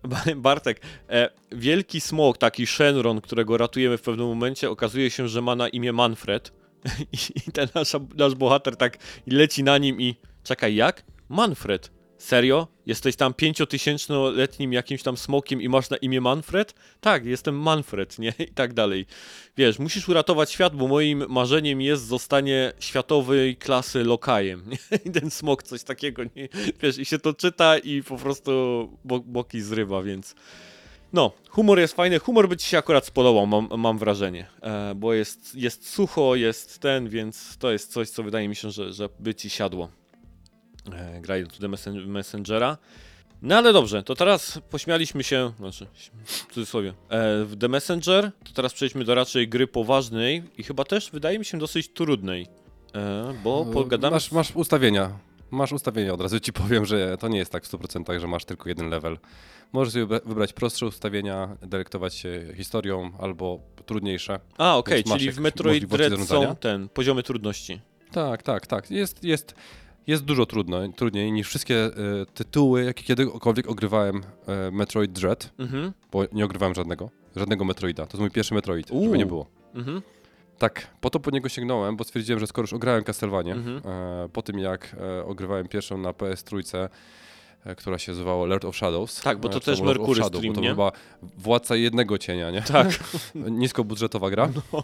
Ba- 0.04 0.36
Bartek, 0.36 0.80
e, 1.10 1.30
wielki 1.52 2.00
smok, 2.00 2.38
taki 2.38 2.66
Shenron, 2.66 3.20
którego 3.20 3.56
ratujemy 3.56 3.98
w 3.98 4.02
pewnym 4.02 4.26
momencie, 4.26 4.70
okazuje 4.70 5.10
się, 5.10 5.28
że 5.28 5.42
ma 5.42 5.56
na 5.56 5.68
imię 5.68 5.92
Manfred. 5.92 6.52
I 7.46 7.52
ten 7.52 7.68
nasz, 7.74 7.92
nasz 8.16 8.34
bohater 8.34 8.76
tak 8.76 8.98
leci 9.26 9.64
na 9.64 9.78
nim 9.78 10.00
i 10.00 10.14
czekaj, 10.42 10.74
jak? 10.74 11.04
Manfred. 11.28 11.95
Serio? 12.18 12.66
Jesteś 12.86 13.16
tam 13.16 13.34
pięciotysięcznoletnim 13.34 14.72
jakimś 14.72 15.02
tam 15.02 15.16
smokiem 15.16 15.62
i 15.62 15.68
masz 15.68 15.90
na 15.90 15.96
imię 15.96 16.20
Manfred? 16.20 16.74
Tak, 17.00 17.24
jestem 17.24 17.58
Manfred, 17.58 18.18
nie? 18.18 18.32
I 18.38 18.52
tak 18.54 18.74
dalej. 18.74 19.06
Wiesz, 19.56 19.78
musisz 19.78 20.08
uratować 20.08 20.50
świat, 20.50 20.76
bo 20.76 20.88
moim 20.88 21.24
marzeniem 21.28 21.80
jest 21.80 22.06
zostanie 22.06 22.72
światowej 22.78 23.56
klasy 23.56 24.04
lokajem? 24.04 24.62
I 25.06 25.10
ten 25.10 25.30
smok 25.30 25.62
coś 25.62 25.82
takiego, 25.82 26.22
nie? 26.24 26.48
Wiesz, 26.82 26.98
i 26.98 27.04
się 27.04 27.18
to 27.18 27.34
czyta 27.34 27.78
i 27.78 28.02
po 28.02 28.16
prostu 28.16 28.52
bo 29.04 29.20
boki 29.20 29.60
zrywa, 29.60 30.02
więc... 30.02 30.34
No, 31.12 31.32
humor 31.48 31.78
jest 31.78 31.94
fajny. 31.94 32.18
Humor 32.18 32.48
by 32.48 32.56
ci 32.56 32.66
się 32.66 32.78
akurat 32.78 33.06
spodobał, 33.06 33.46
mam, 33.46 33.68
mam 33.78 33.98
wrażenie. 33.98 34.46
E, 34.62 34.94
bo 34.94 35.14
jest, 35.14 35.54
jest 35.54 35.88
sucho, 35.88 36.34
jest 36.34 36.78
ten, 36.78 37.08
więc 37.08 37.58
to 37.58 37.72
jest 37.72 37.92
coś, 37.92 38.10
co 38.10 38.22
wydaje 38.22 38.48
mi 38.48 38.56
się, 38.56 38.70
że, 38.70 38.92
że 38.92 39.08
by 39.18 39.34
ci 39.34 39.50
siadło. 39.50 39.88
E, 40.92 41.20
grając 41.20 41.48
do 41.52 41.58
The 41.58 41.68
Messen- 41.68 42.06
Messengera. 42.06 42.78
No 43.42 43.56
ale 43.56 43.72
dobrze, 43.72 44.02
to 44.02 44.14
teraz 44.14 44.60
pośmialiśmy 44.70 45.24
się, 45.24 45.52
znaczy, 45.58 45.86
w 46.24 46.54
cudzysłowie, 46.54 46.88
e, 47.08 47.44
w 47.44 47.56
The 47.60 47.68
Messenger, 47.68 48.30
to 48.44 48.52
teraz 48.52 48.72
przejdźmy 48.72 49.04
do 49.04 49.14
raczej 49.14 49.48
gry 49.48 49.66
poważnej 49.66 50.42
i 50.58 50.62
chyba 50.62 50.84
też, 50.84 51.10
wydaje 51.10 51.38
mi 51.38 51.44
się, 51.44 51.58
dosyć 51.58 51.88
trudnej. 51.88 52.46
E, 52.94 53.34
bo 53.44 53.64
pogadamy... 53.64 54.14
Masz, 54.14 54.32
masz 54.32 54.56
ustawienia. 54.56 55.18
Masz 55.50 55.72
ustawienia, 55.72 56.12
od 56.12 56.20
razu 56.20 56.40
ci 56.40 56.52
powiem, 56.62 56.84
że 56.84 57.16
to 57.18 57.28
nie 57.28 57.38
jest 57.38 57.52
tak 57.52 57.64
w 57.64 57.72
100%, 57.72 58.20
że 58.20 58.26
masz 58.26 58.44
tylko 58.44 58.68
jeden 58.68 58.88
level. 58.88 59.18
Możesz 59.72 59.92
sobie 59.92 60.06
wybra- 60.06 60.28
wybrać 60.28 60.52
prostsze 60.52 60.86
ustawienia, 60.86 61.56
delektować 61.62 62.14
się 62.14 62.46
historią 62.56 63.10
albo 63.18 63.60
trudniejsze. 63.86 64.40
A, 64.58 64.76
okej, 64.76 65.02
masz 65.06 65.18
czyli 65.18 65.32
w 65.32 65.38
Metroid 65.38 65.84
Dread 65.84 66.20
są 66.26 66.56
ten, 66.56 66.88
poziomy 66.88 67.22
trudności. 67.22 67.80
Tak, 68.12 68.42
tak, 68.42 68.66
tak. 68.66 68.90
Jest, 68.90 69.24
jest, 69.24 69.54
jest 70.06 70.24
dużo 70.24 70.46
trudno, 70.46 70.88
trudniej 70.88 71.32
niż 71.32 71.46
wszystkie 71.48 71.84
e, 71.84 71.90
tytuły, 72.34 72.84
jakie 72.84 73.04
kiedykolwiek 73.04 73.68
ogrywałem 73.70 74.22
e, 74.46 74.70
Metroid 74.70 75.12
Dread, 75.12 75.50
Mhm, 75.58 75.92
bo 76.12 76.22
nie 76.32 76.44
ogrywałem 76.44 76.74
żadnego. 76.74 77.10
Żadnego 77.36 77.64
Metroida. 77.64 78.06
To 78.06 78.12
jest 78.12 78.20
mój 78.20 78.30
pierwszy 78.30 78.54
Metroid, 78.54 78.88
żeby 78.88 79.00
Uuu. 79.00 79.14
nie 79.14 79.26
było. 79.26 79.46
mhm, 79.74 80.02
Tak, 80.58 80.86
po 81.00 81.10
to 81.10 81.20
po 81.20 81.30
niego 81.30 81.48
sięgnąłem, 81.48 81.96
bo 81.96 82.04
stwierdziłem, 82.04 82.40
że 82.40 82.46
skoro 82.46 82.62
już 82.64 82.72
ograłem 82.72 83.04
Castlevanię, 83.04 83.52
Mhm. 83.52 83.80
e, 84.24 84.28
po 84.32 84.42
tym 84.42 84.58
jak 84.58 84.96
ogrywałem 85.26 85.68
pierwszą 85.68 85.98
na 85.98 86.10
PS3, 86.12 86.88
e, 87.64 87.74
która 87.74 87.98
się 87.98 88.12
nazywała 88.12 88.46
Lord 88.46 88.64
of 88.64 88.76
Shadows. 88.76 89.20
Tak, 89.22 89.38
bo 89.38 89.48
to 89.48 89.60
też 89.60 89.80
Mercury 89.80 90.20
Shadow, 90.20 90.38
Stream, 90.40 90.54
bo 90.54 90.60
to 90.60 90.60
nie? 90.62 90.68
chyba 90.70 90.92
władca 91.38 91.76
jednego 91.76 92.18
cienia, 92.18 92.50
nie? 92.50 92.62
tak. 92.62 92.88
Niskobudżetowa 93.34 94.30
gra. 94.30 94.48
No. 94.72 94.78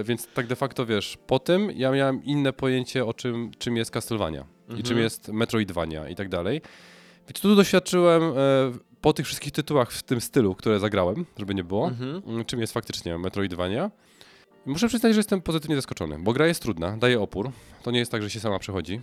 E, 0.00 0.04
więc 0.04 0.28
tak 0.34 0.46
de 0.46 0.56
facto 0.56 0.86
wiesz, 0.86 1.18
po 1.26 1.38
tym 1.38 1.70
ja 1.76 1.90
miałem 1.90 2.24
inne 2.24 2.52
pojęcie 2.52 3.04
o 3.06 3.14
czym, 3.14 3.50
czym 3.58 3.76
jest 3.76 3.90
Castlevania 3.90 4.44
i 4.76 4.80
Mhm. 4.80 4.82
czym 4.84 4.98
jest 4.98 5.28
Metroidvania 5.28 6.08
i 6.08 6.14
tak 6.14 6.28
dalej. 6.28 6.60
Więc 7.28 7.40
tu 7.40 7.54
doświadczyłem 7.56 8.22
e, 8.22 8.32
po 9.00 9.12
tych 9.12 9.26
wszystkich 9.26 9.52
tytułach 9.52 9.92
w 9.92 10.02
tym 10.02 10.20
stylu, 10.20 10.54
które 10.54 10.80
zagrałem, 10.80 11.26
żeby 11.38 11.54
nie 11.54 11.64
było, 11.64 11.88
Mhm. 11.88 12.44
czym 12.44 12.60
jest 12.60 12.72
faktycznie 12.72 13.18
Metroidvania. 13.18 13.90
I 14.66 14.70
Muszę 14.70 14.88
przyznać, 14.88 15.12
że 15.14 15.18
jestem 15.18 15.40
pozytywnie 15.42 15.76
zaskoczony, 15.76 16.18
bo 16.18 16.32
gra 16.32 16.46
jest 16.46 16.62
trudna, 16.62 16.96
daje 16.96 17.20
opór. 17.20 17.50
To 17.82 17.90
nie 17.90 17.98
jest 17.98 18.10
tak, 18.12 18.22
że 18.22 18.30
się 18.30 18.40
sama 18.40 18.58
przechodzi. 18.58 19.00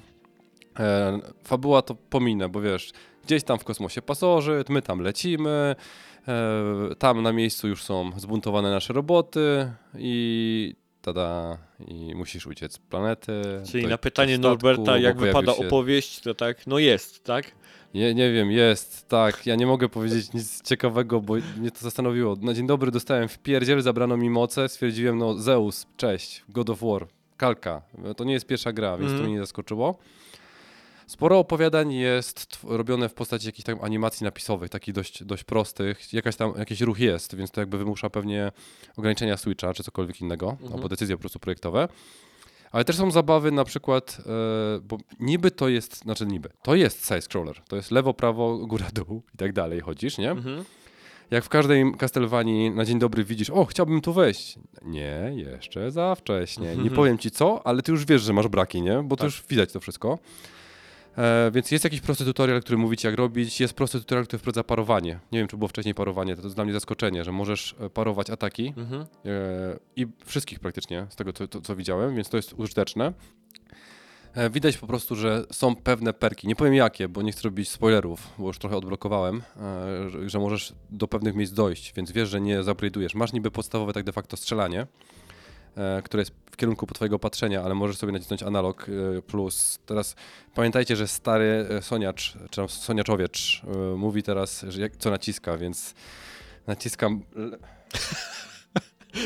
E, 0.79 1.19
fabuła 1.43 1.81
to 1.81 1.95
pominę, 1.95 2.49
bo 2.49 2.61
wiesz, 2.61 2.91
gdzieś 3.25 3.43
tam 3.43 3.59
w 3.59 3.63
kosmosie 3.63 4.01
pasożyt, 4.01 4.69
my 4.69 4.81
tam 4.81 4.99
lecimy, 5.01 5.75
e, 6.27 6.95
tam 6.97 7.21
na 7.23 7.33
miejscu 7.33 7.67
już 7.67 7.83
są 7.83 8.11
zbuntowane 8.17 8.71
nasze 8.71 8.93
roboty 8.93 9.71
i 9.97 10.75
tada, 11.01 11.57
i 11.87 12.15
musisz 12.15 12.47
uciec 12.47 12.73
z 12.73 12.77
planety. 12.77 13.31
Czyli 13.71 13.83
do- 13.83 13.89
na 13.89 13.97
pytanie 13.97 14.33
statku, 14.37 14.49
Norberta, 14.49 14.97
jak 14.97 15.17
wypada 15.17 15.53
się- 15.53 15.67
opowieść, 15.67 16.19
to 16.21 16.33
tak, 16.33 16.67
no 16.67 16.79
jest, 16.79 17.23
tak? 17.23 17.51
Nie, 17.93 18.13
nie 18.13 18.31
wiem, 18.31 18.51
jest, 18.51 19.07
tak. 19.09 19.45
Ja 19.47 19.55
nie 19.55 19.65
mogę 19.65 19.89
powiedzieć 19.89 20.33
nic 20.33 20.61
ciekawego, 20.61 21.21
bo 21.21 21.33
mnie 21.57 21.71
to 21.71 21.79
zastanowiło. 21.79 22.35
Na 22.41 22.53
dzień 22.53 22.67
dobry 22.67 22.91
dostałem 22.91 23.27
w 23.29 23.37
pierdziel, 23.39 23.81
zabrano 23.81 24.17
mi 24.17 24.29
moce, 24.29 24.69
stwierdziłem, 24.69 25.17
no 25.17 25.33
Zeus, 25.33 25.85
cześć, 25.97 26.43
God 26.49 26.69
of 26.69 26.79
War, 26.81 27.07
kalka. 27.37 27.81
To 28.17 28.23
nie 28.23 28.33
jest 28.33 28.45
pierwsza 28.45 28.73
gra, 28.73 28.89
więc 28.97 29.01
to 29.09 29.11
Mhm. 29.11 29.23
mnie 29.25 29.33
nie 29.33 29.39
zaskoczyło. 29.39 29.97
Sporo 31.11 31.39
opowiadań 31.39 31.93
jest 31.93 32.59
robione 32.63 33.09
w 33.09 33.13
postaci 33.13 33.45
jakichś 33.45 33.65
tam 33.65 33.77
animacji 33.81 34.23
napisowych, 34.23 34.69
takich 34.69 34.93
dość, 34.93 35.23
dość 35.23 35.43
prostych. 35.43 36.13
Jakaś 36.13 36.35
tam, 36.35 36.53
jakiś 36.57 36.81
ruch 36.81 36.99
jest, 36.99 37.35
więc 37.35 37.51
to 37.51 37.61
jakby 37.61 37.77
wymusza 37.77 38.09
pewnie 38.09 38.51
ograniczenia 38.97 39.37
Switcha 39.37 39.73
czy 39.73 39.83
cokolwiek 39.83 40.21
innego, 40.21 40.49
Mhm. 40.51 40.73
albo 40.73 40.89
decyzje 40.89 41.15
po 41.15 41.19
prostu 41.19 41.39
projektowe. 41.39 41.87
Ale 42.71 42.85
też 42.85 42.95
są 42.95 43.11
zabawy 43.11 43.51
na 43.51 43.63
przykład, 43.63 44.17
e, 44.19 44.79
bo 44.79 44.97
niby 45.19 45.51
to 45.51 45.69
jest, 45.69 45.97
znaczy 45.97 46.25
niby, 46.25 46.49
to 46.63 46.75
jest 46.75 47.05
side-scroller, 47.09 47.53
to 47.67 47.75
jest 47.75 47.91
lewo, 47.91 48.13
prawo, 48.13 48.57
góra, 48.57 48.87
dół 48.93 49.21
i 49.33 49.37
tak 49.37 49.53
dalej 49.53 49.79
chodzisz, 49.79 50.17
nie? 50.17 50.31
Mhm. 50.31 50.63
Jak 51.31 51.43
w 51.43 51.49
każdej 51.49 51.93
Castlevanii 51.97 52.71
na 52.71 52.85
dzień 52.85 52.99
dobry 52.99 53.23
widzisz, 53.23 53.49
o, 53.49 53.65
chciałbym 53.65 54.01
tu 54.01 54.13
wejść. 54.13 54.55
Nie, 54.81 55.31
jeszcze 55.35 55.91
za 55.91 56.15
wcześnie. 56.15 56.65
Nie 56.65 56.71
Mhm. 56.71 56.89
powiem 56.95 57.17
ci 57.17 57.31
co, 57.31 57.67
ale 57.67 57.81
ty 57.81 57.91
już 57.91 58.05
wiesz, 58.05 58.21
że 58.21 58.33
masz 58.33 58.47
braki, 58.47 58.81
nie? 58.81 59.03
Bo 59.03 59.15
to 59.15 59.21
Tak. 59.23 59.25
już 59.25 59.43
widać 59.49 59.71
to 59.71 59.79
wszystko. 59.79 60.19
E, 61.17 61.51
więc 61.53 61.71
jest 61.71 61.83
jakiś 61.83 62.01
prosty 62.01 62.25
tutorial, 62.25 62.61
który 62.61 62.77
mówi 62.77 62.97
ci 62.97 63.07
jak 63.07 63.15
robić. 63.15 63.59
Jest 63.59 63.73
prosty 63.73 63.99
tutorial, 63.99 64.25
który 64.25 64.39
wprowadza 64.39 64.63
parowanie. 64.63 65.19
Nie 65.31 65.39
wiem, 65.39 65.47
czy 65.47 65.57
było 65.57 65.67
wcześniej 65.67 65.95
parowanie, 65.95 66.35
to 66.35 66.41
jest 66.41 66.55
dla 66.55 66.63
mnie 66.63 66.73
zaskoczenie, 66.73 67.23
że 67.23 67.31
możesz 67.31 67.75
e, 67.79 67.89
parować 67.89 68.29
ataki 68.29 68.73
Mhm. 68.77 69.01
e, 69.01 69.07
i 69.95 70.07
wszystkich 70.25 70.59
praktycznie, 70.59 71.07
z 71.09 71.15
tego 71.15 71.33
co, 71.33 71.47
to, 71.47 71.61
co 71.61 71.75
widziałem, 71.75 72.15
więc 72.15 72.29
to 72.29 72.37
jest 72.37 72.53
użyteczne. 72.57 73.13
E, 74.33 74.49
Widać 74.49 74.77
po 74.77 74.87
prostu, 74.87 75.15
że 75.15 75.45
są 75.51 75.75
pewne 75.75 76.13
perki. 76.13 76.47
Nie 76.47 76.55
powiem 76.55 76.73
jakie, 76.73 77.07
bo 77.09 77.21
nie 77.21 77.31
chcę 77.31 77.41
robić 77.43 77.69
spoilerów, 77.69 78.27
bo 78.37 78.47
już 78.47 78.59
trochę 78.59 78.77
odblokowałem, 78.77 79.41
e, 80.05 80.09
że, 80.09 80.29
że 80.29 80.39
możesz 80.39 80.73
do 80.89 81.07
pewnych 81.07 81.35
miejsc 81.35 81.53
dojść, 81.53 81.93
więc 81.93 82.11
wiesz, 82.11 82.29
że 82.29 82.41
nie 82.41 82.59
zaupgrade'ujesz. 82.59 83.15
Masz 83.15 83.33
niby 83.33 83.51
podstawowe 83.51 83.93
tak 83.93 84.03
de 84.03 84.11
facto 84.11 84.37
strzelanie, 84.37 84.87
które 86.03 86.21
jest 86.21 86.31
w 86.51 86.57
kierunku 86.57 86.87
po 86.87 86.93
twojego 86.93 87.19
patrzenia, 87.19 87.63
ale 87.63 87.75
możesz 87.75 87.97
sobie 87.97 88.13
nacisnąć 88.13 88.43
analog 88.43 88.87
e, 89.17 89.21
plus. 89.21 89.79
Teraz 89.85 90.15
pamiętajcie, 90.55 90.95
że 90.95 91.07
stary 91.07 91.67
e, 91.69 91.81
soniacz, 91.81 92.37
czy 92.49 92.55
tam 92.55 92.69
soniaczowiecz 92.69 93.61
e, 93.63 93.95
mówi 93.95 94.23
teraz, 94.23 94.65
że 94.67 94.81
jak, 94.81 94.97
co 94.97 95.09
naciska, 95.09 95.57
więc 95.57 95.93
naciskam 96.67 97.21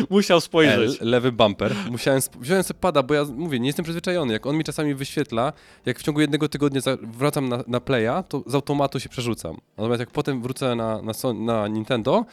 Musiał 0.09 0.37
L, 0.37 0.41
spojrzeć. 0.41 1.01
lewy 1.01 1.31
bumper. 1.31 1.75
Musiałem, 1.91 2.21
wziąłem 2.39 2.63
sobie 2.63 2.79
pada, 2.79 3.03
bo 3.03 3.13
ja 3.13 3.25
mówię, 3.25 3.59
nie 3.59 3.67
jestem 3.67 3.83
przyzwyczajony. 3.83 4.33
Jak 4.33 4.45
on 4.45 4.57
mi 4.57 4.63
czasami 4.63 4.95
wyświetla, 4.95 5.53
jak 5.85 5.99
w 5.99 6.03
ciągu 6.03 6.21
jednego 6.21 6.49
tygodnia 6.49 6.81
wracam 7.01 7.49
na, 7.49 7.63
na 7.67 7.79
Playa, 7.79 8.23
to 8.29 8.43
z 8.47 8.55
automatu 8.55 8.99
się 8.99 9.09
przerzucam. 9.09 9.57
Natomiast 9.77 9.99
jak 9.99 10.11
potem 10.11 10.41
wrócę 10.41 10.75
na, 10.75 11.01
na, 11.01 11.13
na 11.33 11.67
Nintendo, 11.67 12.25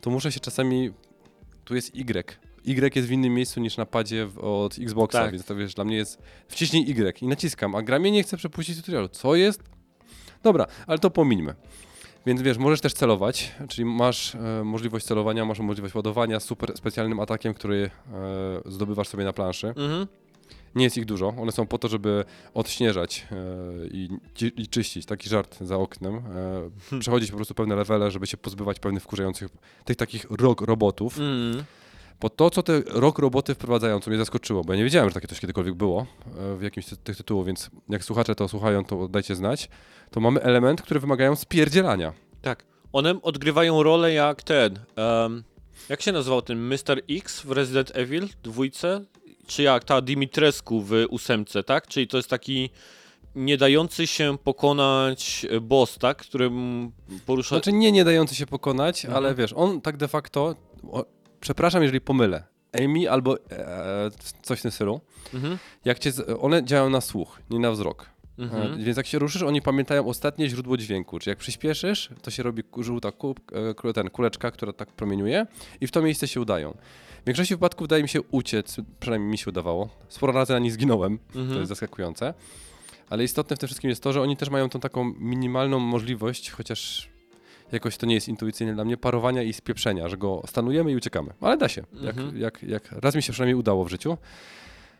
to 0.00 0.10
muszę 0.10 0.32
się 0.32 0.40
czasami... 0.40 0.90
Tu 1.64 1.74
jest 1.74 1.94
Y. 1.94 2.47
Y 2.64 2.96
jest 2.96 3.08
w 3.08 3.12
innym 3.12 3.34
miejscu 3.34 3.60
niż 3.60 3.76
na 3.76 3.86
padzie 3.86 4.26
w- 4.26 4.38
od 4.38 4.78
Xboxa, 4.78 5.18
Tak. 5.22 5.32
więc 5.32 5.44
to 5.44 5.56
wiesz, 5.56 5.74
dla 5.74 5.84
mnie 5.84 5.96
jest 5.96 6.22
wciśnij 6.48 6.90
Y 6.90 7.22
i 7.22 7.26
naciskam, 7.26 7.74
a 7.74 7.82
gra 7.82 7.98
mnie 7.98 8.10
nie 8.10 8.22
chce 8.22 8.36
przepuścić 8.36 8.76
tutorialu. 8.76 9.08
Co 9.08 9.34
jest? 9.34 9.62
Dobra, 10.42 10.66
ale 10.86 10.98
to 10.98 11.10
pomińmy. 11.10 11.54
Więc 12.26 12.42
wiesz, 12.42 12.58
możesz 12.58 12.80
też 12.80 12.92
celować, 12.94 13.52
czyli 13.68 13.84
masz 13.84 14.34
e, 14.34 14.64
możliwość 14.64 15.06
celowania, 15.06 15.44
masz 15.44 15.58
możliwość 15.58 15.94
ładowania 15.94 16.40
super 16.40 16.76
specjalnym 16.76 17.20
atakiem, 17.20 17.54
który 17.54 17.90
e, 18.66 18.70
zdobywasz 18.70 19.08
sobie 19.08 19.24
na 19.24 19.32
planszy. 19.32 19.66
Mhm. 19.68 20.06
Nie 20.74 20.84
jest 20.84 20.96
ich 20.96 21.04
dużo, 21.04 21.28
one 21.28 21.52
są 21.52 21.66
po 21.66 21.78
to, 21.78 21.88
żeby 21.88 22.24
odśnieżać 22.54 23.26
e, 23.32 23.36
i, 23.86 24.08
i 24.56 24.66
czyścić, 24.68 25.06
taki 25.06 25.28
żart 25.28 25.58
za 25.60 25.76
oknem. 25.76 26.14
E, 26.92 26.98
przechodzić 27.00 27.30
po 27.30 27.36
prostu 27.36 27.54
pewne 27.54 27.76
levele, 27.76 28.10
żeby 28.10 28.26
się 28.26 28.36
pozbywać 28.36 28.78
pewnych 28.78 29.02
wkurzających, 29.02 29.48
tych 29.84 29.96
takich 29.96 30.26
rok 30.30 30.60
robotów. 30.60 31.18
Mhm. 31.18 31.64
Bo 32.20 32.30
to, 32.30 32.50
co 32.50 32.62
te 32.62 32.80
rok 32.86 33.18
roboty 33.18 33.54
wprowadzają, 33.54 34.00
co 34.00 34.10
mnie 34.10 34.18
zaskoczyło, 34.18 34.64
bo 34.64 34.72
ja 34.72 34.76
nie 34.76 34.84
wiedziałem, 34.84 35.08
że 35.10 35.14
takie 35.14 35.26
coś 35.28 35.40
kiedykolwiek 35.40 35.74
było 35.74 36.06
e, 36.52 36.56
w 36.56 36.62
jakimś 36.62 36.86
z 36.86 36.98
tych 36.98 37.16
tytułów, 37.16 37.46
więc 37.46 37.70
jak 37.88 38.04
słuchacze 38.04 38.34
to 38.34 38.48
słuchają, 38.48 38.84
to 38.84 39.08
dajcie 39.08 39.34
znać, 39.34 39.68
to 40.10 40.20
mamy 40.20 40.42
element, 40.42 40.82
które 40.82 41.00
wymagają 41.00 41.36
spierdzielania. 41.36 42.12
Tak. 42.42 42.64
One 42.92 43.22
odgrywają 43.22 43.82
rolę 43.82 44.12
jak 44.12 44.42
ten. 44.42 44.78
em, 44.96 45.44
jak 45.88 46.02
się 46.02 46.12
nazywał 46.12 46.42
ten 46.42 46.58
Mr. 46.58 47.02
X 47.10 47.40
w 47.40 47.50
Resident 47.50 47.90
Evil 47.94 48.28
dwójce? 48.42 49.04
Czy 49.46 49.62
jak 49.62 49.84
ta 49.84 50.00
Dimitrescu 50.00 50.80
w 50.82 50.92
ósemce, 51.10 51.62
tak? 51.62 51.86
Czyli 51.86 52.08
to 52.08 52.16
jest 52.16 52.30
taki 52.30 52.70
nie 53.34 53.56
dający 53.56 54.06
się 54.06 54.38
pokonać 54.44 55.46
e, 55.50 55.60
boss, 55.60 55.98
tak? 55.98 56.18
Którym 56.18 56.90
porusza. 57.26 57.54
Znaczy 57.56 57.72
nie 57.72 57.92
nie 57.92 58.04
dający 58.04 58.34
się 58.34 58.46
pokonać, 58.46 59.04
Mhm. 59.04 59.24
ale 59.24 59.34
wiesz, 59.34 59.52
on 59.56 59.80
tak 59.80 59.96
de 59.96 60.08
facto, 60.08 60.54
przepraszam 61.40 61.82
jeżeli 61.82 62.00
pomylę, 62.00 62.44
Amy 62.84 63.10
albo 63.10 63.36
e, 63.50 64.10
coś 64.42 64.58
w 64.58 64.62
tym 64.62 64.70
stylu, 64.70 65.00
Mhm. 65.34 65.58
jak 65.84 65.98
cię, 65.98 66.12
one 66.40 66.64
działają 66.64 66.90
na 66.90 67.00
słuch, 67.00 67.38
nie 67.50 67.58
na 67.58 67.70
wzrok. 67.70 68.06
Mhm. 68.38 68.72
E, 68.72 68.84
więc 68.84 68.96
jak 68.96 69.06
się 69.06 69.18
ruszysz, 69.18 69.42
oni 69.42 69.62
pamiętają 69.62 70.06
ostatnie 70.06 70.48
źródło 70.48 70.76
dźwięku. 70.76 71.18
Czyli 71.18 71.30
jak 71.30 71.38
przyspieszysz, 71.38 72.10
to 72.22 72.30
się 72.30 72.42
robi 72.42 72.62
żółta 72.78 73.12
kub, 73.12 73.40
e, 73.84 73.92
ten, 73.92 74.10
kuleczka, 74.10 74.50
która 74.50 74.72
tak 74.72 74.92
promieniuje 74.92 75.46
i 75.80 75.86
w 75.86 75.90
to 75.90 76.02
miejsce 76.02 76.28
się 76.28 76.40
udają. 76.40 76.76
W 77.22 77.26
większości 77.26 77.54
wypadków 77.54 77.84
udaje 77.84 78.02
mi 78.02 78.08
się 78.08 78.22
uciec, 78.22 78.76
przynajmniej 79.00 79.30
mi 79.30 79.38
się 79.38 79.50
udawało. 79.50 79.88
Sporo 80.08 80.32
razy 80.32 80.52
na 80.52 80.58
nich 80.58 80.72
zginąłem, 80.72 81.18
to 81.32 81.38
Mhm. 81.38 81.58
jest 81.58 81.68
zaskakujące. 81.68 82.34
Ale 83.10 83.24
istotne 83.24 83.56
w 83.56 83.58
tym 83.58 83.66
wszystkim 83.66 83.90
jest 83.90 84.02
to, 84.02 84.12
że 84.12 84.22
oni 84.22 84.36
też 84.36 84.50
mają 84.50 84.68
tą 84.68 84.80
taką 84.80 85.04
minimalną 85.18 85.78
możliwość, 85.78 86.50
chociaż 86.50 87.10
jakoś 87.72 87.96
to 87.96 88.06
nie 88.06 88.14
jest 88.14 88.28
intuicyjne 88.28 88.74
dla 88.74 88.84
mnie, 88.84 88.96
parowania 88.96 89.42
i 89.42 89.52
spieprzenia, 89.52 90.08
że 90.08 90.16
go 90.16 90.42
stanujemy 90.46 90.92
i 90.92 90.96
uciekamy. 90.96 91.30
Ale 91.40 91.56
da 91.56 91.68
się. 91.68 91.82
Jak, 92.00 92.18
Mhm. 92.18 92.38
jak, 92.40 92.62
jak 92.62 92.92
raz 92.92 93.14
mi 93.14 93.22
się 93.22 93.32
przynajmniej 93.32 93.54
udało 93.54 93.84
w 93.84 93.88
życiu, 93.90 94.18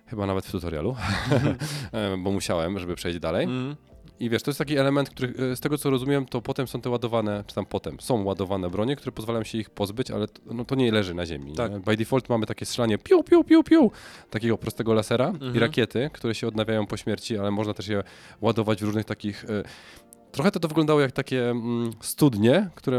chyba 0.07 0.27
nawet 0.27 0.47
w 0.47 0.51
tutorialu, 0.53 0.97
e, 1.93 2.17
bo 2.19 2.33
musiałem, 2.33 2.79
żeby 2.79 2.95
przejść 2.95 3.19
dalej. 3.19 3.45
Mm. 3.45 3.77
I 4.21 4.31
wiesz, 4.31 4.43
to 4.43 4.51
jest 4.51 4.59
taki 4.59 4.77
element, 4.77 5.11
który 5.11 5.35
e, 5.53 5.57
z 5.57 5.61
tego 5.61 5.79
co 5.79 5.91
rozumiem, 5.91 6.27
to 6.27 6.43
potem 6.43 6.69
są 6.69 6.81
te 6.81 6.91
ładowane, 6.91 7.45
czy 7.47 7.55
tam 7.55 7.67
potem 7.67 8.01
są 8.01 8.25
ładowane 8.25 8.71
bronie, 8.71 8.97
które 8.97 9.13
pozwalają 9.13 9.45
się 9.45 9.59
ich 9.59 9.71
pozbyć, 9.71 10.11
ale 10.11 10.29
to, 10.29 10.41
no, 10.55 10.65
to 10.65 10.75
nie 10.75 10.93
leży 10.93 11.15
na 11.15 11.27
ziemi. 11.27 11.53
Tak. 11.53 11.73
Nie? 11.73 11.81
By 11.81 11.97
default 11.97 12.29
mamy 12.29 12.47
takie 12.47 12.67
strzelanie 12.67 12.99
piu, 12.99 13.23
piu, 13.25 13.45
piu, 13.45 13.65
piu, 13.65 13.91
takiego 14.31 14.59
prostego 14.59 14.95
lasera 14.95 15.27
Mhm. 15.29 15.57
i 15.57 15.59
rakiety, 15.59 16.11
które 16.13 16.35
się 16.35 16.49
odnawiają 16.49 16.87
po 16.87 16.97
śmierci, 16.97 17.39
ale 17.39 17.51
można 17.51 17.75
też 17.75 17.89
je 17.89 18.03
ładować 18.41 18.81
w 18.81 18.85
różnych 18.85 19.05
takich... 19.05 19.45
Trochę 20.33 20.51
to, 20.51 20.61
to 20.61 20.69
wyglądało 20.69 21.01
jak 21.01 21.13
takie 21.13 21.51
mm, 21.51 21.91
studnie, 22.01 22.71
które 22.75 22.99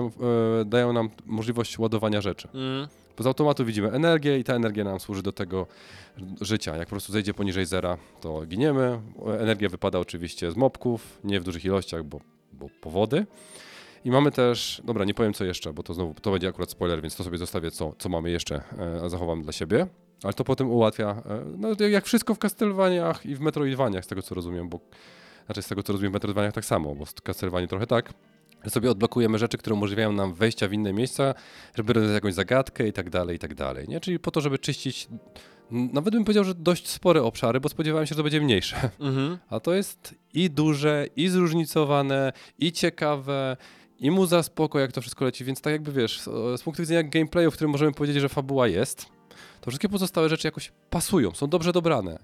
e, 0.62 0.66
dają 0.66 0.94
nam 0.94 1.10
możliwość 1.26 1.80
ładowania 1.80 2.22
rzeczy. 2.22 2.48
Mm. 2.54 2.88
Bo 3.18 3.24
z 3.24 3.28
automatu 3.28 3.66
widzimy 3.66 3.92
energię 3.92 4.40
i 4.40 4.44
ta 4.44 4.54
energia 4.54 4.84
nam 4.84 5.00
służy 5.00 5.24
do 5.24 5.32
tego 5.32 5.68
życia. 6.42 6.78
Jak 6.78 6.88
po 6.88 6.92
prostu 6.92 7.14
zejdzie 7.14 7.34
poniżej 7.34 7.66
zera, 7.66 7.98
to 8.22 8.46
giniemy. 8.46 9.02
Energia 9.40 9.70
wypada 9.70 10.00
oczywiście 10.00 10.52
z 10.52 10.56
mopków, 10.56 11.20
nie 11.24 11.40
w 11.40 11.44
dużych 11.44 11.66
ilościach, 11.66 12.04
bo, 12.04 12.20
bo 12.54 12.68
powody. 12.82 13.26
I 14.06 14.12
mamy 14.12 14.32
też, 14.32 14.82
dobra, 14.86 15.06
nie 15.06 15.14
powiem 15.14 15.34
co 15.34 15.46
jeszcze, 15.46 15.74
bo 15.74 15.84
to 15.84 15.94
znowu, 15.94 16.14
to 16.22 16.32
będzie 16.32 16.48
akurat 16.48 16.72
spoiler, 16.72 17.02
więc 17.02 17.16
to 17.16 17.24
sobie 17.24 17.38
zostawię, 17.38 17.72
co, 17.72 17.94
co 18.00 18.10
mamy 18.10 18.32
jeszcze, 18.32 18.62
e, 19.04 19.10
zachowam 19.10 19.42
dla 19.42 19.52
siebie. 19.52 19.88
Ale 20.24 20.34
to 20.34 20.44
potem 20.44 20.72
ułatwia, 20.72 21.10
e, 21.10 21.44
no 21.58 21.88
jak 21.90 22.06
wszystko 22.06 22.36
w 22.36 22.40
Castlevaniach 22.40 23.26
i 23.26 23.36
w 23.36 23.40
Metroidvaniach, 23.40 24.06
z 24.06 24.08
tego 24.08 24.22
co 24.22 24.36
rozumiem, 24.36 24.70
bo, 24.70 24.80
znaczy 25.50 25.62
z 25.62 25.68
tego 25.68 25.84
co 25.84 25.94
rozumiem 25.94 26.12
w 26.12 26.14
Metroidvaniach 26.14 26.54
tak 26.54 26.66
samo, 26.66 26.96
bo 26.96 27.06
w 27.06 27.14
Castlevanii 27.14 27.68
trochę 27.68 27.88
tak, 27.88 28.14
sobie 28.68 28.92
odblokujemy 28.92 29.38
rzeczy, 29.38 29.58
które 29.58 29.74
umożliwiają 29.74 30.12
nam 30.12 30.34
wejścia 30.34 30.68
w 30.68 30.74
inne 30.74 30.94
miejsca, 30.94 31.34
żeby 31.76 31.94
rozwiązać 31.94 32.16
jakąś 32.16 32.34
zagadkę 32.34 32.88
i 32.88 32.94
tak 32.94 33.10
dalej, 33.10 33.36
i 33.36 33.40
tak 33.40 33.56
dalej, 33.56 33.88
nie? 33.88 34.00
Czyli 34.00 34.20
po 34.20 34.32
to, 34.32 34.42
żeby 34.42 34.60
czyścić, 34.60 35.08
nawet 35.72 36.14
bym 36.14 36.24
powiedział, 36.24 36.44
że 36.44 36.56
dość 36.56 36.88
spore 36.88 37.24
obszary, 37.24 37.60
bo 37.60 37.70
spodziewałem 37.70 38.08
się, 38.08 38.10
że 38.10 38.16
to 38.16 38.24
będzie 38.24 38.42
mniejsze. 38.42 38.90
Mhm. 39.00 39.38
A 39.50 39.60
to 39.60 39.74
jest 39.74 40.16
i 40.34 40.50
duże, 40.50 41.08
i 41.16 41.28
zróżnicowane, 41.28 42.34
i 42.60 42.72
ciekawe, 42.72 43.58
i 44.00 44.12
mu 44.12 44.26
za 44.26 44.44
spoko, 44.44 44.80
jak 44.80 44.92
to 44.92 45.02
wszystko 45.02 45.26
leci, 45.26 45.46
więc 45.46 45.62
tak 45.62 45.74
jakby 45.74 45.92
wiesz, 45.92 46.22
z 46.22 46.60
z 46.60 46.64
punktu 46.64 46.84
widzenia 46.84 47.04
gameplayu, 47.04 47.52
w 47.52 47.54
którym 47.54 47.72
możemy 47.72 47.92
powiedzieć, 47.92 48.22
że 48.22 48.30
fabuła 48.30 48.68
jest, 48.68 49.06
to 49.62 49.72
wszystkie 49.72 49.90
pozostałe 49.90 50.30
rzeczy 50.30 50.48
jakoś 50.48 50.72
pasują, 50.90 51.32
są 51.32 51.48
dobrze 51.48 51.72
dobrane. 51.72 52.20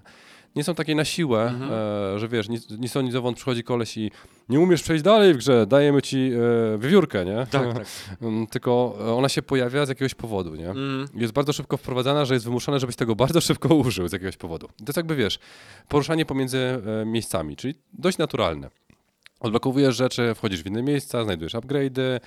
Nie 0.56 0.64
są 0.64 0.74
takie 0.74 0.94
na 0.94 1.04
siłę, 1.04 1.42
Mhm. 1.42 1.70
e, 2.14 2.18
że 2.18 2.28
wiesz, 2.28 2.46
nic 2.78 2.96
oni 2.96 3.12
zowąd 3.12 3.36
przychodzi 3.36 3.64
koleś 3.64 3.96
i 3.96 4.10
nie 4.48 4.60
umiesz 4.60 4.82
przejść 4.82 5.04
dalej 5.04 5.34
w 5.34 5.36
grze, 5.36 5.66
dajemy 5.66 6.02
ci 6.02 6.30
e, 6.74 6.78
wiewiórkę, 6.78 7.24
nie? 7.24 7.46
Tak, 7.50 7.74
tak. 7.74 7.86
Mm, 8.22 8.46
Tylko 8.46 8.96
e, 9.00 9.12
ona 9.14 9.28
się 9.28 9.42
pojawia 9.42 9.86
z 9.86 9.88
jakiegoś 9.88 10.14
powodu, 10.14 10.54
nie? 10.54 10.70
Mm. 10.70 11.08
Jest 11.14 11.32
bardzo 11.32 11.52
szybko 11.52 11.76
wprowadzana, 11.76 12.24
że 12.24 12.34
jest 12.34 12.46
wymuszone, 12.46 12.80
żebyś 12.80 12.96
tego 12.96 13.16
bardzo 13.16 13.40
szybko 13.40 13.74
użył 13.74 14.08
z 14.08 14.12
jakiegoś 14.12 14.36
powodu. 14.36 14.66
To 14.66 14.84
jest 14.86 14.96
jakby, 14.96 15.16
wiesz, 15.16 15.38
poruszanie 15.88 16.26
pomiędzy 16.26 16.58
e, 17.02 17.06
miejscami, 17.06 17.56
czyli 17.56 17.74
dość 17.92 18.18
naturalne. 18.18 18.70
Odblokowujesz 19.40 19.96
rzeczy, 19.96 20.34
wchodzisz 20.34 20.62
w 20.62 20.66
inne 20.66 20.82
miejsca, 20.82 21.24
znajdujesz 21.24 21.52
upgrade'y, 21.54 22.20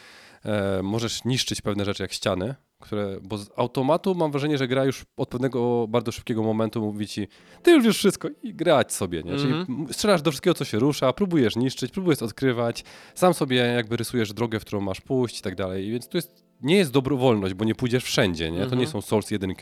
e, 0.45 0.79
możesz 0.83 1.25
niszczyć 1.25 1.61
pewne 1.61 1.85
rzeczy 1.85 2.03
jak 2.03 2.13
ściany, 2.13 2.55
które, 2.79 3.17
bo 3.23 3.37
z 3.37 3.49
automatu 3.55 4.15
mam 4.15 4.31
wrażenie, 4.31 4.57
że 4.57 4.67
gra 4.67 4.85
już 4.85 5.05
od 5.17 5.29
pewnego 5.29 5.87
bardzo 5.87 6.11
szybkiego 6.11 6.43
momentu 6.43 6.81
mówi 6.81 7.07
ci, 7.07 7.27
ty 7.63 7.71
już 7.71 7.83
wiesz 7.85 7.97
wszystko 7.97 8.27
i 8.43 8.53
grać 8.53 8.93
sobie, 8.93 9.23
nie? 9.23 9.35
Czyli 9.35 9.53
Mhm. 9.53 9.79
m- 9.81 9.93
strzelasz 9.93 10.21
do 10.21 10.31
wszystkiego, 10.31 10.53
co 10.53 10.65
się 10.65 10.79
rusza, 10.79 11.13
próbujesz 11.13 11.55
niszczyć, 11.55 11.91
próbujesz 11.91 12.21
odkrywać, 12.21 12.83
sam 13.15 13.33
sobie 13.33 13.55
jakby 13.57 13.97
rysujesz 13.97 14.33
drogę, 14.33 14.59
w 14.59 14.65
którą 14.65 14.81
masz 14.81 15.01
pójść 15.01 15.39
i 15.39 15.41
tak 15.41 15.55
dalej, 15.55 15.91
więc 15.91 16.07
tu 16.07 16.17
jest, 16.17 16.43
nie 16.61 16.75
jest 16.75 16.91
dobrowolność, 16.91 17.53
bo 17.53 17.65
nie 17.65 17.75
pójdziesz 17.75 18.03
wszędzie, 18.03 18.51
nie? 18.51 18.57
To 18.57 18.63
Mhm. 18.63 18.79
nie 18.81 18.87
są 18.87 19.01
Souls 19.01 19.31
1, 19.31 19.53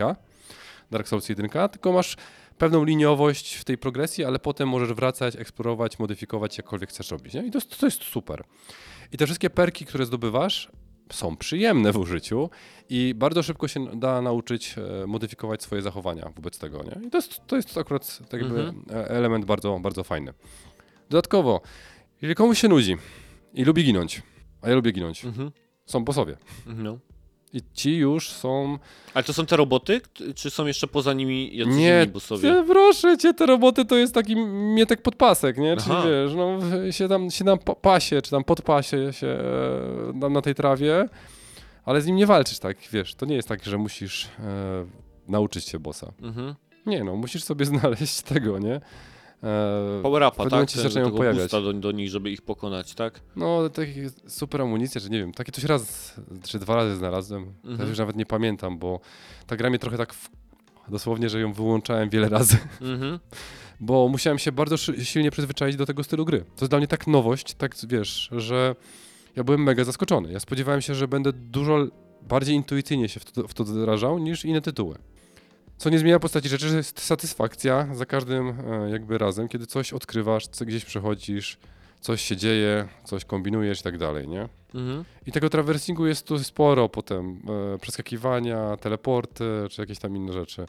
Dark 0.91 1.07
Souls 1.07 1.30
1, 1.30 1.49
tylko 1.69 1.91
masz 1.91 2.15
pewną 2.57 2.84
liniowość 2.84 3.56
w 3.56 3.64
tej 3.64 3.77
progresji, 3.77 4.23
ale 4.26 4.39
potem 4.39 4.69
możesz 4.69 4.94
wracać, 4.94 5.35
eksplorować, 5.35 5.99
modyfikować, 5.99 6.57
jakkolwiek 6.57 6.89
chcesz 6.89 7.11
robić, 7.11 7.34
nie? 7.34 7.45
I 7.45 7.52
to 7.52 7.60
to 7.80 7.85
jest 7.88 8.03
super. 8.03 8.44
I 9.11 9.18
te 9.18 9.26
wszystkie 9.26 9.49
perki, 9.49 9.85
które 9.85 10.06
zdobywasz, 10.06 10.69
są 11.12 11.38
przyjemne 11.38 11.92
w 11.92 11.98
użyciu 11.98 12.50
i 12.90 13.14
bardzo 13.16 13.44
szybko 13.44 13.68
się 13.68 14.00
da 14.00 14.22
nauczyć 14.22 14.76
e, 15.04 15.08
modyfikować 15.08 15.64
swoje 15.64 15.82
zachowania 15.82 16.32
wobec 16.36 16.60
tego, 16.60 16.84
nie? 16.84 17.08
I 17.08 17.10
to 17.10 17.18
jest, 17.18 17.42
to 17.48 17.56
jest 17.56 17.78
akurat 17.78 18.20
tak 18.30 18.42
jakby 18.42 18.60
Mhm. 18.60 18.84
e, 18.92 19.10
element 19.10 19.46
bardzo, 19.46 19.80
bardzo 19.80 20.04
fajny. 20.04 20.34
Dodatkowo, 21.10 21.62
jeżeli 22.22 22.36
komuś 22.36 22.60
się 22.62 22.68
nudzi 22.68 22.96
i 23.54 23.64
lubi 23.64 23.84
ginąć, 23.84 24.22
a 24.62 24.70
ja 24.70 24.76
lubię 24.76 24.92
ginąć, 24.92 25.26
Mhm. 25.26 25.52
są 25.86 26.04
bossowie. 26.06 26.38
No. 26.66 26.98
I 27.53 27.61
ci 27.74 27.95
już 27.95 28.30
są... 28.30 28.78
Ale 29.14 29.24
to 29.24 29.34
są 29.34 29.45
te 29.45 29.57
roboty, 29.57 30.02
czy 30.36 30.49
są 30.49 30.65
jeszcze 30.65 30.88
poza 30.88 31.14
nimi 31.14 31.57
jacyś 31.57 31.76
Nie, 31.76 31.99
inni 32.03 32.14
bossowie? 32.14 32.53
Ty, 32.53 32.64
proszę 32.68 33.18
cię, 33.18 33.34
te 33.34 33.45
roboty 33.45 33.86
to 33.86 33.95
jest 33.95 34.14
taki 34.14 34.36
mietek 34.76 35.02
podpasek, 35.02 35.57
nie? 35.57 35.78
Czyli 35.78 35.95
Aha. 35.95 36.07
wiesz, 36.07 36.34
no 36.36 36.60
się 36.91 37.07
tam, 37.07 37.32
się 37.32 37.45
tam 37.45 37.60
pa- 37.60 37.76
pasie, 37.76 38.22
czy 38.22 38.32
tam 38.32 38.44
podpasie 38.44 39.14
się 39.14 39.28
e, 39.28 40.19
tam 40.22 40.34
na 40.34 40.41
tej 40.41 40.56
trawie, 40.56 41.10
ale 41.86 42.02
z 42.02 42.06
nim 42.06 42.15
nie 42.15 42.26
walczysz, 42.26 42.60
tak, 42.60 42.78
wiesz, 42.91 43.15
to 43.15 43.26
nie 43.26 43.36
jest 43.36 43.48
tak, 43.48 43.64
że 43.65 43.78
musisz 43.78 44.26
e, 44.26 44.30
nauczyć 45.28 45.68
się 45.68 45.80
bossa. 45.80 46.11
Mhm. 46.22 46.56
Nie 46.86 47.03
no, 47.03 47.15
musisz 47.15 47.44
sobie 47.44 47.65
znaleźć 47.76 48.22
tego, 48.22 48.60
nie? 48.60 48.82
E, 49.43 49.99
Power 50.03 50.22
upa, 50.23 50.31
pewnym 50.31 50.45
tak? 50.45 50.51
momencie 50.51 50.76
się 50.76 50.81
zaczynają 50.81 51.11
pojawiać. 51.11 51.51
do, 51.51 51.73
do 51.73 51.91
nich, 51.91 52.09
żeby 52.09 52.31
ich 52.31 52.41
pokonać, 52.41 52.93
tak? 52.95 53.19
no, 53.35 53.69
takie 53.69 54.09
super 54.27 54.61
amunicje, 54.61 55.01
że 55.01 55.09
nie 55.09 55.19
wiem, 55.19 55.34
takie 55.34 55.51
coś 55.51 55.64
raz, 55.64 56.14
czy 56.43 56.59
dwa 56.59 56.76
razy 56.76 56.95
znalazłem, 56.95 57.43
Mhm. 57.64 57.80
ja 57.80 57.85
już 57.85 57.97
nawet 57.99 58.15
nie 58.15 58.26
pamiętam, 58.26 58.77
bo 58.80 58.99
ta 59.47 59.55
gra 59.55 59.69
mnie 59.69 59.80
trochę 59.80 59.97
tak 59.97 60.14
w... 60.14 60.30
dosłownie, 60.89 61.30
że 61.30 61.39
ją 61.39 61.53
wyłączałem 61.53 62.09
wiele 62.09 62.30
razy. 62.38 62.57
Mhm. 62.81 63.19
bo 63.80 64.07
musiałem 64.07 64.39
się 64.39 64.51
bardzo 64.51 64.77
silnie 65.03 65.31
przyzwyczaić 65.31 65.76
do 65.76 65.85
tego 65.85 66.03
stylu 66.03 66.26
gry. 66.26 66.39
To 66.39 66.61
jest 66.65 66.72
dla 66.72 66.77
mnie 66.77 66.88
tak 66.88 67.07
nowość, 67.07 67.53
tak 67.53 67.76
wiesz, 67.88 68.30
że 68.31 68.76
ja 69.35 69.43
byłem 69.43 69.64
mega 69.64 69.84
zaskoczony. 69.84 70.31
Ja 70.31 70.39
spodziewałem 70.39 70.81
się, 70.81 70.95
że 70.95 71.07
będę 71.07 71.34
dużo 71.34 71.88
bardziej 72.22 72.55
intuicyjnie 72.55 73.09
się 73.09 73.19
w 73.19 73.31
to, 73.31 73.47
w 73.47 73.53
to 73.53 73.64
wdrażał 73.64 74.19
niż 74.19 74.45
inne 74.45 74.61
tytuły. 74.61 74.95
Co 75.78 75.90
nie 75.90 75.99
zmienia 75.99 76.20
postaci 76.20 76.49
rzeczy, 76.49 76.70
że 76.70 76.78
jest 76.78 77.02
satysfakcja 77.02 77.88
za 77.95 78.06
każdym 78.06 78.49
e, 78.49 78.90
jakby 78.90 79.18
razem, 79.18 79.48
kiedy 79.48 79.66
coś 79.68 79.94
odkrywasz, 79.94 80.48
co 80.48 80.66
gdzieś 80.66 80.86
przechodzisz, 80.86 81.58
coś 82.02 82.22
się 82.22 82.38
dzieje, 82.38 82.88
coś 83.04 83.26
kombinujesz 83.26 83.80
i 83.80 83.84
tak 83.84 83.98
dalej, 83.98 84.28
nie? 84.28 84.49
Mhm. 84.76 85.04
I 85.26 85.32
tego 85.32 85.49
traversingu 85.49 86.08
jest 86.08 86.28
tu 86.28 86.40
sporo 86.40 86.90
potem. 86.90 87.41
E, 87.76 87.78
przeskakiwania, 87.78 88.78
teleporty, 88.78 89.44
czy 89.70 89.82
jakieś 89.82 89.99
tam 89.99 90.16
inne 90.16 90.34
rzeczy. 90.34 90.66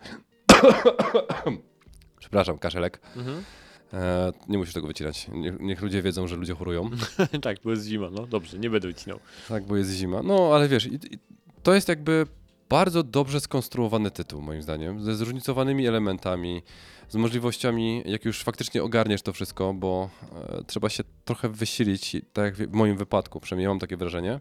Przepraszam, 2.20 2.58
kaszelek. 2.58 3.00
Mhm. 3.16 3.44
E, 3.92 4.32
nie 4.48 4.58
musisz 4.58 4.74
tego 4.74 4.86
wycinać. 4.86 5.28
Niech, 5.32 5.60
niech 5.60 5.82
ludzie 5.82 6.02
wiedzą, 6.02 6.26
że 6.26 6.36
ludzie 6.36 6.54
chorują. 6.54 6.90
tak, 7.42 7.56
bo 7.64 7.70
jest 7.70 7.84
zima, 7.84 8.10
no 8.10 8.26
dobrze, 8.26 8.58
nie 8.58 8.70
będę 8.70 8.88
wycinał. 8.88 9.18
tak, 9.48 9.64
bo 9.66 9.76
jest 9.76 9.90
zima. 9.90 10.22
No, 10.22 10.50
ale 10.54 10.68
wiesz, 10.68 10.86
i, 10.86 10.94
i 10.94 11.18
to 11.62 11.74
jest 11.74 11.88
jakby 11.88 12.26
bardzo 12.68 13.02
dobrze 13.02 13.40
skonstruowany 13.40 14.10
tytuł, 14.10 14.42
moim 14.42 14.62
zdaniem, 14.62 15.02
ze 15.02 15.14
zróżnicowanymi 15.14 15.86
elementami, 15.86 16.62
z 17.08 17.16
możliwościami, 17.16 18.02
jak 18.06 18.24
już 18.24 18.42
faktycznie 18.42 18.82
ogarniesz 18.82 19.22
to 19.22 19.32
wszystko, 19.32 19.74
bo 19.74 20.10
e, 20.32 20.64
trzeba 20.66 20.88
się 20.88 21.04
trochę 21.24 21.48
wysilić, 21.48 22.16
tak 22.32 22.44
jak 22.44 22.70
w 22.70 22.72
moim 22.72 22.96
wypadku, 22.96 23.40
przynajmniej 23.40 23.68
mam 23.68 23.78
takie 23.78 23.96
wrażenie, 23.96 24.40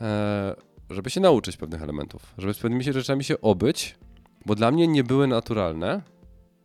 e, 0.00 0.54
żeby 0.90 1.10
się 1.10 1.20
nauczyć 1.20 1.56
pewnych 1.56 1.82
elementów, 1.82 2.34
żeby 2.38 2.54
z 2.54 2.58
pewnymi 2.58 2.84
rzeczami 2.84 3.24
się 3.24 3.40
obyć, 3.40 3.98
bo 4.46 4.54
dla 4.54 4.70
mnie 4.70 4.88
nie 4.88 5.04
były 5.04 5.26
naturalne. 5.26 6.02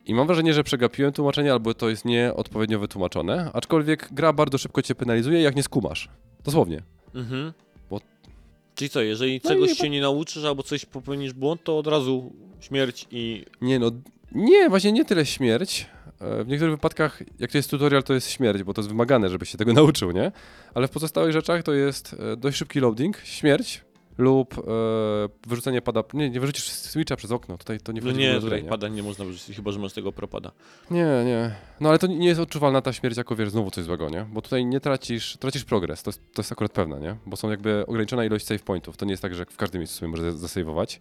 I 0.06 0.14
mam 0.14 0.28
wrażenie, 0.28 0.54
że 0.54 0.64
przegapiłem 0.64 1.14
tłumaczenie, 1.14 1.52
albo 1.52 1.74
to 1.74 1.90
jest 1.90 2.06
nieodpowiednio 2.06 2.80
wytłumaczone, 2.80 3.52
aczkolwiek 3.54 4.10
gra 4.12 4.34
bardzo 4.34 4.58
szybko 4.58 4.82
cię 4.82 4.96
penalizuje, 4.96 5.42
jak 5.42 5.56
nie 5.56 5.64
skumasz. 5.64 6.10
Dosłownie. 6.44 6.82
Mhm. 7.16 7.54
Czyli 8.76 8.90
co, 8.90 9.02
jeżeli 9.02 9.42
No 9.44 9.50
czegoś 9.50 9.72
i- 9.72 9.76
się 9.76 9.90
nie 9.90 10.02
nauczysz 10.02 10.44
albo 10.46 10.64
coś 10.64 10.86
popełnisz 10.86 11.34
błąd, 11.34 11.64
to 11.64 11.78
od 11.78 11.88
razu 11.88 12.32
śmierć 12.60 13.08
i... 13.12 13.46
Nie 13.62 13.80
no, 13.80 13.92
nie, 14.32 14.70
właśnie 14.70 14.92
nie 14.92 15.06
tyle 15.06 15.26
śmierć. 15.26 15.86
E, 16.22 16.44
W 16.44 16.48
niektórych 16.48 16.74
wypadkach, 16.76 17.24
jak 17.40 17.52
to 17.52 17.58
jest 17.58 17.70
tutorial, 17.70 18.04
to 18.04 18.14
jest 18.14 18.30
śmierć, 18.32 18.64
bo 18.64 18.74
to 18.74 18.82
jest 18.82 18.90
wymagane, 18.90 19.30
żebyś 19.30 19.50
się 19.50 19.58
tego 19.58 19.74
nauczył, 19.84 20.12
nie? 20.12 20.32
Ale 20.74 20.88
w 20.88 20.92
pozostałych 20.92 21.32
rzeczach 21.34 21.64
to 21.64 21.74
jest 21.74 22.16
e, 22.34 22.38
dość 22.38 22.58
szybki 22.58 22.80
loading, 22.80 23.18
śmierć 23.24 23.82
lub 24.18 24.58
e, 24.58 24.62
wyrzucenie 25.48 25.82
pada. 25.82 26.04
Nie, 26.14 26.30
nie 26.30 26.40
wyrzucisz 26.40 26.64
switcha 26.64 27.16
przez 27.16 27.32
okno, 27.32 27.58
tutaj 27.58 27.80
to 27.80 27.92
nie 27.92 28.02
No 28.02 28.08
wchodzi 28.08 28.18
w 28.18 28.20
nie, 28.20 28.40
w 28.40 28.44
tutaj 28.44 28.64
pada 28.64 28.88
nie 28.88 29.04
można 29.04 29.26
wyrzucić, 29.26 29.56
chyba 29.56 29.72
że 29.72 29.80
masz 29.80 29.94
tego 29.94 30.12
propada. 30.12 30.52
Nie, 30.92 31.06
nie. 31.26 31.56
No 31.80 31.90
ale 31.90 32.00
to 32.00 32.08
nie 32.08 32.28
jest 32.28 32.40
odczuwalna 32.40 32.82
ta 32.82 32.94
śmierć 32.94 33.18
jako, 33.18 33.36
wiesz, 33.36 33.50
znowu 33.50 33.72
coś 33.72 33.84
złego, 33.84 34.10
nie? 34.10 34.26
Bo 34.34 34.42
tutaj 34.42 34.66
nie 34.66 34.80
tracisz, 34.80 35.38
tracisz 35.38 35.66
progres, 35.66 36.04
to 36.04 36.10
jest, 36.10 36.34
to 36.34 36.42
jest 36.42 36.52
akurat 36.52 36.72
pewne, 36.72 37.00
nie? 37.00 37.16
Bo 37.26 37.38
są 37.38 37.50
jakby 37.50 37.86
ograniczona 37.88 38.26
ilość 38.26 38.46
save 38.46 38.64
pointów, 38.64 38.98
to 38.98 39.06
nie 39.06 39.12
jest 39.12 39.22
tak, 39.22 39.36
że 39.36 39.46
w 39.46 39.58
każdym 39.58 39.80
miejscu 39.80 39.98
sobie 40.00 40.12
możesz 40.12 40.34
zasejwować. 40.34 41.00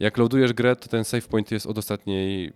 Jak 0.00 0.18
loadujesz 0.18 0.52
grę, 0.52 0.76
to 0.76 0.88
ten 0.88 1.04
save 1.04 1.28
point 1.28 1.50
jest 1.50 1.66
od 1.66 1.78
ostatniej... 1.78 2.52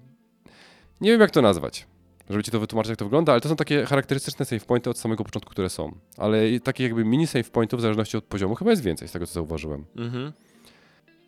Nie 1.01 1.11
wiem 1.11 1.21
jak 1.21 1.31
to 1.31 1.43
nazwać. 1.43 1.87
Żeby 2.31 2.43
ci 2.43 2.51
to 2.51 2.61
wytłumaczyć, 2.61 2.91
jak 2.91 2.99
to 2.99 3.05
wygląda, 3.05 3.33
ale 3.33 3.41
to 3.41 3.49
są 3.49 3.57
takie 3.57 3.85
charakterystyczne 3.87 4.45
save 4.45 4.65
pointy 4.65 4.91
od 4.91 4.99
samego 4.99 5.25
początku, 5.25 5.51
które 5.51 5.71
są. 5.71 5.95
Ale 6.17 6.61
takich 6.61 6.85
jakby 6.85 7.05
mini 7.05 7.27
save 7.27 7.51
pointów 7.51 7.79
w 7.79 7.83
zależności 7.83 8.17
od 8.17 8.25
poziomu 8.25 8.55
chyba 8.55 8.71
jest 8.71 8.83
więcej, 8.83 9.09
z 9.09 9.13
tego 9.13 9.27
co 9.27 9.33
zauważyłem. 9.33 9.85
Mhm. 9.97 10.33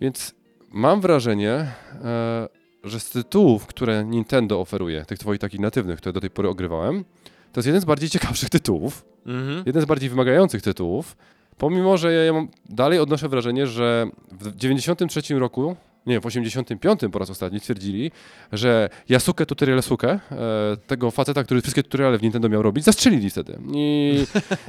Więc 0.00 0.34
mam 0.70 1.00
wrażenie, 1.00 1.52
e, 2.04 2.48
że 2.84 3.00
z 3.00 3.10
tytułów, 3.10 3.66
które 3.66 4.04
Nintendo 4.04 4.60
oferuje, 4.60 5.04
tych 5.04 5.18
twoich 5.18 5.40
takich 5.40 5.60
natywnych, 5.60 5.98
które 5.98 6.12
do 6.12 6.20
tej 6.20 6.30
pory 6.30 6.48
ogrywałem, 6.48 7.04
to 7.52 7.60
jest 7.60 7.66
jeden 7.66 7.80
z 7.80 7.84
bardziej 7.84 8.10
ciekawszych 8.16 8.50
tytułów, 8.50 9.04
Mhm. 9.26 9.62
jeden 9.66 9.82
z 9.82 9.84
bardziej 9.84 10.10
wymagających 10.10 10.62
tytułów, 10.62 11.16
pomimo, 11.58 11.96
że 11.96 12.12
ja, 12.12 12.24
ja 12.24 12.32
mam, 12.32 12.48
dalej 12.68 12.98
odnoszę 12.98 13.28
wrażenie, 13.28 13.66
że 13.66 14.06
w 14.32 14.56
93 14.56 15.38
roku, 15.38 15.76
nie, 16.06 16.20
w 16.20 16.26
85 16.26 17.00
po 17.12 17.18
raz 17.18 17.30
ostatni 17.30 17.60
twierdzili, 17.60 18.10
że 18.52 18.88
Yasuke 19.10 19.46
Tutorial 19.46 19.82
Suke, 19.82 20.10
e, 20.12 20.20
tego 20.86 21.10
faceta, 21.10 21.44
który 21.44 21.60
wszystkie 21.60 21.82
tutoriale 21.82 22.18
w 22.18 22.22
Nintendo 22.22 22.48
miał 22.48 22.62
robić, 22.62 22.84
zastrzelili 22.84 23.30
wtedy. 23.30 23.58
I 23.74 24.16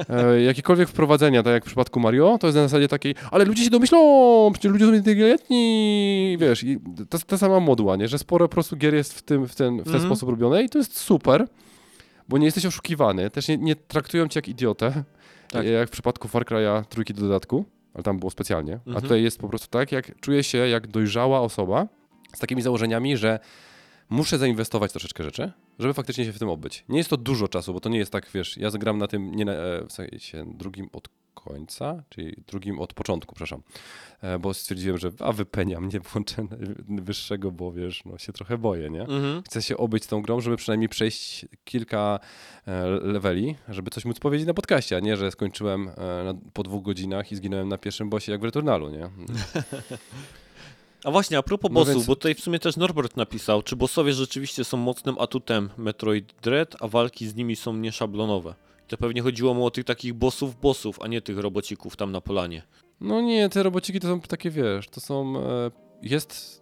e, 0.10 0.42
jakiekolwiek 0.52 0.90
wprowadzenia, 0.90 1.44
tak 1.44 1.54
jak 1.54 1.64
w 1.64 1.68
przypadku 1.68 2.00
Mario, 2.00 2.38
to 2.42 2.48
jest 2.48 2.56
na 2.56 2.64
zasadzie 2.64 2.88
takiej, 2.88 3.16
ale 3.32 3.46
ludzie 3.46 3.64
się 3.64 3.70
domyślą, 3.70 4.52
przecież 4.54 4.72
ludzie 4.72 4.86
są 4.86 4.94
inteligentni, 4.94 6.38
wiesz, 6.40 6.64
i 6.64 6.78
ta, 7.10 7.18
ta 7.20 7.38
sama 7.38 7.60
moduła, 7.60 7.96
nie, 7.96 8.08
że 8.08 8.18
sporo 8.20 8.48
po 8.48 8.54
prostu 8.54 8.78
gier 8.78 8.94
jest 8.96 9.14
w, 9.14 9.22
tym, 9.22 9.48
w 9.48 9.56
ten, 9.56 9.80
w 9.80 9.84
ten 9.84 9.94
Mhm. 9.96 10.06
sposób 10.10 10.30
robione 10.30 10.64
i 10.64 10.70
to 10.70 10.78
jest 10.78 10.98
super, 11.00 11.48
bo 12.30 12.38
nie 12.38 12.46
jesteś 12.46 12.66
oszukiwany, 12.66 13.30
też 13.30 13.48
nie, 13.48 13.58
nie 13.58 13.76
traktują 13.76 14.28
cię 14.28 14.38
jak 14.38 14.48
idiotę, 14.48 15.04
Tak. 15.52 15.66
jak 15.66 15.88
w 15.90 15.92
przypadku 15.92 16.28
Far 16.28 16.46
Cry'a 16.46 16.84
trójki 16.86 17.14
do 17.14 17.22
dodatku, 17.22 17.66
ale 17.96 18.04
tam 18.04 18.20
było 18.20 18.32
specjalnie, 18.32 18.74
Mhm. 18.74 18.98
a 18.98 19.02
tutaj 19.02 19.24
jest 19.24 19.40
po 19.40 19.50
prostu 19.50 19.68
tak, 19.68 19.92
jak 19.92 20.20
czuję 20.20 20.44
się 20.44 20.58
jak 20.58 20.88
dojrzała 20.88 21.40
osoba 21.42 21.88
z 22.34 22.40
takimi 22.40 22.62
założeniami, 22.62 23.18
że 23.18 23.40
muszę 24.10 24.38
zainwestować 24.38 24.92
troszeczkę 24.92 25.24
rzeczy, 25.24 25.52
żeby 25.80 25.94
faktycznie 25.94 26.26
się 26.26 26.34
w 26.34 26.40
tym 26.40 26.50
obyć. 26.50 26.86
Nie 26.90 26.98
jest 26.98 27.10
to 27.10 27.18
dużo 27.18 27.48
czasu, 27.48 27.74
bo 27.74 27.80
to 27.80 27.90
nie 27.90 27.98
jest 27.98 28.12
tak, 28.12 28.30
wiesz, 28.34 28.58
ja 28.58 28.70
zagram 28.70 28.98
na 28.98 29.08
tym 29.08 29.36
nie 29.36 29.46
na, 29.46 29.52
e, 29.52 29.86
w 29.88 29.92
sensie 29.92 30.46
drugim 30.58 30.90
od 30.94 31.10
końca, 31.36 32.04
czyli 32.10 32.36
drugim 32.48 32.80
od 32.80 32.94
początku, 32.94 33.36
przepraszam, 33.36 33.62
E, 34.22 34.40
bo 34.40 34.54
stwierdziłem, 34.54 34.98
że 34.98 35.12
a 35.20 35.32
wypeniam, 35.32 35.90
nie 35.90 36.00
włączę 36.00 36.48
wyższego, 36.90 37.52
bo 37.52 37.72
wiesz, 37.72 38.06
no 38.06 38.18
się 38.18 38.34
trochę 38.34 38.58
boję, 38.58 38.90
nie? 38.90 39.02
Mhm. 39.02 39.44
Chcę 39.44 39.62
się 39.62 39.78
obyć 39.78 40.08
tą 40.08 40.22
grą, 40.22 40.42
żeby 40.42 40.58
przynajmniej 40.58 40.90
przejść 40.90 41.46
kilka 41.66 42.20
e, 42.68 42.86
leveli, 42.88 43.56
żeby 43.70 43.92
coś 43.92 44.06
móc 44.06 44.20
powiedzieć 44.20 44.48
na 44.48 44.54
podcaście, 44.54 44.98
a 44.98 45.00
nie, 45.00 45.18
że 45.18 45.32
skończyłem 45.32 45.90
e, 45.90 45.94
po 46.54 46.64
dwóch 46.64 46.84
godzinach 46.84 47.32
i 47.32 47.36
zginąłem 47.36 47.70
na 47.70 47.78
pierwszym 47.78 48.10
bossie 48.10 48.32
jak 48.32 48.42
w 48.42 48.44
Returnalu, 48.44 48.90
nie? 48.90 49.10
A 51.04 51.12
właśnie, 51.12 51.38
a 51.38 51.44
propos 51.44 51.72
No 51.72 51.76
bossów, 51.76 51.94
więc- 51.94 52.06
bo 52.06 52.16
tutaj 52.16 52.36
w 52.36 52.40
sumie 52.40 52.60
też 52.60 52.78
Norbert 52.78 53.18
napisał, 53.18 53.62
czy 53.62 53.76
bossowie 53.76 54.14
rzeczywiście 54.14 54.64
są 54.64 54.78
mocnym 54.78 55.16
atutem 55.20 55.70
Metroid 55.78 56.34
Dread, 56.42 56.76
a 56.80 56.88
walki 56.88 57.28
z 57.28 57.36
nimi 57.36 57.56
są 57.56 57.74
nieszablonowe. 57.74 58.56
To 58.88 58.98
pewnie 58.98 59.22
chodziło 59.22 59.54
mu 59.54 59.66
o 59.66 59.72
tych 59.72 59.86
takich 59.86 60.14
bossów 60.14 60.60
bossów, 60.60 61.02
a 61.02 61.08
nie 61.08 61.22
tych 61.22 61.38
robocików 61.38 61.96
tam 61.96 62.12
na 62.12 62.22
polanie. 62.22 62.62
No 63.02 63.22
nie, 63.22 63.50
te 63.50 63.64
robociki 63.64 64.00
to 64.00 64.08
są 64.08 64.22
takie, 64.22 64.50
wiesz, 64.52 64.88
to 64.90 65.02
są... 65.02 65.38
E, 65.40 65.72
jest... 66.02 66.62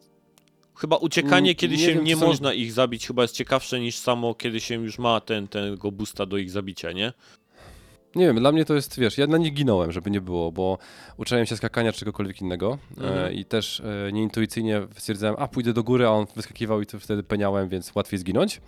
Chyba 0.75 0.95
uciekanie, 0.97 1.49
Mm, 1.49 1.55
kiedy 1.55 1.77
nie 1.77 1.85
się 1.85 1.93
wiem, 1.93 2.03
nie 2.03 2.13
czy 2.13 2.19
są- 2.19 2.27
można 2.27 2.53
ich 2.53 2.71
zabić, 2.71 3.07
chyba 3.07 3.21
jest 3.21 3.35
ciekawsze 3.35 3.79
niż 3.79 3.95
samo, 3.97 4.33
kiedy 4.35 4.59
się 4.59 4.75
już 4.83 4.99
ma 4.99 5.21
ten, 5.21 5.47
tego 5.47 5.91
boosta 5.91 6.25
do 6.25 6.37
ich 6.37 6.51
zabicia, 6.51 6.91
nie? 6.91 7.13
Nie 8.15 8.25
wiem, 8.25 8.39
dla 8.39 8.51
mnie 8.51 8.65
to 8.65 8.73
jest, 8.75 8.99
wiesz, 8.99 9.17
ja 9.17 9.27
na 9.27 9.37
nich 9.37 9.53
ginąłem, 9.53 9.91
żeby 9.91 10.11
nie 10.11 10.21
było, 10.21 10.51
bo 10.51 10.77
uczyłem 11.17 11.45
się 11.45 11.57
skakania 11.57 11.91
czy 11.93 11.99
czegokolwiek 11.99 12.41
innego 12.41 12.77
Mhm. 12.97 13.17
e, 13.25 13.33
i 13.33 13.45
też 13.45 13.79
e, 13.79 14.11
nieintuicyjnie 14.11 14.81
stwierdzałem, 14.97 15.35
a 15.39 15.47
pójdę 15.47 15.73
do 15.73 15.83
góry, 15.83 16.05
a 16.05 16.09
on 16.09 16.25
wyskakiwał 16.35 16.81
i 16.81 16.85
to 16.85 16.99
wtedy 16.99 17.23
peniałem, 17.23 17.69
więc 17.69 17.95
łatwiej 17.95 18.19
zginąć. 18.19 18.61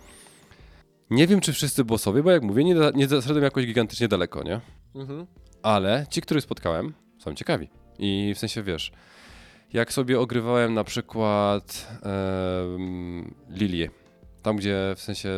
Nie 1.10 1.26
wiem, 1.26 1.40
czy 1.40 1.52
wszyscy 1.52 1.84
bossowie, 1.84 2.22
bo 2.22 2.30
jak 2.30 2.42
mówię, 2.42 2.64
nie, 2.64 2.74
nie 2.94 3.08
zaszedłem 3.08 3.44
jakoś 3.44 3.66
gigantycznie 3.66 4.08
daleko, 4.08 4.42
nie? 4.42 4.60
Mhm. 4.94 5.26
Ale 5.62 6.06
ci, 6.10 6.20
których 6.20 6.42
spotkałem, 6.44 6.94
są 7.18 7.34
ciekawi. 7.34 7.68
I 7.98 8.32
w 8.34 8.38
sensie, 8.38 8.62
wiesz, 8.62 8.92
jak 9.72 9.92
sobie 9.92 10.20
ogrywałem 10.20 10.74
na 10.74 10.84
przykład 10.84 11.88
em, 12.02 13.34
Lilię, 13.50 13.90
tam 14.42 14.56
gdzie 14.56 14.94
w 14.96 15.00
sensie 15.00 15.30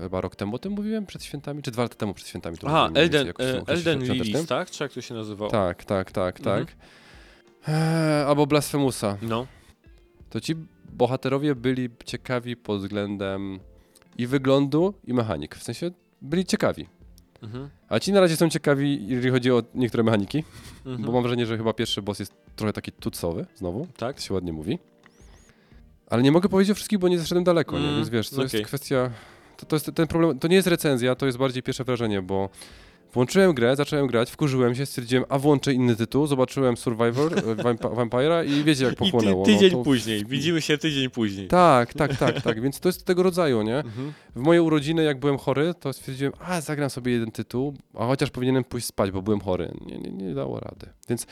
chyba 0.00 0.20
rok 0.20 0.36
temu 0.36 0.56
o 0.56 0.58
tym 0.58 0.72
mówiłem, 0.72 1.06
przed 1.06 1.24
świętami, 1.24 1.62
czy 1.62 1.70
dwa 1.70 1.82
lata 1.82 1.94
temu 1.94 2.14
przed 2.14 2.28
świętami. 2.28 2.58
to 2.58 2.66
Aha, 2.68 2.90
Elden, 2.94 3.28
e, 3.28 3.62
Elden. 3.66 4.02
Lilies, 4.02 4.46
tak? 4.46 4.70
Czy 4.70 4.82
jak 4.84 4.92
to 4.92 5.00
się 5.00 5.14
nazywało? 5.14 5.50
Tak, 5.50 5.84
tak, 5.84 6.12
tak, 6.12 6.38
Mhm. 6.40 6.66
tak. 6.66 6.76
Eee, 7.68 8.24
albo 8.26 8.46
Blasphemousa. 8.46 9.16
No. 9.22 9.46
To 10.30 10.40
ci 10.40 10.54
bohaterowie 10.92 11.54
byli 11.54 11.88
ciekawi 12.04 12.56
pod 12.56 12.80
względem 12.80 13.60
i 14.18 14.26
wyglądu, 14.26 14.94
i 15.04 15.14
mechanik. 15.14 15.54
W 15.56 15.62
sensie 15.62 15.90
byli 16.22 16.44
ciekawi. 16.44 16.86
Mhm. 17.42 17.68
A 17.88 17.98
ci 18.00 18.12
na 18.12 18.20
razie 18.20 18.36
są 18.36 18.48
ciekawi, 18.50 19.06
jeżeli 19.08 19.30
chodzi 19.30 19.52
o 19.52 19.62
niektóre 19.74 20.02
mechaniki, 20.02 20.44
Mhm. 20.86 21.02
bo 21.06 21.12
mam 21.12 21.22
wrażenie, 21.22 21.46
że 21.46 21.56
chyba 21.56 21.72
pierwszy 21.72 22.02
boss 22.02 22.18
jest 22.18 22.32
trochę 22.56 22.72
taki 22.72 22.92
tucowy, 22.92 23.46
znowu, 23.54 23.86
Tak? 23.96 24.16
to 24.16 24.22
się 24.22 24.34
ładnie 24.34 24.52
mówi. 24.52 24.78
Ale 26.10 26.22
nie 26.22 26.32
mogę 26.32 26.48
powiedzieć 26.48 26.70
o 26.72 26.74
wszystkich, 26.74 26.98
bo 26.98 27.08
nie 27.08 27.18
zaszedłem 27.18 27.44
daleko, 27.44 27.78
nie? 27.78 27.84
Mm, 27.84 27.96
Więc 27.96 28.08
wiesz, 28.08 28.30
to 28.30 28.36
okej. 28.42 28.48
jest 28.58 28.64
kwestia... 28.68 29.10
To, 29.56 29.66
to 29.66 29.76
jest 29.76 29.90
ten 29.94 30.06
problem, 30.06 30.38
to 30.38 30.48
nie 30.48 30.56
jest 30.56 30.68
recenzja, 30.68 31.14
to 31.14 31.26
jest 31.26 31.38
bardziej 31.38 31.62
pierwsze 31.62 31.84
wrażenie, 31.84 32.22
bo 32.22 32.48
włączyłem 33.16 33.54
grę, 33.54 33.76
zacząłem 33.76 34.06
grać, 34.06 34.30
wkurzyłem 34.30 34.74
się, 34.74 34.86
stwierdziłem, 34.86 35.24
a 35.28 35.38
włączę 35.38 35.72
inny 35.72 35.96
tytuł, 35.96 36.26
zobaczyłem 36.26 36.76
Survivor, 36.76 37.38
e, 37.38 37.42
Vamp- 37.64 37.94
Vampire'a 37.94 38.46
i 38.46 38.64
wiecie 38.64 38.84
jak 38.84 38.92
I 38.92 38.96
ty, 38.96 39.04
pochłonęło. 39.04 39.44
tydzień 39.44 39.70
no, 39.72 39.78
to... 39.78 39.84
później, 39.84 40.24
widzimy 40.24 40.60
się 40.60 40.78
tydzień 40.78 41.10
później. 41.10 41.48
Tak, 41.48 41.94
tak, 41.94 42.16
tak, 42.16 42.42
tak, 42.46 42.60
więc 42.60 42.80
to 42.80 42.88
jest 42.88 43.04
tego 43.04 43.22
rodzaju, 43.22 43.62
nie? 43.62 43.76
Mhm. 43.76 44.12
W 44.36 44.40
moje 44.40 44.62
urodziny, 44.62 45.04
jak 45.04 45.20
byłem 45.20 45.38
chory, 45.38 45.74
to 45.80 45.92
stwierdziłem, 45.92 46.32
a 46.40 46.60
zagram 46.60 46.90
sobie 46.90 47.12
jeden 47.12 47.30
tytuł, 47.30 47.74
a 47.94 48.06
chociaż 48.06 48.30
powinienem 48.30 48.64
pójść 48.64 48.86
spać, 48.86 49.10
bo 49.10 49.22
byłem 49.22 49.40
chory. 49.40 49.74
Nie, 49.86 49.98
nie, 49.98 50.10
nie 50.10 50.34
dało 50.34 50.60
rady. 50.60 50.86
Więc 51.08 51.26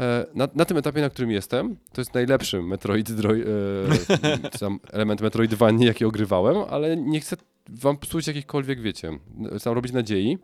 e, 0.00 0.26
na, 0.34 0.48
na 0.54 0.64
tym 0.64 0.76
etapie, 0.76 1.00
na 1.00 1.10
którym 1.10 1.30
jestem, 1.30 1.76
to 1.92 2.00
jest 2.00 2.14
najlepszy 2.14 2.62
Metroid, 2.62 3.12
droi, 3.12 3.40
e, 3.40 4.50
tam 4.60 4.80
element 4.92 5.20
Metroidvanii, 5.20 5.86
jaki 5.86 6.04
ogrywałem, 6.04 6.56
ale 6.70 6.96
nie 6.96 7.20
chcę 7.20 7.36
wam 7.68 7.96
psuć 7.96 8.26
jakichkolwiek, 8.26 8.80
wiecie, 8.80 9.18
tam 9.64 9.74
robić 9.74 9.92
nadziei, 9.92 10.38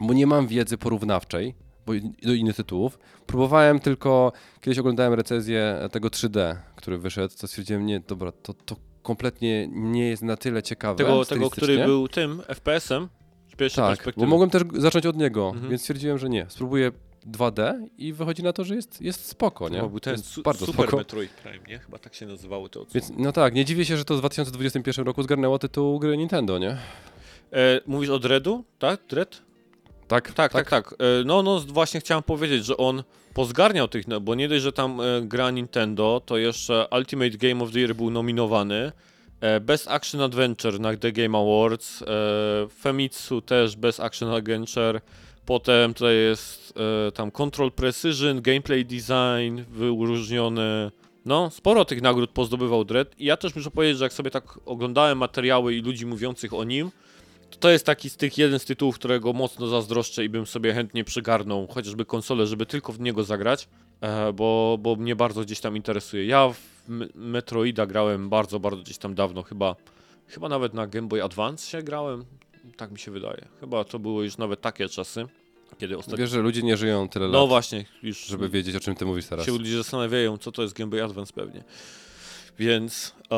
bo 0.00 0.14
nie 0.14 0.26
mam 0.26 0.46
wiedzy 0.46 0.78
porównawczej 0.78 1.54
bo, 1.86 1.92
do 2.22 2.34
innych 2.34 2.56
tytułów. 2.56 2.98
Próbowałem 3.26 3.80
tylko, 3.80 4.32
kiedyś 4.60 4.78
oglądałem 4.78 5.14
recenzję 5.14 5.88
tego 5.92 6.08
3D, 6.08 6.56
który 6.76 6.98
wyszedł, 6.98 7.34
to 7.40 7.46
stwierdziłem, 7.46 7.86
nie, 7.86 8.00
dobra, 8.00 8.32
to, 8.32 8.54
to 8.54 8.76
kompletnie 9.02 9.68
nie 9.68 10.08
jest 10.08 10.22
na 10.22 10.36
tyle 10.36 10.62
ciekawe. 10.62 10.96
Tego, 11.04 11.24
tego, 11.24 11.50
który 11.50 11.84
był 11.84 12.08
tym 12.08 12.42
FPS-em 12.48 13.08
z 13.52 13.56
pierwszej 13.56 13.82
Tak, 13.84 13.96
perspektywy. 13.96 14.26
bo 14.26 14.30
mogłem 14.30 14.50
też 14.50 14.62
zacząć 14.76 15.06
od 15.06 15.16
niego, 15.16 15.48
Mhm. 15.48 15.68
więc 15.70 15.80
stwierdziłem, 15.82 16.18
że 16.18 16.28
nie. 16.28 16.46
Spróbuję 16.48 16.92
2D 17.26 17.86
i 17.98 18.12
wychodzi 18.12 18.42
na 18.42 18.52
to, 18.52 18.64
że 18.64 18.74
jest, 18.74 19.00
jest 19.02 19.26
spoko, 19.26 19.68
nie? 19.68 19.80
To 19.80 19.88
był 19.88 20.00
ten 20.00 20.18
su- 20.18 20.42
bardzo 20.42 20.66
Super 20.66 20.82
spoko. 20.86 20.96
Metroid 20.96 21.30
Prime, 21.30 21.66
nie? 21.68 21.78
Chyba 21.78 21.98
tak 21.98 22.14
się 22.14 22.26
nazywało 22.26 22.68
to. 22.68 22.86
Więc 22.94 23.12
no 23.16 23.32
tak, 23.32 23.54
nie 23.54 23.64
dziwię 23.64 23.84
się, 23.84 23.96
że 23.96 24.04
to 24.04 24.14
w 24.14 24.18
2021 24.18 25.06
roku 25.06 25.22
zgarnęło 25.22 25.58
tytuł 25.58 25.98
gry 25.98 26.16
Nintendo, 26.16 26.58
nie? 26.58 26.70
E, 26.70 27.80
mówisz 27.86 28.10
o 28.10 28.18
Dreadu, 28.18 28.64
tak? 28.78 29.00
Dread? 29.08 29.42
Tak, 30.08 30.32
Tak, 30.32 30.52
tak, 30.52 30.70
tak. 30.70 30.92
E, 30.92 31.24
no, 31.24 31.42
no, 31.42 31.60
właśnie 31.60 32.00
chciałem 32.00 32.22
powiedzieć, 32.22 32.64
że 32.64 32.76
on 32.76 33.02
pozgarniał 33.34 33.88
tych, 33.88 34.08
no, 34.08 34.20
bo 34.20 34.34
nie 34.34 34.48
dość, 34.48 34.62
że 34.62 34.72
tam 34.72 35.00
e, 35.00 35.04
gra 35.22 35.50
Nintendo, 35.50 36.22
to 36.26 36.36
jeszcze 36.36 36.86
Ultimate 36.98 37.30
Game 37.30 37.64
of 37.64 37.72
the 37.72 37.80
Year 37.80 37.94
był 37.94 38.10
nominowany. 38.10 38.92
E, 39.40 39.60
Best 39.60 39.88
Action 39.88 40.20
Adventure 40.20 40.80
na 40.80 40.96
The 40.96 41.12
Game 41.12 41.38
Awards. 41.38 42.04
Famitsu 42.70 43.40
też 43.40 43.76
Best 43.76 44.00
Action 44.00 44.30
Adventure. 44.30 45.00
Potem 45.46 45.94
tutaj 45.94 46.16
jest 46.16 46.74
tam 47.14 47.30
Control 47.30 47.72
Precision, 47.72 48.42
Gameplay 48.42 48.84
Design 48.84 49.60
wyróżniony. 49.70 50.90
No, 51.24 51.50
sporo 51.50 51.84
tych 51.84 52.02
nagród 52.02 52.30
pozdobywał 52.30 52.84
Dread. 52.84 53.20
I 53.20 53.24
ja 53.24 53.36
też 53.36 53.54
muszę 53.56 53.70
powiedzieć, 53.70 53.98
że 53.98 54.04
jak 54.04 54.12
sobie 54.12 54.30
tak 54.30 54.44
oglądałem 54.66 55.18
materiały 55.18 55.74
i 55.74 55.82
ludzi 55.82 56.06
mówiących 56.06 56.54
o 56.54 56.64
nim, 56.64 56.90
to 57.60 57.70
jest 57.70 57.86
taki 57.86 58.10
z 58.10 58.16
tych 58.16 58.38
jeden 58.38 58.58
z 58.58 58.64
tytułów, 58.64 58.94
którego 58.94 59.32
mocno 59.32 59.66
zazdroszczę 59.66 60.24
i 60.24 60.28
bym 60.28 60.46
sobie 60.46 60.74
chętnie 60.74 61.04
przygarnął 61.04 61.66
chociażby 61.66 62.04
konsolę, 62.04 62.46
żeby 62.46 62.66
tylko 62.66 62.92
w 62.92 63.00
niego 63.00 63.24
zagrać, 63.24 63.68
e, 64.00 64.32
bo, 64.32 64.78
bo 64.80 64.96
mnie 64.96 65.16
bardzo 65.16 65.42
gdzieś 65.42 65.60
tam 65.60 65.76
interesuje. 65.76 66.26
Ja 66.26 66.48
w 66.48 66.88
Metroida 67.14 67.86
grałem 67.86 68.28
bardzo, 68.28 68.60
bardzo 68.60 68.82
gdzieś 68.82 68.98
tam 68.98 69.14
dawno, 69.14 69.42
chyba, 69.42 69.76
chyba 70.26 70.48
nawet 70.48 70.74
na 70.74 70.86
Game 70.86 71.08
Boy 71.08 71.22
Advance 71.22 71.70
się 71.70 71.82
grałem, 71.82 72.24
tak 72.76 72.90
mi 72.90 72.98
się 72.98 73.10
wydaje. 73.10 73.48
Chyba 73.60 73.84
to 73.84 73.98
były 73.98 74.24
już 74.24 74.38
nawet 74.38 74.60
takie 74.60 74.88
czasy, 74.88 75.26
kiedy 75.78 75.98
ostatnio... 75.98 76.18
Wiesz, 76.18 76.30
że 76.30 76.40
ludzie 76.40 76.62
nie 76.62 76.76
żyją 76.76 77.08
tyle 77.08 77.28
No 77.28 77.40
lat, 77.40 77.48
właśnie, 77.48 77.84
już 78.02 78.26
żeby 78.26 78.48
wiedzieć, 78.48 78.76
o 78.76 78.80
czym 78.80 78.94
ty 78.94 79.06
mówisz 79.06 79.26
teraz. 79.26 79.46
się 79.46 79.52
ludzie 79.52 79.76
zastanawiają, 79.76 80.38
co 80.38 80.52
to 80.52 80.62
jest 80.62 80.74
Game 80.74 80.90
Boy 80.90 81.04
Advance 81.04 81.32
pewnie. 81.32 81.64
Więc 82.58 83.14
e, 83.30 83.36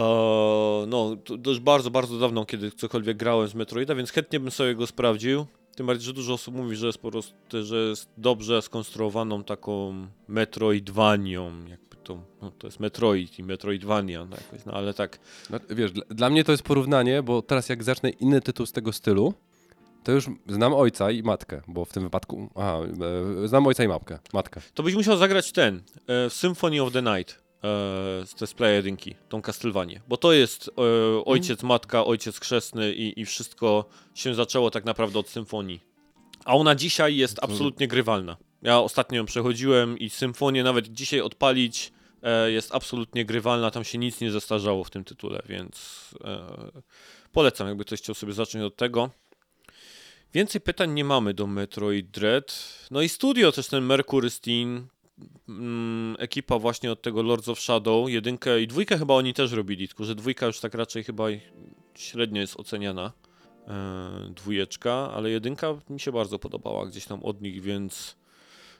no, 0.86 1.16
to, 1.24 1.50
już 1.50 1.60
bardzo, 1.60 1.90
bardzo 1.90 2.18
dawno, 2.18 2.46
kiedy 2.46 2.70
cokolwiek 2.70 3.16
grałem 3.16 3.48
z 3.48 3.54
Metroida, 3.54 3.94
więc 3.94 4.10
chętnie 4.10 4.40
bym 4.40 4.50
sobie 4.50 4.74
go 4.74 4.86
sprawdził. 4.86 5.46
Tym 5.76 5.86
bardziej, 5.86 6.06
że 6.06 6.12
dużo 6.12 6.34
osób 6.34 6.54
mówi, 6.54 6.76
że 6.76 6.86
jest 6.86 6.98
po 6.98 7.10
prostu, 7.10 7.34
że 7.62 7.76
jest 7.76 8.08
dobrze 8.16 8.62
skonstruowaną 8.62 9.44
taką 9.44 9.94
Metroidvanią, 10.28 11.66
jakby 11.66 11.96
to, 12.04 12.22
no, 12.42 12.50
to 12.58 12.66
jest 12.66 12.80
Metroid 12.80 13.38
i 13.38 13.42
Metroidvania, 13.42 14.24
no, 14.24 14.36
jakoś, 14.36 14.66
no 14.66 14.72
ale 14.72 14.94
tak, 14.94 15.18
No, 15.50 15.58
wiesz, 15.70 15.92
dla, 15.92 16.04
dla 16.10 16.30
mnie 16.30 16.44
to 16.44 16.52
jest 16.52 16.64
porównanie, 16.64 17.22
bo 17.22 17.42
teraz 17.42 17.68
jak 17.68 17.84
zacznę 17.84 18.10
inny 18.10 18.40
tytuł 18.40 18.66
z 18.66 18.72
tego 18.72 18.92
stylu, 18.92 19.34
to 20.04 20.12
już 20.12 20.26
znam 20.48 20.74
ojca 20.74 21.10
i 21.10 21.22
matkę, 21.22 21.62
bo 21.68 21.84
w 21.84 21.92
tym 21.92 22.02
wypadku, 22.02 22.50
aha, 22.54 22.78
e, 23.44 23.48
znam 23.48 23.66
ojca 23.66 23.84
i 23.84 23.88
matkę, 23.88 24.18
matkę. 24.32 24.60
to 24.74 24.82
byś 24.82 24.94
musiał 24.94 25.16
zagrać 25.16 25.52
ten, 25.52 25.82
e, 26.06 26.30
Symphony 26.30 26.82
of 26.82 26.92
the 26.92 27.02
Night. 27.02 27.47
E, 27.64 28.26
Z 28.26 28.34
te 28.34 28.46
Play 28.46 28.74
1, 28.74 28.96
tą 29.28 29.42
Castlevanię. 29.42 30.00
Bo 30.08 30.16
to 30.16 30.32
jest 30.32 30.70
e, 30.78 31.24
ojciec, 31.24 31.62
matka, 31.62 32.04
ojciec 32.04 32.40
chrzestny 32.40 32.92
i, 32.94 33.20
i 33.20 33.24
wszystko 33.24 33.84
się 34.14 34.34
zaczęło 34.34 34.70
tak 34.70 34.84
naprawdę 34.84 35.18
od 35.18 35.28
symfonii. 35.28 35.80
A 36.44 36.54
ona 36.56 36.74
dzisiaj 36.74 37.16
jest 37.16 37.36
To- 37.36 37.44
absolutnie 37.44 37.88
grywalna. 37.88 38.36
Ja 38.62 38.78
ostatnio 38.80 39.16
ją 39.16 39.26
przechodziłem 39.26 39.98
i 39.98 40.10
symfonię 40.10 40.62
nawet 40.62 40.88
dzisiaj 40.88 41.20
odpalić 41.20 41.92
e, 42.22 42.50
jest 42.50 42.74
absolutnie 42.74 43.24
grywalna. 43.24 43.70
Tam 43.70 43.84
się 43.84 43.98
nic 43.98 44.20
nie 44.20 44.30
zestarzało 44.30 44.84
w 44.84 44.90
tym 44.90 45.04
tytule, 45.04 45.42
więc 45.46 46.04
e, 46.24 46.46
polecam, 47.32 47.68
jakby 47.68 47.84
ktoś 47.84 48.00
chciał 48.00 48.14
sobie 48.14 48.32
zacząć 48.32 48.64
od 48.64 48.76
tego. 48.76 49.10
Więcej 50.34 50.60
pytań 50.60 50.92
nie 50.92 51.04
mamy 51.04 51.34
do 51.34 51.46
Metroid 51.46 52.10
Dread. 52.10 52.74
No 52.90 53.02
i 53.02 53.08
studio 53.08 53.52
też 53.52 53.68
ten 53.68 53.84
Mercury 53.84 54.30
Steam, 54.30 54.68
mm, 54.68 54.88
ekipa 56.18 56.58
właśnie 56.58 56.92
od 56.92 57.02
tego 57.02 57.22
Lords 57.22 57.48
of 57.48 57.60
Shadow, 57.60 58.10
jedynkę 58.10 58.60
i 58.60 58.66
dwójkę 58.66 58.98
chyba 58.98 59.14
oni 59.14 59.34
też 59.34 59.52
robili, 59.52 59.88
tylko 59.88 60.04
że 60.04 60.14
dwójka 60.14 60.46
już 60.46 60.60
tak 60.60 60.74
raczej 60.74 61.04
chyba 61.04 61.24
średnio 61.94 62.40
jest 62.40 62.60
oceniana. 62.60 63.12
E, 63.68 64.32
dwójeczka, 64.36 65.10
ale 65.14 65.30
jedynka 65.30 65.74
mi 65.90 66.00
się 66.00 66.12
bardzo 66.12 66.38
podobała 66.38 66.86
gdzieś 66.86 67.04
tam 67.04 67.22
od 67.22 67.40
nich, 67.42 67.62
więc 67.62 68.16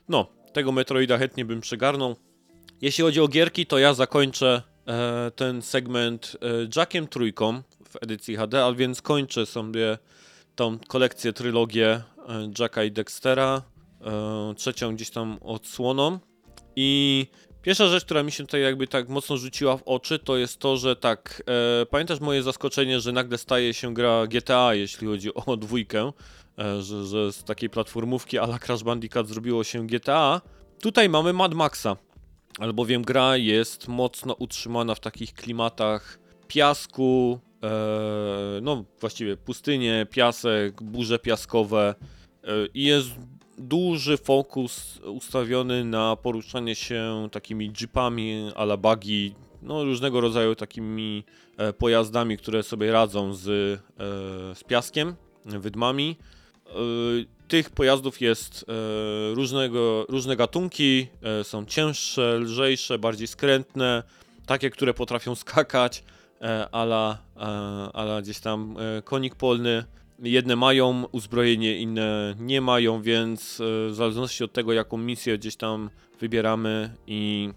no, 0.09 0.27
tego 0.53 0.71
Metroida 0.71 1.17
chętnie 1.17 1.45
bym 1.45 1.61
przygarnął. 1.61 2.15
Jeśli 2.81 3.03
chodzi 3.03 3.21
o 3.21 3.27
gierki, 3.27 3.65
to 3.65 3.77
ja 3.77 3.93
zakończę 3.93 4.61
e, 4.87 5.31
ten 5.35 5.61
segment 5.61 6.37
e, 6.41 6.47
Jackiem 6.75 7.07
Trójką 7.07 7.61
w 7.89 8.03
edycji 8.03 8.35
HD, 8.35 8.65
a 8.65 8.73
więc 8.73 9.01
kończę 9.01 9.45
sobie 9.45 9.97
tą 10.55 10.79
kolekcję, 10.79 11.33
trylogię 11.33 11.87
e, 11.87 12.03
Jacka 12.59 12.83
i 12.83 12.91
Dextera, 12.91 13.61
trzecią 14.57 14.95
gdzieś 14.95 15.09
tam 15.09 15.37
odsłoną 15.41 16.19
i 16.81 17.27
pierwsza 17.61 17.87
rzecz, 17.87 18.05
która 18.05 18.23
mi 18.23 18.31
się 18.31 18.43
tutaj 18.43 18.61
jakby 18.61 18.87
tak 18.87 19.09
mocno 19.09 19.37
rzuciła 19.37 19.77
w 19.77 19.83
oczy, 19.83 20.19
to 20.19 20.37
jest 20.37 20.59
to, 20.59 20.77
że 20.77 20.95
tak, 20.95 21.43
e, 21.81 21.85
pamiętasz 21.85 22.19
moje 22.19 22.43
zaskoczenie, 22.43 22.99
że 22.99 23.11
nagle 23.11 23.37
staje 23.37 23.73
się 23.73 23.93
gra 23.93 24.27
GTA, 24.27 24.73
jeśli 24.73 25.07
chodzi 25.07 25.33
o 25.33 25.57
dwójkę, 25.57 26.11
e, 26.59 26.81
że, 26.81 27.05
że 27.05 27.33
z 27.33 27.43
takiej 27.43 27.69
platformówki 27.69 28.37
a 28.37 28.43
la 28.43 28.59
Crash 28.59 28.83
Bandicoot 28.83 29.27
zrobiło 29.27 29.63
się 29.63 29.87
GTA. 29.87 30.41
Tutaj 30.81 31.09
mamy 31.09 31.33
Mad 31.33 31.53
Maxa, 31.53 31.97
albowiem 32.59 33.01
gra 33.01 33.37
jest 33.37 33.87
mocno 33.87 34.33
utrzymana 34.33 34.95
w 34.95 34.99
takich 34.99 35.33
klimatach 35.33 36.19
piasku, 36.47 37.39
e, 37.63 38.59
no 38.61 38.85
właściwie 38.99 39.37
pustynie, 39.37 40.07
piasek, 40.09 40.83
burze 40.83 41.19
piaskowe 41.19 41.95
e, 42.43 42.47
i 42.73 42.83
jest 42.83 43.09
duży 43.59 44.17
fokus 44.17 44.97
ustawiony 44.97 45.85
na 45.85 46.15
poruszanie 46.15 46.75
się 46.75 47.27
takimi 47.31 47.71
jeepami 47.81 48.51
a 48.55 48.63
la 48.63 48.77
buggy, 48.77 49.35
no 49.61 49.83
różnego 49.83 50.21
rodzaju 50.21 50.55
takimi 50.55 51.23
e, 51.57 51.73
pojazdami, 51.73 52.37
które 52.37 52.63
sobie 52.63 52.91
radzą 52.91 53.33
z, 53.33 53.47
e, 53.47 54.55
z 54.55 54.63
piaskiem, 54.63 55.15
wydmami. 55.45 56.15
E, 56.65 56.71
tych 57.47 57.69
pojazdów 57.69 58.21
jest 58.21 58.65
różnego, 59.33 60.05
różne 60.09 60.35
gatunki, 60.35 61.07
są 61.43 61.65
cięższe, 61.65 62.37
lżejsze, 62.37 62.99
bardziej 62.99 63.27
skrętne, 63.27 64.03
takie, 64.45 64.69
które 64.69 64.93
potrafią 64.93 65.35
skakać, 65.35 66.03
ala, 66.71 67.17
ala 67.93 68.21
gdzieś 68.21 68.39
tam 68.39 68.75
konik 69.03 69.35
polny. 69.35 69.83
Jedne 70.23 70.55
mają 70.55 71.05
uzbrojenie, 71.11 71.77
inne 71.77 72.35
nie 72.39 72.61
mają, 72.61 73.01
więc 73.01 73.61
e, 73.61 73.89
w 73.89 73.95
zależności 73.95 74.43
od 74.43 74.53
tego, 74.53 74.73
jaką 74.73 74.97
misję 74.97 75.37
gdzieś 75.37 75.55
tam 75.55 75.89
wybieramy 76.19 76.95
i 77.07 77.49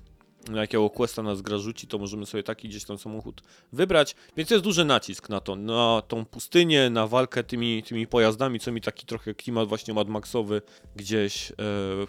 jakiego 0.55 0.91
questa 0.91 1.23
nas 1.23 1.43
gra 1.43 1.59
rzuci, 1.59 1.87
to 1.87 1.99
możemy 1.99 2.27
sobie 2.27 2.43
taki 2.43 2.69
gdzieś 2.69 2.85
tam 2.85 2.99
samochód 2.99 3.43
wybrać. 3.73 4.15
Więc 4.37 4.51
jest 4.51 4.65
duży 4.65 4.85
nacisk 4.85 5.29
na 5.29 5.41
to, 5.41 5.57
na 5.57 6.03
tą 6.09 6.25
pustynię, 6.25 6.91
na 6.91 7.07
walkę 7.07 7.45
tymi, 7.45 7.83
tymi 7.83 8.07
pojazdami, 8.07 8.61
co 8.61 8.73
mi 8.73 8.81
taki 8.81 9.07
trochę 9.07 9.35
klimat 9.35 9.69
właśnie 9.69 9.95
Mad 9.95 10.09
Maxowy 10.09 10.63
gdzieś 10.97 11.51
e, 11.51 11.55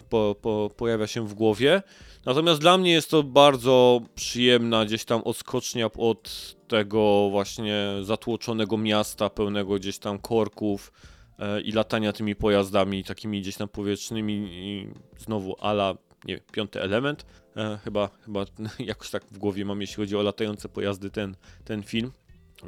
po, 0.08 0.36
po, 0.42 0.70
pojawia 0.76 1.06
się 1.06 1.28
w 1.28 1.34
głowie. 1.34 1.82
Natomiast 2.24 2.60
dla 2.60 2.78
mnie 2.78 2.92
jest 2.92 3.10
to 3.10 3.22
bardzo 3.22 4.00
przyjemna 4.14 4.84
gdzieś 4.84 5.04
tam 5.04 5.22
odskocznia 5.22 5.90
od 5.98 6.54
tego 6.68 7.28
właśnie 7.30 7.86
zatłoczonego 8.02 8.78
miasta, 8.78 9.30
pełnego 9.30 9.74
gdzieś 9.74 9.98
tam 9.98 10.18
korków 10.18 10.92
e, 11.38 11.60
i 11.60 11.72
latania 11.72 12.12
tymi 12.12 12.36
pojazdami 12.36 13.04
takimi 13.04 13.40
gdzieś 13.40 13.56
tam 13.56 13.68
powietrznymi 13.68 14.48
i 14.50 14.88
znowu 15.18 15.56
ala, 15.60 15.94
nie 16.24 16.34
wiem, 16.34 16.44
piąty 16.52 16.82
element. 16.82 17.26
E, 17.56 17.78
chyba, 17.84 18.08
chyba 18.24 18.44
jakoś 18.78 19.10
tak 19.10 19.24
w 19.24 19.38
głowie 19.38 19.64
mam, 19.64 19.80
jeśli 19.80 19.96
chodzi 19.96 20.16
o 20.16 20.22
latające 20.22 20.68
pojazdy, 20.68 21.10
ten, 21.10 21.36
ten 21.64 21.82
film. 21.82 22.12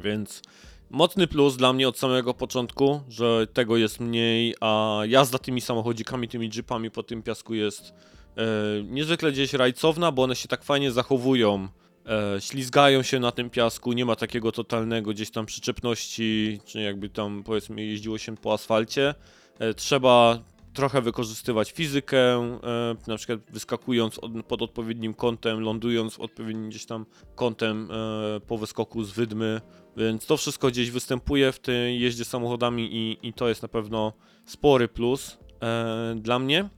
Więc 0.03 0.41
mocny 0.89 1.27
plus 1.27 1.57
dla 1.57 1.73
mnie 1.73 1.87
od 1.87 1.97
samego 1.97 2.33
początku, 2.33 3.01
że 3.09 3.47
tego 3.53 3.77
jest 3.77 3.99
mniej, 3.99 4.55
a 4.61 5.01
jazda 5.07 5.39
tymi 5.39 5.61
samochodzikami, 5.61 6.27
tymi 6.27 6.49
jeepami 6.55 6.91
po 6.91 7.03
tym 7.03 7.23
piasku 7.23 7.53
jest 7.53 7.93
e, 8.37 8.43
niezwykle 8.83 9.31
gdzieś 9.31 9.53
rajcowna, 9.53 10.11
bo 10.11 10.23
one 10.23 10.35
się 10.35 10.47
tak 10.47 10.63
fajnie 10.63 10.91
zachowują. 10.91 11.67
E, 12.05 12.41
ślizgają 12.41 13.03
się 13.03 13.19
na 13.19 13.31
tym 13.31 13.49
piasku, 13.49 13.93
nie 13.93 14.05
ma 14.05 14.15
takiego 14.15 14.51
totalnego 14.51 15.11
gdzieś 15.11 15.31
tam 15.31 15.45
przyczepności, 15.45 16.59
czy 16.65 16.81
jakby 16.81 17.09
tam 17.09 17.43
powiedzmy 17.43 17.85
jeździło 17.85 18.17
się 18.17 18.37
po 18.37 18.53
asfalcie. 18.53 19.15
E, 19.59 19.73
trzeba 19.73 20.39
trochę 20.77 21.01
wykorzystywać 21.01 21.71
fizykę, 21.71 22.17
e, 22.17 22.95
na 23.07 23.17
przykład 23.17 23.39
wyskakując 23.49 24.19
od, 24.19 24.45
pod 24.45 24.61
odpowiednim 24.61 25.13
kątem, 25.13 25.59
lądując 25.59 26.19
odpowiednim 26.19 26.69
gdzieś 26.69 26.85
tam 26.85 27.05
kątem 27.35 27.89
e, 27.91 28.39
po 28.39 28.57
wyskoku 28.57 29.03
z 29.03 29.11
wydmy, 29.11 29.61
więc 29.97 30.25
to 30.25 30.37
wszystko 30.37 30.67
gdzieś 30.67 30.91
występuje 30.91 31.51
w 31.51 31.59
tej 31.59 31.99
jeździe 31.99 32.25
samochodami 32.25 32.95
i, 32.95 33.27
i 33.27 33.33
to 33.33 33.49
jest 33.49 33.61
na 33.61 33.67
pewno 33.67 34.13
spory 34.45 34.87
plus 34.87 35.37
e, 35.61 36.15
dla 36.15 36.39
mnie. 36.39 36.69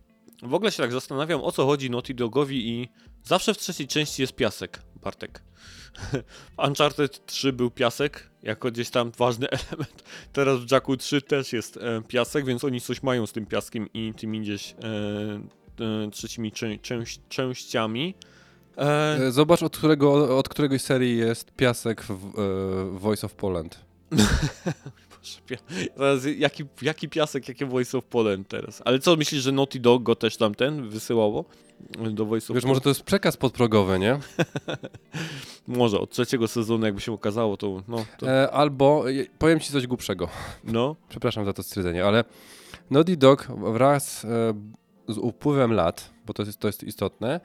W 0.44 0.54
ogóle 0.54 0.72
się 0.72 0.84
tak 0.84 0.92
zastanawiam, 0.92 1.42
o 1.42 1.52
co 1.52 1.66
chodzi 1.66 1.90
Naughty 1.90 2.14
Dogowi 2.14 2.70
i 2.70 2.90
zawsze 3.24 3.54
w 3.54 3.58
trzeciej 3.58 3.88
części 3.88 4.22
jest 4.22 4.36
piasek, 4.36 4.82
Bartek. 5.04 5.42
W 6.58 6.68
Uncharted 6.68 7.26
3 7.26 7.54
był 7.54 7.72
piasek, 7.72 8.30
jako 8.44 8.72
gdzieś 8.72 8.90
tam 8.90 9.12
ważny 9.18 9.48
element. 9.70 10.04
Teraz 10.34 10.60
w 10.60 10.72
Jacku 10.72 10.98
3 10.98 11.22
też 11.22 11.54
jest 11.54 11.78
e, 11.78 12.02
piasek, 12.08 12.46
więc 12.46 12.64
oni 12.64 12.82
coś 12.82 13.04
mają 13.04 13.28
z 13.28 13.32
tym 13.32 13.46
piaskiem 13.46 13.90
i 13.94 14.14
tymi 14.14 14.42
gdzieś 14.42 14.72
e, 14.72 16.06
e, 16.06 16.12
trzecimi 16.12 16.52
czę, 16.52 16.78
częściami. 17.30 18.16
E, 18.24 18.40
E, 18.80 19.32
Zobacz, 19.32 19.64
od, 19.64 19.78
którego, 19.78 20.38
od 20.38 20.50
któregoś 20.50 20.82
serii 20.82 21.18
jest 21.18 21.52
piasek 21.52 22.04
w 22.04 22.12
e, 22.12 23.00
Voice 23.00 23.26
of 23.28 23.36
Poland. 23.36 23.80
Teraz 25.96 26.26
jaki, 26.38 26.64
jaki 26.82 27.10
piasek, 27.10 27.48
jakie 27.48 27.66
Voice 27.66 27.98
of 27.98 28.06
Poland 28.06 28.48
teraz? 28.48 28.82
Ale 28.86 29.00
co, 29.00 29.16
myślisz, 29.16 29.44
że 29.44 29.52
Naughty 29.52 29.80
Dog 29.80 30.04
go 30.04 30.16
też 30.16 30.38
tam 30.38 30.56
ten 30.56 30.90
wysyłało 30.90 31.46
do 32.12 32.26
Voice 32.26 32.54
of 32.54 32.56
Wiesz, 32.56 32.66
może 32.66 32.82
to 32.82 32.90
jest 32.90 33.04
przekaz 33.04 33.38
podprogowy, 33.38 34.00
nie? 34.00 34.20
Może, 35.68 36.00
od 36.00 36.12
trzeciego 36.12 36.48
sezonu 36.48 36.86
jakby 36.86 37.02
się 37.02 37.14
okazało, 37.14 37.58
to 37.58 37.84
no, 37.88 38.06
to, 38.18 38.32
E, 38.32 38.52
albo, 38.52 39.12
e, 39.12 39.14
powiem 39.38 39.60
ci 39.60 39.72
coś 39.72 39.88
głupszego. 39.88 40.30
no. 40.64 40.96
Przepraszam 41.10 41.46
za 41.46 41.54
to 41.54 41.64
stwierdzenie, 41.64 42.06
ale 42.06 42.24
Naughty 42.90 43.18
Dog 43.18 43.48
wraz 43.74 44.26
e, 44.26 44.54
z 45.08 45.18
upływem 45.18 45.74
lat, 45.74 46.10
bo 46.26 46.34
to 46.34 46.44
jest, 46.44 46.60
to 46.60 46.68
jest 46.68 46.84
istotne, 46.84 47.40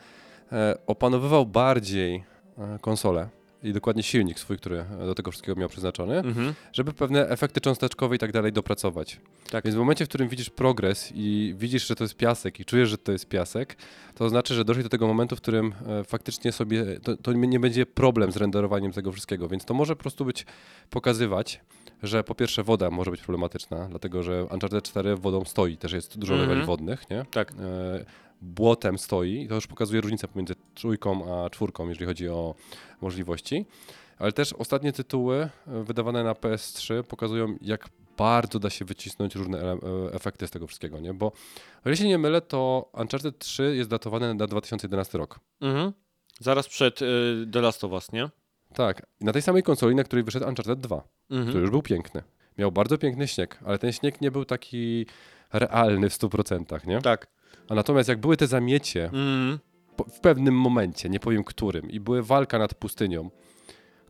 e, 0.53 0.79
opanowywał 0.87 1.47
bardziej 1.47 2.25
e, 2.59 2.79
konsolę 2.81 3.29
i 3.65 3.73
dokładnie 3.73 4.03
silnik 4.03 4.39
swój, 4.39 4.57
który 4.59 4.85
do 5.07 5.15
tego 5.15 5.31
wszystkiego 5.31 5.61
miał 5.61 5.69
przeznaczony, 5.69 6.19
Mhm. 6.19 6.55
żeby 6.73 6.93
pewne 6.93 7.29
efekty 7.29 7.61
cząsteczkowe 7.61 8.17
i 8.17 8.19
tak 8.19 8.33
dalej 8.33 8.53
dopracować. 8.53 9.21
Tak. 9.51 9.65
Więc 9.65 9.75
w 9.77 9.79
momencie, 9.79 10.05
w 10.05 10.09
którym 10.09 10.29
widzisz 10.29 10.51
progres 10.51 11.13
i 11.15 11.55
widzisz, 11.59 11.87
że 11.87 11.95
to 11.95 12.05
jest 12.05 12.17
piasek 12.17 12.61
i 12.61 12.65
czujesz, 12.65 12.89
że 12.89 12.99
to 12.99 13.13
jest 13.13 13.29
piasek, 13.29 13.77
to 14.15 14.29
znaczy, 14.29 14.55
że 14.55 14.65
doszli 14.65 14.83
do 14.83 14.89
tego 14.89 15.07
momentu, 15.07 15.37
w 15.37 15.41
którym 15.41 15.75
e, 16.01 16.05
faktycznie 16.05 16.53
sobie, 16.53 17.01
to, 17.01 17.17
to 17.17 17.33
nie 17.33 17.61
będzie 17.61 17.87
problem 17.87 18.33
z 18.33 18.37
renderowaniem 18.37 18.93
tego 18.93 19.13
wszystkiego, 19.13 19.49
więc 19.49 19.65
to 19.65 19.75
może 19.75 19.97
po 19.97 20.03
prostu 20.03 20.25
być, 20.25 20.47
pokazywać, 20.91 21.61
że 22.03 22.25
po 22.25 22.35
pierwsze 22.35 22.63
woda 22.63 22.91
może 22.91 23.11
być 23.11 23.21
problematyczna, 23.21 23.87
dlatego 23.91 24.23
że 24.23 24.45
Uncharted 24.45 24.85
4 24.85 25.17
wodą 25.17 25.45
stoi, 25.45 25.77
też 25.77 25.93
jest 25.93 26.19
dużo 26.19 26.35
Mhm. 26.35 26.51
leveli 26.51 26.67
wodnych, 26.67 27.11
nie? 27.11 27.25
Tak. 27.31 27.53
E, 27.53 28.05
błotem 28.41 28.99
stoi 28.99 29.43
i 29.43 29.49
to 29.49 29.55
już 29.55 29.67
pokazuje 29.67 30.01
różnicę 30.01 30.29
pomiędzy 30.29 30.55
trójką 30.75 31.35
a 31.35 31.51
czwórką, 31.51 31.89
jeżeli 31.89 32.07
chodzi 32.07 32.29
o 32.29 32.55
możliwości. 33.01 33.67
Ale 34.19 34.33
też 34.33 34.53
ostatnie 34.53 34.93
tytuły 34.93 35.37
e, 35.67 35.83
wydawane 35.85 36.25
na 36.25 36.33
PS3 36.33 37.03
pokazują, 37.03 37.57
jak 37.63 37.89
bardzo 38.17 38.59
da 38.59 38.71
się 38.71 38.85
wycisnąć 38.85 39.35
różne 39.35 39.59
e, 39.73 39.79
efekty 40.13 40.47
z 40.47 40.51
tego 40.51 40.67
wszystkiego, 40.67 41.01
nie? 41.01 41.15
Bo 41.15 41.33
ile 41.87 41.97
się 41.97 42.09
nie 42.09 42.19
mylę, 42.19 42.41
to 42.41 42.91
Uncharted 42.93 43.39
3 43.39 43.77
jest 43.77 43.91
datowane 43.91 44.35
na 44.35 44.47
2011 44.47 45.19
rok. 45.19 45.41
Mhm. 45.61 45.93
Zaraz 46.41 46.69
przed 46.69 47.03
y, 47.03 47.07
The 47.53 47.61
Last 47.61 47.85
of 47.85 47.93
Us, 47.93 48.13
nie? 48.13 48.31
Tak, 48.75 49.07
na 49.21 49.33
tej 49.33 49.43
samej 49.43 49.63
konsoli, 49.63 49.95
na 49.95 50.05
której 50.05 50.25
wyszedł 50.25 50.47
Uncharted 50.49 50.81
2, 50.81 51.03
Mhm. 51.31 51.49
który 51.49 51.61
już 51.61 51.71
był 51.71 51.83
piękny. 51.83 52.23
Miał 52.59 52.73
bardzo 52.73 52.99
piękny 52.99 53.29
śnieg, 53.29 53.59
ale 53.65 53.79
ten 53.79 53.93
śnieg 53.93 54.21
nie 54.21 54.31
był 54.31 54.45
taki 54.45 55.07
realny 55.53 56.11
w 56.11 56.15
100%, 56.15 56.87
nie? 56.87 57.01
Tak. 57.03 57.27
A 57.69 57.75
natomiast 57.75 58.09
jak 58.09 58.19
były 58.21 58.37
te 58.37 58.47
zamiecie 58.47 59.11
po- 59.97 60.05
w 60.05 60.21
pewnym 60.21 60.55
momencie, 60.55 61.09
nie 61.09 61.21
powiem 61.21 61.45
którym, 61.45 61.91
i 61.91 62.01
były 62.01 62.23
walka 62.23 62.59
nad 62.59 62.75
pustynią, 62.75 63.31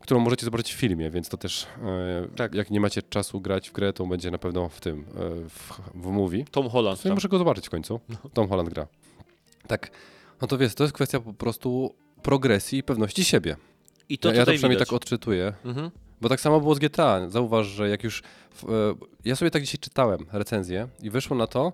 którą 0.01 0.19
możecie 0.19 0.45
zobaczyć 0.45 0.73
w 0.73 0.77
filmie, 0.77 1.09
więc 1.11 1.29
to 1.29 1.37
też, 1.37 1.67
e, 1.83 2.27
Tak. 2.35 2.55
jak 2.55 2.71
nie 2.71 2.79
macie 2.79 3.01
czasu 3.01 3.41
grać 3.41 3.69
w 3.69 3.73
grę, 3.73 3.93
to 3.93 4.05
będzie 4.05 4.31
na 4.31 4.37
pewno 4.37 4.69
w 4.69 4.79
tym, 4.81 4.99
e, 4.99 5.03
w, 5.49 5.81
w 5.95 6.05
movie. 6.07 6.45
Tom 6.51 6.69
Holland. 6.69 7.01
Tam. 7.03 7.13
muszę 7.13 7.29
go 7.29 7.37
zobaczyć 7.37 7.67
w 7.67 7.69
końcu. 7.69 7.99
Tom 8.33 8.49
Holland 8.49 8.69
gra. 8.69 8.87
Tak, 9.67 9.91
no 10.41 10.47
to 10.47 10.57
wiesz, 10.57 10.75
to 10.75 10.83
jest 10.83 10.93
kwestia 10.93 11.19
po 11.19 11.33
prostu 11.33 11.95
progresji 12.23 12.79
i 12.79 12.83
pewności 12.83 13.23
siebie. 13.23 13.55
I 14.09 14.17
to 14.17 14.29
ja, 14.29 14.35
ja 14.35 14.45
to 14.45 14.51
przynajmniej 14.51 14.77
widać. 14.77 14.87
tak 14.89 14.95
odczytuję, 14.95 15.53
Mhm. 15.65 15.91
bo 16.21 16.29
tak 16.29 16.41
samo 16.41 16.59
było 16.59 16.75
z 16.75 16.79
GTA. 16.79 17.29
Zauważ, 17.29 17.67
że 17.67 17.89
jak 17.89 18.03
już. 18.03 18.23
W, 18.51 18.63
e, 18.69 18.95
ja 19.25 19.35
sobie 19.35 19.51
tak 19.51 19.61
dzisiaj 19.61 19.79
czytałem 19.79 20.25
recenzję 20.31 20.87
i 21.01 21.09
wyszło 21.09 21.37
na 21.37 21.47
to, 21.47 21.73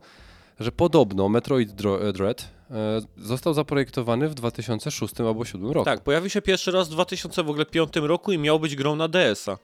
że 0.62 0.72
podobno 0.72 1.30
Metroid 1.30 1.70
e, 2.02 2.14
Dread 2.14 2.50
e, 2.72 3.02
został 3.18 3.54
zaprojektowany 3.54 4.30
w 4.30 4.34
2006 4.34 5.20
albo 5.20 5.34
2007 5.34 5.72
roku. 5.72 5.86
Tak, 5.86 6.04
pojawił 6.04 6.30
się 6.30 6.42
pierwszy 6.42 6.72
raz 6.72 6.88
w 6.88 6.92
2005 6.92 7.94
roku 7.96 8.32
i 8.32 8.38
miał 8.38 8.60
być 8.60 8.76
grą 8.76 8.96
na 8.96 9.08
DS-a. 9.08 9.58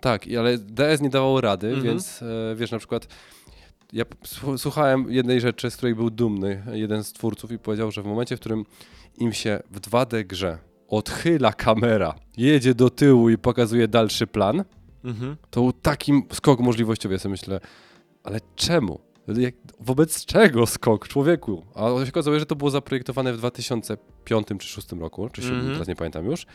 Tak, 0.00 0.26
i- 0.26 0.36
ale 0.36 0.58
DS 0.58 1.00
nie 1.00 1.10
dawało 1.10 1.40
rady, 1.40 1.66
Mhm. 1.66 1.84
więc 1.86 2.22
e, 2.22 2.54
wiesz, 2.56 2.70
na 2.70 2.78
przykład. 2.78 3.06
Ja 3.92 4.04
słuchałem 4.56 5.12
jednej 5.12 5.40
rzeczy, 5.40 5.70
z 5.70 5.76
której 5.76 5.94
był 5.94 6.10
dumny 6.10 6.62
jeden 6.72 7.04
z 7.04 7.12
twórców 7.12 7.52
i 7.52 7.58
powiedział, 7.58 7.90
że 7.90 8.02
w 8.02 8.06
momencie, 8.06 8.36
w 8.36 8.40
którym 8.40 8.64
im 9.18 9.32
się 9.32 9.62
w 9.70 9.80
2D 9.80 10.24
grze 10.24 10.58
odchyla 10.88 11.52
kamera, 11.52 12.14
jedzie 12.36 12.74
do 12.74 12.90
tyłu 12.90 13.30
i 13.30 13.38
pokazuje 13.38 13.88
dalszy 13.88 14.26
plan, 14.26 14.64
Mhm. 15.04 15.36
to 15.50 15.60
był 15.60 15.72
taki 15.72 16.12
skok 16.32 16.60
możliwościowy. 16.60 17.14
Ja 17.14 17.18
sobie 17.18 17.30
myślę, 17.30 17.60
ale 18.24 18.40
czemu? 18.56 19.00
Jak, 19.28 19.54
wobec 19.80 20.24
czego 20.24 20.66
skok 20.66 21.08
człowieku? 21.08 21.64
A 21.74 21.80
się 22.04 22.10
okazuje, 22.10 22.40
że 22.40 22.46
to 22.46 22.56
było 22.56 22.70
zaprojektowane 22.70 23.32
w 23.32 23.36
2005 23.36 24.46
czy 24.46 24.54
2006 24.54 24.92
roku, 24.92 25.28
czy 25.28 25.40
2007, 25.40 25.58
Mhm. 25.58 25.72
teraz 25.74 25.88
nie 25.88 25.96
pamiętam 25.96 26.26
już. 26.26 26.46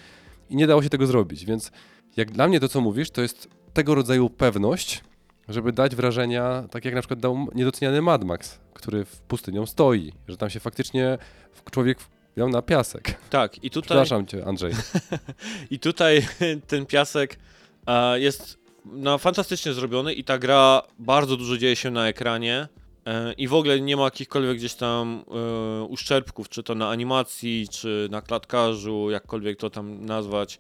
I 0.50 0.56
nie 0.56 0.68
dało 0.68 0.84
się 0.84 0.90
tego 0.90 1.08
zrobić, 1.08 1.46
więc 1.46 1.72
jak 2.18 2.32
dla 2.32 2.48
mnie 2.48 2.60
to, 2.60 2.70
co 2.70 2.82
mówisz, 2.82 3.12
to 3.12 3.22
jest 3.22 3.48
tego 3.74 3.96
rodzaju 3.96 4.30
pewność, 4.30 5.04
żeby 5.50 5.72
dać 5.72 5.96
wrażenia, 5.96 6.64
tak 6.72 6.86
jak 6.86 6.94
na 6.96 7.02
przykład 7.02 7.20
dał 7.20 7.48
niedoceniany 7.56 8.02
Mad 8.02 8.24
Max, 8.24 8.60
który 8.74 9.06
w 9.06 9.22
pustynią 9.22 9.66
stoi, 9.66 10.14
że 10.28 10.38
tam 10.38 10.50
się 10.50 10.60
faktycznie 10.60 11.18
człowiek 11.72 11.98
miał 12.38 12.50
na 12.50 12.62
piasek. 12.62 13.16
Tak, 13.30 13.64
i 13.64 13.70
tutaj, 13.70 13.88
Przepraszam 13.88 14.26
cię, 14.28 14.46
Andrzej. 14.46 14.74
i 15.72 15.80
tutaj 15.80 16.28
ten 16.68 16.86
piasek 16.86 17.40
jest 18.16 18.61
no, 18.86 19.18
fantastycznie 19.18 19.74
zrobiony 19.74 20.14
i 20.14 20.24
ta 20.24 20.38
gra 20.38 20.82
bardzo 21.00 21.38
dużo 21.38 21.58
dzieje 21.58 21.76
się 21.76 21.92
na 21.92 22.08
ekranie 22.08 22.68
e, 23.06 23.34
i 23.34 23.48
w 23.48 23.54
ogóle 23.54 23.82
nie 23.82 23.98
ma 23.98 24.04
jakichkolwiek 24.04 24.58
gdzieś 24.58 24.74
tam 24.74 25.24
e, 25.28 25.84
uszczerbków, 25.84 26.50
czy 26.50 26.64
to 26.64 26.76
na 26.76 26.90
animacji, 26.90 27.68
czy 27.72 28.08
na 28.12 28.22
klatkarzu, 28.22 29.10
jakkolwiek 29.10 29.60
to 29.60 29.70
tam 29.70 30.06
nazwać. 30.06 30.60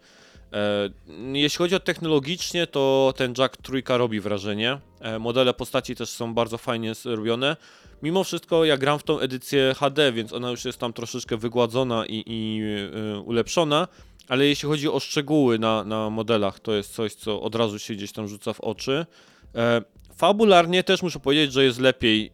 E, 0.54 0.90
jeśli 1.34 1.58
chodzi 1.58 1.76
o 1.76 1.80
technologicznie, 1.80 2.68
to 2.68 3.14
ten 3.18 3.34
Jack 3.38 3.58
Trójka 3.58 3.98
robi 3.98 4.20
wrażenie. 4.20 4.78
E, 5.00 5.20
modele 5.20 5.54
postaci 5.54 5.96
też 5.96 6.10
są 6.10 6.34
bardzo 6.34 6.58
fajnie 6.58 6.96
zrobione. 6.96 7.58
Mimo 8.04 8.24
wszystko 8.24 8.66
ja 8.66 8.78
gram 8.78 9.00
w 9.00 9.04
tą 9.04 9.20
edycję 9.20 9.74
HD, 9.78 10.12
więc 10.12 10.34
ona 10.34 10.52
już 10.52 10.66
jest 10.66 10.78
tam 10.78 10.94
troszeczkę 10.94 11.38
wygładzona 11.38 12.06
i, 12.06 12.24
i 12.28 12.62
ulepszona, 13.26 13.88
ale 14.28 14.46
jeśli 14.46 14.70
chodzi 14.70 14.90
o 14.90 15.00
szczegóły 15.00 15.60
na, 15.60 15.84
na 15.84 16.10
modelach, 16.10 16.60
to 16.60 16.74
jest 16.74 16.94
coś, 16.94 17.14
co 17.14 17.42
od 17.42 17.56
razu 17.56 17.80
się 17.80 17.94
gdzieś 17.94 18.12
tam 18.12 18.28
rzuca 18.28 18.54
w 18.54 18.60
oczy. 18.60 19.06
E, 19.56 19.82
fabularnie 20.16 20.84
też 20.84 21.02
muszę 21.02 21.20
powiedzieć, 21.20 21.54
że 21.54 21.64
jest 21.64 21.80
lepiej 21.80 22.26
e, 22.26 22.32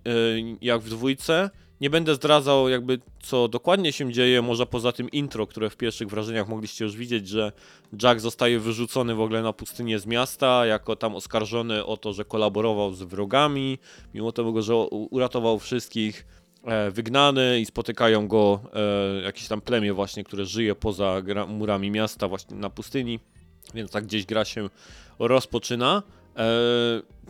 jak 0.61 0.81
w 0.81 0.89
dwójce. 0.89 1.49
Nie 1.81 1.89
będę 1.89 2.15
zdradzał 2.15 2.69
jakby 2.69 2.99
co 3.19 3.47
dokładnie 3.47 3.93
się 3.93 4.13
dzieje, 4.13 4.41
może 4.41 4.65
poza 4.65 4.91
tym 4.91 5.11
intro, 5.11 5.47
które 5.47 5.69
w 5.69 5.77
pierwszych 5.77 6.07
wrażeniach 6.07 6.47
mogliście 6.47 6.85
już 6.85 6.95
widzieć, 6.95 7.27
że 7.27 7.51
Jack 8.03 8.19
zostaje 8.19 8.59
wyrzucony 8.59 9.15
w 9.15 9.21
ogóle 9.21 9.41
na 9.41 9.53
pustynię 9.53 9.99
z 9.99 10.05
miasta, 10.05 10.65
jako 10.65 10.95
tam 10.95 11.15
oskarżony 11.15 11.85
o 11.85 11.97
to, 11.97 12.13
że 12.13 12.25
kolaborował 12.25 12.93
z 12.93 13.03
wrogami, 13.03 13.77
mimo 14.13 14.31
tego, 14.31 14.61
że 14.61 14.75
uratował 14.75 15.59
wszystkich, 15.59 16.25
wygnany 16.91 17.59
i 17.59 17.65
spotykają 17.65 18.27
go 18.27 18.59
e, 18.73 19.21
jakieś 19.21 19.47
tam 19.47 19.61
plemię 19.61 19.93
właśnie, 19.93 20.23
które 20.23 20.45
żyje 20.45 20.75
poza 20.75 21.21
murami 21.47 21.91
miasta, 21.91 22.27
właśnie 22.27 22.57
na 22.57 22.69
pustyni, 22.69 23.19
więc 23.73 23.91
tak 23.91 24.05
gdzieś 24.05 24.25
gra 24.25 24.45
się 24.45 24.69
rozpoczyna. 25.19 26.03
E, 26.37 26.43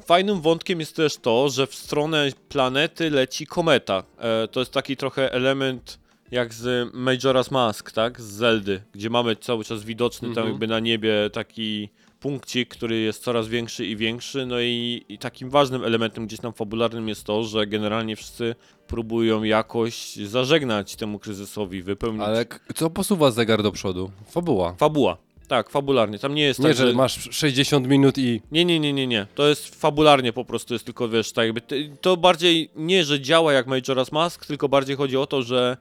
fajnym 0.06 0.42
wątkiem 0.42 0.80
jest 0.80 0.96
też 0.96 1.18
to, 1.18 1.50
że 1.50 1.68
w 1.68 1.76
stronę 1.76 2.30
planety 2.50 3.10
leci 3.10 3.48
kometa. 3.48 4.04
E, 4.20 4.48
to 4.48 4.60
jest 4.60 4.72
taki 4.72 4.98
trochę 4.98 5.32
element 5.32 6.00
jak 6.32 6.54
z 6.54 6.94
Majora's 6.94 7.52
Mask, 7.52 7.92
tak? 7.92 8.22
Z 8.22 8.26
Zeldy, 8.26 8.82
gdzie 8.92 9.10
mamy 9.10 9.36
cały 9.36 9.64
czas 9.64 9.84
widoczny 9.84 10.28
tam 10.28 10.30
Mhm. 10.30 10.48
jakby 10.48 10.68
na 10.68 10.80
niebie 10.80 11.14
taki 11.34 11.90
punkcik, 12.20 12.70
który 12.70 13.00
jest 13.00 13.24
coraz 13.24 13.48
większy 13.48 13.86
i 13.86 13.96
większy. 13.96 14.46
No 14.46 14.60
i, 14.60 15.06
i 15.10 15.18
takim 15.18 15.50
ważnym 15.50 15.84
elementem 15.84 16.28
gdzieś 16.28 16.40
tam 16.40 16.54
fabularnym 16.54 17.10
jest 17.10 17.24
to, 17.24 17.44
że 17.44 17.68
generalnie 17.68 18.16
wszyscy 18.16 18.56
próbują 18.88 19.44
jakoś 19.44 20.16
zażegnać 20.16 20.96
temu 20.96 21.20
kryzysowi, 21.20 21.84
wypełnić. 21.84 22.22
Ale 22.22 22.46
co 22.76 22.90
posuwa 22.90 23.32
zegar 23.32 23.64
do 23.64 23.72
przodu? 23.72 24.12
Fabuła. 24.30 24.76
Fabuła. 24.78 25.18
Tak, 25.48 25.70
fabularnie. 25.70 26.20
Tam 26.20 26.36
nie 26.36 26.44
jest 26.44 26.60
Nie, 26.60 26.68
tak, 26.68 26.78
że 26.78 26.94
masz 26.94 27.30
60 27.32 27.88
minut 27.88 28.18
i 28.18 28.42
Nie, 28.52 28.66
nie, 28.66 28.80
nie, 28.80 28.94
nie, 28.94 29.08
nie. 29.08 29.28
To 29.36 29.48
jest 29.48 29.76
fabularnie 29.76 30.34
po 30.34 30.46
prostu, 30.46 30.74
jest 30.74 30.86
tylko, 30.86 31.10
wiesz, 31.10 31.32
tak 31.32 31.46
jakby, 31.46 31.62
to 32.02 32.18
bardziej 32.18 32.70
nie, 32.76 33.04
że 33.06 33.22
działa 33.22 33.54
jak 33.54 33.68
Majora's 33.68 34.14
Mask, 34.14 34.46
tylko 34.46 34.70
bardziej 34.70 34.96
chodzi 34.96 35.18
o 35.18 35.28
to, 35.28 35.42
że 35.42 35.78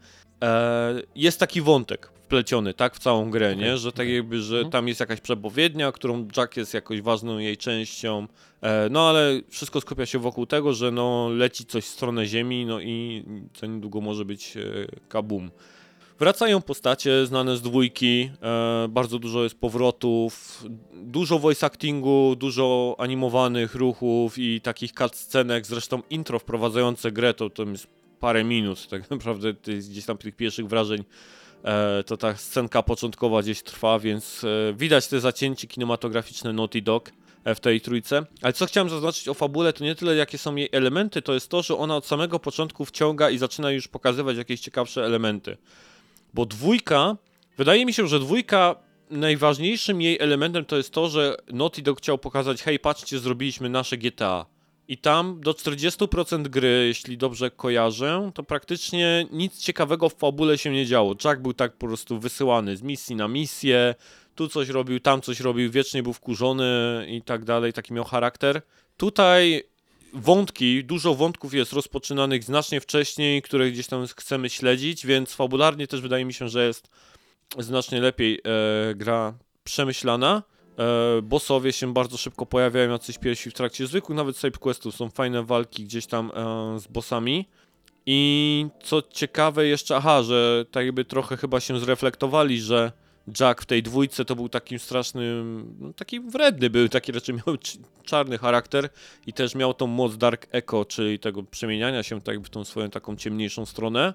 jest 1.15 1.41
taki 1.41 1.61
wątek 1.63 2.11
wpleciony, 2.27 2.75
tak, 2.75 2.95
w 2.95 2.99
całą 2.99 3.31
grę, 3.31 3.57
nie, 3.57 3.77
że 3.77 3.93
tak 3.93 4.09
jakby, 4.09 4.41
że 4.41 4.57
Mhm. 4.57 4.73
tam 4.73 4.89
jest 4.89 5.01
jakaś 5.01 5.21
przepowiednia, 5.21 5.93
którą 5.93 6.29
Jack 6.37 6.57
jest 6.57 6.75
jakoś 6.75 7.01
ważną 7.03 7.39
jej 7.39 7.57
częścią, 7.57 8.27
e, 8.61 8.89
no 8.91 9.09
ale 9.09 9.41
wszystko 9.49 9.81
skupia 9.81 10.07
się 10.07 10.19
wokół 10.19 10.47
tego, 10.47 10.73
że 10.75 10.91
no 10.91 11.29
leci 11.29 11.67
coś 11.67 11.85
w 11.85 11.89
stronę 11.89 12.27
Ziemi, 12.27 12.67
no 12.67 12.81
i 12.81 13.25
za 13.61 13.67
niedługo 13.67 14.01
może 14.01 14.25
być 14.25 14.57
e, 14.57 14.61
kabum. 15.09 15.51
Wracają 16.19 16.63
postacie 16.63 17.27
znane 17.27 17.57
z 17.57 17.63
dwójki, 17.63 18.31
e, 18.43 18.89
bardzo 18.89 19.19
dużo 19.19 19.43
jest 19.43 19.61
powrotów, 19.61 20.65
dużo 20.95 21.39
voice 21.39 21.67
actingu, 21.67 22.37
dużo 22.39 22.97
animowanych 22.99 23.75
ruchów 23.75 24.39
i 24.39 24.61
takich 24.61 24.93
cutscenek, 24.93 25.67
zresztą 25.67 26.03
intro 26.11 26.39
wprowadzające 26.39 27.13
grę 27.13 27.35
to, 27.35 27.51
to 27.51 27.63
jest 27.63 27.87
parę 28.21 28.45
minut, 28.45 28.89
tak 28.89 29.11
naprawdę 29.11 29.55
gdzieś 29.89 30.05
tam 30.05 30.19
tych 30.19 30.37
pierwszych 30.37 30.67
wrażeń 30.67 31.05
e, 31.65 32.05
to 32.07 32.17
ta 32.17 32.37
scenka 32.37 32.83
początkowa 32.83 33.43
gdzieś 33.43 33.63
trwa, 33.63 33.99
więc 33.99 34.45
e, 34.45 34.75
widać 34.75 35.09
te 35.09 35.21
zacięcie 35.21 35.67
kinematograficzne 35.67 36.53
Naughty 36.53 36.83
Dog 36.83 37.13
e, 37.45 37.55
w 37.55 37.61
tej 37.61 37.81
trójce. 37.81 38.27
Ale 38.43 38.53
co 38.53 38.67
chciałem 38.67 38.91
zaznaczyć 38.91 39.29
o 39.29 39.35
fabule, 39.35 39.73
to 39.73 39.85
nie 39.85 39.95
tyle 39.95 40.17
jakie 40.17 40.39
są 40.39 40.57
jej 40.57 40.69
elementy, 40.73 41.23
to 41.23 41.35
jest 41.35 41.49
to, 41.49 41.63
że 41.63 41.77
ona 41.77 41.97
od 41.97 42.07
samego 42.07 42.39
początku 42.39 42.85
wciąga 42.85 43.31
i 43.31 43.39
zaczyna 43.39 43.71
już 43.71 43.89
pokazywać 43.89 44.37
jakieś 44.37 44.61
ciekawsze 44.61 45.05
elementy. 45.05 45.57
Bo 46.35 46.47
dwójka, 46.47 47.17
wydaje 47.59 47.87
mi 47.87 47.93
się, 47.93 48.07
że 48.07 48.21
dwójka 48.21 48.77
najważniejszym 49.11 50.03
jej 50.03 50.19
elementem 50.21 50.65
to 50.65 50.77
jest 50.77 50.91
to, 50.91 51.09
że 51.09 51.37
Naughty 51.53 51.83
Dog 51.83 51.99
chciał 51.99 52.19
pokazać, 52.19 52.63
hej, 52.63 52.79
patrzcie, 52.79 53.19
zrobiliśmy 53.19 53.69
nasze 53.69 53.97
GTA. 53.97 54.47
I 54.89 54.99
tam 54.99 55.41
do 55.41 55.53
40% 55.53 56.49
gry, 56.49 56.85
jeśli 56.87 57.19
dobrze 57.19 57.51
kojarzę, 57.51 58.31
to 58.35 58.43
praktycznie 58.43 59.27
nic 59.31 59.59
ciekawego 59.59 60.09
w 60.09 60.15
fabule 60.15 60.59
się 60.59 60.71
nie 60.71 60.87
działo. 60.87 61.15
Jack 61.25 61.41
był 61.41 61.55
tak 61.55 61.73
po 61.73 61.87
prostu 61.87 62.19
wysyłany 62.19 62.77
z 62.77 62.83
misji 62.83 63.17
na 63.17 63.29
misję, 63.29 63.95
tu 64.35 64.49
coś 64.49 64.69
robił, 64.69 65.01
tam 65.01 65.21
coś 65.21 65.41
robił, 65.41 65.71
wiecznie 65.71 66.03
był 66.03 66.13
wkurzony 66.13 67.07
i 67.09 67.23
tak 67.23 67.45
dalej, 67.45 67.73
taki 67.73 67.93
miał 67.93 68.05
charakter. 68.05 68.63
Tutaj 68.97 69.63
wątki, 70.13 70.85
dużo 70.85 71.15
wątków 71.15 71.55
jest 71.55 71.73
rozpoczynanych 71.73 72.45
znacznie 72.45 72.81
wcześniej, 72.81 73.43
które 73.43 73.71
gdzieś 73.71 73.87
tam 73.87 74.07
chcemy 74.17 74.51
śledzić, 74.51 75.07
więc 75.07 75.35
fabularnie 75.35 75.87
też 75.87 76.01
wydaje 76.01 76.25
mi 76.25 76.35
się, 76.35 76.49
że 76.49 76.67
jest 76.67 76.89
znacznie 77.59 78.01
lepiej 78.01 78.41
e, 78.45 78.95
gra 78.95 79.35
przemyślana. 79.65 80.43
E, 80.78 81.23
bossowie 81.23 81.73
się 81.73 81.93
bardzo 81.93 82.16
szybko 82.16 82.47
pojawiają, 82.47 82.90
jacyś 82.90 83.19
pierwsi 83.19 83.51
w 83.51 83.55
trakcie 83.55 83.86
zwykłych, 83.86 84.16
nawet 84.16 84.39
side 84.39 84.59
questów 84.59 84.94
są 84.94 85.11
fajne 85.11 85.43
walki 85.43 85.85
gdzieś 85.85 86.07
tam 86.07 86.31
e, 86.35 86.78
z 86.81 86.86
bossami. 86.86 87.48
I 88.07 88.66
co 88.82 89.03
ciekawe 89.03 89.66
jeszcze, 89.66 89.97
aha, 89.97 90.23
że 90.23 90.65
tak 90.70 90.85
jakby 90.86 91.05
trochę 91.05 91.36
chyba 91.36 91.61
się 91.61 91.78
zreflektowali, 91.78 92.61
że 92.61 92.93
Jack 93.40 93.62
w 93.62 93.66
tej 93.66 93.82
dwójce 93.82 94.24
to 94.24 94.36
był 94.36 94.48
takim 94.48 94.78
strasznym, 94.78 95.74
no, 95.81 95.93
taki 95.93 96.20
wredny 96.20 96.70
był, 96.70 96.89
taki 96.89 97.12
raczej 97.12 97.35
miał 97.35 97.57
czarny 98.11 98.39
charakter 98.39 98.89
i 99.27 99.32
też 99.32 99.55
miał 99.55 99.74
tą 99.74 99.86
moc 99.86 100.16
Dark 100.16 100.47
Echo, 100.53 100.85
czyli 100.85 101.19
tego 101.19 101.43
przemieniania 101.43 102.03
się 102.03 102.20
tak 102.20 102.35
jakby 102.35 102.47
w 102.47 102.51
tą 102.51 102.65
swoją 102.65 102.90
taką 102.90 103.16
ciemniejszą 103.16 103.66
stronę. 103.66 104.15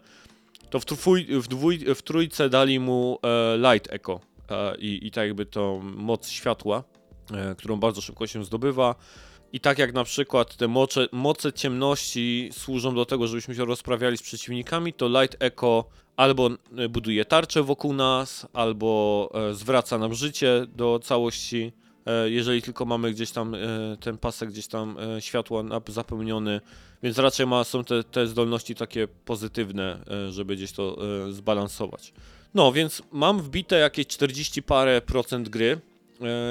to 0.69 0.79
w, 0.79 0.85
trój, 0.85 1.25
w, 1.25 1.47
dwój, 1.47 1.79
w 1.95 2.01
trójce 2.01 2.49
dali 2.49 2.79
mu 2.79 3.19
e, 3.23 3.57
Light 3.57 3.93
Echo 3.93 4.30
i, 4.79 5.07
i 5.07 5.11
tak 5.11 5.27
jakby 5.27 5.45
tą 5.45 5.79
moc 5.83 6.29
światła, 6.29 6.83
e, 7.33 7.55
którą 7.55 7.79
bardzo 7.79 8.01
szybko 8.01 8.27
się 8.27 8.45
zdobywa. 8.45 8.95
I 9.53 9.59
tak 9.59 9.79
jak 9.79 9.93
na 9.93 10.03
przykład 10.03 10.55
te 10.55 10.67
moce, 10.67 11.07
moce 11.11 11.53
ciemności 11.53 12.49
służą 12.53 12.95
do 12.95 13.05
tego, 13.05 13.27
żebyśmy 13.27 13.55
się 13.55 13.65
rozprawiali 13.65 14.17
z 14.17 14.21
przeciwnikami, 14.21 14.93
to 14.93 15.21
Light 15.21 15.43
Echo 15.43 15.89
albo 16.17 16.49
e, 16.77 16.89
buduje 16.89 17.25
tarczę 17.25 17.63
wokół 17.63 17.93
nas, 17.93 18.47
albo 18.53 19.29
e, 19.33 19.53
zwraca 19.53 19.97
nam 19.97 20.13
życie 20.13 20.65
do 20.75 20.99
całości. 20.99 21.71
E, 22.05 22.29
jeżeli 22.29 22.61
tylko 22.61 22.85
mamy 22.85 23.11
gdzieś 23.11 23.31
tam 23.31 23.55
e, 23.55 23.57
ten 23.99 24.17
pasek 24.17 24.49
gdzieś 24.49 24.67
tam 24.67 24.97
e, 25.17 25.21
światła 25.21 25.63
zapełniony, 25.87 26.61
więc 27.03 27.17
raczej 27.17 27.47
ma, 27.47 27.63
są 27.63 27.83
te, 27.83 28.03
te 28.03 28.27
zdolności 28.27 28.75
takie 28.75 29.07
pozytywne, 29.07 29.99
żeby 30.29 30.55
gdzieś 30.55 30.71
to 30.71 30.97
zbalansować. 31.29 32.13
No, 32.53 32.71
więc 32.71 33.01
mam 33.11 33.41
wbite 33.41 33.79
jakieś 33.79 34.07
40 34.07 34.63
parę 34.63 35.01
procent 35.01 35.49
gry, 35.49 35.81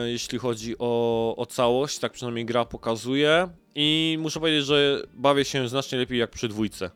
jeśli 0.06 0.38
chodzi 0.38 0.74
o, 0.78 1.34
o 1.36 1.46
całość, 1.46 1.98
tak 1.98 2.12
przynajmniej 2.12 2.44
gra 2.44 2.64
pokazuje 2.64 3.48
i 3.74 4.18
muszę 4.20 4.40
powiedzieć, 4.40 4.64
że 4.64 5.02
bawię 5.14 5.44
się 5.44 5.68
znacznie 5.68 5.98
lepiej 5.98 6.18
jak 6.18 6.30
przy 6.30 6.48
dwójce. 6.48 6.90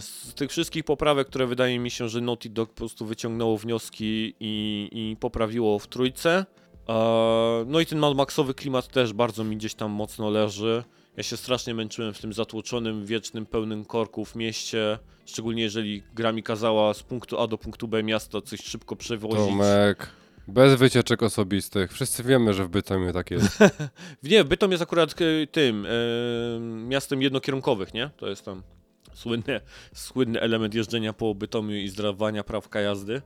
Z 0.00 0.34
tych 0.34 0.50
wszystkich 0.50 0.84
poprawek, 0.84 1.28
które 1.28 1.46
wydaje 1.46 1.78
mi 1.78 1.90
się, 1.90 2.08
że 2.08 2.20
Naughty 2.20 2.48
Dog 2.48 2.70
po 2.70 2.76
prostu 2.76 3.06
wyciągnęło 3.06 3.58
wnioski 3.58 4.34
i, 4.40 4.88
i 4.92 5.16
poprawiło 5.20 5.78
w 5.78 5.86
trójce. 5.86 6.46
E, 6.90 7.64
No 7.66 7.80
i 7.80 7.86
ten 7.86 7.98
Mad 7.98 8.16
Maxowy 8.16 8.54
klimat 8.54 8.88
też 8.88 9.12
bardzo 9.12 9.44
mi 9.44 9.56
gdzieś 9.56 9.74
tam 9.74 9.90
mocno 9.90 10.30
leży. 10.30 10.84
Ja 11.16 11.22
się 11.22 11.36
strasznie 11.36 11.74
męczyłem 11.74 12.14
w 12.14 12.20
tym 12.20 12.32
zatłoczonym, 12.32 13.06
wiecznym, 13.06 13.46
pełnym 13.46 13.84
korków 13.84 14.36
mieście. 14.36 14.98
Szczególnie 15.26 15.62
jeżeli 15.62 16.02
gra 16.14 16.32
mi 16.32 16.42
kazała 16.42 16.94
z 16.94 17.02
punktu 17.02 17.40
A 17.40 17.46
do 17.46 17.58
punktu 17.58 17.88
B 17.88 18.02
miasta 18.02 18.40
coś 18.40 18.60
szybko 18.60 18.96
przewozić. 18.96 19.46
Tomek, 19.46 20.10
bez 20.48 20.74
wycieczek 20.74 21.22
osobistych. 21.22 21.92
Wszyscy 21.92 22.22
wiemy, 22.22 22.54
że 22.54 22.64
w 22.64 22.68
Bytomiu 22.68 23.12
tak 23.12 23.30
jest. 23.30 23.58
Nie, 24.22 24.44
Bytom 24.44 24.70
jest 24.70 24.82
akurat 24.82 25.14
e, 25.20 25.46
tym 25.46 25.86
e, 25.86 25.90
miastem 26.60 27.22
jednokierunkowych, 27.22 27.94
nie? 27.94 28.10
To 28.16 28.28
jest 28.28 28.44
tam 28.44 28.62
słynny, 29.14 29.60
słynny 29.94 30.40
element 30.40 30.74
jeżdżenia 30.74 31.12
po 31.12 31.34
Bytomiu 31.34 31.76
i 31.76 31.88
zdawania 31.88 32.44
prawka 32.44 32.80
jazdy. 32.80 33.22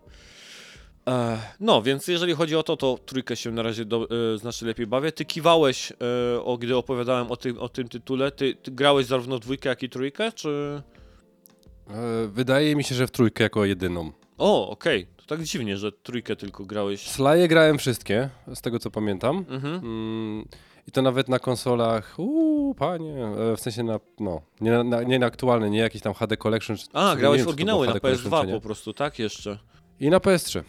E, 1.09 1.39
no, 1.60 1.82
więc 1.82 2.09
jeżeli 2.09 2.35
chodzi 2.35 2.56
o 2.56 2.62
to, 2.62 2.76
to 2.76 2.98
trójkę 3.06 3.36
się 3.36 3.51
na 3.51 3.62
razie 3.62 3.85
do, 3.85 4.09
e, 4.35 4.39
znacznie 4.39 4.68
lepiej 4.68 4.86
bawię. 4.86 5.12
Ty 5.12 5.24
kiwałeś, 5.24 5.93
e, 6.36 6.43
o, 6.44 6.59
gdy 6.59 6.76
opowiadałem 6.76 7.31
o 7.31 7.36
tym, 7.36 7.59
o 7.59 7.68
tym 7.68 7.89
tytule. 7.89 8.31
Ty, 8.32 8.55
ty 8.55 8.70
grałeś 8.70 9.06
zarówno 9.06 9.36
w 9.36 9.40
dwójkę, 9.40 9.68
jak 9.68 9.82
i 9.82 9.89
trójkę, 9.89 10.32
czy... 10.32 10.82
E, 11.90 12.28
Wydaje 12.28 12.76
mi 12.76 12.85
się, 12.85 12.94
że 12.94 13.06
w 13.06 13.10
trójkę 13.10 13.44
jako 13.44 13.64
jedyną. 13.64 14.12
O, 14.39 14.70
okej. 14.70 15.06
To 15.16 15.24
tak 15.26 15.43
dziwnie, 15.43 15.76
że 15.76 15.93
trójkę 15.93 16.36
tylko 16.36 16.64
grałeś. 16.64 17.01
Slaje 17.10 17.48
grałem 17.48 17.78
wszystkie, 17.78 18.31
z 18.55 18.60
tego 18.60 18.78
co 18.78 18.90
pamiętam. 18.90 19.44
Mhm. 19.48 19.74
Mm, 19.74 20.48
I 20.89 20.93
to 20.93 21.02
nawet 21.02 21.28
na 21.28 21.39
konsolach, 21.39 22.14
uuu, 22.18 22.74
panie, 22.74 23.26
e, 23.26 23.56
w 23.56 23.60
sensie 23.60 23.82
na, 23.82 24.01
no, 24.20 24.43
nie 24.60 24.70
na, 24.85 25.02
nie 25.02 25.18
na 25.18 25.26
aktualne, 25.26 25.70
nie 25.70 25.78
jakiś 25.78 26.02
tam 26.02 26.14
HD 26.14 26.36
Collection. 26.36 26.76
czy- 26.76 26.86
A, 26.93 27.16
grałeś 27.16 27.39
wiem, 27.40 27.48
oryginały 27.48 27.86
na 27.86 27.93
HD 27.93 28.01
Collection, 28.01 28.31
czy 28.31 28.36
PS2 28.36 28.47
nie. 28.47 28.52
po 28.55 28.60
prostu, 28.60 28.93
tak? 28.93 29.18
Jeszcze. 29.18 29.59
I 30.01 30.11
na 30.11 30.19
PS3, 30.19 30.59
e, 30.59 30.62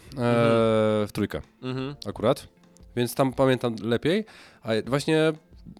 w 1.06 1.08
trójkę 1.12 1.40
Mhm. 1.62 1.94
akurat, 2.08 2.48
więc 2.96 3.14
tam 3.14 3.32
pamiętam 3.32 3.76
lepiej, 3.82 4.24
a 4.62 4.68
właśnie 4.86 5.32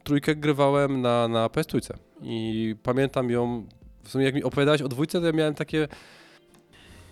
trójkę 0.04 0.34
grywałem 0.36 1.00
na, 1.00 1.28
na 1.28 1.48
PS 1.48 1.66
trójce 1.66 1.98
i 2.22 2.74
pamiętam 2.82 3.30
ją, 3.30 3.66
w 4.02 4.10
sumie 4.10 4.24
jak 4.24 4.34
mi 4.34 4.44
opowiadałeś 4.44 4.82
o 4.82 4.88
dwójce, 4.88 5.20
to 5.20 5.26
ja 5.26 5.32
miałem 5.32 5.54
takie, 5.54 5.88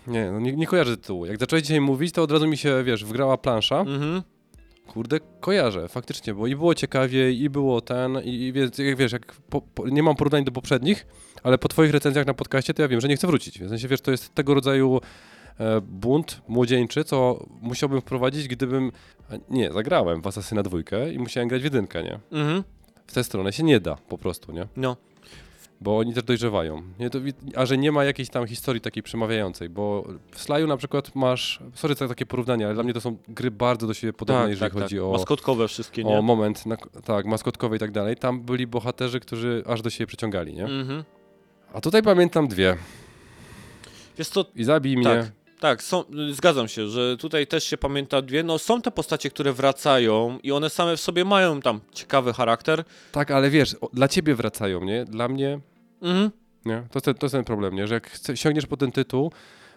nie, 0.07 0.31
no 0.33 0.41
nie, 0.41 0.53
nie 0.53 0.67
kojarzę 0.67 0.97
tytułu. 0.97 1.27
Jak 1.27 1.39
zacząłeś 1.41 1.63
dzisiaj 1.63 1.81
mówić, 1.81 2.13
to 2.13 2.23
od 2.23 2.31
razu 2.31 2.49
mi 2.49 2.57
się, 2.57 2.83
wiesz, 2.85 3.05
wgrała 3.05 3.39
plansza. 3.39 3.81
Mhm. 3.81 4.23
Kurde, 4.87 5.21
kojarzę, 5.41 5.89
faktycznie, 5.89 6.35
bo 6.35 6.47
i 6.47 6.57
było 6.57 6.75
ciekawiej, 6.75 7.43
i 7.43 7.51
było 7.51 7.81
ten, 7.81 8.19
i, 8.25 8.29
i 8.29 8.53
wiesz, 8.53 8.71
jak 8.79 8.97
wiesz, 8.97 9.13
jak 9.13 9.33
po, 9.51 9.61
po, 9.61 9.89
nie 9.89 10.03
mam 10.03 10.17
porównań 10.17 10.45
do 10.45 10.53
poprzednich, 10.53 11.07
ale 11.43 11.59
po 11.59 11.69
twoich 11.69 11.93
recenzjach 11.93 12.27
na 12.27 12.35
podcaście 12.35 12.75
to 12.75 12.83
ja 12.83 12.89
wiem, 12.89 13.01
że 13.01 13.09
nie 13.09 13.17
chcę 13.17 13.27
wrócić. 13.27 13.59
W 13.59 13.69
sensie, 13.69 13.89
wiesz, 13.89 14.01
to 14.01 14.11
jest 14.11 14.35
tego 14.35 14.55
rodzaju 14.55 15.01
bunt 15.83 16.43
młodzieńczy, 16.49 17.05
co 17.05 17.47
musiałbym 17.61 18.01
wprowadzić, 18.01 18.49
gdybym... 18.49 18.93
Nie, 19.51 19.73
zagrałem 19.73 20.23
w 20.23 20.27
Asasyna 20.27 20.63
dwójkę 20.63 21.13
i 21.13 21.19
musiałem 21.19 21.49
grać 21.49 21.61
w 21.61 21.65
jedynkę, 21.65 22.03
nie? 22.03 22.19
Mhm. 22.33 22.65
W 23.07 23.13
tę 23.13 23.25
stronę 23.25 23.53
się 23.53 23.63
nie 23.63 23.81
da 23.81 23.97
po 23.97 24.19
prostu, 24.19 24.53
nie? 24.53 24.67
No. 24.77 24.97
Bo 25.81 25.99
oni 25.99 26.15
też 26.15 26.23
dojrzewają. 26.23 26.83
Nie, 26.99 27.11
to, 27.11 27.19
a 27.57 27.67
że 27.67 27.79
nie 27.79 27.93
ma 27.93 28.05
jakiejś 28.05 28.29
tam 28.29 28.47
historii 28.47 28.81
takiej 28.81 29.03
przemawiającej, 29.03 29.69
bo 29.69 30.09
w 30.31 30.41
Slaju 30.41 30.67
na 30.67 30.77
przykład 30.77 31.15
masz, 31.15 31.61
sorry 31.75 31.95
za 31.95 32.09
takie 32.09 32.27
porównania, 32.27 32.67
ale 32.67 32.75
dla 32.75 32.85
mnie 32.85 32.93
to 32.93 33.01
są 33.01 33.17
gry 33.29 33.51
bardzo 33.51 33.87
do 33.87 33.95
siebie 33.95 34.13
podobne, 34.13 34.51
jeżeli 34.51 34.71
chodzi 34.71 35.01
o... 35.01 35.13
Maskotkowe 35.13 35.69
wszystkie, 35.69 36.05
nie? 36.05 36.19
O 36.19 36.23
moment, 36.23 36.67
na, 36.67 36.77
tak, 37.05 37.27
maskotkowe 37.27 37.77
i 37.77 37.79
tak 37.79 37.91
dalej. 37.91 38.17
Tam 38.17 38.41
byli 38.41 38.67
bohaterzy, 38.67 39.21
którzy 39.21 39.63
aż 39.67 39.83
do 39.83 39.91
siebie 39.91 40.07
przyciągali, 40.07 40.55
nie? 40.55 40.65
Mhm. 40.65 41.05
A 41.73 41.81
tutaj 41.81 42.03
pamiętam 42.03 42.49
dwie. 42.49 42.77
Wiesz 44.19 44.29
co, 44.29 44.45
I 44.55 44.65
zabij 44.65 44.97
mnie. 44.97 45.31
Tak, 45.65 45.83
są, 45.83 46.05
zgadzam 46.33 46.69
się, 46.69 46.89
że 46.89 47.17
tutaj 47.17 47.47
też 47.47 47.65
się 47.65 47.77
pamięta 47.79 48.23
dwie. 48.23 48.43
No 48.43 48.59
są 48.59 48.83
te 48.83 48.91
postacie, 48.91 49.31
które 49.31 49.53
wracają 49.53 50.39
i 50.43 50.53
one 50.53 50.71
same 50.71 50.97
w 50.97 51.01
sobie 51.01 51.25
mają 51.25 51.61
tam 51.61 51.81
ciekawy 51.93 52.33
charakter. 52.33 52.85
Tak, 53.13 53.31
ale 53.31 53.51
wiesz, 53.51 53.77
o, 53.81 53.89
dla 53.93 54.09
ciebie 54.09 54.35
wracają, 54.35 54.85
nie? 54.85 55.05
Dla 55.05 55.29
mnie, 55.29 55.61
Mhm. 56.03 56.31
nie? 56.65 56.77
To, 56.91 56.97
jest 56.97 57.05
ten- 57.05 57.15
to 57.15 57.27
jest 57.27 57.33
ten 57.35 57.45
problem, 57.45 57.75
nie? 57.75 57.87
Że 57.87 57.95
jak 57.95 58.11
chce- 58.11 58.37
sięgniesz 58.37 58.67
po 58.67 58.77
ten 58.77 58.93
tytuł, 58.93 59.33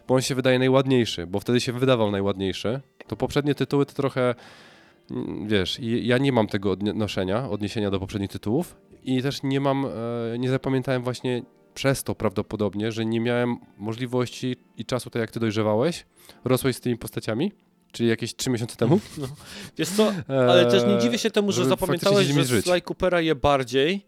bo 0.07 0.15
on 0.15 0.21
się 0.21 0.35
wydaje 0.35 0.59
najładniejszy, 0.59 1.27
bo 1.27 1.39
wtedy 1.39 1.61
się 1.61 1.73
wydawał 1.73 2.11
najładniejszy, 2.11 2.79
to 3.07 3.15
poprzednie 3.15 3.55
tytuły 3.55 3.85
to 3.85 3.93
trochę, 3.93 4.35
mm, 5.11 5.47
wiesz, 5.47 5.77
ja 5.81 6.17
nie 6.17 6.31
mam 6.31 6.47
tego 6.47 6.71
odnoszenia, 6.71 7.49
odniesienia 7.49 7.91
do 7.91 7.99
poprzednich 7.99 8.29
tytułów 8.31 8.75
i 9.03 9.21
też 9.21 9.43
nie 9.43 9.59
mam, 9.59 9.85
e, 9.85 9.89
nie 10.39 10.49
zapamiętałem 10.49 11.03
właśnie 11.03 11.41
przez 11.77 12.03
to 12.03 12.15
prawdopodobnie, 12.15 12.91
że 12.91 13.05
nie 13.05 13.19
miałem 13.19 13.57
możliwości 13.77 14.55
i 14.77 14.85
czasu, 14.85 15.09
tak 15.09 15.19
jak 15.19 15.31
ty 15.31 15.39
dojrzewałeś, 15.39 16.05
rosłeś 16.45 16.75
z 16.75 16.79
tymi 16.79 16.97
postaciami, 16.97 17.51
czyli 17.91 18.09
jakieś 18.09 18.35
trzy 18.35 18.49
miesiące 18.49 18.75
temu. 18.75 18.99
Wiesz 19.77 19.89
co, 19.89 20.13
ale 20.27 20.65
też 20.65 20.83
nie 20.83 20.97
dziwię 20.99 21.17
się 21.17 21.31
temu, 21.31 21.51
że 21.51 21.65
zapamiętałeś, 21.65 22.27
że 22.27 22.45
żyć. 22.45 22.65
Sly 22.65 22.81
Coopera 22.81 23.21
je 23.21 23.35
bardziej, 23.35 24.05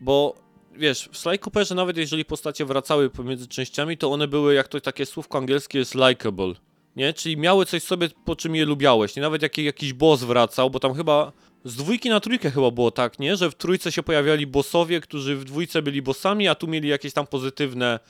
bo 0.00 0.34
wiesz, 0.76 1.08
w 1.12 1.18
Sly 1.18 1.38
Cooperze 1.38 1.74
nawet 1.74 1.96
jeżeli 1.96 2.24
postacie 2.24 2.64
wracały 2.64 3.10
pomiędzy 3.10 3.48
częściami, 3.48 3.96
to 3.96 4.12
one 4.12 4.28
były, 4.28 4.54
jak 4.54 4.68
to 4.68 4.80
takie 4.80 5.06
słówko 5.06 5.38
angielskie 5.38 5.78
jest 5.78 5.94
likable, 5.94 6.54
nie? 6.96 7.12
Czyli 7.12 7.36
miały 7.36 7.66
coś 7.66 7.82
sobie, 7.82 8.08
po 8.24 8.36
czym 8.36 8.56
je 8.56 8.64
lubiałeś, 8.64 9.16
nie? 9.16 9.22
Nawet 9.22 9.42
jak 9.42 9.58
jakiś 9.58 9.92
boss 9.92 10.24
wracał, 10.24 10.70
bo 10.70 10.80
tam 10.80 10.94
chyba 10.94 11.32
z 11.64 11.76
dwójki 11.76 12.10
na 12.10 12.20
trójkę 12.20 12.50
chyba 12.50 12.70
było 12.70 12.90
tak, 12.90 13.18
nie? 13.18 13.36
Że 13.36 13.50
w 13.50 13.54
trójce 13.54 13.92
się 13.92 14.02
pojawiali 14.02 14.46
bossowie, 14.46 15.00
którzy 15.00 15.36
w 15.36 15.44
dwójce 15.44 15.82
byli 15.82 16.02
bossami, 16.02 16.48
a 16.48 16.54
tu 16.54 16.68
mieli 16.68 16.88
jakieś 16.88 17.12
tam 17.12 17.26
pozytywne 17.26 18.00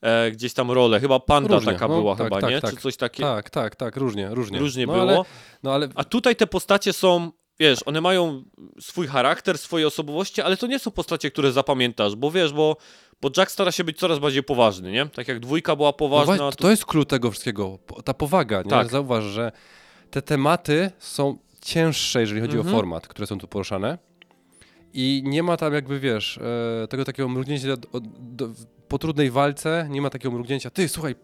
e, 0.00 0.30
gdzieś 0.30 0.54
tam 0.54 0.70
role. 0.70 1.00
Chyba 1.00 1.20
panda 1.20 1.54
Różnie, 1.54 1.72
taka 1.72 1.88
no, 1.88 2.00
była 2.00 2.16
tak, 2.16 2.26
chyba, 2.26 2.40
tak, 2.40 2.50
nie? 2.50 2.60
tak. 2.60 2.74
Czy 2.74 2.80
coś 2.80 2.96
takiego. 2.96 3.34
Tak, 3.34 3.50
tak, 3.50 3.76
tak, 3.76 3.96
różnie, 3.96 4.28
różnie. 4.30 4.58
Różnie 4.58 4.86
no, 4.86 4.92
było. 4.92 5.02
Ale, 5.02 5.22
no 5.62 5.72
ale 5.72 5.88
A 5.94 6.04
tutaj 6.04 6.36
te 6.36 6.46
postacie 6.46 6.92
są, 6.92 7.32
wiesz, 7.58 7.78
one 7.86 8.00
mają 8.00 8.44
swój 8.80 9.06
charakter, 9.06 9.58
swoje 9.58 9.86
osobowości, 9.86 10.42
ale 10.42 10.56
to 10.56 10.66
nie 10.66 10.78
są 10.78 10.90
postacie, 10.90 11.30
które 11.30 11.52
zapamiętasz, 11.52 12.16
bo 12.16 12.30
wiesz, 12.30 12.52
bo, 12.52 12.76
bo 13.22 13.30
Jack 13.36 13.50
stara 13.50 13.72
się 13.72 13.84
być 13.84 13.98
coraz 13.98 14.18
bardziej 14.18 14.42
poważny, 14.42 14.92
nie? 14.92 15.06
Tak 15.06 15.28
jak 15.28 15.40
dwójka 15.40 15.76
była 15.76 15.88
No 15.88 15.92
poważna, 15.92 16.36
właśnie, 16.36 16.50
to... 16.50 16.62
to 16.62 16.70
jest 16.70 16.86
klucz 16.86 17.08
tego 17.08 17.30
wszystkiego, 17.30 17.78
ta 18.04 18.14
powaga, 18.14 18.62
nie? 18.62 18.70
Tak. 18.70 18.90
Zauważ, 18.90 19.24
że 19.24 19.52
te 20.10 20.22
tematy 20.22 20.90
są 20.98 21.38
cięższe, 21.60 22.20
jeżeli 22.20 22.40
chodzi 22.40 22.56
Mhm. 22.56 22.74
o 22.74 22.78
format, 22.78 23.08
które 23.08 23.26
są 23.26 23.38
tu 23.38 23.48
poruszane 23.48 23.98
i 24.94 25.22
nie 25.26 25.42
ma 25.42 25.56
tam 25.56 25.72
jakby, 25.74 26.00
wiesz, 26.00 26.38
e, 26.84 26.88
tego 26.88 27.04
takiego 27.04 27.28
mrugnięcia 27.28 27.76
do, 27.76 28.00
do, 28.20 28.48
po 28.88 28.98
trudnej 28.98 29.30
walce, 29.30 29.86
nie 29.90 30.02
ma 30.02 30.10
takiego 30.10 30.34
mrugnięcia, 30.34 30.70
ty, 30.70 30.88
słuchaj, 30.88 31.14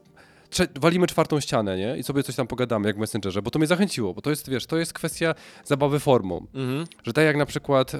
walimy 0.81 1.07
czwartą 1.07 1.41
ścianę, 1.41 1.77
nie? 1.77 1.97
I 1.99 2.03
sobie 2.03 2.23
coś 2.23 2.37
tam 2.37 2.47
pogadamy, 2.47 2.87
jak 2.89 2.97
w 2.97 2.99
Messengerze, 2.99 3.43
bo 3.43 3.51
to 3.51 3.59
mnie 3.59 3.69
zachęciło, 3.69 4.15
bo 4.15 4.23
to 4.23 4.31
jest, 4.31 4.51
wiesz, 4.51 4.67
to 4.67 4.77
jest 4.79 4.93
kwestia 4.93 5.35
zabawy 5.65 6.01
formą. 6.01 6.47
Mhm. 6.55 6.85
Że 7.05 7.13
tak 7.13 7.25
jak 7.25 7.37
na 7.37 7.47
przykład 7.47 7.95
e, 7.95 7.99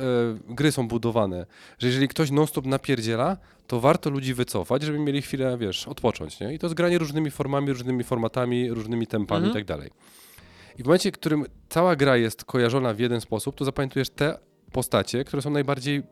gry 0.49 0.73
są 0.73 0.89
budowane, 0.89 1.47
że 1.79 1.87
jeżeli 1.87 2.09
ktoś 2.09 2.31
non-stop 2.31 2.67
napierdziela, 2.67 3.37
to 3.67 3.81
warto 3.81 4.11
ludzi 4.11 4.35
wycofać, 4.35 4.83
żeby 4.83 4.99
mieli 4.99 5.23
chwilę, 5.23 5.59
wiesz, 5.59 5.89
odpocząć, 5.89 6.41
nie? 6.41 6.55
I 6.55 6.59
to 6.59 6.67
jest 6.67 6.75
granie 6.75 6.99
różnymi 6.99 7.31
formami, 7.31 7.73
różnymi 7.73 8.05
formatami, 8.05 8.71
różnymi 8.71 9.07
tempami 9.07 9.47
Mhm. 9.47 9.53
i 9.53 9.55
tak 9.55 9.65
dalej. 9.77 9.91
I 10.79 10.83
w 10.83 10.87
momencie, 10.87 11.11
w 11.11 11.15
którym 11.15 11.45
cała 11.69 11.97
gra 11.97 12.17
jest 12.17 12.45
kojarzona 12.45 12.95
w 12.95 12.99
jeden 12.99 13.21
sposób, 13.21 13.57
to 13.57 13.65
zapamiętujesz 13.65 14.11
te 14.11 14.39
postacie, 14.73 15.25
które 15.25 15.43
są 15.43 15.51
najbardziej 15.51 16.03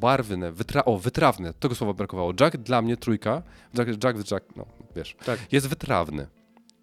barwne, 0.00 0.52
wytra 0.52 0.84
o, 0.84 0.96
wytrawne, 0.98 1.54
tego 1.54 1.74
słowa 1.74 1.92
brakowało. 1.92 2.32
Jack 2.40 2.56
dla 2.56 2.82
mnie, 2.82 2.96
trójka, 2.96 3.42
Jack, 3.78 4.04
Jack, 4.04 4.30
Jack 4.30 4.46
no, 4.56 4.66
wiesz, 4.96 5.16
Tak. 5.24 5.52
jest 5.52 5.68
wytrawny. 5.68 6.26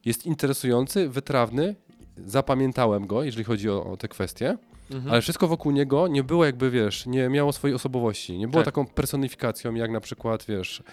Jest 0.06 0.26
interesujący, 0.26 1.10
wytrawny, 1.10 1.76
zapamiętałem 2.26 3.08
go, 3.08 3.24
jeżeli 3.24 3.44
chodzi 3.44 3.70
o, 3.70 3.86
o 3.86 3.98
te 3.98 4.08
kwestie, 4.08 4.58
Mhm. 4.92 5.12
ale 5.12 5.22
wszystko 5.22 5.48
wokół 5.48 5.72
niego 5.72 6.08
nie 6.08 6.24
było 6.24 6.46
jakby, 6.46 6.70
wiesz, 6.72 7.06
nie 7.06 7.30
miało 7.30 7.54
swojej 7.54 7.76
osobowości. 7.76 8.38
Nie 8.38 8.48
było 8.48 8.64
Tak. 8.64 8.66
taką 8.74 8.86
personifikacją, 8.88 9.74
jak 9.74 9.92
na 9.92 10.00
przykład, 10.00 10.46
wiesz, 10.48 10.84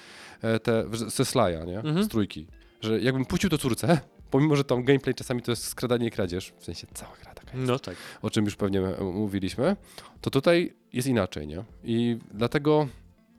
e, 0.43 0.59
te 0.61 0.85
ze 1.09 1.25
Slaja, 1.25 1.65
nie? 1.65 1.77
Mhm. 1.79 2.05
Z 2.05 2.09
trójki. 2.09 2.47
że 2.81 3.01
jakbym 3.01 3.25
puścił 3.25 3.51
to 3.51 3.59
córce, 3.59 4.01
pomimo, 4.35 4.57
że 4.57 4.65
tam 4.65 4.85
gameplay 4.85 5.15
czasami 5.15 5.43
to 5.43 5.53
jest 5.53 5.65
skradanie 5.67 6.07
i 6.07 6.11
kradzież, 6.11 6.53
w 6.59 6.65
sensie 6.65 6.87
cała 6.95 7.13
gra 7.23 7.35
taka 7.35 7.57
jest, 7.57 7.69
No 7.69 7.79
tak. 7.79 7.95
o 8.23 8.31
czym 8.31 8.45
już 8.45 8.57
pewnie 8.57 8.81
mówiliśmy, 9.01 9.77
to 10.21 10.31
tutaj 10.31 10.75
jest 10.93 11.09
inaczej, 11.09 11.47
nie? 11.47 11.65
I 11.85 12.19
dlatego 12.33 12.89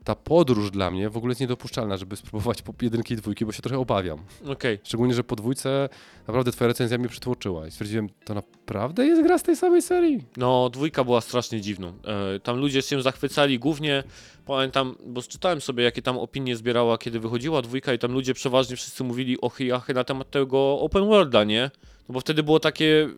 ta 0.06 0.14
podróż 0.14 0.70
dla 0.70 0.90
mnie 0.90 1.10
w 1.10 1.16
ogóle 1.16 1.30
jest 1.30 1.40
niedopuszczalna, 1.40 1.96
żeby 1.96 2.16
spróbować 2.16 2.62
po 2.62 2.74
jedynki 2.82 3.14
i 3.14 3.16
dwójki, 3.16 3.46
bo 3.46 3.52
się 3.52 3.62
trochę 3.62 3.78
obawiam. 3.78 4.18
Okej. 4.48 4.78
Szczególnie, 4.84 5.14
że 5.14 5.24
po 5.24 5.36
dwójce 5.36 5.88
naprawdę 6.26 6.52
twoja 6.52 6.68
recenzja 6.68 6.98
mnie 6.98 7.08
przytłoczyła 7.08 7.66
i 7.66 7.70
stwierdziłem, 7.70 8.08
to 8.24 8.34
naprawdę 8.34 9.06
jest 9.06 9.22
gra 9.22 9.38
z 9.38 9.42
tej 9.42 9.56
samej 9.56 9.82
serii? 9.82 10.24
No, 10.36 10.70
dwójka 10.70 11.04
była 11.04 11.20
strasznie 11.20 11.60
dziwną. 11.60 11.88
E, 11.88 12.40
tam 12.40 12.56
ludzie 12.56 12.82
się 12.82 13.02
zachwycali 13.02 13.58
głównie, 13.58 14.04
pamiętam, 14.44 14.94
bo 15.06 15.22
czytałem 15.22 15.60
sobie, 15.60 15.84
jakie 15.84 16.02
tam 16.02 16.18
opinie 16.18 16.56
zbierała, 16.56 16.98
kiedy 16.98 17.20
wychodziła 17.20 17.62
dwójka 17.62 17.92
i 17.92 17.98
tam 17.98 18.12
ludzie 18.12 18.34
przeważnie 18.34 18.76
wszyscy 18.76 19.04
mówili 19.04 19.40
ochy 19.40 19.64
i 19.64 19.72
achy 19.72 19.94
na 19.94 20.04
temat 20.04 20.30
tego 20.30 20.80
open 20.80 21.06
worlda, 21.06 21.44
nie? 21.44 21.70
No 22.08 22.12
bo 22.12 22.20
wtedy 22.20 22.42
było 22.42 22.60
takie 22.60 23.08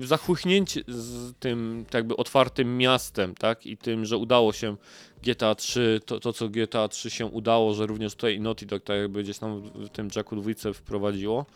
zachłychnięcie 0.00 0.82
z 0.88 1.32
tym 1.40 1.84
tak 1.86 1.94
jakby 1.94 2.16
otwartym 2.16 2.78
miastem, 2.78 3.34
tak? 3.34 3.66
I 3.66 3.76
tym, 3.76 4.04
że 4.04 4.16
udało 4.16 4.52
się 4.52 4.76
GTA 5.24 5.54
3, 5.54 6.00
to, 6.06 6.20
to 6.20 6.32
co 6.32 6.48
GTA 6.48 6.88
3 6.88 7.10
się 7.10 7.26
udało, 7.26 7.74
że 7.74 7.86
również 7.86 8.14
tutaj 8.14 8.40
Naughty 8.40 8.66
Dog 8.66 8.82
tak 8.82 8.96
jakby 8.96 9.22
gdzieś 9.22 9.38
tam 9.38 9.60
w 9.60 9.88
tym 9.88 10.08
Jacku 10.16 10.36
dwójce 10.36 10.74
wprowadziło. 10.74 11.46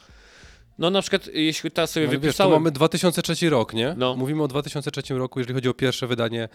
No 0.79 0.91
na 0.91 1.03
przykład, 1.03 1.27
jeśli 1.27 1.71
teraz 1.71 1.91
sobie 1.91 2.07
No, 2.07 2.11
ale 2.11 2.19
wiesz, 2.19 2.23
wypisałem... 2.23 2.53
mamy 2.53 2.71
2003 2.71 3.51
rok, 3.51 3.75
nie? 3.75 3.95
No. 3.97 4.17
Mówimy 4.17 4.43
o 4.43 4.49
2003 4.49 5.15
roku, 5.15 5.41
jeżeli 5.41 5.55
chodzi 5.55 5.69
o 5.69 5.75
pierwsze 5.75 6.07
wydanie 6.07 6.49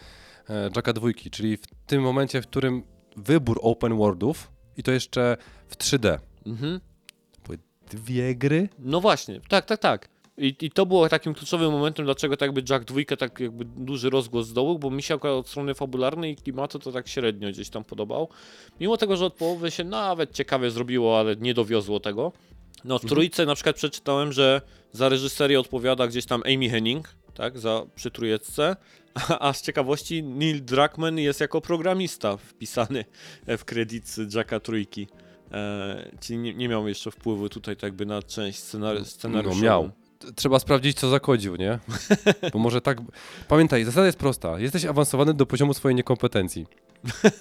e, 0.50 0.70
Jacka 0.76 0.94
dwójki, 0.94 1.30
czyli 1.30 1.58
w 1.58 1.68
tym 1.88 2.02
momencie, 2.02 2.42
w 2.42 2.48
którym 2.48 2.84
wybór 3.18 3.60
open 3.62 3.98
worldów 3.98 4.52
i 4.78 4.84
to 4.84 4.92
jeszcze 4.92 5.38
w 5.68 5.78
3D. 5.78 6.18
Mhm. 6.46 6.80
Dwie 7.92 8.36
gry? 8.36 8.70
No 8.80 9.02
właśnie, 9.02 9.42
tak, 9.50 9.66
tak, 9.66 9.80
tak. 9.80 10.10
I, 10.38 10.56
I 10.62 10.72
to 10.72 10.86
było 10.86 11.10
takim 11.10 11.34
kluczowym 11.34 11.72
momentem, 11.72 12.06
dlaczego 12.06 12.38
tak 12.38 12.48
jakby 12.48 12.64
Jack 12.74 12.86
2 12.86 13.02
tak 13.18 13.40
jakby 13.40 13.66
duży 13.66 14.10
rozgłos 14.10 14.48
zdobył, 14.48 14.80
bo 14.80 14.90
mi 14.90 15.04
się 15.04 15.16
akurat 15.16 15.36
od 15.36 15.48
strony 15.50 15.74
fabularnej 15.74 16.32
i 16.32 16.36
klimatu 16.36 16.80
to 16.80 16.92
tak 16.92 17.08
średnio 17.08 17.50
gdzieś 17.50 17.70
tam 17.70 17.84
podobał. 17.84 18.30
Mimo 18.80 18.98
tego, 18.98 19.16
że 19.18 19.26
od 19.26 19.34
połowy 19.34 19.72
się 19.72 19.84
nawet 19.84 20.32
ciekawie 20.32 20.72
zrobiło, 20.72 21.20
ale 21.20 21.36
nie 21.36 21.54
dowiozło 21.54 22.00
tego. 22.00 22.32
No 22.86 23.00
w 23.00 23.06
trójce 23.06 23.46
na 23.46 23.56
przykład 23.56 23.76
przeczytałem, 23.76 24.32
że 24.32 24.62
za 24.92 25.10
reżyserię 25.10 25.60
odpowiada 25.60 26.08
gdzieś 26.08 26.26
tam 26.26 26.44
Amy 26.46 26.70
Henning, 26.70 27.16
tak, 27.34 27.60
za 27.60 27.86
przy 27.96 28.12
trójecce, 28.12 28.76
a, 29.14 29.40
a 29.50 29.54
z 29.54 29.62
ciekawości 29.62 30.24
Neil 30.24 30.66
Druckmann 30.66 31.20
jest 31.20 31.40
jako 31.42 31.62
programista 31.62 32.38
wpisany 32.38 33.06
w 33.48 33.66
kredyt 33.66 34.16
Jacka 34.36 34.60
trójki. 34.60 35.08
E, 35.52 36.12
czyli 36.20 36.40
nie, 36.40 36.54
nie 36.54 36.70
miał 36.70 36.88
jeszcze 36.88 37.12
wpływu 37.12 37.50
tutaj 37.50 37.76
tak 37.76 38.00
na 38.06 38.22
część 38.22 38.60
scenary- 38.60 39.06
scenariuszową. 39.06 39.62
No 39.62 39.66
miał. 39.66 39.92
Trzeba 40.36 40.60
sprawdzić, 40.60 41.00
co 41.00 41.10
zakodził, 41.10 41.56
nie? 41.56 41.80
Bo 42.54 42.60
może 42.60 42.82
tak... 42.82 42.98
Pamiętaj, 43.48 43.84
zasada 43.84 44.06
jest 44.06 44.18
prosta. 44.18 44.60
Jesteś 44.60 44.86
awansowany 44.86 45.34
do 45.34 45.46
poziomu 45.46 45.74
swojej 45.74 45.96
niekompetencji, 45.96 46.66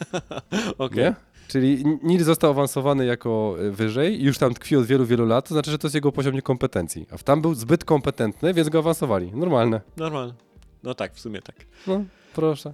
Okej. 0.79 0.99
nie? 0.99 1.15
Czyli 1.49 1.85
Nil 2.03 2.25
został 2.25 2.51
awansowany 2.51 3.07
jako 3.07 3.57
y, 3.61 3.71
wyżej 3.73 4.21
i 4.21 4.25
już 4.25 4.39
tam 4.39 4.55
tkwi 4.55 4.77
od 4.77 4.87
wielu, 4.87 5.07
wielu 5.07 5.27
lat, 5.27 5.49
to 5.49 5.55
znaczy, 5.55 5.71
że 5.71 5.79
to 5.79 5.87
jest 5.87 5.95
jego 5.95 6.13
poziom 6.13 6.35
niekompetencji. 6.35 7.07
A 7.11 7.17
w 7.17 7.23
tam 7.23 7.43
był 7.43 7.55
zbyt 7.55 7.85
kompetentny, 7.85 8.55
więc 8.55 8.69
go 8.69 8.79
awansowali. 8.79 9.33
Normalne. 9.35 9.81
Normalnie. 9.97 10.35
No 10.83 10.95
tak, 10.95 11.15
w 11.15 11.21
sumie 11.21 11.43
tak. 11.43 11.57
No, 11.87 12.05
proszę. 12.35 12.73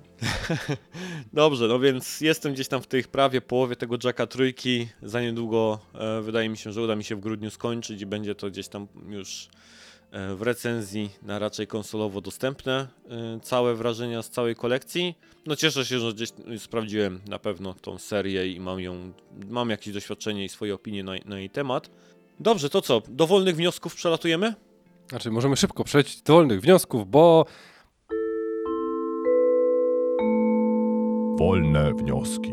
Dobrze, 1.32 1.68
no 1.68 1.78
więc 1.80 2.20
jestem 2.20 2.52
gdzieś 2.52 2.68
tam 2.68 2.82
w 2.82 2.86
tej 2.86 3.04
prawie 3.04 3.40
połowie 3.40 3.76
tego 3.76 3.96
Jacka 4.04 4.26
trójki. 4.26 4.88
Za 5.02 5.20
niedługo 5.20 5.78
e, 5.94 6.20
wydaje 6.22 6.48
mi 6.48 6.56
się, 6.56 6.72
że 6.72 6.82
uda 6.82 6.96
mi 6.96 7.04
się 7.04 7.16
w 7.16 7.20
grudniu 7.20 7.50
skończyć 7.50 8.02
i 8.02 8.06
będzie 8.06 8.34
to 8.34 8.50
gdzieś 8.50 8.68
tam 8.68 8.86
już 9.08 9.48
w 10.12 10.42
recenzji 10.42 11.10
na 11.22 11.38
raczej 11.38 11.66
konsolowo 11.66 12.20
dostępne. 12.20 12.88
E, 13.10 13.40
całe 13.40 13.74
wrażenia 13.74 14.22
z 14.22 14.30
całej 14.30 14.54
kolekcji. 14.56 15.14
No 15.46 15.56
cieszę 15.56 15.84
się, 15.86 15.98
że 15.98 16.12
gdzieś 16.12 16.28
sprawdziłem 16.58 17.20
na 17.28 17.38
pewno 17.38 17.74
tą 17.74 17.98
serię 17.98 18.52
i 18.52 18.60
mam 18.60 18.80
ją, 18.80 19.12
mam 19.48 19.70
jakieś 19.70 19.94
doświadczenie 19.94 20.44
i 20.44 20.48
swoje 20.48 20.74
opinie 20.74 21.04
na, 21.04 21.12
na 21.24 21.38
jej 21.38 21.50
temat. 21.50 21.90
Dobrze, 22.40 22.70
to 22.70 22.82
co? 22.82 23.02
Do 23.08 23.26
wolnych 23.26 23.56
wniosków 23.56 23.94
przelatujemy? 23.94 24.54
Znaczy, 25.08 25.30
możemy 25.30 25.56
szybko 25.56 25.84
przejść 25.84 26.22
do 26.22 26.32
wolnych 26.34 26.60
wniosków, 26.60 27.10
bo 27.10 27.46
Wolne 31.38 31.94
wnioski. 31.94 32.52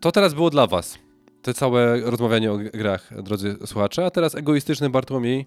to 0.00 0.12
teraz 0.12 0.34
było 0.34 0.50
dla 0.50 0.66
was. 0.66 0.98
To 1.42 1.54
całe 1.54 2.00
rozmawianie 2.00 2.52
o 2.52 2.56
grach, 2.56 3.22
drodzy 3.22 3.56
słuchacze. 3.66 4.06
A 4.06 4.10
teraz 4.10 4.34
egoistyczny 4.34 4.90
Bartłomiej, 4.90 5.46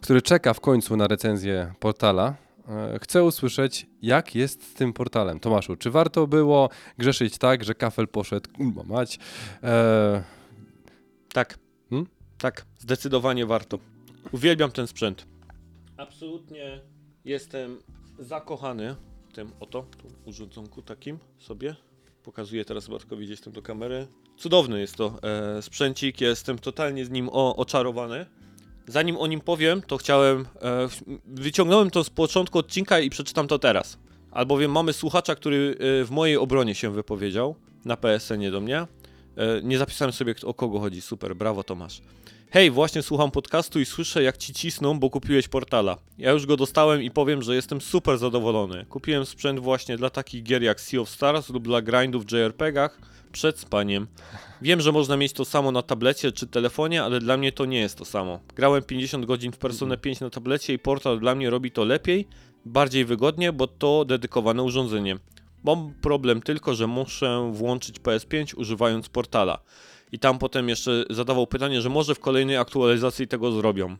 który 0.00 0.22
czeka 0.22 0.54
w 0.54 0.60
końcu 0.60 0.96
na 0.96 1.06
recenzję 1.08 1.74
portala, 1.80 2.34
e, 2.68 2.98
chce 3.02 3.24
usłyszeć, 3.24 3.86
jak 4.02 4.34
jest 4.34 4.70
z 4.70 4.74
tym 4.74 4.92
portalem. 4.92 5.40
Tomaszu, 5.40 5.76
czy 5.76 5.90
warto 5.90 6.26
było 6.26 6.68
grzeszyć 6.98 7.38
tak, 7.38 7.64
że 7.64 7.74
kafel 7.74 8.08
poszedł, 8.08 8.50
kurwa 8.56 8.82
mać, 8.82 9.18
e, 9.62 10.22
Tak. 11.32 11.58
Hmm? 11.90 12.08
Tak, 12.38 12.66
zdecydowanie 12.78 13.46
warto. 13.46 13.78
Uwielbiam 14.32 14.70
ten 14.70 14.86
sprzęt. 14.86 15.26
Absolutnie 15.96 16.80
jestem 17.24 17.78
zakochany 18.18 18.96
w 19.28 19.32
tym 19.32 19.52
oto 19.60 19.86
tu 19.98 20.08
urządzonku 20.24 20.82
takim 20.82 21.18
sobie. 21.38 21.76
Pokazuję 22.22 22.64
teraz 22.64 22.88
Bartkowi 22.88 23.26
gdzieś 23.26 23.40
tam 23.40 23.52
do 23.52 23.62
kamery. 23.62 24.06
Cudowny 24.42 24.80
jest 24.80 24.96
to 24.96 25.18
e, 25.58 25.62
sprzęcik, 25.62 26.20
jestem 26.20 26.58
totalnie 26.58 27.04
z 27.04 27.10
nim 27.10 27.28
o, 27.32 27.56
oczarowany. 27.56 28.26
Zanim 28.86 29.16
o 29.16 29.26
nim 29.26 29.40
powiem, 29.40 29.82
to 29.82 29.96
chciałem. 29.96 30.46
E, 30.62 30.88
wyciągnąłem 31.26 31.90
to 31.90 32.04
z 32.04 32.10
początku 32.10 32.58
odcinka 32.58 33.00
i 33.00 33.10
przeczytam 33.10 33.48
to 33.48 33.58
teraz. 33.58 33.98
Albowiem 34.30 34.70
mamy 34.70 34.92
słuchacza, 34.92 35.34
który 35.34 35.76
e, 35.78 36.04
w 36.04 36.10
mojej 36.10 36.36
obronie 36.36 36.74
się 36.74 36.90
wypowiedział 36.90 37.54
na 37.84 37.96
PSN-ie 37.96 38.50
do 38.50 38.60
mnie. 38.60 38.78
E, 38.78 38.86
nie 39.62 39.78
zapisałem 39.78 40.12
sobie 40.12 40.34
o 40.44 40.54
kogo 40.54 40.80
chodzi. 40.80 41.00
Super, 41.00 41.36
brawo 41.36 41.64
Tomasz. 41.64 42.00
Hej, 42.54 42.70
właśnie 42.70 43.02
słucham 43.02 43.30
podcastu 43.30 43.80
i 43.80 43.84
słyszę 43.84 44.22
jak 44.22 44.36
ci 44.36 44.52
cisną, 44.52 44.98
bo 44.98 45.10
kupiłeś 45.10 45.48
portala. 45.48 45.96
Ja 46.18 46.30
już 46.30 46.46
go 46.46 46.56
dostałem 46.56 47.02
i 47.02 47.10
powiem, 47.10 47.42
że 47.42 47.54
jestem 47.54 47.80
super 47.80 48.18
zadowolony. 48.18 48.86
Kupiłem 48.88 49.26
sprzęt 49.26 49.60
właśnie 49.60 49.96
dla 49.96 50.10
takich 50.10 50.42
gier 50.42 50.62
jak 50.62 50.80
Sea 50.80 51.00
of 51.00 51.08
Stars 51.08 51.48
lub 51.48 51.64
dla 51.64 51.82
grindów 51.82 52.26
w 52.26 52.32
JRPG-ach 52.32 52.98
przed 53.32 53.58
spaniem. 53.58 54.06
Wiem, 54.62 54.80
że 54.80 54.92
można 54.92 55.16
mieć 55.16 55.32
to 55.32 55.44
samo 55.44 55.72
na 55.72 55.82
tablecie 55.82 56.32
czy 56.32 56.46
telefonie, 56.46 57.02
ale 57.02 57.20
dla 57.20 57.36
mnie 57.36 57.52
to 57.52 57.64
nie 57.64 57.80
jest 57.80 57.98
to 57.98 58.04
samo. 58.04 58.40
Grałem 58.56 58.82
50 58.82 59.26
godzin 59.26 59.52
w 59.52 59.58
Persona 59.58 59.96
5 59.96 60.20
na 60.20 60.30
tablecie 60.30 60.72
i 60.72 60.78
portal 60.78 61.20
dla 61.20 61.34
mnie 61.34 61.50
robi 61.50 61.70
to 61.70 61.84
lepiej, 61.84 62.28
bardziej 62.64 63.04
wygodnie, 63.04 63.52
bo 63.52 63.66
to 63.66 64.04
dedykowane 64.04 64.62
urządzenie. 64.62 65.16
Mam 65.64 65.94
problem 66.02 66.42
tylko, 66.42 66.74
że 66.74 66.86
muszę 66.86 67.50
włączyć 67.52 68.00
PS5 68.00 68.54
używając 68.56 69.08
portala. 69.08 69.58
I 70.12 70.18
tam 70.18 70.38
potem 70.38 70.68
jeszcze 70.68 71.04
zadawał 71.10 71.46
pytanie, 71.46 71.80
że 71.80 71.88
może 71.88 72.14
w 72.14 72.20
kolejnej 72.20 72.56
aktualizacji 72.56 73.28
tego 73.28 73.52
zrobią. 73.52 73.96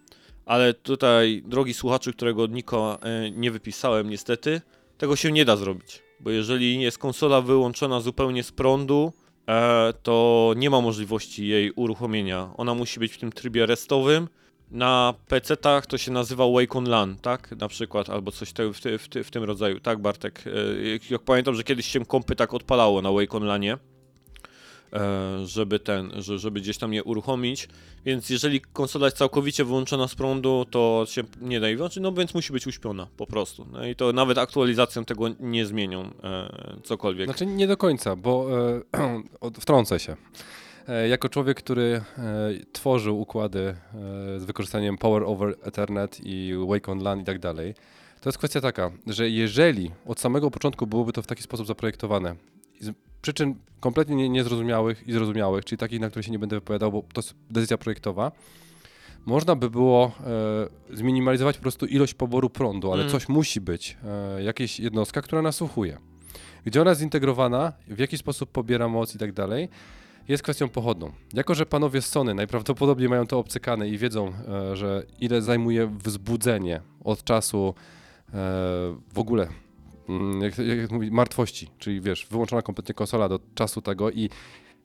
Ale 0.46 0.74
tutaj, 0.74 1.42
drogi 1.46 1.74
słuchaczu, 1.74 2.12
którego 2.12 2.46
Niko 2.46 2.98
e, 3.02 3.30
nie 3.30 3.50
wypisałem 3.50 4.10
niestety, 4.10 4.60
tego 4.98 5.16
się 5.16 5.32
nie 5.32 5.44
da 5.44 5.56
zrobić. 5.56 6.02
Bo 6.20 6.30
jeżeli 6.30 6.80
jest 6.80 6.98
konsola 6.98 7.40
wyłączona 7.40 8.00
zupełnie 8.00 8.42
z 8.42 8.52
prądu, 8.52 9.12
e, 9.48 9.92
to 10.02 10.52
nie 10.56 10.70
ma 10.70 10.80
możliwości 10.80 11.46
jej 11.46 11.70
uruchomienia. 11.70 12.50
Ona 12.56 12.74
musi 12.74 13.00
być 13.00 13.12
w 13.12 13.18
tym 13.18 13.32
trybie 13.32 13.66
restowym. 13.66 14.28
Na 14.70 15.14
PC-tach 15.28 15.86
to 15.86 15.98
się 15.98 16.12
nazywa 16.12 16.44
Wake 16.50 16.78
on 16.78 16.88
LAN, 16.88 17.16
tak? 17.16 17.50
Na 17.58 17.68
przykład, 17.68 18.10
albo 18.10 18.32
coś 18.32 18.48
w, 18.48 18.98
w, 18.98 19.26
w 19.26 19.30
tym 19.30 19.44
rodzaju. 19.44 19.80
Tak, 19.80 19.98
Bartek? 20.02 20.44
E, 20.46 20.88
jak, 20.88 21.10
jak 21.10 21.22
pamiętam, 21.22 21.54
że 21.54 21.62
kiedyś 21.62 21.86
się 21.86 22.04
kompy 22.06 22.36
tak 22.36 22.54
odpalało 22.54 23.02
na 23.02 23.12
Wake 23.12 23.34
on 23.34 23.44
LANie 23.44 23.78
żeby 25.44 25.78
ten, 25.78 26.12
że- 26.22 26.38
żeby 26.38 26.60
gdzieś 26.60 26.78
tam 26.78 26.92
je 26.94 27.04
uruchomić. 27.04 27.68
Więc 28.04 28.30
jeżeli 28.30 28.60
konsola 28.60 29.06
jest 29.06 29.16
całkowicie 29.16 29.64
wyłączona 29.64 30.08
z 30.08 30.14
prądu, 30.14 30.66
to 30.70 31.04
się 31.08 31.22
nie 31.40 31.60
da 31.60 31.66
jej 31.68 31.76
wyłączyć, 31.76 32.02
no 32.02 32.12
więc 32.12 32.34
musi 32.34 32.52
być 32.52 32.66
uśpiona 32.66 33.06
po 33.16 33.26
prostu. 33.26 33.66
No 33.72 33.86
i 33.86 33.96
to 33.96 34.12
nawet 34.12 34.38
aktualizacją 34.38 35.04
tego 35.04 35.24
nie 35.40 35.66
zmienią 35.66 36.10
e, 36.24 36.76
cokolwiek. 36.84 37.26
Znaczy 37.26 37.46
nie 37.46 37.66
do 37.66 37.76
końca, 37.76 38.16
bo 38.16 38.46
e, 38.94 39.50
wtrącę 39.60 39.98
się. 40.00 40.16
E, 40.88 41.08
jako 41.08 41.28
człowiek, 41.28 41.56
który 41.58 42.02
e, 42.18 42.50
tworzył 42.72 43.20
układy 43.20 43.60
e, 43.60 44.40
z 44.40 44.44
wykorzystaniem 44.44 44.98
Power 44.98 45.22
over 45.22 45.54
Ethernet 45.62 46.20
i 46.24 46.52
Wake 46.68 46.92
on 46.92 46.98
LAN 47.02 47.20
i 47.20 47.24
tak 47.24 47.38
dalej, 47.38 47.74
to 48.20 48.28
jest 48.28 48.38
kwestia 48.38 48.60
taka, 48.60 48.90
że 49.06 49.30
jeżeli 49.30 49.90
od 50.06 50.20
samego 50.20 50.50
początku 50.50 50.86
byłoby 50.86 51.12
to 51.12 51.22
w 51.22 51.26
taki 51.26 51.42
sposób 51.42 51.66
zaprojektowane, 51.66 52.36
przyczyn 53.22 53.54
kompletnie 53.80 54.16
nie- 54.16 54.28
niezrozumiałych 54.28 55.08
i 55.08 55.12
zrozumiałych, 55.12 55.64
czyli 55.64 55.78
takich, 55.78 56.00
na 56.00 56.10
które 56.10 56.22
się 56.22 56.30
nie 56.32 56.38
będę 56.38 56.56
wypowiadał, 56.56 56.92
bo 56.92 57.02
to 57.12 57.18
jest 57.20 57.34
decyzja 57.50 57.78
projektowa, 57.78 58.32
można 59.26 59.56
by 59.56 59.70
było 59.70 60.12
e, 60.90 60.96
zminimalizować 60.96 61.56
po 61.56 61.62
prostu 61.62 61.86
ilość 61.86 62.14
poboru 62.14 62.50
prądu, 62.50 62.92
ale 62.92 63.00
Mm. 63.02 63.12
coś 63.12 63.28
musi 63.28 63.60
być, 63.60 63.96
e, 64.36 64.42
jakaś 64.42 64.80
jednostka, 64.80 65.22
która 65.22 65.42
nasłuchuje. 65.42 65.98
Gdzie 66.64 66.80
ona 66.82 66.90
jest 66.90 67.00
zintegrowana, 67.00 67.72
w 67.88 67.98
jaki 67.98 68.18
sposób 68.18 68.50
pobiera 68.50 68.88
moc 68.88 69.14
i 69.14 69.18
tak 69.18 69.32
dalej. 69.32 69.68
jest 70.28 70.42
kwestią 70.42 70.68
pochodną. 70.68 71.12
Jako, 71.34 71.54
że 71.54 71.66
panowie 71.66 72.02
z 72.02 72.06
Sony 72.06 72.34
najprawdopodobniej 72.34 73.08
mają 73.08 73.26
to 73.26 73.38
obcykane 73.38 73.88
i 73.88 73.98
wiedzą, 73.98 74.32
e, 74.72 74.76
że 74.76 75.02
ile 75.20 75.42
zajmuje 75.42 75.86
wzbudzenie 75.86 76.80
od 77.04 77.24
czasu 77.24 77.74
e, 78.28 78.32
w 79.12 79.18
ogóle, 79.18 79.48
jak, 80.40 80.58
jak 80.58 80.90
mówić, 80.90 81.10
martwości, 81.10 81.70
czyli 81.78 82.00
wiesz, 82.00 82.26
wyłączona 82.30 82.62
kompletnie 82.62 82.94
konsola 82.94 83.28
do 83.28 83.40
czasu 83.54 83.82
tego 83.82 84.10
i 84.10 84.30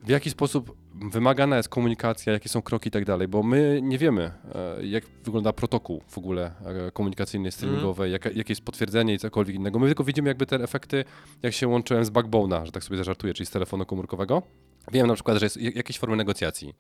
w 0.03 0.09
jaki 0.09 0.29
sposób 0.29 0.77
wymagana 1.11 1.57
jest 1.57 1.69
komunikacja, 1.69 2.33
jakie 2.33 2.49
są 2.49 2.61
kroki 2.61 2.87
i 2.87 2.91
tak 2.91 3.05
dalej, 3.05 3.27
bo 3.27 3.43
my 3.43 3.79
nie 3.83 3.97
wiemy, 3.97 4.31
e, 4.55 4.85
jak 4.85 5.03
wygląda 5.23 5.53
protokół 5.53 6.01
w 6.07 6.17
ogóle 6.17 6.51
e, 6.65 6.91
komunikacyjny, 6.91 7.51
streamingowy, 7.51 8.09
jaka, 8.09 8.29
jakie 8.29 8.51
jest 8.51 8.61
potwierdzenie 8.61 9.13
i 9.13 9.19
cokolwiek 9.19 9.55
innego. 9.55 9.79
My 9.79 9.87
tylko 9.87 10.03
widzimy 10.03 10.27
jakby 10.27 10.45
te 10.45 10.55
efekty, 10.55 11.05
jak 11.43 11.53
się 11.53 11.67
łączyłem 11.67 12.05
z 12.05 12.09
Backbone'a, 12.09 12.65
że 12.65 12.71
tak 12.71 12.83
sobie 12.83 12.97
zażartuję, 12.97 13.33
czyli 13.33 13.47
z 13.47 13.49
telefonu 13.49 13.85
komórkowego. 13.85 14.43
Wiem 14.91 15.07
na 15.07 15.13
przykład, 15.13 15.37
że 15.37 15.45
jest 15.45 15.57
jakieś 15.57 15.99
formy 15.99 16.15
negocjacji 16.15 16.73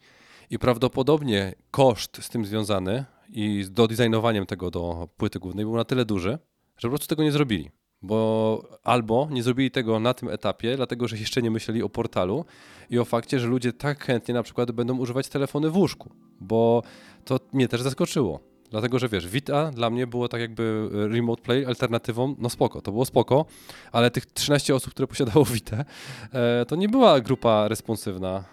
i 0.49 0.59
prawdopodobnie 0.59 1.53
koszt 1.71 2.23
z 2.23 2.29
tym 2.29 2.45
związany 2.45 3.05
i 3.29 3.63
z 3.63 3.71
dodesignowaniem 3.71 4.45
tego 4.45 4.71
do 4.71 5.09
płyty 5.17 5.39
głównej 5.39 5.65
był 5.65 5.75
na 5.75 5.85
tyle 5.85 6.05
duży, 6.05 6.37
że 6.77 6.87
po 6.87 6.89
prostu 6.89 7.07
tego 7.07 7.23
nie 7.23 7.31
zrobili. 7.31 7.71
Bo 8.01 8.79
albo 8.83 9.27
nie 9.31 9.43
zrobili 9.43 9.71
tego 9.71 9.99
na 9.99 10.13
tym 10.13 10.29
etapie, 10.29 10.75
dlatego 10.75 11.07
że 11.07 11.17
jeszcze 11.17 11.41
nie 11.41 11.51
myśleli 11.51 11.83
o 11.83 11.89
portalu 11.89 12.45
i 12.89 12.99
o 12.99 13.05
fakcie, 13.05 13.39
że 13.39 13.47
ludzie 13.47 13.73
tak 13.73 14.03
chętnie 14.03 14.33
na 14.33 14.43
przykład 14.43 14.71
będą 14.71 14.97
używać 14.97 15.27
telefony 15.27 15.69
w 15.69 15.77
łóżku, 15.77 16.09
bo 16.39 16.83
to 17.25 17.39
mnie 17.53 17.67
też 17.67 17.81
zaskoczyło. 17.81 18.39
Dlatego, 18.71 18.99
że 18.99 19.09
wiesz, 19.09 19.27
Vita 19.27 19.71
dla 19.71 19.89
mnie 19.89 20.07
było 20.07 20.27
tak 20.27 20.41
jakby 20.41 20.89
remote 20.91 21.41
play 21.41 21.65
alternatywą, 21.65 22.35
no 22.39 22.49
spoko, 22.49 22.81
to 22.81 22.91
było 22.91 23.05
spoko, 23.05 23.45
ale 23.91 24.11
tych 24.11 24.25
13 24.25 24.75
osób, 24.75 24.91
które 24.93 25.07
posiadało 25.07 25.45
Vita, 25.45 25.85
e, 26.33 26.65
to 26.65 26.75
nie 26.75 26.89
była 26.89 27.21
grupa 27.21 27.67
responsywna, 27.67 28.43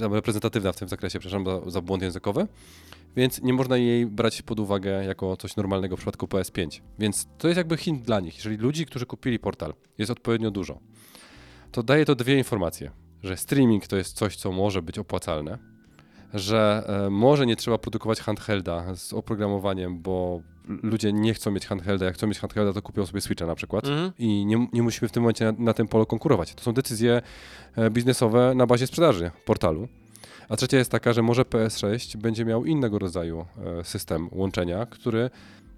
e, 0.00 0.08
reprezentatywna 0.08 0.72
w 0.72 0.76
tym 0.76 0.88
zakresie, 0.88 1.18
przepraszam 1.18 1.44
za, 1.44 1.70
za 1.70 1.80
błąd 1.80 2.02
językowy, 2.02 2.46
więc 3.16 3.42
nie 3.42 3.52
można 3.52 3.76
jej 3.76 4.06
brać 4.06 4.42
pod 4.42 4.60
uwagę 4.60 5.04
jako 5.04 5.36
coś 5.36 5.56
normalnego 5.56 5.96
w 5.96 5.98
przypadku 5.98 6.26
PS5. 6.26 6.80
Więc 6.98 7.26
to 7.38 7.48
jest 7.48 7.58
jakby 7.58 7.76
hint 7.76 8.02
dla 8.02 8.20
nich. 8.20 8.36
Jeżeli 8.36 8.56
ludzi, 8.56 8.86
którzy 8.86 9.06
kupili 9.06 9.38
portal, 9.38 9.74
jest 9.98 10.10
odpowiednio 10.10 10.50
dużo, 10.50 10.78
to 11.72 11.82
daje 11.82 12.04
to 12.04 12.14
dwie 12.14 12.38
informacje, 12.38 12.90
że 13.22 13.36
streaming 13.36 13.86
to 13.86 13.96
jest 13.96 14.16
coś, 14.16 14.36
co 14.36 14.52
może 14.52 14.82
być 14.82 14.98
opłacalne, 14.98 15.77
że 16.34 16.84
e, 17.06 17.10
może 17.10 17.46
nie 17.46 17.56
trzeba 17.56 17.78
produkować 17.78 18.20
handhelda 18.20 18.94
z 18.94 19.12
oprogramowaniem, 19.12 19.98
bo 20.02 20.40
ludzie 20.82 21.12
nie 21.12 21.34
chcą 21.34 21.50
mieć 21.50 21.66
handhelda, 21.66 22.06
jak 22.06 22.14
chcą 22.14 22.26
mieć 22.26 22.38
handhelda, 22.38 22.72
to 22.72 22.82
kupią 22.82 23.06
sobie 23.06 23.20
Switcha 23.20 23.46
na 23.46 23.54
przykład 23.54 23.84
Mhm. 23.86 24.12
i 24.18 24.46
nie, 24.46 24.68
nie 24.72 24.82
musimy 24.82 25.08
w 25.08 25.12
tym 25.12 25.22
momencie 25.22 25.44
na, 25.44 25.52
na 25.58 25.74
tym 25.74 25.88
polu 25.88 26.06
konkurować. 26.06 26.54
To 26.54 26.62
są 26.62 26.72
decyzje 26.72 27.22
e, 27.76 27.90
biznesowe 27.90 28.54
na 28.54 28.66
bazie 28.66 28.86
sprzedaży 28.86 29.30
portalu. 29.44 29.88
A 30.48 30.56
trzecia 30.56 30.76
jest 30.78 30.90
taka, 30.90 31.12
że 31.12 31.22
może 31.22 31.42
PS6 31.42 32.16
będzie 32.16 32.44
miał 32.44 32.64
innego 32.64 32.98
rodzaju 32.98 33.46
e, 33.80 33.84
system 33.84 34.28
łączenia, 34.32 34.86
który 34.86 35.30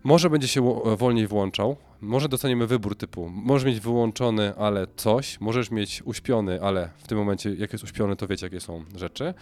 może 0.05 0.31
będzie 0.31 0.49
się 0.49 0.81
wolniej 0.97 1.27
włączał, 1.27 1.77
może 2.01 2.29
dostaniemy 2.29 2.67
wybór 2.67 2.97
typu, 2.97 3.29
możesz 3.29 3.67
mieć 3.67 3.81
wyłączony, 3.81 4.55
ale 4.57 4.87
coś, 4.97 5.41
możesz 5.41 5.71
mieć 5.71 6.03
uśpiony, 6.05 6.63
ale 6.63 6.91
w 6.97 7.09
tym 7.09 7.19
momencie 7.19 7.55
jak 7.55 7.73
jest 7.73 7.85
uśpiony, 7.85 8.17
to 8.17 8.27
wiecie 8.27 8.47
jakie 8.47 8.61
są 8.61 8.85
rzeczy. 8.97 9.35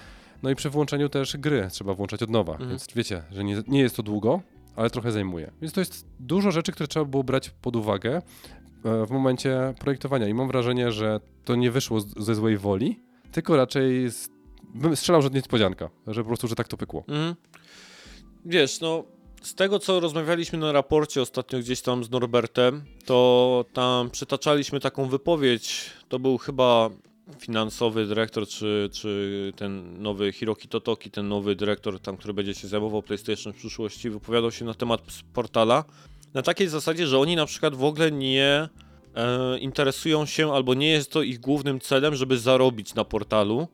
No 0.42 0.50
i 0.50 0.54
przy 0.54 0.70
włączeniu 0.70 1.08
też 1.08 1.36
gry 1.36 1.68
trzeba 1.70 1.94
włączać 1.94 2.22
od 2.22 2.30
nowa, 2.30 2.52
Mhm. 2.52 2.70
więc 2.70 2.86
wiecie, 2.94 3.22
że 3.30 3.44
nie, 3.44 3.62
nie 3.68 3.80
jest 3.80 3.96
to 3.96 4.02
długo, 4.02 4.40
ale 4.76 4.90
trochę 4.90 5.12
zajmuje. 5.12 5.50
Więc 5.60 5.72
to 5.72 5.80
jest 5.80 6.06
dużo 6.20 6.50
rzeczy, 6.50 6.72
które 6.72 6.88
trzeba 6.88 7.04
było 7.04 7.24
brać 7.24 7.50
pod 7.50 7.76
uwagę 7.76 8.22
e, 8.84 9.06
w 9.06 9.10
momencie 9.10 9.74
projektowania 9.78 10.28
i 10.28 10.34
mam 10.34 10.48
wrażenie, 10.48 10.92
że 10.92 11.20
to 11.44 11.56
nie 11.56 11.70
wyszło 11.70 12.00
ze 12.00 12.34
złej 12.34 12.56
woli, 12.58 13.00
tylko 13.32 13.56
raczej 13.56 14.10
z, 14.10 14.28
bym 14.74 14.96
strzelał, 14.96 15.22
że 15.22 15.30
niespodzianka, 15.30 15.90
że 16.06 16.22
po 16.22 16.26
prostu, 16.26 16.48
że 16.48 16.54
tak 16.54 16.68
to 16.68 16.76
pykło. 16.76 17.04
Mhm. 17.08 17.34
Wiesz, 18.44 18.80
no 18.80 19.04
z 19.42 19.54
tego 19.54 19.78
co 19.78 20.00
rozmawialiśmy 20.00 20.58
na 20.58 20.72
raporcie 20.72 21.22
ostatnio 21.22 21.58
gdzieś 21.58 21.82
tam 21.82 22.04
z 22.04 22.10
Norbertem, 22.10 22.84
to 23.04 23.64
tam 23.72 24.10
przytaczaliśmy 24.10 24.80
taką 24.80 25.08
wypowiedź, 25.08 25.90
to 26.08 26.18
był 26.18 26.38
chyba 26.38 26.90
finansowy 27.38 28.06
dyrektor, 28.06 28.46
czy, 28.46 28.90
czy 28.92 29.52
ten 29.56 30.02
nowy 30.02 30.32
Hiroki 30.32 30.68
Totoki, 30.68 31.10
ten 31.10 31.28
nowy 31.28 31.56
dyrektor 31.56 32.00
tam, 32.00 32.16
który 32.16 32.34
będzie 32.34 32.54
się 32.54 32.68
zajmował 32.68 33.02
PlayStation 33.02 33.52
w 33.52 33.56
przyszłości, 33.56 34.10
wypowiadał 34.10 34.52
się 34.52 34.64
na 34.64 34.74
temat 34.74 35.02
portala 35.32 35.84
na 36.34 36.42
takiej 36.42 36.68
zasadzie, 36.68 37.06
że 37.06 37.18
oni 37.18 37.36
na 37.36 37.46
przykład 37.46 37.74
w 37.74 37.84
ogóle 37.84 38.12
nie 38.12 38.68
e, 39.14 39.58
interesują 39.58 40.26
się, 40.26 40.52
albo 40.52 40.74
nie 40.74 40.88
jest 40.88 41.12
to 41.12 41.22
ich 41.22 41.40
głównym 41.40 41.80
celem, 41.80 42.14
żeby 42.14 42.38
zarobić 42.38 42.94
na 42.94 43.04
portalu, 43.04 43.68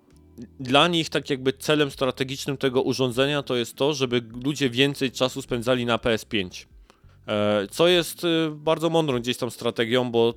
dla 0.60 0.88
nich 0.88 1.08
tak 1.08 1.30
jakby 1.30 1.52
celem 1.52 1.90
strategicznym 1.90 2.56
tego 2.56 2.82
urządzenia 2.82 3.42
to 3.42 3.56
jest 3.56 3.76
to, 3.76 3.94
żeby 3.94 4.22
ludzie 4.44 4.70
więcej 4.70 5.10
czasu 5.10 5.42
spędzali 5.42 5.86
na 5.86 5.96
PS5. 5.96 6.66
E, 7.26 7.66
Co 7.70 7.88
jest 7.88 8.24
y, 8.24 8.50
bardzo 8.50 8.90
mądrą 8.90 9.18
gdzieś 9.18 9.36
tam 9.36 9.50
strategią, 9.50 10.10
bo 10.10 10.34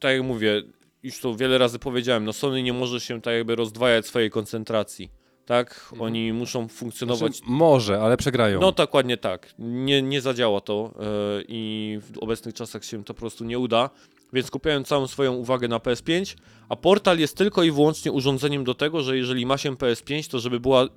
tak 0.00 0.12
jak 0.12 0.22
mówię, 0.22 0.62
już 1.02 1.20
to 1.20 1.34
wiele 1.34 1.58
razy 1.58 1.78
powiedziałem, 1.78 2.24
no 2.24 2.32
Sony 2.32 2.62
nie 2.62 2.72
może 2.72 3.00
się 3.00 3.20
tak 3.22 3.34
jakby 3.34 3.56
rozdwajać 3.56 4.06
swojej 4.06 4.30
koncentracji. 4.30 5.10
Tak? 5.46 5.92
Oni 6.00 6.32
muszą 6.32 6.68
funkcjonować 6.68 7.36
Znaczy, 7.36 7.52
może, 7.52 8.00
ale 8.00 8.16
przegrają. 8.16 8.60
no 8.60 8.72
dokładnie 8.72 9.16
tak. 9.16 9.54
Nie, 9.58 10.02
nie 10.02 10.20
zadziała 10.20 10.60
to 10.60 10.94
e, 11.00 11.02
i 11.48 11.98
w 12.02 12.18
obecnych 12.18 12.54
czasach 12.54 12.84
się 12.84 13.04
to 13.04 13.14
po 13.14 13.20
prostu 13.20 13.44
nie 13.44 13.58
uda. 13.58 13.90
Więc 14.32 14.46
skupiają 14.46 14.84
całą 14.84 15.06
swoją 15.06 15.34
uwagę 15.34 15.68
na 15.68 15.78
PS5, 15.78 16.36
a 16.68 16.76
portal 16.76 17.18
jest 17.18 17.36
tylko 17.36 17.62
i 17.62 17.70
wyłącznie 17.70 18.12
urządzeniem 18.12 18.64
do 18.64 18.74
tego, 18.74 19.02
że 19.02 19.16
jeżeli 19.16 19.46
ma 19.46 19.58
się 19.58 19.72
PS5, 19.72 20.30
to 20.30 20.38
żeby 20.38 20.60
była 20.60 20.88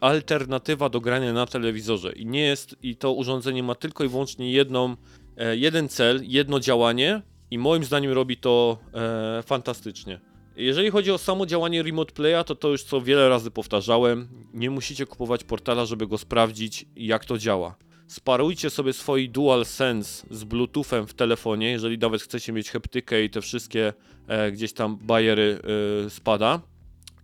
alternatywa 0.00 0.88
do 0.88 1.00
grania 1.00 1.32
na 1.32 1.46
telewizorze. 1.46 2.12
I 2.12 2.26
nie 2.26 2.40
jest, 2.40 2.76
i 2.82 2.96
to 2.96 3.12
urządzenie 3.12 3.62
ma 3.62 3.74
tylko 3.74 4.04
i 4.04 4.08
wyłącznie 4.08 4.52
jedną, 4.52 4.96
e, 5.36 5.56
jeden 5.56 5.88
cel, 5.88 6.20
jedno 6.24 6.60
działanie 6.60 7.22
i 7.54 7.58
moim 7.58 7.84
zdaniem 7.84 8.12
robi 8.12 8.36
to 8.36 8.78
e, 8.94 9.42
fantastycznie. 9.42 10.20
Jeżeli 10.56 10.90
chodzi 10.90 11.10
o 11.10 11.18
samo 11.18 11.46
działanie 11.46 11.82
Remote 11.82 12.12
Playa, 12.12 12.44
to 12.44 12.54
to 12.54 12.68
już 12.68 12.82
co 12.82 13.00
wiele 13.00 13.28
razy 13.28 13.50
powtarzałem. 13.50 14.28
Nie 14.54 14.70
musicie 14.70 15.06
kupować 15.06 15.44
portala, 15.44 15.86
żeby 15.86 16.06
go 16.06 16.18
sprawdzić, 16.18 16.86
jak 16.96 17.24
to 17.24 17.38
działa. 17.38 17.76
Sparujcie 18.06 18.70
sobie 18.70 18.92
swój 18.92 19.30
DualSense 19.30 20.26
z 20.30 20.44
Bluetoothem 20.44 21.06
w 21.06 21.14
telefonie, 21.14 21.70
jeżeli 21.70 21.98
nawet 21.98 22.22
chcecie 22.22 22.52
mieć 22.52 22.70
heptykę 22.70 23.24
i 23.24 23.30
te 23.30 23.40
wszystkie 23.40 23.92
e, 24.26 24.52
gdzieś 24.52 24.72
tam 24.72 24.96
bariery 24.96 25.58
e, 26.06 26.10
spada. 26.10 26.60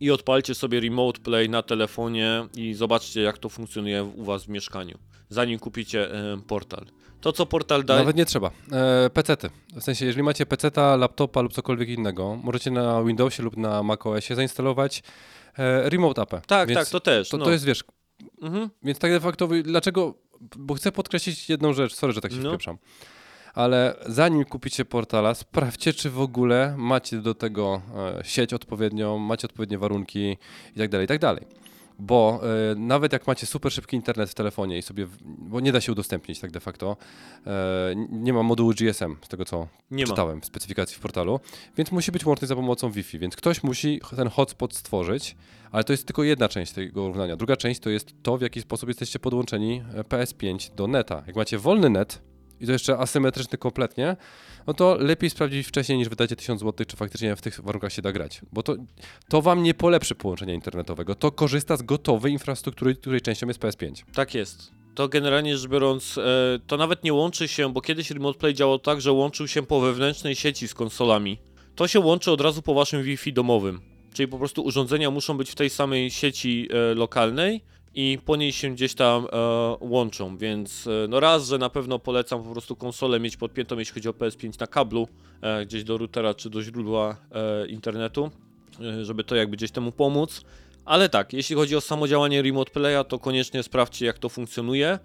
I 0.01 0.11
odpalcie 0.11 0.55
sobie 0.55 0.81
Remote 0.81 1.20
Play 1.20 1.48
na 1.48 1.62
telefonie 1.62 2.47
i 2.57 2.74
zobaczcie, 2.74 3.20
jak 3.20 3.39
to 3.39 3.48
funkcjonuje 3.48 4.05
u 4.05 4.24
Was 4.24 4.44
w 4.44 4.48
mieszkaniu, 4.48 4.98
zanim 5.28 5.59
kupicie 5.59 6.15
e, 6.15 6.40
portal. 6.47 6.86
To, 7.21 7.33
co 7.33 7.47
portal 7.47 7.85
daje. 7.85 8.01
Nawet 8.01 8.17
nie 8.17 8.25
trzeba. 8.27 8.51
E, 8.73 9.11
PC-ty. 9.11 9.51
W 9.75 9.83
sensie, 9.83 10.07
jeżeli 10.07 10.23
macie 10.23 10.47
PC-ta, 10.47 10.97
laptopa 10.97 11.41
lub 11.41 11.53
cokolwiek 11.53 11.89
innego, 11.89 12.37
możecie 12.45 12.71
na 12.71 13.03
Windowsie 13.03 13.43
lub 13.43 13.57
na 13.57 13.83
macOSie 13.83 14.35
zainstalować 14.35 15.03
e, 15.59 15.91
Remote 15.91 16.23
Appę. 16.23 16.41
Tak, 16.47 16.69
Więc 16.69 16.81
tak, 16.81 16.89
to 16.89 17.01
też. 17.01 17.29
To, 17.29 17.37
no. 17.37 17.45
to 17.45 17.51
jest, 17.51 17.65
wiesz, 17.65 17.85
Mhm. 18.43 18.71
Więc 18.83 18.99
tak 18.99 19.11
de 19.11 19.21
facto, 19.21 19.49
dlaczego, 19.63 20.15
bo 20.57 20.75
chcę 20.75 20.93
podkreślić 20.93 21.49
jedną 21.49 21.73
rzecz, 21.73 21.95
sorry, 21.95 22.13
że 22.13 22.21
tak 22.21 22.33
się 22.33 22.39
No. 22.39 22.51
wpieprzam, 22.51 22.79
ale 23.55 23.97
zanim 24.07 24.45
kupicie 24.45 24.85
portala, 24.85 25.35
sprawdźcie, 25.35 25.93
czy 25.93 26.11
w 26.11 26.21
ogóle 26.21 26.75
macie 26.79 27.17
do 27.17 27.35
tego 27.35 27.83
e, 28.21 28.25
sieć 28.25 28.55
odpowiednią, 28.55 29.19
macie 29.19 29.47
odpowiednie 29.47 29.79
warunki 29.79 30.37
i 30.77 30.79
tak 30.79 31.21
Bo 32.01 32.41
e, 32.73 32.75
nawet 32.75 33.13
jak 33.13 33.27
macie 33.27 33.47
super 33.47 33.73
szybki 33.73 33.97
internet 33.97 34.31
w 34.31 34.35
telefonie 34.35 34.79
i 34.79 34.83
sobie, 34.83 35.07
w- 35.07 35.17
bo 35.25 35.61
nie 35.61 35.73
da 35.73 35.81
się 35.81 35.93
udostępnić 35.93 36.41
tak 36.41 36.51
de 36.51 36.61
facto, 36.61 36.97
e, 37.47 37.51
nie 38.11 38.33
ma 38.33 38.43
modułu 38.43 38.73
GSM, 38.81 39.17
z 39.23 39.29
tego 39.29 39.45
co 39.45 39.69
Nie 39.91 40.05
ma. 40.05 40.09
czytałem 40.11 40.41
w 40.41 40.45
specyfikacji 40.45 40.97
w 40.97 41.01
portalu, 41.01 41.41
więc 41.77 41.93
musi 41.93 42.13
być 42.13 42.27
łączny 42.27 42.47
za 42.47 42.55
pomocą 42.57 42.91
Wi-Fi, 42.91 43.19
więc 43.19 43.37
ktoś 43.37 43.63
musi 43.63 44.01
ten 44.17 44.29
hotspot 44.29 44.75
stworzyć, 44.75 45.37
ale 45.73 45.85
to 45.85 45.93
jest 45.93 46.07
tylko 46.07 46.23
jedna 46.25 46.49
część 46.49 46.73
tego 46.73 47.07
równania. 47.09 47.37
Druga 47.37 47.57
część 47.57 47.81
to 47.81 47.91
jest 47.91 48.15
to, 48.23 48.37
w 48.39 48.41
jaki 48.43 48.61
sposób 48.61 48.89
jesteście 48.89 49.19
podłączeni 49.19 49.83
e, 49.95 50.03
PS5 50.05 50.75
do 50.75 50.87
neta. 50.87 51.23
Jak 51.27 51.37
macie 51.37 51.59
wolny 51.59 51.91
net 51.91 52.23
i 52.61 52.66
to 52.66 52.73
jeszcze 52.73 52.99
asymetryczny 52.99 53.59
kompletnie, 53.59 54.16
no 54.66 54.74
to 54.74 54.97
lepiej 55.01 55.31
sprawdzić 55.31 55.66
wcześniej 55.66 55.99
niż 55.99 56.09
wydacie 56.09 56.37
1000 56.37 56.61
zł, 56.61 56.87
czy 56.87 56.97
faktycznie 56.97 57.37
w 57.37 57.41
tych 57.41 57.61
warunkach 57.61 57.93
się 57.93 58.03
da 58.03 58.12
grać. 58.12 58.41
Bo 58.53 58.62
to, 58.62 58.77
to 59.28 59.43
wam 59.43 59.62
nie 59.62 59.74
polepszy 59.74 60.15
połączenia 60.15 60.55
internetowego. 60.55 61.15
To 61.15 61.32
korzysta 61.32 61.77
z 61.77 61.82
gotowej 61.82 62.32
infrastruktury, 62.32 62.95
której 62.95 63.20
częścią 63.20 63.47
jest 63.47 63.61
PS5. 63.61 64.05
Tak 64.15 64.35
jest. 64.35 64.73
To 64.95 65.09
generalnie 65.09 65.59
rzecz 65.59 65.70
biorąc, 65.70 66.19
e, 66.19 66.23
to 66.66 66.77
nawet 66.77 67.05
nie 67.05 67.12
łączy 67.12 67.49
się, 67.49 67.73
bo 67.73 67.81
kiedyś 67.81 68.11
Remote 68.11 68.39
Play 68.39 68.55
działał 68.55 68.78
tak, 68.78 69.01
że 69.01 69.12
łączył 69.12 69.49
się 69.49 69.62
po 69.62 69.81
wewnętrznej 69.81 70.37
sieci 70.37 70.69
z 70.69 70.74
konsolami. 70.74 71.39
To 71.74 71.89
się 71.89 72.01
łączy 72.01 72.31
od 72.31 72.41
razu 72.41 72.62
po 72.62 72.74
waszym 72.74 73.03
Wi-Fi 73.03 73.32
domowym. 73.32 73.81
Czyli 74.15 74.28
po 74.28 74.39
prostu 74.39 74.62
urządzenia 74.62 75.11
muszą 75.11 75.37
być 75.37 75.51
w 75.51 75.55
tej 75.55 75.70
samej 75.70 76.11
sieci 76.11 76.69
e, 76.70 76.95
lokalnej 76.95 77.65
i 77.95 78.19
po 78.25 78.37
niej 78.37 78.53
się 78.53 78.71
gdzieś 78.71 78.95
tam 78.95 79.27
e, 79.33 79.77
łączą, 79.81 80.37
więc 80.37 80.87
e, 80.87 80.91
no 81.09 81.21
raz, 81.21 81.49
że 81.49 81.59
na 81.59 81.71
pewno 81.71 81.99
polecam 81.99 82.43
po 82.43 82.53
prostu 82.53 82.77
konsolę 82.77 83.21
mieć 83.21 83.37
podpiętą, 83.37 83.79
jeśli 83.79 83.95
chodzi 83.95 84.09
o 84.09 84.12
PS5 84.12 84.61
na 84.61 84.67
kablu, 84.67 85.09
e, 85.43 85.67
gdzieś 85.67 85.85
do 85.85 85.99
routera 85.99 86.35
czy 86.35 86.51
do 86.51 86.62
źródła 86.62 87.17
e, 87.33 87.67
internetu. 87.67 88.31
e, 88.81 89.05
żeby 89.05 89.25
to 89.25 89.37
jakby 89.37 89.57
gdzieś 89.57 89.71
temu 89.71 89.93
pomóc. 89.93 90.45
Ale 90.85 91.09
tak, 91.09 91.33
jeśli 91.33 91.57
chodzi 91.57 91.77
o 91.77 91.81
samo 91.81 92.09
działanie 92.09 92.43
Remote 92.43 92.71
Playa, 92.71 93.05
to 93.09 93.19
koniecznie 93.19 93.62
sprawdźcie 93.62 94.07
jak 94.07 94.19
to 94.19 94.29
funkcjonuje. 94.29 94.99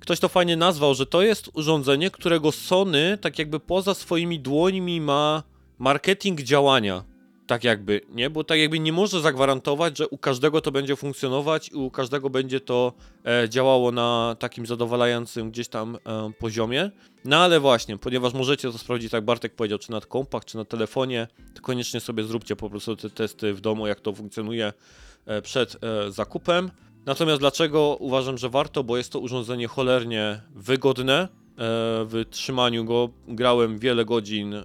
Ktoś 0.00 0.20
to 0.20 0.28
fajnie 0.28 0.56
nazwał, 0.56 0.94
że 0.94 1.06
to 1.06 1.22
jest 1.22 1.50
urządzenie, 1.54 2.10
którego 2.10 2.52
Sony 2.52 3.18
tak 3.20 3.38
jakby 3.38 3.60
poza 3.60 3.94
swoimi 3.94 4.40
dłońmi 4.40 5.00
ma 5.00 5.42
marketing 5.78 6.42
działania. 6.42 7.04
Tak 7.50 7.64
jakby, 7.64 8.00
nie? 8.08 8.30
Bo 8.30 8.44
tak 8.44 8.58
jakby 8.58 8.78
nie 8.78 8.92
może 8.92 9.20
zagwarantować, 9.20 9.98
że 9.98 10.08
u 10.08 10.18
każdego 10.18 10.60
to 10.60 10.72
będzie 10.72 10.96
funkcjonować 10.96 11.68
i 11.68 11.74
u 11.74 11.90
każdego 11.90 12.30
będzie 12.30 12.60
to 12.60 12.92
e, 13.24 13.48
działało 13.48 13.92
na 13.92 14.36
takim 14.38 14.66
zadowalającym 14.66 15.50
gdzieś 15.50 15.68
tam 15.68 15.96
e, 15.96 16.32
poziomie. 16.38 16.90
No 17.24 17.36
ale 17.36 17.60
właśnie, 17.60 17.98
ponieważ 17.98 18.34
możecie 18.34 18.72
to 18.72 18.78
sprawdzić, 18.78 19.10
tak 19.10 19.24
Bartek 19.24 19.54
powiedział, 19.54 19.78
czy 19.78 19.90
na 19.90 20.00
kompach, 20.00 20.44
czy 20.44 20.56
na 20.56 20.64
telefonie, 20.64 21.28
to 21.54 21.62
koniecznie 21.62 22.00
sobie 22.00 22.24
zróbcie 22.24 22.56
po 22.56 22.70
prostu 22.70 22.96
te 22.96 23.10
testy 23.10 23.54
w 23.54 23.60
domu, 23.60 23.86
jak 23.86 24.00
to 24.00 24.12
funkcjonuje 24.12 24.72
e, 25.26 25.42
przed 25.42 25.76
e, 25.84 26.12
zakupem. 26.12 26.70
Natomiast 27.06 27.40
dlaczego 27.40 27.96
uważam, 28.00 28.38
że 28.38 28.48
warto? 28.48 28.84
Bo 28.84 28.96
jest 28.96 29.12
to 29.12 29.20
urządzenie 29.20 29.68
cholernie 29.68 30.40
wygodne. 30.54 31.28
E, 31.60 32.04
w 32.04 32.24
trzymaniu 32.30 32.84
go 32.84 33.08
grałem 33.28 33.78
wiele 33.78 34.04
godzin 34.04 34.54
e, 34.54 34.64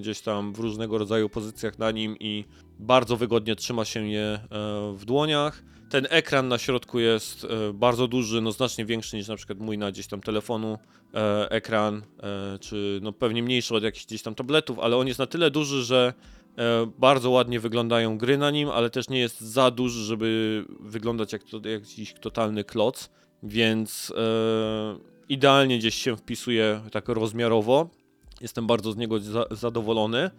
gdzieś 0.00 0.20
tam 0.20 0.52
w 0.52 0.58
różnego 0.58 0.98
rodzaju 0.98 1.28
pozycjach 1.28 1.78
na 1.78 1.90
nim 1.90 2.16
i 2.20 2.44
bardzo 2.78 3.16
wygodnie 3.16 3.56
trzyma 3.56 3.84
się 3.84 4.08
je 4.08 4.22
e, 4.22 4.40
w 4.96 5.04
dłoniach. 5.04 5.62
Ten 5.90 6.06
ekran 6.10 6.48
na 6.48 6.58
środku 6.58 6.98
jest 6.98 7.46
bardzo 7.74 8.08
duży, 8.08 8.40
no 8.40 8.52
znacznie 8.52 8.84
większy 8.84 9.16
niż 9.16 9.28
na 9.28 9.36
przykład 9.36 9.58
mój 9.58 9.78
na 9.78 9.92
gdzieś 9.92 10.06
tam 10.06 10.20
telefonu 10.20 10.78
ekran, 11.50 12.02
czy 12.60 13.00
no 13.02 13.12
pewnie 13.12 13.42
mniejszy 13.42 13.74
od 13.74 13.82
jakichś 13.82 14.06
gdzieś 14.06 14.22
tam 14.22 14.34
tabletów, 14.34 14.78
ale 14.78 14.96
on 14.96 15.06
jest 15.06 15.18
na 15.18 15.26
tyle 15.26 15.50
duży, 15.50 15.84
że 15.84 16.14
bardzo 16.98 17.30
ładnie 17.30 17.60
wyglądają 17.60 18.18
gry 18.18 18.38
na 18.38 18.50
nim, 18.50 18.68
ale 18.68 18.90
też 18.90 19.08
nie 19.08 19.18
jest 19.18 19.40
za 19.40 19.70
duży, 19.70 20.04
żeby 20.04 20.64
wyglądać 20.80 21.32
jak 21.32 21.44
to, 21.44 21.68
jakiś 21.68 22.14
totalny 22.14 22.64
kloc, 22.64 23.10
więc 23.42 24.12
idealnie 25.28 25.78
gdzieś 25.78 25.94
się 25.94 26.16
wpisuje 26.16 26.80
tak 26.92 27.08
rozmiarowo. 27.08 27.90
Jestem 28.40 28.66
bardzo 28.66 28.92
z 28.92 28.96
niego 28.96 29.20
za, 29.20 29.46
zadowolony. 29.50 30.30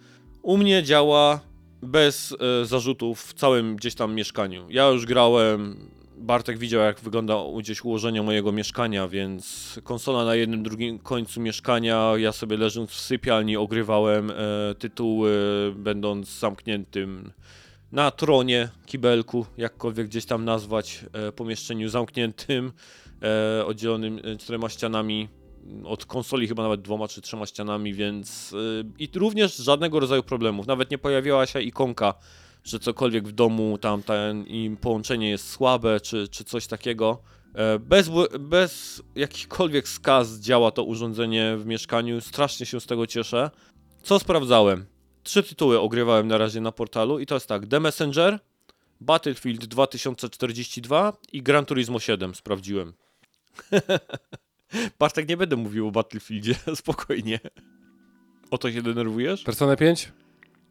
U 0.41 0.57
mnie 0.57 0.84
działa 0.84 1.39
bez 1.81 2.35
e, 2.61 2.65
zarzutów 2.65 3.22
w 3.22 3.34
całym 3.34 3.76
gdzieś 3.76 3.95
tam 3.95 4.15
mieszkaniu. 4.15 4.68
Ja 4.69 4.88
już 4.88 5.05
grałem, 5.05 5.89
Bartek 6.18 6.57
widział 6.57 6.81
jak 6.81 6.99
wygląda 6.99 7.35
gdzieś 7.59 7.84
ułożenie 7.84 8.22
mojego 8.22 8.51
mieszkania, 8.51 9.07
więc 9.07 9.76
konsola 9.84 10.26
na 10.26 10.35
jednym, 10.35 10.64
drugim 10.64 10.99
końcu 10.99 11.41
mieszkania, 11.41 12.14
ja 12.18 12.31
sobie 12.31 12.57
leżąc 12.57 12.89
w 12.89 12.99
sypialni 12.99 13.57
ogrywałem 13.57 14.31
e, 14.31 14.35
tytuły, 14.80 15.31
będąc 15.76 16.39
zamkniętym 16.39 17.31
na 17.91 18.11
tronie, 18.11 18.69
kibelku, 18.85 19.45
jakkolwiek 19.57 20.07
gdzieś 20.07 20.26
tam 20.26 20.45
nazwać, 20.45 21.05
e, 21.14 21.31
pomieszczeniu 21.31 21.89
zamkniętym, 21.89 22.72
e, 23.22 23.65
oddzielonym 23.65 24.19
e, 24.23 24.38
czterema 24.38 24.69
ścianami 24.69 25.30
od 25.84 26.06
konsoli 26.06 26.48
chyba 26.48 26.64
nawet 26.64 26.81
dwoma 26.81 27.07
czy 27.07 27.22
trzema 27.22 27.45
ścianami, 27.45 27.94
więc 27.94 28.52
yy, 28.52 28.85
i 28.99 29.10
również 29.15 29.56
żadnego 29.56 29.99
rodzaju 29.99 30.23
problemów. 30.23 30.68
Nawet 30.68 30.91
nie 30.91 30.98
pojawiała 30.98 31.45
się 31.45 31.61
ikonka, 31.61 32.14
że 32.64 32.80
cokolwiek 32.80 33.27
w 33.27 33.31
domu 33.31 33.77
tam 33.77 34.03
ten 34.03 34.45
im 34.45 34.77
połączenie 34.77 35.30
jest 35.30 35.49
słabe 35.49 35.99
czy, 35.99 36.27
czy 36.27 36.44
coś 36.44 36.68
takiego. 36.68 37.22
E, 37.56 37.80
Bez, 37.80 38.10
bez 38.39 39.03
jakichkolwiek 39.15 39.88
skaz 39.88 40.39
działa 40.39 40.72
to 40.72 40.84
urządzenie 40.84 41.57
w 41.57 41.65
mieszkaniu. 41.65 42.22
Strasznie 42.22 42.65
się 42.65 42.80
z 42.80 42.85
tego 42.85 43.07
cieszę. 43.07 43.52
Co 44.03 44.19
sprawdzałem? 44.19 44.85
Trzy 45.23 45.44
tytuły 45.44 45.80
ogrywałem 45.80 46.27
na 46.27 46.38
razie 46.38 46.61
na 46.61 46.72
portalu 46.72 47.19
i 47.19 47.26
to 47.26 47.35
jest 47.35 47.48
tak: 47.48 47.68
The 47.68 47.80
Messenger, 47.80 48.39
Battlefield 49.02 49.65
2042 49.65 51.14
i 51.31 51.41
Gran 51.41 51.65
Turismo 51.65 51.99
7 51.99 52.35
sprawdziłem. 52.35 52.94
Bartek, 54.99 55.29
nie 55.29 55.38
będę 55.38 55.55
mówił 55.55 55.88
o 55.88 55.91
Battlefieldzie, 55.91 56.55
spokojnie. 56.75 57.39
O 58.51 58.57
to 58.57 58.71
się 58.71 58.81
denerwujesz? 58.81 59.43
Persona 59.43 59.75
5? 59.75 60.11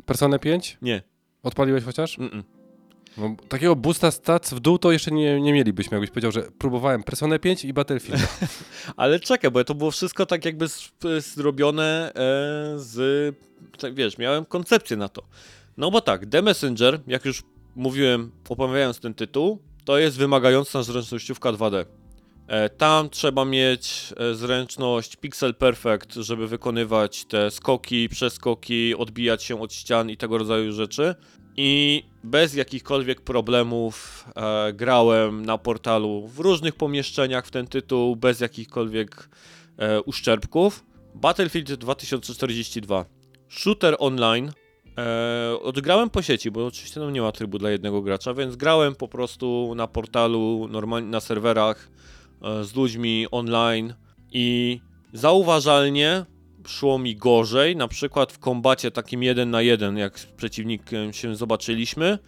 Persona 0.07 0.39
5? 0.39 0.79
Nie. 0.83 1.03
Odpaliłeś 1.43 1.85
chociaż? 1.85 2.19
Mm-mm. 2.19 2.43
No, 3.19 3.37
takiego 3.49 3.77
boosta 3.77 4.11
stats 4.11 4.55
w 4.55 4.61
dół 4.61 4.79
to 4.79 4.93
jeszcze 4.93 5.11
nie, 5.11 5.41
nie 5.41 5.53
mielibyśmy, 5.53 5.95
jakbyś 5.95 6.11
powiedział, 6.11 6.33
że 6.33 6.43
próbowałem 6.59 7.03
Persona 7.03 7.39
5 7.39 7.65
i 7.65 7.73
Battlefield. 7.73 8.21
Ale 8.97 9.21
czekaj, 9.21 9.51
bo 9.51 9.65
to 9.65 9.75
było 9.75 9.91
wszystko 9.91 10.27
tak 10.27 10.45
jakby 10.45 10.67
zrobione 11.19 12.13
e, 12.15 12.15
z... 12.77 13.35
Tak, 13.79 13.95
wiesz, 13.95 14.19
miałem 14.19 14.45
koncepcję 14.45 14.97
na 14.97 15.09
to. 15.09 15.23
No 15.77 15.91
bo 15.91 16.01
tak, 16.01 16.27
The 16.27 16.43
Messenger, 16.43 17.01
jak 17.07 17.25
już 17.25 17.43
mówiłem, 17.77 18.33
opowiadając 18.49 19.01
ten 19.01 19.15
tytuł, 19.15 19.59
to 19.85 19.99
jest 19.99 20.17
wymagająca 20.17 20.83
zręcznościówka 20.83 21.53
2D. 21.53 21.85
E, 22.49 22.69
tam 22.69 23.11
trzeba 23.11 23.45
mieć 23.45 24.15
e, 24.17 24.35
zręczność 24.35 25.17
Pixel 25.17 25.55
Perfect, 25.55 26.15
żeby 26.15 26.49
wykonywać 26.49 27.25
te 27.25 27.51
skoki, 27.51 28.09
przeskoki, 28.09 28.95
odbijać 28.95 29.43
się 29.43 29.61
od 29.61 29.73
ścian 29.75 30.11
i 30.11 30.17
tego 30.17 30.39
rodzaju 30.39 30.73
rzeczy. 30.73 31.15
I 31.57 32.03
bez 32.25 32.55
jakichkolwiek 32.55 33.21
problemów 33.21 34.25
e, 34.37 34.73
grałem 34.73 35.47
na 35.47 35.59
portalu 35.59 36.27
w 36.29 36.39
różnych 36.39 36.75
pomieszczeniach 36.75 37.47
w 37.47 37.51
ten 37.51 37.67
tytuł, 37.67 38.17
bez 38.17 38.41
jakichkolwiek 38.41 39.29
e, 39.79 40.03
uszczerbków. 40.03 40.85
Battlefield 41.15 41.75
2042. 41.75 43.05
Shooter 43.49 43.97
online. 43.99 44.53
E, 44.99 45.59
odgrałem 45.63 46.11
po 46.11 46.23
sieci, 46.23 46.51
bo 46.51 46.67
oczywiście 46.67 47.01
tam 47.01 47.13
nie 47.13 47.23
ma 47.23 47.33
trybu 47.33 47.59
dla 47.59 47.71
jednego 47.71 48.03
gracza, 48.03 48.35
więc 48.35 48.57
grałem 48.57 48.95
po 48.95 49.09
prostu 49.09 49.73
na 49.77 49.87
portalu, 49.87 50.69
normalnie 50.71 51.11
na 51.11 51.21
serwerach 51.21 51.89
z 52.63 52.75
ludźmi 52.75 53.27
online 53.31 53.95
i 54.33 54.81
zauważalnie 55.13 56.25
szło 56.67 56.99
mi 56.99 57.17
gorzej, 57.17 57.77
na 57.77 57.89
przykład 57.89 58.33
w 58.33 58.39
kombacie 58.39 58.91
takim 58.91 59.23
jeden 59.23 59.51
na 59.51 59.63
jeden, 59.63 59.97
jak 59.97 60.19
z 60.19 60.27
przeciwnikiem 60.27 61.13
się 61.13 61.37
zobaczyliśmy. 61.37 62.19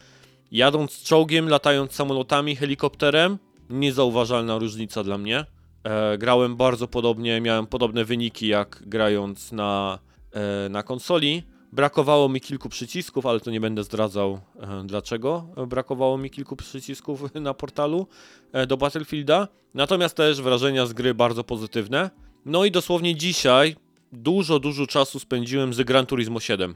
Jadąc 0.53 1.03
czołgiem, 1.03 1.49
latając 1.49 1.93
samolotami, 1.93 2.57
helikopterem, 2.57 3.39
niezauważalna 3.71 4.59
różnica 4.59 5.05
dla 5.05 5.19
mnie. 5.19 5.45
E, 5.85 6.19
grałem 6.19 6.57
bardzo 6.57 6.89
podobnie, 6.89 7.41
miałem 7.41 7.67
podobne 7.67 8.05
wyniki 8.05 8.49
jak 8.49 8.83
grając 8.87 9.53
na, 9.53 9.99
e, 10.33 10.69
na 10.69 10.83
konsoli. 10.83 11.43
Brakowało 11.73 12.29
mi 12.29 12.41
kilku 12.41 12.69
przycisków, 12.69 13.27
ale 13.27 13.41
to 13.41 13.51
nie 13.51 13.61
będę 13.61 13.85
zdradzał 13.85 14.41
e, 14.61 14.83
dlaczego. 14.85 15.47
Brakowało 15.67 16.19
mi 16.19 16.31
kilku 16.31 16.57
przycisków 16.57 17.23
na 17.35 17.55
portalu 17.55 18.07
e, 18.53 18.67
do 18.67 18.77
Battlefielda. 18.77 19.49
Natomiast 19.75 20.17
też 20.17 20.43
wrażenia 20.43 20.87
z 20.87 20.93
gry 20.93 21.15
bardzo 21.15 21.45
pozytywne. 21.45 22.11
No 22.45 22.65
i 22.65 22.71
dosłownie 22.71 23.15
dzisiaj 23.15 23.77
dużo, 24.13 24.59
dużo 24.59 24.87
czasu 24.87 25.21
spędziłem 25.21 25.75
z 25.75 25.83
Gran 25.83 26.07
Turismo 26.07 26.41
7, 26.41 26.75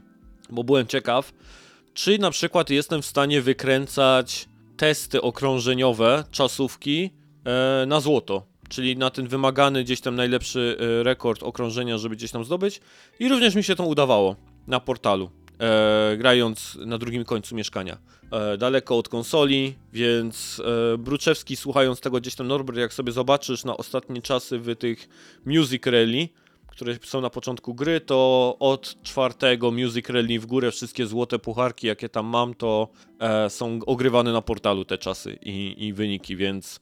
bo 0.49 0.63
byłem 0.63 0.87
ciekaw, 0.87 1.33
czy 1.93 2.19
na 2.19 2.31
przykład 2.31 2.69
jestem 2.69 3.01
w 3.01 3.05
stanie 3.05 3.41
wykręcać 3.41 4.49
testy 4.77 5.21
okrążeniowe, 5.21 6.23
czasówki 6.31 7.09
e, 7.45 7.85
na 7.85 7.99
złoto. 7.99 8.45
Czyli 8.69 8.97
na 8.97 9.09
ten 9.09 9.27
wymagany 9.27 9.83
gdzieś 9.83 10.01
tam 10.01 10.15
najlepszy 10.15 10.77
rekord 11.03 11.43
okrążenia, 11.43 11.97
żeby 11.97 12.15
gdzieś 12.15 12.31
tam 12.31 12.43
zdobyć. 12.43 12.81
I 13.19 13.29
również 13.29 13.55
mi 13.55 13.63
się 13.63 13.75
to 13.75 13.85
udawało 13.85 14.35
na 14.67 14.79
portalu, 14.79 15.29
e, 15.59 16.17
grając 16.17 16.77
na 16.85 16.97
drugim 16.97 17.25
końcu 17.25 17.55
mieszkania. 17.55 17.97
E, 18.31 18.57
daleko 18.57 18.97
od 18.97 19.09
konsoli, 19.09 19.75
więc 19.93 20.61
e, 20.93 20.97
Bruczewski 20.97 21.55
słuchając 21.55 21.99
tego 21.99 22.19
gdzieś 22.19 22.35
tam 22.35 22.47
Norbert, 22.47 22.79
jak 22.79 22.93
sobie 22.93 23.11
zobaczysz 23.11 23.63
na 23.63 23.77
ostatnie 23.77 24.21
czasy 24.21 24.59
w 24.59 24.75
tych 24.75 25.09
Music 25.45 25.85
Rally, 25.85 26.29
które 26.67 26.97
są 27.03 27.21
na 27.21 27.29
początku 27.29 27.73
gry, 27.73 28.01
to 28.01 28.55
od 28.59 29.03
czwartego 29.03 29.71
Music 29.71 30.09
Rally 30.09 30.39
w 30.39 30.45
górę 30.45 30.71
wszystkie 30.71 31.05
złote 31.05 31.39
pucharki, 31.39 31.87
jakie 31.87 32.09
tam 32.09 32.25
mam, 32.25 32.53
to 32.53 32.87
e, 33.19 33.49
są 33.49 33.79
ogrywane 33.85 34.33
na 34.33 34.41
portalu 34.41 34.85
te 34.85 34.97
czasy 34.97 35.37
i, 35.41 35.75
i 35.77 35.93
wyniki, 35.93 36.35
więc 36.35 36.79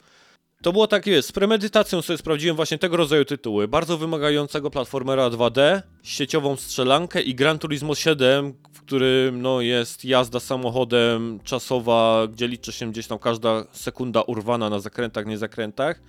to 0.62 0.72
było 0.72 0.88
tak, 0.88 1.08
jest, 1.08 1.30
z 1.30 1.32
premedytacją 1.32 2.02
sobie 2.02 2.18
sprawdziłem 2.18 2.56
właśnie 2.56 2.78
tego 2.78 2.98
rodzaju 2.98 3.26
tytuły. 3.26 3.68
Bardzo 3.68 3.98
wymagającego 3.98 4.72
platformera 4.72 5.30
2D, 5.30 5.82
sieciową 6.04 6.56
strzelankę 6.56 7.22
i 7.22 7.36
Gran 7.36 7.60
Turismo 7.60 7.96
7, 7.96 8.54
w 8.74 8.82
którym 8.82 9.42
no, 9.42 9.62
jest 9.62 10.06
jazda 10.06 10.40
samochodem 10.40 11.40
czasowa, 11.44 12.28
gdzie 12.28 12.48
liczy 12.48 12.72
się 12.72 12.92
gdzieś 12.92 13.08
tam 13.08 13.20
każda 13.20 13.64
sekunda 13.72 14.22
urwana 14.22 14.70
na 14.70 14.80
zakrętach, 14.80 15.26
nie 15.26 15.38
zakrętach. 15.38 16.02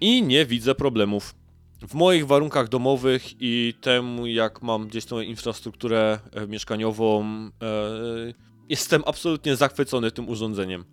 I 0.00 0.22
nie 0.22 0.46
widzę 0.46 0.74
problemów. 0.74 1.34
W 1.88 1.94
moich 1.94 2.26
warunkach 2.26 2.68
domowych 2.68 3.22
i 3.40 3.74
temu, 3.80 4.26
jak 4.26 4.62
mam 4.62 4.88
gdzieś 4.88 5.04
tą 5.04 5.20
infrastrukturę 5.20 6.18
e, 6.32 6.46
mieszkaniową, 6.46 7.24
e, 7.24 7.50
jestem 8.68 9.02
absolutnie 9.06 9.56
zachwycony 9.56 10.10
tym 10.10 10.28
urządzeniem. 10.28 10.84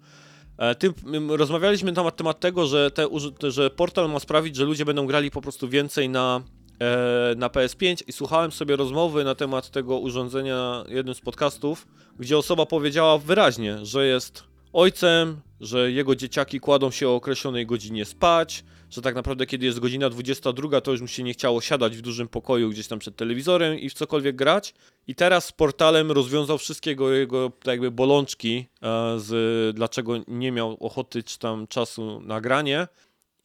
E, 0.58 0.76
Tym, 0.76 0.94
m, 1.14 1.32
rozmawialiśmy 1.32 1.92
na 1.92 2.12
temat 2.12 2.40
tego, 2.40 2.68
że, 2.68 2.92
te, 2.92 3.08
że 3.52 3.70
portal 3.70 4.10
ma 4.10 4.20
sprawić, 4.20 4.56
że 4.56 4.66
ludzie 4.66 4.86
będą 4.86 5.06
grali 5.06 5.32
po 5.32 5.42
prostu 5.42 5.70
więcej 5.70 6.10
na 6.10 6.42
e, 6.80 7.36
na 7.36 7.48
PS5 7.48 8.04
i 8.08 8.12
słuchałem 8.12 8.52
sobie 8.52 8.76
rozmowy 8.76 9.24
na 9.24 9.36
temat 9.36 9.70
tego 9.70 10.00
urządzenia 10.00 10.84
jednym 10.88 11.16
z 11.16 11.22
podcastów, 11.22 11.88
gdzie 12.20 12.38
osoba 12.38 12.66
powiedziała 12.66 13.18
wyraźnie, 13.18 13.86
że 13.86 14.08
jest 14.08 14.44
ojcem, 14.74 15.42
że 15.60 15.92
jego 15.92 16.16
dzieciaki 16.16 16.60
kładą 16.60 16.92
się 16.92 17.10
o 17.10 17.16
określonej 17.16 17.66
godzinie 17.66 18.06
spać, 18.06 18.64
że 18.94 19.02
tak 19.02 19.16
naprawdę 19.16 19.46
kiedy 19.46 19.66
jest 19.66 19.80
godzina 19.80 20.10
22, 20.10 20.82
to 20.82 20.92
już 20.92 21.02
mu 21.02 21.08
się 21.08 21.24
nie 21.24 21.34
chciało 21.34 21.62
siadać 21.62 21.98
w 21.98 22.02
dużym 22.02 22.28
pokoju 22.28 22.70
gdzieś 22.70 22.88
tam 22.88 23.00
przed 23.00 23.16
telewizorem 23.16 23.80
i 23.80 23.90
w 23.90 23.94
cokolwiek 23.94 24.36
grać. 24.36 24.74
I 25.08 25.16
teraz 25.16 25.46
z 25.46 25.52
portalem 25.52 26.12
rozwiązał 26.12 26.58
wszystkiego 26.58 27.12
jego 27.12 27.50
tak 27.50 27.68
jakby 27.68 27.92
bolączki 27.92 28.66
e, 28.82 29.20
z 29.20 29.76
dlaczego 29.76 30.14
nie 30.28 30.52
miał 30.52 30.78
ochoty 30.80 31.24
czy 31.24 31.40
tam 31.40 31.68
czasu 31.68 32.22
na 32.22 32.42
granie 32.42 32.88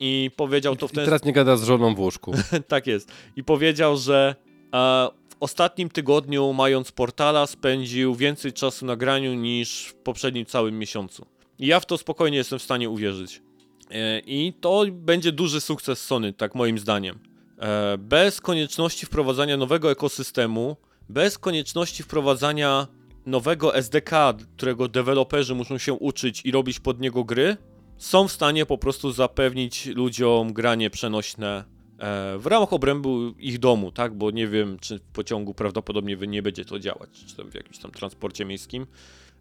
i 0.01 0.31
powiedział 0.37 0.77
to 0.77 0.89
w 0.89 0.93
I 0.93 0.95
ten 0.95 1.05
teraz 1.05 1.25
nie 1.25 1.33
gada 1.33 1.57
z 1.57 1.65
żoną 1.65 1.95
w 1.95 2.01
łóżku. 2.01 2.35
tak 2.69 2.87
jest. 2.87 3.13
I 3.37 3.45
powiedział, 3.45 3.97
że 3.97 4.35
e, 4.75 5.09
w 5.29 5.37
ostatnim 5.41 5.89
tygodniu, 5.89 6.53
mając 6.53 6.93
portala, 6.93 7.47
spędził 7.47 8.15
więcej 8.15 8.53
czasu 8.53 8.87
na 8.87 8.97
graniu 8.97 9.35
niż 9.35 9.87
w 9.87 9.95
poprzednim 9.95 10.47
całym 10.47 10.79
miesiącu. 10.79 11.27
I 11.59 11.67
ja 11.67 11.81
w 11.81 11.87
to 11.87 11.99
spokojnie 11.99 12.37
jestem 12.37 12.59
w 12.59 12.63
stanie 12.63 12.91
uwierzyć. 12.91 13.43
E, 13.91 14.19
I 14.27 14.53
to 14.61 14.85
będzie 14.93 15.33
duży 15.33 15.61
sukces 15.61 16.07
Sony, 16.07 16.33
tak 16.33 16.55
moim 16.55 16.79
zdaniem. 16.79 17.19
E, 17.59 17.99
bez 17.99 18.41
konieczności 18.41 19.07
wprowadzania 19.07 19.57
nowego 19.57 19.91
ekosystemu, 19.91 20.77
bez 21.09 21.39
konieczności 21.39 22.03
wprowadzania 22.03 22.87
nowego 23.27 23.75
SDK, 23.75 24.11
którego 24.57 24.89
deweloperzy 24.89 25.55
muszą 25.55 25.79
się 25.79 25.93
uczyć 25.93 26.43
i 26.45 26.51
robić 26.51 26.81
pod 26.81 27.01
niego 27.01 27.25
gry, 27.25 27.57
są 27.97 28.29
w 28.29 28.33
stanie 28.33 28.67
po 28.67 28.79
prostu 28.79 29.13
zapewnić 29.13 29.87
ludziom 29.87 30.53
granie 30.53 30.91
przenośne 30.91 31.65
e, 31.99 32.39
w 32.39 32.47
ramach 32.47 32.73
obrębu 32.73 33.35
ich 33.39 33.59
domu, 33.59 33.93
tak? 33.93 34.15
Bo 34.15 34.31
nie 34.31 34.49
wiem, 34.49 34.79
czy 34.79 34.99
w 34.99 35.03
pociągu 35.03 35.55
prawdopodobnie 35.55 36.17
nie 36.17 36.43
będzie 36.43 36.65
to 36.65 36.79
działać, 36.79 37.11
czy 37.27 37.45
w 37.45 37.55
jakimś 37.55 37.79
tam 37.79 37.91
transporcie 37.91 38.45
miejskim. 38.45 38.87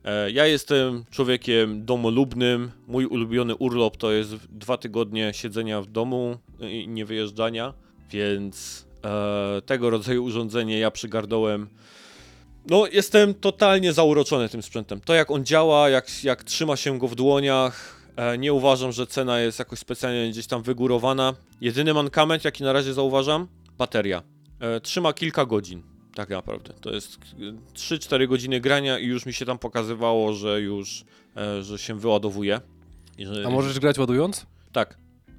E, 0.08 0.32
Ja 0.32 0.46
jestem 0.46 1.06
człowiekiem 1.12 1.86
domolubnym. 1.86 2.72
Mój 2.88 3.06
ulubiony 3.06 3.56
urlop 3.56 3.98
to 3.98 4.12
jest 4.12 4.36
dwa 4.36 4.78
tygodnie 4.78 5.34
siedzenia 5.34 5.82
w 5.82 5.88
domu 5.88 6.38
i 6.60 6.88
nie 6.88 7.06
wyjeżdżania, 7.06 7.74
więc 8.12 8.86
e, 9.06 9.62
tego 9.62 9.90
rodzaju 9.90 10.24
urządzenie 10.24 10.80
ja 10.80 10.92
przygarnąłem. 10.92 11.68
No, 12.70 12.88
jestem 12.88 13.34
totalnie 13.34 13.94
zauroczony 13.94 14.50
tym 14.50 14.62
sprzętem. 14.62 15.02
To 15.02 15.14
jak 15.14 15.32
on 15.32 15.46
działa, 15.46 15.90
jak, 15.90 16.24
jak 16.24 16.44
trzyma 16.44 16.76
się 16.76 17.00
go 17.00 17.08
w 17.08 17.16
dłoniach, 17.16 18.02
e, 18.16 18.38
nie 18.38 18.54
uważam, 18.54 18.92
że 18.92 19.08
cena 19.08 19.40
jest 19.40 19.60
jakoś 19.60 19.80
specjalnie 19.80 20.30
gdzieś 20.30 20.48
tam 20.48 20.64
wygórowana. 20.64 21.34
Jedyny 21.62 21.94
mankament, 21.94 22.46
jaki 22.46 22.64
na 22.64 22.74
razie 22.74 22.94
zauważam, 22.94 23.48
bateria. 23.78 24.24
E, 24.60 24.80
trzyma 24.82 25.14
kilka 25.14 25.46
godzin, 25.46 25.84
tak 26.18 26.30
naprawdę. 26.30 26.74
To 26.82 26.90
jest 26.94 27.16
e, 27.16 27.74
3-4 27.74 28.28
godziny 28.28 28.60
grania 28.60 29.00
i 29.00 29.06
już 29.06 29.26
mi 29.26 29.34
się 29.34 29.46
tam 29.46 29.60
pokazywało, 29.60 30.34
że 30.34 30.62
już, 30.62 31.06
e, 31.38 31.64
że 31.64 31.78
się 31.78 32.00
wyładowuje. 32.00 32.62
Że, 33.20 33.44
A 33.46 33.50
możesz 33.50 33.80
grać 33.80 33.98
ładując? 33.98 34.46
Tak. 34.72 34.98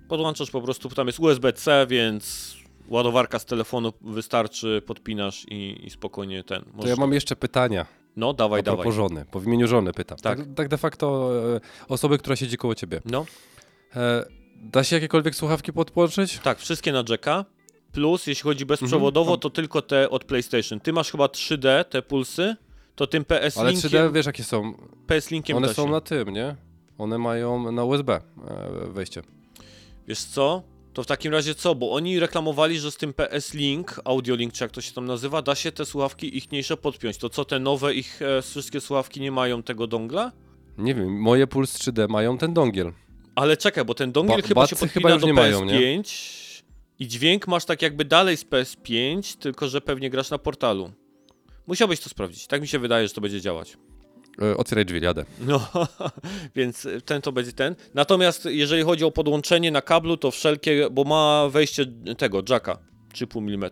Podłączasz 0.08 0.50
po 0.50 0.60
prostu, 0.62 0.88
tam 0.88 1.06
jest 1.06 1.20
USB-C, 1.20 1.86
więc 1.90 2.56
ładowarka 2.88 3.38
z 3.38 3.44
telefonu 3.44 3.92
wystarczy, 4.00 4.82
podpinasz 4.86 5.46
i, 5.50 5.86
i 5.86 5.90
spokojnie 5.90 6.44
ten. 6.44 6.62
To 6.62 6.70
możesz- 6.74 6.90
ja 6.90 6.96
mam 6.96 7.12
jeszcze 7.12 7.36
pytania. 7.36 7.86
No, 8.16 8.32
dawaj, 8.32 8.62
dawaj. 8.62 8.92
żony, 8.92 9.24
po 9.30 9.40
imieniu 9.42 9.68
żony 9.68 9.92
pytam. 9.92 10.18
Tak. 10.18 10.38
Tak, 10.38 10.48
tak 10.56 10.68
de 10.68 10.78
facto 10.78 11.30
e, 11.56 11.60
osoby, 11.88 12.18
która 12.18 12.36
siedzi 12.36 12.56
koło 12.56 12.74
ciebie. 12.74 13.00
No, 13.04 13.26
E, 13.96 14.24
da 14.56 14.84
się 14.84 14.96
jakiekolwiek 14.96 15.34
słuchawki 15.34 15.72
podłączyć? 15.72 16.38
tak, 16.38 16.58
wszystkie 16.58 16.92
na 16.92 17.04
jacka. 17.08 17.44
Plus, 17.98 18.26
jeśli 18.26 18.42
chodzi 18.42 18.66
bezprzewodowo, 18.66 19.30
Mhm. 19.30 19.40
to 19.40 19.50
tylko 19.50 19.82
te 19.82 20.10
od 20.10 20.24
PlayStation. 20.24 20.80
Ty 20.80 20.92
masz 20.92 21.10
chyba 21.10 21.26
3D, 21.28 21.84
te 21.84 22.02
pulsy, 22.02 22.56
to 22.94 23.06
tym 23.06 23.24
PS 23.24 23.58
Ale 23.58 23.70
Linkiem, 23.70 23.90
3D 23.90 24.12
wiesz 24.12 24.26
jakie 24.26 24.44
są? 24.44 24.74
PS 25.06 25.30
Linkiem 25.30 25.56
One 25.56 25.66
da 25.68 25.74
są 25.74 25.90
na 25.90 26.00
tym, 26.00 26.28
nie? 26.28 26.56
One 26.98 27.18
mają 27.18 27.72
na 27.72 27.84
USB 27.84 28.12
e, 28.14 28.20
wejście. 28.92 29.22
Wiesz 30.08 30.18
co? 30.24 30.62
To 30.92 31.02
w 31.02 31.06
takim 31.06 31.32
razie 31.32 31.54
co? 31.54 31.74
Bo 31.74 31.92
oni 31.92 32.20
reklamowali, 32.20 32.78
że 32.78 32.90
z 32.90 32.96
tym 32.96 33.12
PS 33.14 33.54
Link, 33.54 34.00
Audio 34.04 34.34
Link, 34.36 34.52
czy 34.52 34.64
jak 34.64 34.70
to 34.70 34.80
się 34.80 34.92
tam 34.92 35.04
nazywa, 35.06 35.42
da 35.42 35.54
się 35.54 35.72
te 35.72 35.84
słuchawki 35.84 36.36
ichniejsze 36.36 36.76
podpiąć. 36.76 37.16
To 37.18 37.28
co, 37.28 37.44
te 37.44 37.58
nowe 37.58 37.94
ich 37.94 38.22
e, 38.22 38.42
wszystkie 38.42 38.80
słuchawki 38.80 39.20
nie 39.20 39.32
mają 39.32 39.62
tego 39.62 39.86
dongla? 39.86 40.32
Nie 40.78 40.94
wiem, 40.94 41.20
moje 41.20 41.46
Puls 41.46 41.78
3D 41.78 42.08
mają 42.08 42.38
ten 42.38 42.54
dongiel. 42.54 42.92
Ale 43.34 43.56
czekaj, 43.56 43.84
bo 43.84 43.94
ten 43.94 44.12
dongle 44.12 44.36
Ba- 44.36 44.42
chyba 44.48 44.66
się 44.66 44.76
bacy 44.76 44.86
podpina 44.86 45.00
chyba 45.08 45.10
już 45.14 45.20
do 45.20 45.26
nie 45.26 45.32
PS5 45.34 45.36
mają, 45.36 45.64
nie? 45.64 46.02
I 46.98 47.08
dźwięk 47.08 47.46
masz 47.46 47.64
tak 47.64 47.82
jakby 47.82 48.04
dalej 48.04 48.36
z 48.36 48.44
PS5, 48.44 49.38
tylko 49.38 49.68
że 49.68 49.80
pewnie 49.80 50.10
grasz 50.10 50.30
na 50.30 50.38
portalu. 50.38 50.92
Musiałbyś 51.66 52.00
to 52.00 52.08
sprawdzić. 52.08 52.46
Tak 52.46 52.60
mi 52.60 52.68
się 52.68 52.78
wydaje, 52.78 53.08
że 53.08 53.14
to 53.14 53.20
będzie 53.20 53.40
działać. 53.40 53.76
E, 54.42 54.56
otwieraj 54.56 54.84
drzwi, 54.84 55.00
jadę. 55.00 55.24
No, 55.40 55.68
więc 56.56 56.88
ten 57.04 57.22
to 57.22 57.32
będzie 57.32 57.52
ten. 57.52 57.76
Natomiast 57.94 58.44
jeżeli 58.44 58.82
chodzi 58.82 59.04
o 59.04 59.10
podłączenie 59.10 59.70
na 59.70 59.82
kablu, 59.82 60.16
to 60.16 60.30
wszelkie, 60.30 60.88
bo 60.90 61.04
ma 61.04 61.48
wejście 61.50 61.86
tego 62.18 62.42
jacka 62.48 62.78
3,5 63.14 63.54
mm. 63.54 63.70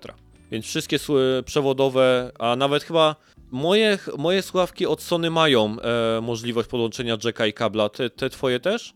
Więc 0.50 0.66
wszystkie 0.66 0.96
sły- 0.96 1.42
przewodowe, 1.42 2.32
a 2.38 2.56
nawet 2.56 2.84
chyba 2.84 3.16
moje, 3.50 3.98
moje 4.18 4.42
słuchawki 4.42 4.86
od 4.86 5.02
Sony 5.02 5.30
mają 5.30 5.76
e, 5.80 6.20
możliwość 6.20 6.68
podłączenia 6.68 7.16
jacka 7.24 7.46
i 7.46 7.52
kabla. 7.52 7.88
Te, 7.88 8.10
te 8.10 8.30
twoje 8.30 8.60
też? 8.60 8.94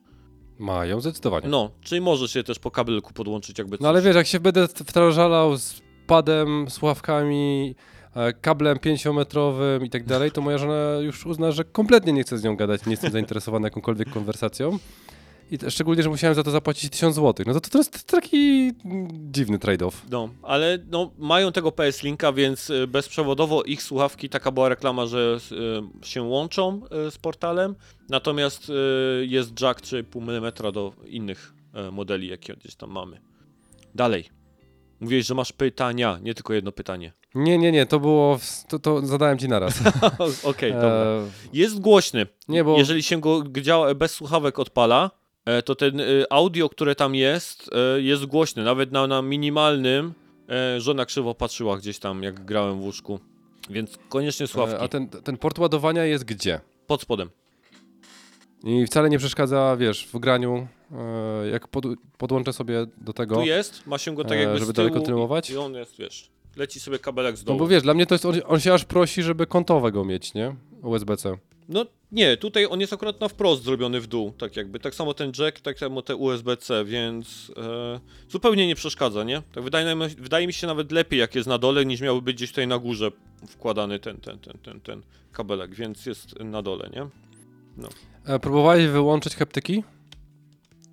Mają, 0.61 1.01
zdecydowanie. 1.01 1.49
No, 1.49 1.71
czyli 1.83 2.01
możesz 2.01 2.35
je 2.35 2.45
też 2.45 2.59
po 2.59 2.71
kabelku 2.71 3.13
podłączyć 3.13 3.59
jakby 3.59 3.77
No 3.81 3.89
ale 3.89 3.99
coś. 3.99 4.07
wiesz, 4.07 4.17
jak 4.17 4.27
się 4.27 4.41
będę 4.41 4.69
wtrażalał 4.69 5.57
z 5.57 5.81
padem, 6.07 6.67
słuchawkami, 6.71 7.75
e, 8.17 8.33
kablem 8.33 8.77
5-metrowym 8.79 9.85
i 9.85 9.91
tak 9.91 10.05
dalej, 10.05 10.31
to 10.31 10.41
moja 10.41 10.59
żona 10.59 10.75
już 11.01 11.27
uzna, 11.27 11.53
że 11.53 11.65
kompletnie 11.65 12.13
nie 12.13 12.23
chce 12.23 12.39
z 12.39 12.45
nią 12.45 12.57
gadać, 12.57 12.87
nie 12.87 12.91
jestem 12.91 13.11
zainteresowany 13.13 13.67
jakąkolwiek 13.67 14.11
konwersacją. 14.11 14.79
I 15.51 15.71
szczególnie, 15.71 16.03
że 16.03 16.09
musiałem 16.09 16.35
za 16.35 16.43
to 16.43 16.51
zapłacić 16.51 16.91
1000 16.91 17.15
zł. 17.15 17.47
No 17.47 17.61
to, 17.61 17.71
to 17.71 17.79
jest 17.79 18.07
taki 18.07 18.73
dziwny 19.11 19.59
trade-off. 19.59 19.93
No, 20.11 20.29
ale 20.43 20.79
no, 20.91 21.11
mają 21.19 21.53
tego 21.53 21.73
PS 21.73 22.03
Linka, 22.03 22.33
więc 22.33 22.71
y, 22.71 22.87
bezprzewodowo 22.87 23.63
ich 23.63 23.83
słuchawki, 23.83 24.29
taka 24.29 24.51
była 24.51 24.69
reklama, 24.69 25.07
że 25.07 25.39
y, 26.03 26.07
się 26.07 26.23
łączą 26.23 26.81
y, 27.09 27.11
z 27.11 27.19
portalem, 27.19 27.75
natomiast 28.09 28.71
y, 28.71 29.27
jest 29.27 29.61
jack 29.61 29.81
3,5 29.81 30.31
mm 30.31 30.73
do 30.73 30.93
innych 31.07 31.55
y, 31.89 31.91
modeli, 31.93 32.29
jakie 32.29 32.55
gdzieś 32.55 32.75
tam 32.75 32.91
mamy. 32.91 33.21
Dalej. 33.95 34.25
Mówiłeś, 35.01 35.27
że 35.27 35.35
masz 35.35 35.53
pytania, 35.53 36.19
nie 36.23 36.35
tylko 36.35 36.55
jedno 36.55 36.73
pytanie. 36.73 37.13
Nie, 37.35 37.59
nie, 37.59 37.73
nie, 37.73 37.87
to 37.87 38.01
było, 38.01 38.39
to, 38.69 38.79
to 38.79 39.07
zadałem 39.07 39.39
ci 39.39 39.49
naraz. 39.49 39.81
Okej, 40.45 40.73
dobra. 40.73 40.89
E, 40.91 41.29
Jest 41.53 41.81
głośny. 41.81 42.27
nie, 42.49 42.65
bo 42.65 42.79
Jeżeli 42.79 43.03
się 43.03 43.21
go 43.21 43.43
bez 43.97 44.13
słuchawek 44.13 44.59
odpala, 44.59 45.11
to 45.65 45.75
ten 45.75 46.01
y, 46.01 46.25
audio, 46.31 46.69
które 46.69 46.95
tam 46.95 47.15
jest, 47.15 47.71
e, 47.97 48.01
jest 48.01 48.25
głośny. 48.25 48.65
Nawet 48.65 48.93
na, 48.93 49.07
na 49.07 49.23
minimalnym 49.23 50.15
e, 50.49 50.81
żona 50.81 51.07
krzywo 51.07 51.35
patrzyła 51.35 51.77
gdzieś 51.79 51.99
tam, 51.99 52.23
jak 52.23 52.45
grałem 52.45 52.81
w 52.81 52.83
łóżku. 52.83 53.21
Więc 53.71 53.99
koniecznie 54.09 54.47
słuchawki. 54.47 54.77
e, 54.77 54.81
a 54.81 54.89
ten, 54.89 55.09
ten 55.09 55.37
port 55.37 55.59
ładowania 55.59 56.05
jest 56.05 56.25
gdzie? 56.25 56.61
Pod 56.87 57.03
spodem. 57.03 57.31
I 58.65 58.87
wcale 58.87 59.11
nie 59.11 59.19
przeszkadza, 59.19 59.77
wiesz, 59.77 60.07
w 60.13 60.19
graniu, 60.19 60.69
e, 61.45 61.49
jak 61.49 61.69
pod, 61.69 61.85
podłączę 62.19 62.53
sobie 62.53 62.87
do 62.97 63.13
tego. 63.13 63.35
Tu 63.37 63.43
jest, 63.43 63.87
ma 63.87 63.99
się 63.99 64.15
go 64.15 64.25
tak 64.25 64.39
E, 64.39 64.41
jakby 64.41 64.59
żeby 64.59 64.73
dalej 64.73 64.93
kontynuować? 64.93 65.51
I, 65.51 65.57
on 65.57 65.75
jest, 65.75 65.99
wiesz, 65.99 66.31
leci 66.57 66.81
sobie 66.81 66.99
kabelek 66.99 67.37
z 67.37 67.41
No 67.41 67.47
dołu. 67.47 67.59
bo 67.59 67.67
wiesz, 67.67 67.83
dla 67.83 67.95
mnie 67.95 68.07
to 68.07 68.15
jest, 68.15 68.27
on, 68.27 68.35
on 68.47 68.61
się 68.61 68.75
aż 68.75 68.85
prosi, 68.85 69.23
żeby 69.23 69.47
kątowego 69.47 70.05
mieć, 70.05 70.35
nie? 70.35 70.55
USB-C. 70.83 71.37
No 71.71 71.87
nie, 72.13 72.37
tutaj 72.37 72.67
on 72.71 72.81
jest 72.81 72.93
akurat 72.93 73.21
na 73.21 73.29
wprost 73.29 73.63
zrobiony 73.63 74.01
w 74.01 74.07
dół, 74.07 74.33
tak 74.39 74.57
jakby. 74.57 74.81
Tak 74.81 74.95
samo 74.95 75.15
ten 75.15 75.33
jack, 75.39 75.61
tak 75.61 75.79
samo 75.79 76.03
te 76.03 76.17
USB-C, 76.17 76.85
więc 76.85 77.53
e, 77.57 78.01
zupełnie 78.29 78.67
nie 78.67 78.75
przeszkadza, 78.75 79.25
nie? 79.25 79.43
Tak 79.53 79.65
wydaje, 79.65 79.97
wydaje 80.19 80.47
mi 80.47 80.53
się 80.53 80.67
nawet 80.67 80.93
lepiej, 80.93 81.21
jak 81.21 81.35
jest 81.35 81.49
na 81.49 81.59
dole, 81.59 81.85
niż 81.85 82.01
miałby 82.01 82.23
być 82.23 82.37
gdzieś 82.37 82.51
tutaj 82.51 82.67
na 82.67 82.79
górze 82.79 83.11
wkładany 83.49 83.99
ten, 83.99 84.17
ten, 84.17 84.39
ten, 84.39 84.59
ten, 84.59 84.81
ten 84.81 85.03
kabelek, 85.33 85.75
więc 85.75 86.07
jest 86.07 86.39
na 86.41 86.63
dole, 86.63 86.91
nie? 86.93 87.07
E, 88.25 88.39
próbowałeś 88.39 88.87
wyłączyć 88.87 89.37
haptyki? 89.37 89.83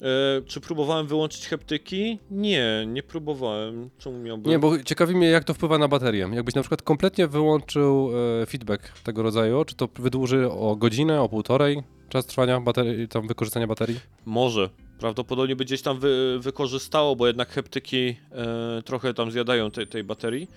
E, 0.01 0.41
czy 0.41 0.61
próbowałem 0.61 1.07
wyłączyć 1.07 1.47
heptyki? 1.47 2.19
Nie, 2.31 2.85
nie 2.87 3.03
próbowałem. 3.03 3.89
Czemu 3.97 4.19
miałbym? 4.19 4.51
Nie, 4.51 4.59
bo 4.59 4.83
ciekawi 4.83 5.15
mnie, 5.15 5.27
jak 5.27 5.43
to 5.43 5.53
wpływa 5.53 5.77
na 5.77 5.87
baterię. 5.87 6.29
Jakbyś 6.33 6.55
na 6.55 6.61
przykład 6.61 6.81
kompletnie 6.81 7.27
wyłączył 7.27 8.09
e, 8.41 8.45
feedback 8.45 8.99
tego 9.03 9.23
rodzaju, 9.23 9.65
czy 9.65 9.75
to 9.75 9.89
wydłuży 9.95 10.51
o 10.51 10.75
godzinę, 10.75 11.21
o 11.21 11.29
półtorej 11.29 11.83
czas 12.09 12.25
trwania 12.25 12.59
baterii, 12.61 13.07
tam 13.07 13.27
wykorzystania 13.27 13.67
baterii? 13.67 13.99
Może. 14.25 14.69
Prawdopodobnie 14.99 15.55
by 15.55 15.65
gdzieś 15.65 15.81
tam 15.81 15.99
wy, 15.99 16.39
wykorzystało, 16.39 17.15
bo 17.15 17.27
jednak 17.27 17.49
heptyki 17.49 18.15
e, 18.31 18.81
trochę 18.85 19.13
tam 19.13 19.31
zjadają 19.31 19.71
tej, 19.71 19.87
tej 19.87 20.03
baterii, 20.03 20.47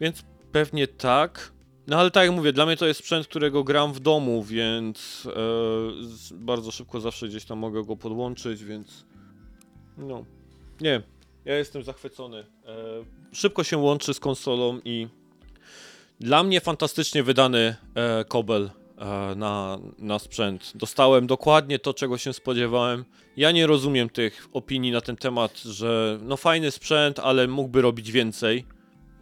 więc 0.00 0.22
pewnie 0.52 0.86
tak. 0.86 1.52
No 1.86 1.98
ale 1.98 2.10
tak 2.10 2.26
jak 2.26 2.36
mówię, 2.36 2.52
dla 2.52 2.66
mnie 2.66 2.76
to 2.76 2.86
jest 2.86 3.00
sprzęt, 3.00 3.26
którego 3.26 3.64
gram 3.64 3.92
w 3.92 4.00
domu, 4.00 4.42
więc 4.42 5.28
e, 6.32 6.34
bardzo 6.34 6.70
szybko 6.70 7.00
zawsze 7.00 7.28
gdzieś 7.28 7.44
tam 7.44 7.58
mogę 7.58 7.84
go 7.84 7.96
podłączyć, 7.96 8.64
więc 8.64 9.04
no. 9.98 10.24
Nie. 10.80 11.02
Ja 11.44 11.56
jestem 11.56 11.82
zachwycony. 11.82 12.38
E, 12.38 12.44
szybko 13.32 13.64
się 13.64 13.78
łączy 13.78 14.14
z 14.14 14.20
konsolą 14.20 14.80
i 14.84 15.08
dla 16.20 16.42
mnie 16.42 16.60
fantastycznie 16.60 17.22
wydany 17.22 17.76
e, 17.94 18.24
kobel 18.24 18.70
e, 18.98 19.34
na, 19.34 19.78
na 19.98 20.18
sprzęt. 20.18 20.72
Dostałem 20.74 21.26
dokładnie 21.26 21.78
to, 21.78 21.94
czego 21.94 22.18
się 22.18 22.32
spodziewałem. 22.32 23.04
Ja 23.36 23.50
nie 23.50 23.66
rozumiem 23.66 24.08
tych 24.08 24.48
opinii 24.52 24.92
na 24.92 25.00
ten 25.00 25.16
temat, 25.16 25.58
że 25.58 26.18
no 26.22 26.36
fajny 26.36 26.70
sprzęt, 26.70 27.18
ale 27.18 27.48
mógłby 27.48 27.82
robić 27.82 28.12
więcej. 28.12 28.64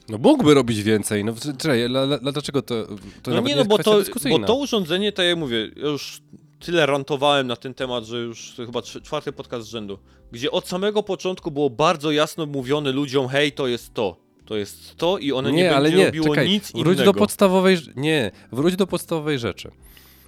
No 0.08 0.18
mógłby 0.18 0.54
robić 0.54 0.82
więcej. 0.82 1.24
No 1.24 1.34
czekaj, 1.58 1.84
la, 1.84 2.02
la, 2.02 2.18
dlaczego 2.18 2.62
to, 2.62 2.86
to 3.22 3.30
no 3.30 3.40
nie, 3.40 3.42
nie 3.42 3.56
no 3.56 3.64
bo 3.64 3.78
to, 3.78 4.02
bo 4.30 4.38
to 4.38 4.54
urządzenie, 4.54 5.12
tak 5.12 5.26
jak 5.26 5.38
mówię, 5.38 5.70
już 5.76 6.22
tyle 6.60 6.86
rantowałem 6.86 7.46
na 7.46 7.56
ten 7.56 7.74
temat, 7.74 8.04
że 8.04 8.18
już 8.18 8.54
to 8.56 8.66
chyba 8.66 8.82
czwarty 8.82 9.32
podcast 9.32 9.66
z 9.66 9.70
rzędu, 9.70 9.98
gdzie 10.32 10.50
od 10.50 10.68
samego 10.68 11.02
początku 11.02 11.50
było 11.50 11.70
bardzo 11.70 12.12
jasno 12.12 12.46
mówione 12.46 12.92
ludziom, 12.92 13.28
hej, 13.28 13.52
to 13.52 13.66
jest 13.66 13.94
to, 13.94 14.16
to 14.44 14.56
jest 14.56 14.96
to 14.96 15.18
i 15.18 15.32
one 15.32 15.52
nie, 15.52 15.62
nie, 15.62 15.76
ale 15.76 15.92
nie, 15.92 16.06
robiło 16.06 16.28
czekaj, 16.28 16.48
nic 16.48 16.72
wróć 16.72 16.96
innego. 16.96 17.12
do 17.12 17.18
podstawowej, 17.18 17.78
nie, 17.96 18.30
wróć 18.52 18.76
do 18.76 18.86
podstawowej 18.86 19.38
rzeczy. 19.38 19.70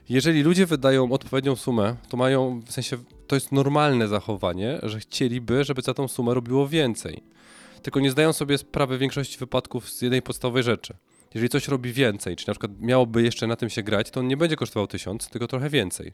Jeżeli 0.08 0.42
ludzie 0.42 0.66
wydają 0.66 1.12
odpowiednią 1.12 1.56
sumę, 1.56 1.96
to 2.08 2.16
mają, 2.16 2.62
w 2.66 2.72
sensie, 2.72 2.96
to 3.26 3.36
jest 3.36 3.52
normalne 3.52 4.08
zachowanie, 4.08 4.78
że 4.82 5.00
chcieliby, 5.00 5.64
żeby 5.64 5.82
za 5.82 5.94
tą 5.94 6.08
sumę 6.08 6.34
robiło 6.34 6.68
więcej. 6.68 7.22
Tylko 7.82 8.00
nie 8.00 8.10
zdają 8.10 8.32
sobie 8.32 8.58
sprawy 8.58 8.96
w 8.96 9.00
większości 9.00 9.38
wypadków 9.38 9.90
z 9.90 10.02
jednej 10.02 10.22
podstawowej 10.22 10.62
rzeczy. 10.62 10.94
Jeżeli 11.34 11.48
coś 11.48 11.68
robi 11.68 11.92
więcej, 11.92 12.36
czy 12.36 12.48
na 12.48 12.54
przykład 12.54 12.72
miałoby 12.80 13.22
jeszcze 13.22 13.46
na 13.46 13.56
tym 13.56 13.70
się 13.70 13.82
grać, 13.82 14.10
to 14.10 14.20
on 14.20 14.28
nie 14.28 14.36
będzie 14.36 14.56
kosztował 14.56 14.86
tysiąc, 14.86 15.28
tylko 15.28 15.46
trochę 15.46 15.70
więcej. 15.70 16.12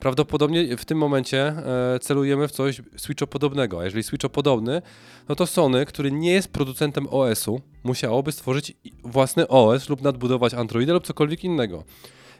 Prawdopodobnie 0.00 0.76
w 0.76 0.84
tym 0.84 0.98
momencie 0.98 1.46
e, 1.94 1.98
celujemy 2.00 2.48
w 2.48 2.50
coś 2.50 2.82
Switcho-podobnego, 2.96 3.80
a 3.80 3.84
jeżeli 3.84 4.02
Switcho-podobny, 4.02 4.82
no 5.28 5.34
to 5.34 5.46
Sony, 5.46 5.86
który 5.86 6.12
nie 6.12 6.32
jest 6.32 6.48
producentem 6.48 7.06
OS-u, 7.10 7.60
musiałoby 7.84 8.32
stworzyć 8.32 8.72
własny 9.04 9.48
OS 9.48 9.88
lub 9.88 10.02
nadbudować 10.02 10.54
Androida 10.54 10.92
lub 10.92 11.06
cokolwiek 11.06 11.44
innego. 11.44 11.84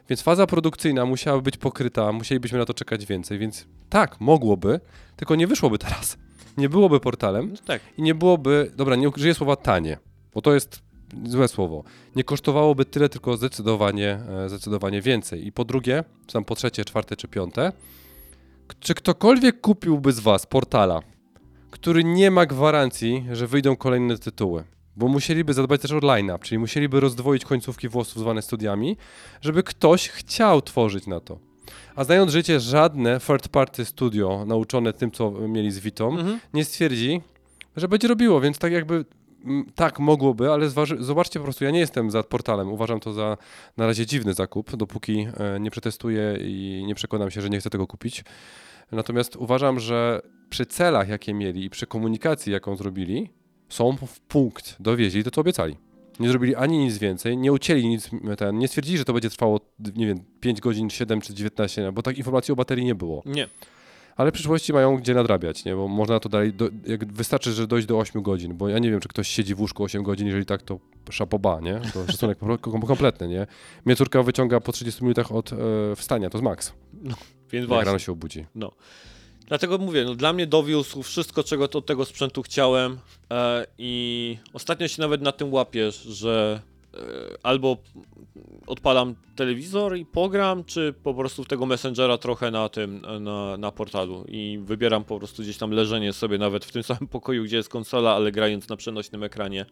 Więc 0.09 0.21
faza 0.21 0.47
produkcyjna 0.47 1.05
musiałaby 1.05 1.43
być 1.43 1.57
pokryta, 1.57 2.11
musielibyśmy 2.11 2.57
na 2.57 2.65
to 2.65 2.73
czekać 2.73 3.05
więcej, 3.05 3.39
więc 3.39 3.65
tak, 3.89 4.21
mogłoby, 4.21 4.79
tylko 5.15 5.35
nie 5.35 5.47
wyszłoby 5.47 5.77
teraz. 5.77 6.17
Nie 6.57 6.69
byłoby 6.69 6.99
portalem 6.99 7.49
No 7.51 7.57
tak, 7.65 7.81
i 7.97 8.01
nie 8.01 8.15
byłoby, 8.15 8.71
dobra, 8.75 8.95
nie 8.95 9.09
użyję 9.09 9.33
słowa 9.33 9.55
tanie, 9.55 9.97
bo 10.33 10.41
to 10.41 10.53
jest 10.53 10.81
złe 11.25 11.47
słowo. 11.47 11.83
Nie 12.15 12.23
kosztowałoby 12.23 12.85
tyle, 12.85 13.09
tylko 13.09 13.37
zdecydowanie, 13.37 14.19
e, 14.29 14.49
zdecydowanie 14.49 15.01
więcej. 15.01 15.47
I 15.47 15.51
po 15.51 15.65
drugie, 15.65 16.03
czy 16.27 16.33
tam 16.33 16.45
po 16.45 16.55
trzecie, 16.55 16.85
czwarte 16.85 17.15
czy 17.15 17.27
piąte, 17.27 17.71
czy 18.79 18.93
ktokolwiek 18.93 19.61
kupiłby 19.61 20.11
z 20.11 20.19
Was 20.19 20.45
portala, 20.45 20.99
który 21.71 22.03
nie 22.03 22.31
ma 22.31 22.45
gwarancji, 22.45 23.25
że 23.31 23.47
wyjdą 23.47 23.75
kolejne 23.75 24.17
tytuły? 24.17 24.63
Bo 24.95 25.07
musieliby 25.07 25.53
zadbać 25.53 25.81
też 25.81 25.91
o 25.91 25.99
line-up, 25.99 26.39
czyli 26.39 26.59
musieliby 26.59 26.99
rozdwoić 26.99 27.45
końcówki 27.45 27.89
włosów 27.89 28.21
zwane 28.21 28.41
studiami, 28.41 28.97
żeby 29.41 29.63
ktoś 29.63 30.09
chciał 30.09 30.61
tworzyć 30.61 31.07
na 31.07 31.19
to. 31.19 31.50
A 31.95 32.03
znając 32.03 32.31
życie, 32.31 32.59
żadne 32.59 33.19
third 33.19 33.47
party 33.47 33.85
studio 33.85 34.45
nauczone 34.47 34.93
tym, 34.93 35.11
co 35.11 35.31
mieli 35.31 35.71
z 35.71 35.79
Vitą, 35.79 36.09
mhm. 36.09 36.39
nie 36.53 36.65
stwierdzi, 36.65 37.21
że 37.75 37.87
będzie 37.87 38.07
robiło, 38.07 38.41
więc 38.41 38.57
tak 38.57 38.71
jakby 38.71 39.05
tak 39.75 39.99
mogłoby, 39.99 40.51
ale 40.51 40.69
zobaczcie 40.99 41.39
po 41.39 41.43
prostu, 41.43 41.63
ja 41.63 41.71
nie 41.71 41.79
jestem 41.79 42.11
za 42.11 42.23
portalem, 42.23 42.71
uważam 42.71 42.99
to 42.99 43.13
za 43.13 43.37
na 43.77 43.87
razie 43.87 44.05
dziwny 44.05 44.33
zakup, 44.33 44.75
dopóki 44.75 45.27
e, 45.37 45.59
nie 45.59 45.71
przetestuję 45.71 46.37
i 46.41 46.83
nie 46.87 46.95
przekonam 46.95 47.31
się, 47.31 47.41
że 47.41 47.49
nie 47.49 47.59
chcę 47.59 47.69
tego 47.69 47.87
kupić. 47.87 48.23
Natomiast 48.91 49.35
uważam, 49.35 49.79
że 49.79 50.21
przy 50.49 50.65
celach, 50.65 51.09
jakie 51.09 51.33
mieli 51.33 51.65
i 51.65 51.69
przy 51.69 51.87
komunikacji, 51.87 52.53
jaką 52.53 52.75
zrobili, 52.75 53.29
są 53.69 53.97
w 54.07 54.19
punkt, 54.19 54.75
dowieźli 54.79 55.23
to, 55.23 55.31
co 55.31 55.41
obiecali. 55.41 55.77
Nie 56.21 56.29
zrobili 56.29 56.55
ani 56.55 56.77
nic 56.77 56.97
więcej, 56.97 57.37
nie 57.37 57.51
ucięli 57.51 57.87
nic, 57.87 58.09
ten, 58.37 58.57
nie 58.57 58.67
stwierdzili, 58.67 58.97
że 58.97 59.05
to 59.05 59.13
będzie 59.13 59.29
trwało, 59.29 59.59
nie 59.95 60.07
wiem, 60.07 60.17
5 60.39 60.61
godzin, 60.61 60.89
7 60.89 61.21
czy 61.21 61.33
19, 61.33 61.91
bo 61.91 62.01
tak 62.01 62.17
informacji 62.17 62.51
o 62.51 62.55
baterii 62.55 62.85
nie 62.85 62.95
było. 62.95 63.23
nie. 63.25 63.47
Ale 64.15 64.31
w 64.31 64.33
przyszłości 64.33 64.73
mają 64.73 64.97
gdzie 64.97 65.13
nadrabiać, 65.13 65.65
nie? 65.65 65.75
Bo 65.75 65.87
można 65.87 66.19
to 66.19 66.29
dalej, 66.29 66.53
do, 66.53 66.69
jak 66.85 67.13
wystarczy, 67.13 67.51
że 67.51 67.67
dojść 67.67 67.87
do 67.87 67.99
8 67.99 68.21
godzin, 68.21 68.57
bo 68.57 68.69
ja 68.69 68.79
nie 68.79 68.91
wiem, 68.91 68.99
czy 68.99 69.09
ktoś 69.09 69.27
siedzi 69.27 69.55
w 69.55 69.59
łóżku 69.61 69.83
8 69.83 70.03
godzin, 70.03 70.27
jeżeli 70.27 70.45
tak, 70.45 70.61
to 70.61 70.79
szapoba, 71.09 71.59
nie? 71.59 71.81
To 71.93 72.07
szacunek 72.11 72.37
kompletny, 72.71 73.27
nie? 73.27 73.47
Mnie 73.85 73.95
córka 73.95 74.23
wyciąga 74.23 74.59
po 74.59 74.71
30 74.71 75.03
minutach 75.03 75.31
od 75.31 75.53
e, 75.53 75.55
wstania, 75.95 76.29
to 76.29 76.37
jest 76.37 76.43
maks, 76.43 76.73
Więc 77.03 77.17
jak 77.51 77.67
właśnie. 77.67 77.85
rano 77.85 77.99
się 77.99 78.11
obudzi. 78.11 78.45
Dlatego 79.51 79.77
mówię, 79.77 80.05
no 80.05 80.15
dla 80.15 80.33
mnie 80.33 80.47
dowiózł 80.47 81.03
wszystko, 81.03 81.43
czego 81.43 81.63
od 81.63 81.85
tego 81.85 82.05
sprzętu 82.05 82.43
chciałem 82.43 82.97
e, 83.31 83.65
i 83.77 84.37
ostatnio 84.53 84.87
się 84.87 85.01
nawet 85.01 85.21
na 85.21 85.31
tym 85.31 85.53
łapiesz, 85.53 86.01
że 86.01 86.61
e, 86.93 86.97
albo 87.43 87.77
odpalam 88.67 89.15
telewizor 89.35 89.97
i 89.97 90.05
pogram, 90.05 90.63
czy 90.63 90.93
po 91.03 91.13
prostu 91.13 91.45
tego 91.45 91.65
Messengera 91.65 92.17
trochę 92.17 92.51
na 92.51 92.69
tym, 92.69 93.01
na, 93.19 93.57
na 93.57 93.71
portalu 93.71 94.25
i 94.27 94.59
wybieram 94.63 95.03
po 95.03 95.19
prostu 95.19 95.43
gdzieś 95.43 95.57
tam 95.57 95.71
leżenie 95.71 96.13
sobie 96.13 96.37
nawet 96.37 96.65
w 96.65 96.71
tym 96.71 96.83
samym 96.93 97.07
pokoju, 97.07 97.43
gdzie 97.43 97.57
jest 97.57 97.69
konsola, 97.69 98.15
ale 98.15 98.31
grając 98.31 98.69
na 98.69 98.75
przenośnym 98.75 99.23
ekranie. 99.23 99.65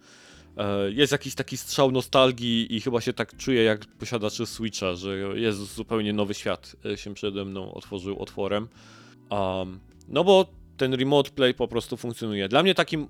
E, 0.57 0.91
Jest 0.91 1.11
jakiś 1.11 1.35
taki 1.35 1.57
strzał 1.57 1.91
nostalgii 1.91 2.75
i 2.75 2.81
chyba 2.81 3.01
się 3.01 3.13
tak 3.13 3.37
czuję 3.37 3.63
jak 3.63 3.85
posiadaczy 3.85 4.45
Switcha, 4.45 4.95
że 4.95 5.17
jest 5.17 5.75
zupełnie 5.75 6.13
nowy 6.13 6.33
świat 6.33 6.75
e, 6.85 6.97
się 6.97 7.13
przede 7.13 7.45
mną 7.45 7.73
otworzył 7.73 8.21
otworem. 8.21 8.67
Um, 9.29 9.79
no 10.07 10.23
bo 10.23 10.45
ten 10.77 10.93
remote 10.93 11.31
play 11.31 11.53
po 11.53 11.67
prostu 11.67 11.97
funkcjonuje. 11.97 12.49
Dla 12.49 12.63
mnie 12.63 12.75
takim 12.75 13.07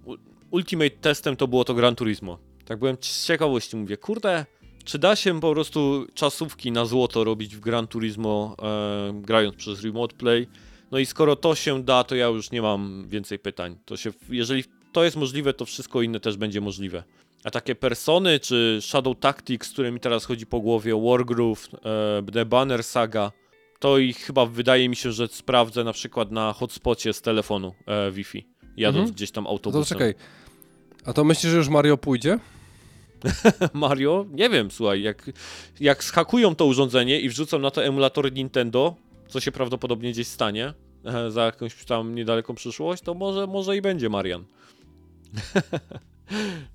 ultimate 0.52 0.90
testem 0.90 1.36
to 1.36 1.48
było 1.48 1.64
to 1.64 1.74
Gran 1.74 1.96
Turismo. 1.96 2.38
Tak 2.66 2.80
byłem 2.80 2.98
z 3.02 3.28
ciekawości, 3.28 3.78
mówię, 3.78 3.98
kurde, 3.98 4.46
czy 4.84 5.00
da 5.00 5.16
się 5.16 5.40
po 5.40 5.54
prostu 5.54 6.08
czasówki 6.14 6.72
na 6.72 6.86
złoto 6.86 7.24
robić 7.24 7.56
w 7.56 7.60
Gran 7.60 7.88
Turismo, 7.88 8.56
e, 8.62 9.22
grając 9.22 9.56
przez 9.56 9.84
remote 9.84 10.16
play? 10.16 10.48
No 10.92 11.00
i 11.00 11.06
skoro 11.06 11.36
to 11.36 11.56
się 11.56 11.84
da, 11.84 12.04
to 12.04 12.16
ja 12.16 12.28
już 12.28 12.52
nie 12.52 12.62
mam 12.62 13.08
więcej 13.08 13.40
pytań. 13.40 13.78
To 13.86 13.98
się, 13.98 14.12
jeżeli 14.30 14.64
to 14.92 15.04
jest 15.04 15.16
możliwe, 15.16 15.54
to 15.54 15.66
wszystko 15.66 16.02
inne 16.02 16.20
też 16.20 16.38
będzie 16.38 16.62
możliwe. 16.62 17.04
A 17.44 17.52
takie 17.52 17.76
persony, 17.76 18.40
czy 18.40 18.80
Shadow 18.82 19.20
Tactics, 19.20 19.70
które 19.70 19.92
mi 19.92 20.00
teraz 20.00 20.26
chodzi 20.26 20.46
po 20.46 20.60
głowie, 20.60 21.02
Wargroove, 21.02 21.68
e, 21.74 22.32
The 22.34 22.46
Banner 22.46 22.84
Saga, 22.84 23.32
to 23.80 23.98
i 23.98 24.14
chyba 24.14 24.46
wydaje 24.46 24.90
mi 24.90 24.96
się, 24.96 25.12
że 25.12 25.28
sprawdzę 25.28 25.84
na 25.84 25.94
przykład 25.94 26.32
na 26.32 26.54
hotspocie 26.54 27.14
z 27.14 27.22
telefonu 27.22 27.74
e, 27.86 28.12
Wi-Fi, 28.12 28.48
jadąc 28.78 29.00
Mhm. 29.02 29.16
gdzieś 29.16 29.32
tam 29.32 29.44
To 29.44 29.50
autobusem. 29.50 29.98
czekaj, 29.98 30.14
a 31.06 31.14
to 31.14 31.24
myślisz, 31.24 31.52
że 31.52 31.58
już 31.58 31.70
Mario 31.70 31.98
pójdzie? 31.98 32.40
Mario, 33.74 34.26
nie 34.32 34.50
wiem, 34.50 34.72
słuchaj, 34.72 35.02
jak, 35.02 35.32
jak 35.80 36.04
zhakują 36.04 36.56
to 36.56 36.66
urządzenie 36.66 37.20
i 37.20 37.30
wrzucą 37.30 37.60
na 37.60 37.72
to 37.72 37.84
emulatory 37.86 38.32
Nintendo, 38.32 38.96
co 39.28 39.40
się 39.40 39.52
prawdopodobnie 39.52 40.12
gdzieś 40.12 40.28
stanie 40.28 40.74
e, 41.06 41.32
za 41.32 41.46
jakąś 41.46 41.86
tam 41.86 42.16
niedaleką 42.16 42.56
przyszłość, 42.56 43.04
to 43.04 43.14
może, 43.14 43.48
może 43.48 43.78
i 43.78 43.82
będzie 43.82 44.10
Marian. 44.10 44.44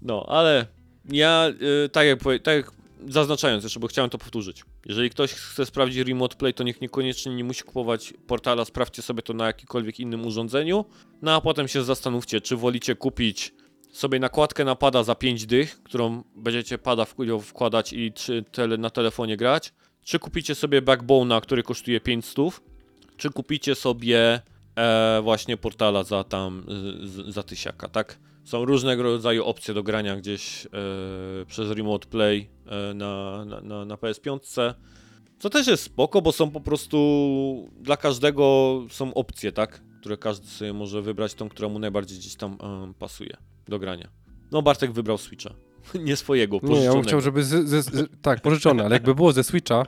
no, 0.03 0.25
ale 0.29 0.67
ja, 1.11 1.47
y, 1.85 1.89
tak, 1.89 2.07
jak, 2.07 2.19
tak 2.43 2.57
jak 2.57 2.71
zaznaczając 3.09 3.65
jeszcze, 3.65 3.81
bo 3.81 3.87
chciałem 3.87 4.11
to 4.11 4.19
powtórzyć. 4.19 4.65
Jeżeli 4.87 5.11
ktoś 5.11 5.33
chce 5.33 5.67
sprawdzić 5.67 6.09
Remote 6.09 6.37
Play, 6.37 6.55
to 6.55 6.65
niech 6.65 6.81
niekoniecznie 6.81 7.35
nie 7.35 7.45
musi 7.45 7.63
kupować 7.63 8.15
portala, 8.27 8.65
sprawdźcie 8.65 9.03
sobie 9.03 9.23
to 9.23 9.33
na 9.33 9.47
jakimkolwiek 9.47 10.01
innym 10.01 10.27
urządzeniu, 10.27 10.85
no 11.23 11.35
a 11.35 11.41
potem 11.41 11.69
się 11.69 11.85
zastanówcie, 11.85 12.41
czy 12.41 12.57
wolicie 12.57 12.95
kupić 12.97 13.55
sobie 13.93 14.19
nakładkę 14.19 14.65
na 14.65 14.75
pada 14.77 15.03
za 15.03 15.15
5 15.15 15.47
dych, 15.47 15.83
którą 15.83 16.23
będziecie 16.37 16.79
pada 16.79 17.07
wkładać 17.43 17.93
i 17.93 18.13
czy 18.13 18.45
tele, 18.53 18.77
na 18.77 18.91
telefonie 18.91 19.37
grać, 19.37 19.73
czy 20.05 20.19
kupicie 20.19 20.55
sobie 20.55 20.83
Backbone'a, 20.83 21.41
który 21.41 21.63
kosztuje 21.63 22.01
500, 22.01 22.37
czy 23.17 23.31
kupicie 23.31 23.75
sobie 23.75 24.41
e, 24.77 25.21
właśnie 25.23 25.57
portala 25.57 26.03
za 26.05 26.25
tam 26.25 26.67
z, 27.03 27.35
za 27.35 27.43
tysiaka, 27.43 27.89
tak? 27.89 28.19
Są 28.45 28.65
różnego 28.65 29.03
rodzaju 29.03 29.45
opcje 29.45 29.75
do 29.75 29.83
grania 29.83 30.17
gdzieś 30.17 30.67
e, 30.67 30.71
przez 31.47 31.71
Remote 31.71 32.09
Play 32.09 32.49
e, 32.67 32.95
na, 32.95 33.45
na, 33.45 33.61
na, 33.61 33.85
na 33.85 33.95
PS5. 33.95 34.39
Co 35.39 35.51
też 35.51 35.67
jest 35.67 35.83
spoko, 35.83 36.23
bo 36.23 36.33
są 36.33 36.51
po 36.51 36.61
prostu 36.61 37.71
dla 37.81 37.97
każdego 37.97 38.83
są 38.91 39.15
opcje, 39.15 39.53
tak? 39.53 39.83
Które 40.01 40.17
każdy 40.17 40.47
sobie 40.47 40.73
może 40.73 41.03
wybrać 41.03 41.35
tą, 41.35 41.49
która 41.49 41.69
mu 41.69 41.79
najbardziej 41.79 42.19
gdzieś 42.19 42.35
tam 42.35 42.59
em, 42.61 42.95
pasuje 42.95 43.37
do 43.69 43.79
grania. 43.79 44.09
No 44.53 44.63
Bartek 44.63 44.93
wybrał 44.93 45.19
Switcha. 45.19 45.51
Nie 46.05 46.17
swojego, 46.17 46.57
Nie, 46.57 46.61
ja 46.63 46.69
bym 46.69 46.77
pożyczonego. 46.77 47.09
chciał, 47.09 47.21
żeby 47.21 47.45
z, 47.45 47.69
z, 47.69 47.85
z, 47.85 48.09
tak, 48.23 48.41
pożyczone, 48.41 48.85
ale 48.85 48.97
jakby 48.97 49.15
było 49.15 49.33
ze 49.33 49.45
Switcha, 49.45 49.87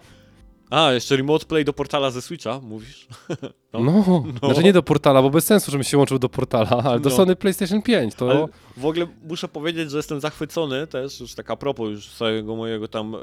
A, 0.70 0.92
jeszcze 0.92 1.16
Remote 1.16 1.46
Play 1.46 1.64
do 1.64 1.72
portala 1.72 2.10
ze 2.10 2.22
Switcha, 2.22 2.60
mówisz? 2.62 3.06
No. 3.72 3.80
no, 3.80 4.04
No. 4.42 4.48
znaczy 4.48 4.62
nie 4.64 4.72
do 4.72 4.82
portala, 4.82 5.22
bo 5.22 5.30
bez 5.30 5.44
sensu, 5.44 5.70
żebym 5.70 5.84
się 5.84 5.98
łączył 5.98 6.18
do 6.18 6.28
portala, 6.28 6.70
ale 6.84 7.00
do 7.00 7.10
No. 7.10 7.16
Sony 7.16 7.36
PlayStation 7.36 7.82
5, 7.82 8.14
to... 8.14 8.30
Ale 8.30 8.46
w 8.76 8.86
ogóle 8.86 9.06
muszę 9.28 9.48
powiedzieć, 9.48 9.90
że 9.90 9.96
jestem 9.96 10.20
zachwycony 10.20 10.86
też, 10.86 11.20
już 11.20 11.34
tak 11.34 11.50
a 11.50 11.56
propos 11.56 11.90
już 11.90 12.08
całego 12.08 12.56
mojego 12.56 12.88
tam 12.88 13.14
e, 13.14 13.18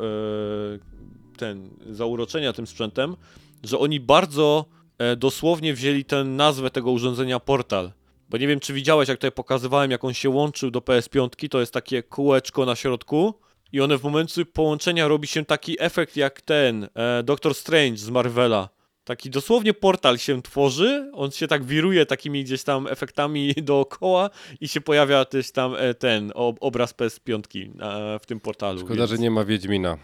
ten 1.37 1.69
zauroczenia 1.89 2.53
tym 2.53 2.67
sprzętem, 2.67 3.15
że 3.63 3.79
oni 3.79 3.99
bardzo 3.99 4.65
e, 4.97 5.15
dosłownie 5.15 5.73
wzięli 5.73 6.05
tę 6.05 6.23
nazwę 6.23 6.69
tego 6.69 6.91
urządzenia 6.91 7.39
portal. 7.39 7.91
Bo 8.29 8.37
nie 8.37 8.47
wiem, 8.47 8.59
czy 8.59 8.73
widziałeś, 8.73 9.09
jak 9.09 9.17
tutaj 9.17 9.31
pokazywałem, 9.31 9.91
jak 9.91 10.03
on 10.03 10.13
się 10.13 10.29
łączył 10.29 10.71
do 10.71 10.79
PS5, 10.79 11.49
to 11.49 11.59
jest 11.59 11.73
takie 11.73 12.03
kółeczko 12.03 12.65
na 12.65 12.75
środku 12.75 13.33
i 13.73 13.81
one 13.81 13.97
w 13.97 14.03
momencie 14.03 14.45
połączenia 14.45 15.07
robi 15.07 15.27
się 15.27 15.45
taki 15.45 15.75
efekt 15.79 16.17
jak 16.17 16.41
ten 16.41 16.87
e, 16.95 17.23
Doctor 17.23 17.55
Strange 17.55 17.97
z 17.97 18.09
Marvela. 18.09 18.69
Taki 19.03 19.29
dosłownie 19.29 19.73
portal 19.73 20.17
się 20.17 20.41
tworzy, 20.41 21.11
on 21.13 21.31
się 21.31 21.47
tak 21.47 21.63
wiruje 21.63 22.05
takimi 22.05 22.43
gdzieś 22.43 22.63
tam 22.63 22.87
efektami 22.87 23.53
dookoła 23.61 24.29
i 24.61 24.67
się 24.67 24.81
pojawia 24.81 25.25
też 25.25 25.51
tam 25.51 25.75
e, 25.75 25.93
ten 25.93 26.31
ob 26.35 26.57
obraz 26.59 26.93
PS5 26.93 27.41
e, 27.81 28.19
w 28.19 28.25
tym 28.25 28.39
portalu. 28.39 28.79
Szkoda, 28.79 28.95
więc... 28.95 29.09
że 29.09 29.17
nie 29.17 29.31
ma 29.31 29.45
Wiedźmina. 29.45 29.97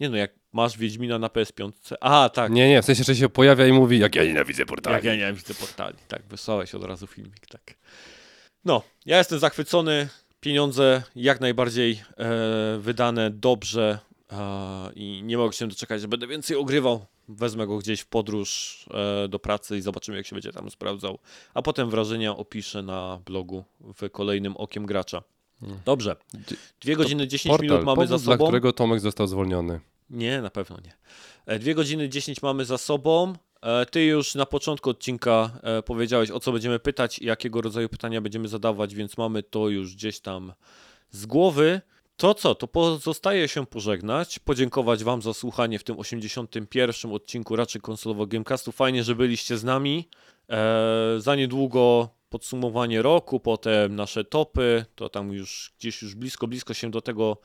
Nie 0.00 0.08
no, 0.08 0.16
jak 0.16 0.30
masz 0.52 0.78
Wiedźmina 0.78 1.18
na 1.18 1.28
PS5. 1.28 1.72
Aha, 2.00 2.28
tak. 2.28 2.52
Nie, 2.52 2.68
nie, 2.68 2.82
w 2.82 2.84
sensie, 2.84 3.04
że 3.04 3.16
się 3.16 3.28
pojawia 3.28 3.66
i 3.66 3.72
mówi, 3.72 3.98
jak 3.98 4.14
ja 4.14 4.24
nienawidzę 4.24 4.66
portali. 4.66 4.94
Jak 4.94 5.04
ja 5.04 5.16
nie 5.16 5.32
widzę 5.32 5.54
portali. 5.54 5.96
Tak, 6.08 6.22
wysłałeś 6.30 6.74
od 6.74 6.84
razu 6.84 7.06
filmik, 7.06 7.46
tak. 7.46 7.74
No, 8.64 8.82
ja 9.06 9.18
jestem 9.18 9.38
zachwycony. 9.38 10.08
Pieniądze 10.40 11.02
jak 11.16 11.40
najbardziej 11.40 12.00
e, 12.18 12.78
wydane 12.78 13.30
dobrze 13.30 13.98
e, 14.32 14.90
i 14.94 15.22
nie 15.24 15.38
mogę 15.38 15.52
się 15.52 15.68
doczekać, 15.68 16.00
że 16.00 16.08
będę 16.08 16.26
więcej 16.26 16.56
ogrywał. 16.56 17.06
Wezmę 17.28 17.66
go 17.66 17.78
gdzieś 17.78 18.00
w 18.00 18.06
podróż 18.06 18.84
e, 19.24 19.28
do 19.28 19.38
pracy 19.38 19.76
i 19.78 19.80
zobaczymy, 19.80 20.16
jak 20.16 20.26
się 20.26 20.36
będzie 20.36 20.52
tam 20.52 20.70
sprawdzał. 20.70 21.18
A 21.54 21.62
potem 21.62 21.90
wrażenia 21.90 22.36
opiszę 22.36 22.82
na 22.82 23.20
blogu 23.26 23.64
w 23.80 24.10
kolejnym 24.10 24.56
Okiem 24.56 24.86
Gracza. 24.86 25.22
Dobrze. 25.84 26.16
Dwie 26.80 26.96
godziny 26.96 27.28
10 27.28 27.50
Portal, 27.52 27.68
minut 27.70 27.84
mamy 27.84 28.06
za 28.06 28.14
powód, 28.14 28.24
dla 28.24 28.34
sobą. 28.34 28.44
którego 28.46 28.72
Tomek 28.72 29.00
został 29.00 29.26
zwolniony. 29.26 29.80
Nie, 30.10 30.42
na 30.42 30.50
pewno 30.50 30.76
nie. 30.84 30.92
E, 31.46 31.58
Dwie 31.58 31.74
godziny 31.74 32.08
10 32.08 32.42
mamy 32.42 32.64
za 32.64 32.78
sobą. 32.78 33.32
E, 33.60 33.86
Ty 33.86 34.04
już 34.04 34.34
na 34.34 34.46
początku 34.46 34.90
odcinka 34.90 35.50
e, 35.62 35.82
powiedziałeś, 35.82 36.30
o 36.30 36.40
co 36.40 36.52
będziemy 36.52 36.78
pytać 36.78 37.18
i 37.18 37.26
jakiego 37.26 37.60
rodzaju 37.60 37.88
pytania 37.88 38.20
będziemy 38.20 38.48
zadawać, 38.48 38.94
więc 38.94 39.18
mamy 39.18 39.42
to 39.42 39.68
już 39.68 39.94
gdzieś 39.94 40.20
tam 40.20 40.52
z 41.10 41.26
głowy. 41.26 41.80
To 42.16 42.34
co, 42.34 42.54
to 42.54 42.68
pozostaje 42.68 43.48
się 43.48 43.66
pożegnać, 43.66 44.38
podziękować 44.38 45.04
Wam 45.04 45.22
za 45.22 45.34
słuchanie 45.34 45.78
w 45.78 45.84
tym 45.84 45.98
81. 45.98 47.12
odcinku 47.12 47.56
raczej 47.56 47.80
konsolowo 47.80 48.26
Gamecastu. 48.26 48.72
Fajnie, 48.72 49.04
że 49.04 49.14
byliście 49.14 49.58
z 49.58 49.64
nami. 49.64 50.08
E, 50.50 51.14
za 51.18 51.36
niedługo 51.36 52.08
podsumowanie 52.28 53.02
roku, 53.02 53.40
potem 53.40 53.96
nasze 53.96 54.24
topy, 54.24 54.84
to 54.94 55.08
tam 55.08 55.32
już 55.32 55.72
gdzieś 55.78 56.02
już 56.02 56.14
blisko, 56.14 56.46
blisko 56.46 56.74
się 56.74 56.90
do 56.90 57.00
tego 57.00 57.36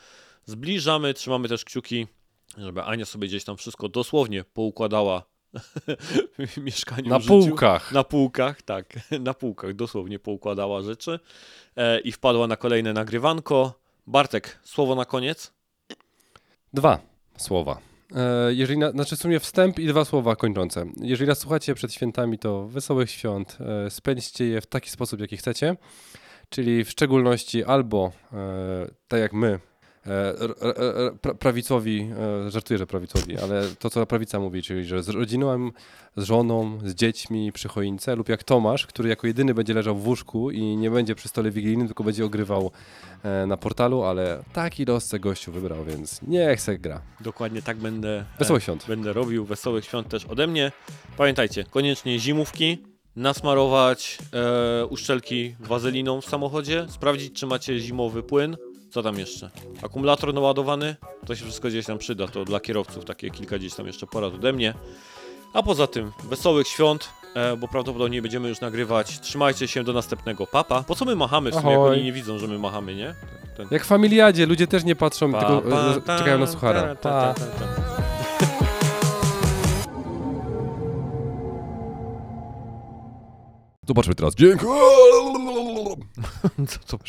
zbliżamy. 0.46 1.14
Trzymamy 1.14 1.50
też 1.50 1.66
kciuki, 1.66 2.08
żeby 2.58 2.84
Ania 2.84 3.06
sobie 3.06 3.28
gdzieś 3.28 3.44
tam 3.44 3.58
wszystko 3.58 3.90
dosłownie 3.90 4.44
poukładała 4.44 5.33
mieszkaniu. 6.58 7.10
Na 7.10 7.20
półkach. 7.20 7.92
Na 7.92 8.04
półkach, 8.04 8.62
tak. 8.62 8.86
Na 9.20 9.34
półkach 9.34 9.74
dosłownie 9.74 10.20
poukładała 10.20 10.82
rzeczy 10.82 11.20
e, 11.76 12.00
i 12.00 12.12
wpadła 12.12 12.48
na 12.48 12.56
kolejne 12.56 12.94
nagrywanko. 12.94 13.80
Bartek, 14.08 14.60
słowo 14.64 14.96
na 14.96 15.06
koniec. 15.06 15.54
Dwa 16.74 17.00
słowa. 17.38 17.78
E, 18.16 18.54
Jeżeli 18.54 18.80
na, 18.80 18.92
znaczy 18.92 19.16
w 19.16 19.20
sumie 19.20 19.40
wstęp 19.40 19.80
i 19.80 19.88
dwa 19.88 20.06
słowa 20.06 20.36
kończące. 20.36 20.86
Jeżeli 21.02 21.28
nas 21.28 21.40
słuchacie 21.40 21.76
przed 21.76 21.94
świętami, 21.94 22.40
to 22.40 22.68
wesołych 22.68 23.12
świąt. 23.12 23.58
E, 23.86 23.90
Spędźcie 23.90 24.46
je 24.46 24.62
w 24.62 24.66
taki 24.66 24.90
sposób, 24.90 25.20
jaki 25.20 25.38
chcecie. 25.38 25.76
Czyli 26.50 26.84
w 26.84 26.90
szczególności 26.90 27.64
albo 27.64 28.12
e, 28.34 28.88
tak 29.08 29.20
jak 29.20 29.34
my, 29.34 29.60
prawicowi, 31.40 32.10
e, 32.48 32.52
żartuję, 32.52 32.78
że 32.78 32.88
prawicowi, 32.88 33.38
ale 33.38 33.64
to 33.80 33.90
co 33.90 34.06
prawica 34.06 34.40
mówi, 34.40 34.64
czyli 34.64 34.86
że 34.86 35.04
z 35.04 35.10
rodziną, 35.10 35.72
z 36.18 36.24
żoną, 36.24 36.80
z 36.86 36.94
dziećmi 36.94 37.52
przy 37.52 37.68
choince, 37.68 38.16
lub 38.16 38.30
jak 38.30 38.44
Tomasz, 38.44 38.88
który 38.88 39.10
jako 39.10 39.28
jedyny 39.28 39.54
będzie 39.54 39.74
leżał 39.74 39.96
w 39.96 40.08
łóżku 40.08 40.52
i 40.52 40.62
nie 40.62 40.92
będzie 40.92 41.16
przy 41.16 41.28
stole 41.28 41.52
wigilijnym, 41.52 41.88
tylko 41.88 42.04
będzie 42.04 42.26
ogrywał 42.26 42.72
e, 43.24 43.48
na 43.48 43.58
portalu, 43.58 44.04
ale 44.04 44.44
taki 44.54 44.86
los 44.86 45.06
se 45.06 45.20
gościu 45.20 45.52
wybrał, 45.52 45.86
więc 45.86 46.22
niech 46.22 46.62
se 46.62 46.78
gra. 46.78 47.02
Dokładnie 47.22 47.62
tak 47.62 47.78
będę, 47.78 48.26
Wesołych 48.40 48.64
świąt. 48.64 48.86
będę 48.88 49.14
robił. 49.14 49.46
Wesołych 49.46 49.86
świąt 49.86 50.10
też 50.10 50.26
ode 50.26 50.48
mnie. 50.48 50.72
Pamiętajcie, 51.18 51.64
koniecznie 51.64 52.20
zimówki, 52.20 52.78
nasmarować 53.16 54.18
e, 54.34 54.86
uszczelki 54.86 55.56
wazeliną 55.60 56.22
w 56.22 56.26
samochodzie, 56.26 56.86
sprawdzić, 56.90 57.34
czy 57.34 57.46
macie 57.48 57.80
zimowy 57.80 58.24
płyn. 58.24 58.58
Co 58.94 59.04
tam 59.04 59.20
jeszcze? 59.20 59.50
Akumulator 59.84 60.34
naładowany? 60.34 60.96
To 61.26 61.36
się 61.36 61.44
wszystko 61.46 61.68
gdzieś 61.68 61.86
tam 61.86 61.98
przyda. 61.98 62.28
To 62.28 62.46
dla 62.46 62.60
kierowców 62.60 63.06
takie 63.06 63.30
kilka 63.30 63.58
gdzieś 63.58 63.74
tam 63.74 63.88
jeszcze 63.88 64.08
porad 64.08 64.34
ode 64.34 64.54
mnie. 64.54 64.74
A 65.54 65.64
poza 65.64 65.88
tym, 65.88 66.12
wesołych 66.30 66.68
świąt, 66.68 67.10
e, 67.36 67.58
bo 67.58 67.68
prawdopodobnie 67.68 68.22
będziemy 68.22 68.50
już 68.50 68.62
nagrywać. 68.62 69.20
Trzymajcie 69.20 69.68
się 69.68 69.84
do 69.84 69.94
następnego. 69.94 70.48
Papa. 70.48 70.84
Po 70.88 70.96
co 70.96 71.06
my 71.06 71.16
machamy 71.16 71.52
w 71.52 71.56
sumie, 71.56 71.72
jak 71.72 71.80
oni 71.80 72.04
nie 72.04 72.14
widzą, 72.14 72.38
że 72.40 72.48
my 72.48 72.60
machamy, 72.60 72.96
nie? 72.96 73.16
Ten, 73.58 73.68
Jak 73.72 73.84
w 73.84 73.88
familiadzie, 73.88 74.46
ludzie 74.46 74.68
też 74.68 74.84
nie 74.84 74.96
patrzą, 74.96 75.32
Pa, 75.32 75.40
tylko 75.40 75.62
pa, 75.62 75.96
e, 75.98 76.02
ta, 76.02 76.18
czekają 76.18 76.40
na 76.40 76.46
ta, 76.46 76.52
suchara. 76.52 76.82
ta, 76.96 76.96
Pa. 76.96 77.34
ta, 77.34 77.34
ta, 77.34 77.46
ta. 77.46 77.84
Zobaczmy 83.88 84.16
teraz. 84.16 84.36
Dziękuję. 84.36 84.82
Co 86.70 86.80
to? 86.80 87.00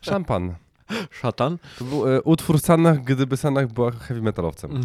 Szampan. 0.00 0.54
Szatan? 1.10 1.58
To 1.78 1.84
był 1.84 2.08
e, 2.08 2.22
utwór 2.22 2.60
Sanach, 2.60 3.02
gdyby 3.02 3.36
Sanach 3.36 3.72
była 3.72 3.90
heavy 3.90 4.22
metalowcem. 4.22 4.84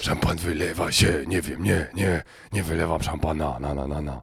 Szampan 0.00 0.36
wylewa 0.36 0.92
się, 0.92 1.24
nie 1.26 1.42
wiem, 1.42 1.62
nie, 1.62 1.86
nie, 1.94 2.22
nie 2.52 2.62
wylewam 2.62 3.02
szampana, 3.02 3.58
na, 3.58 3.74
na, 3.74 3.86
na, 3.86 4.00
na. 4.00 4.22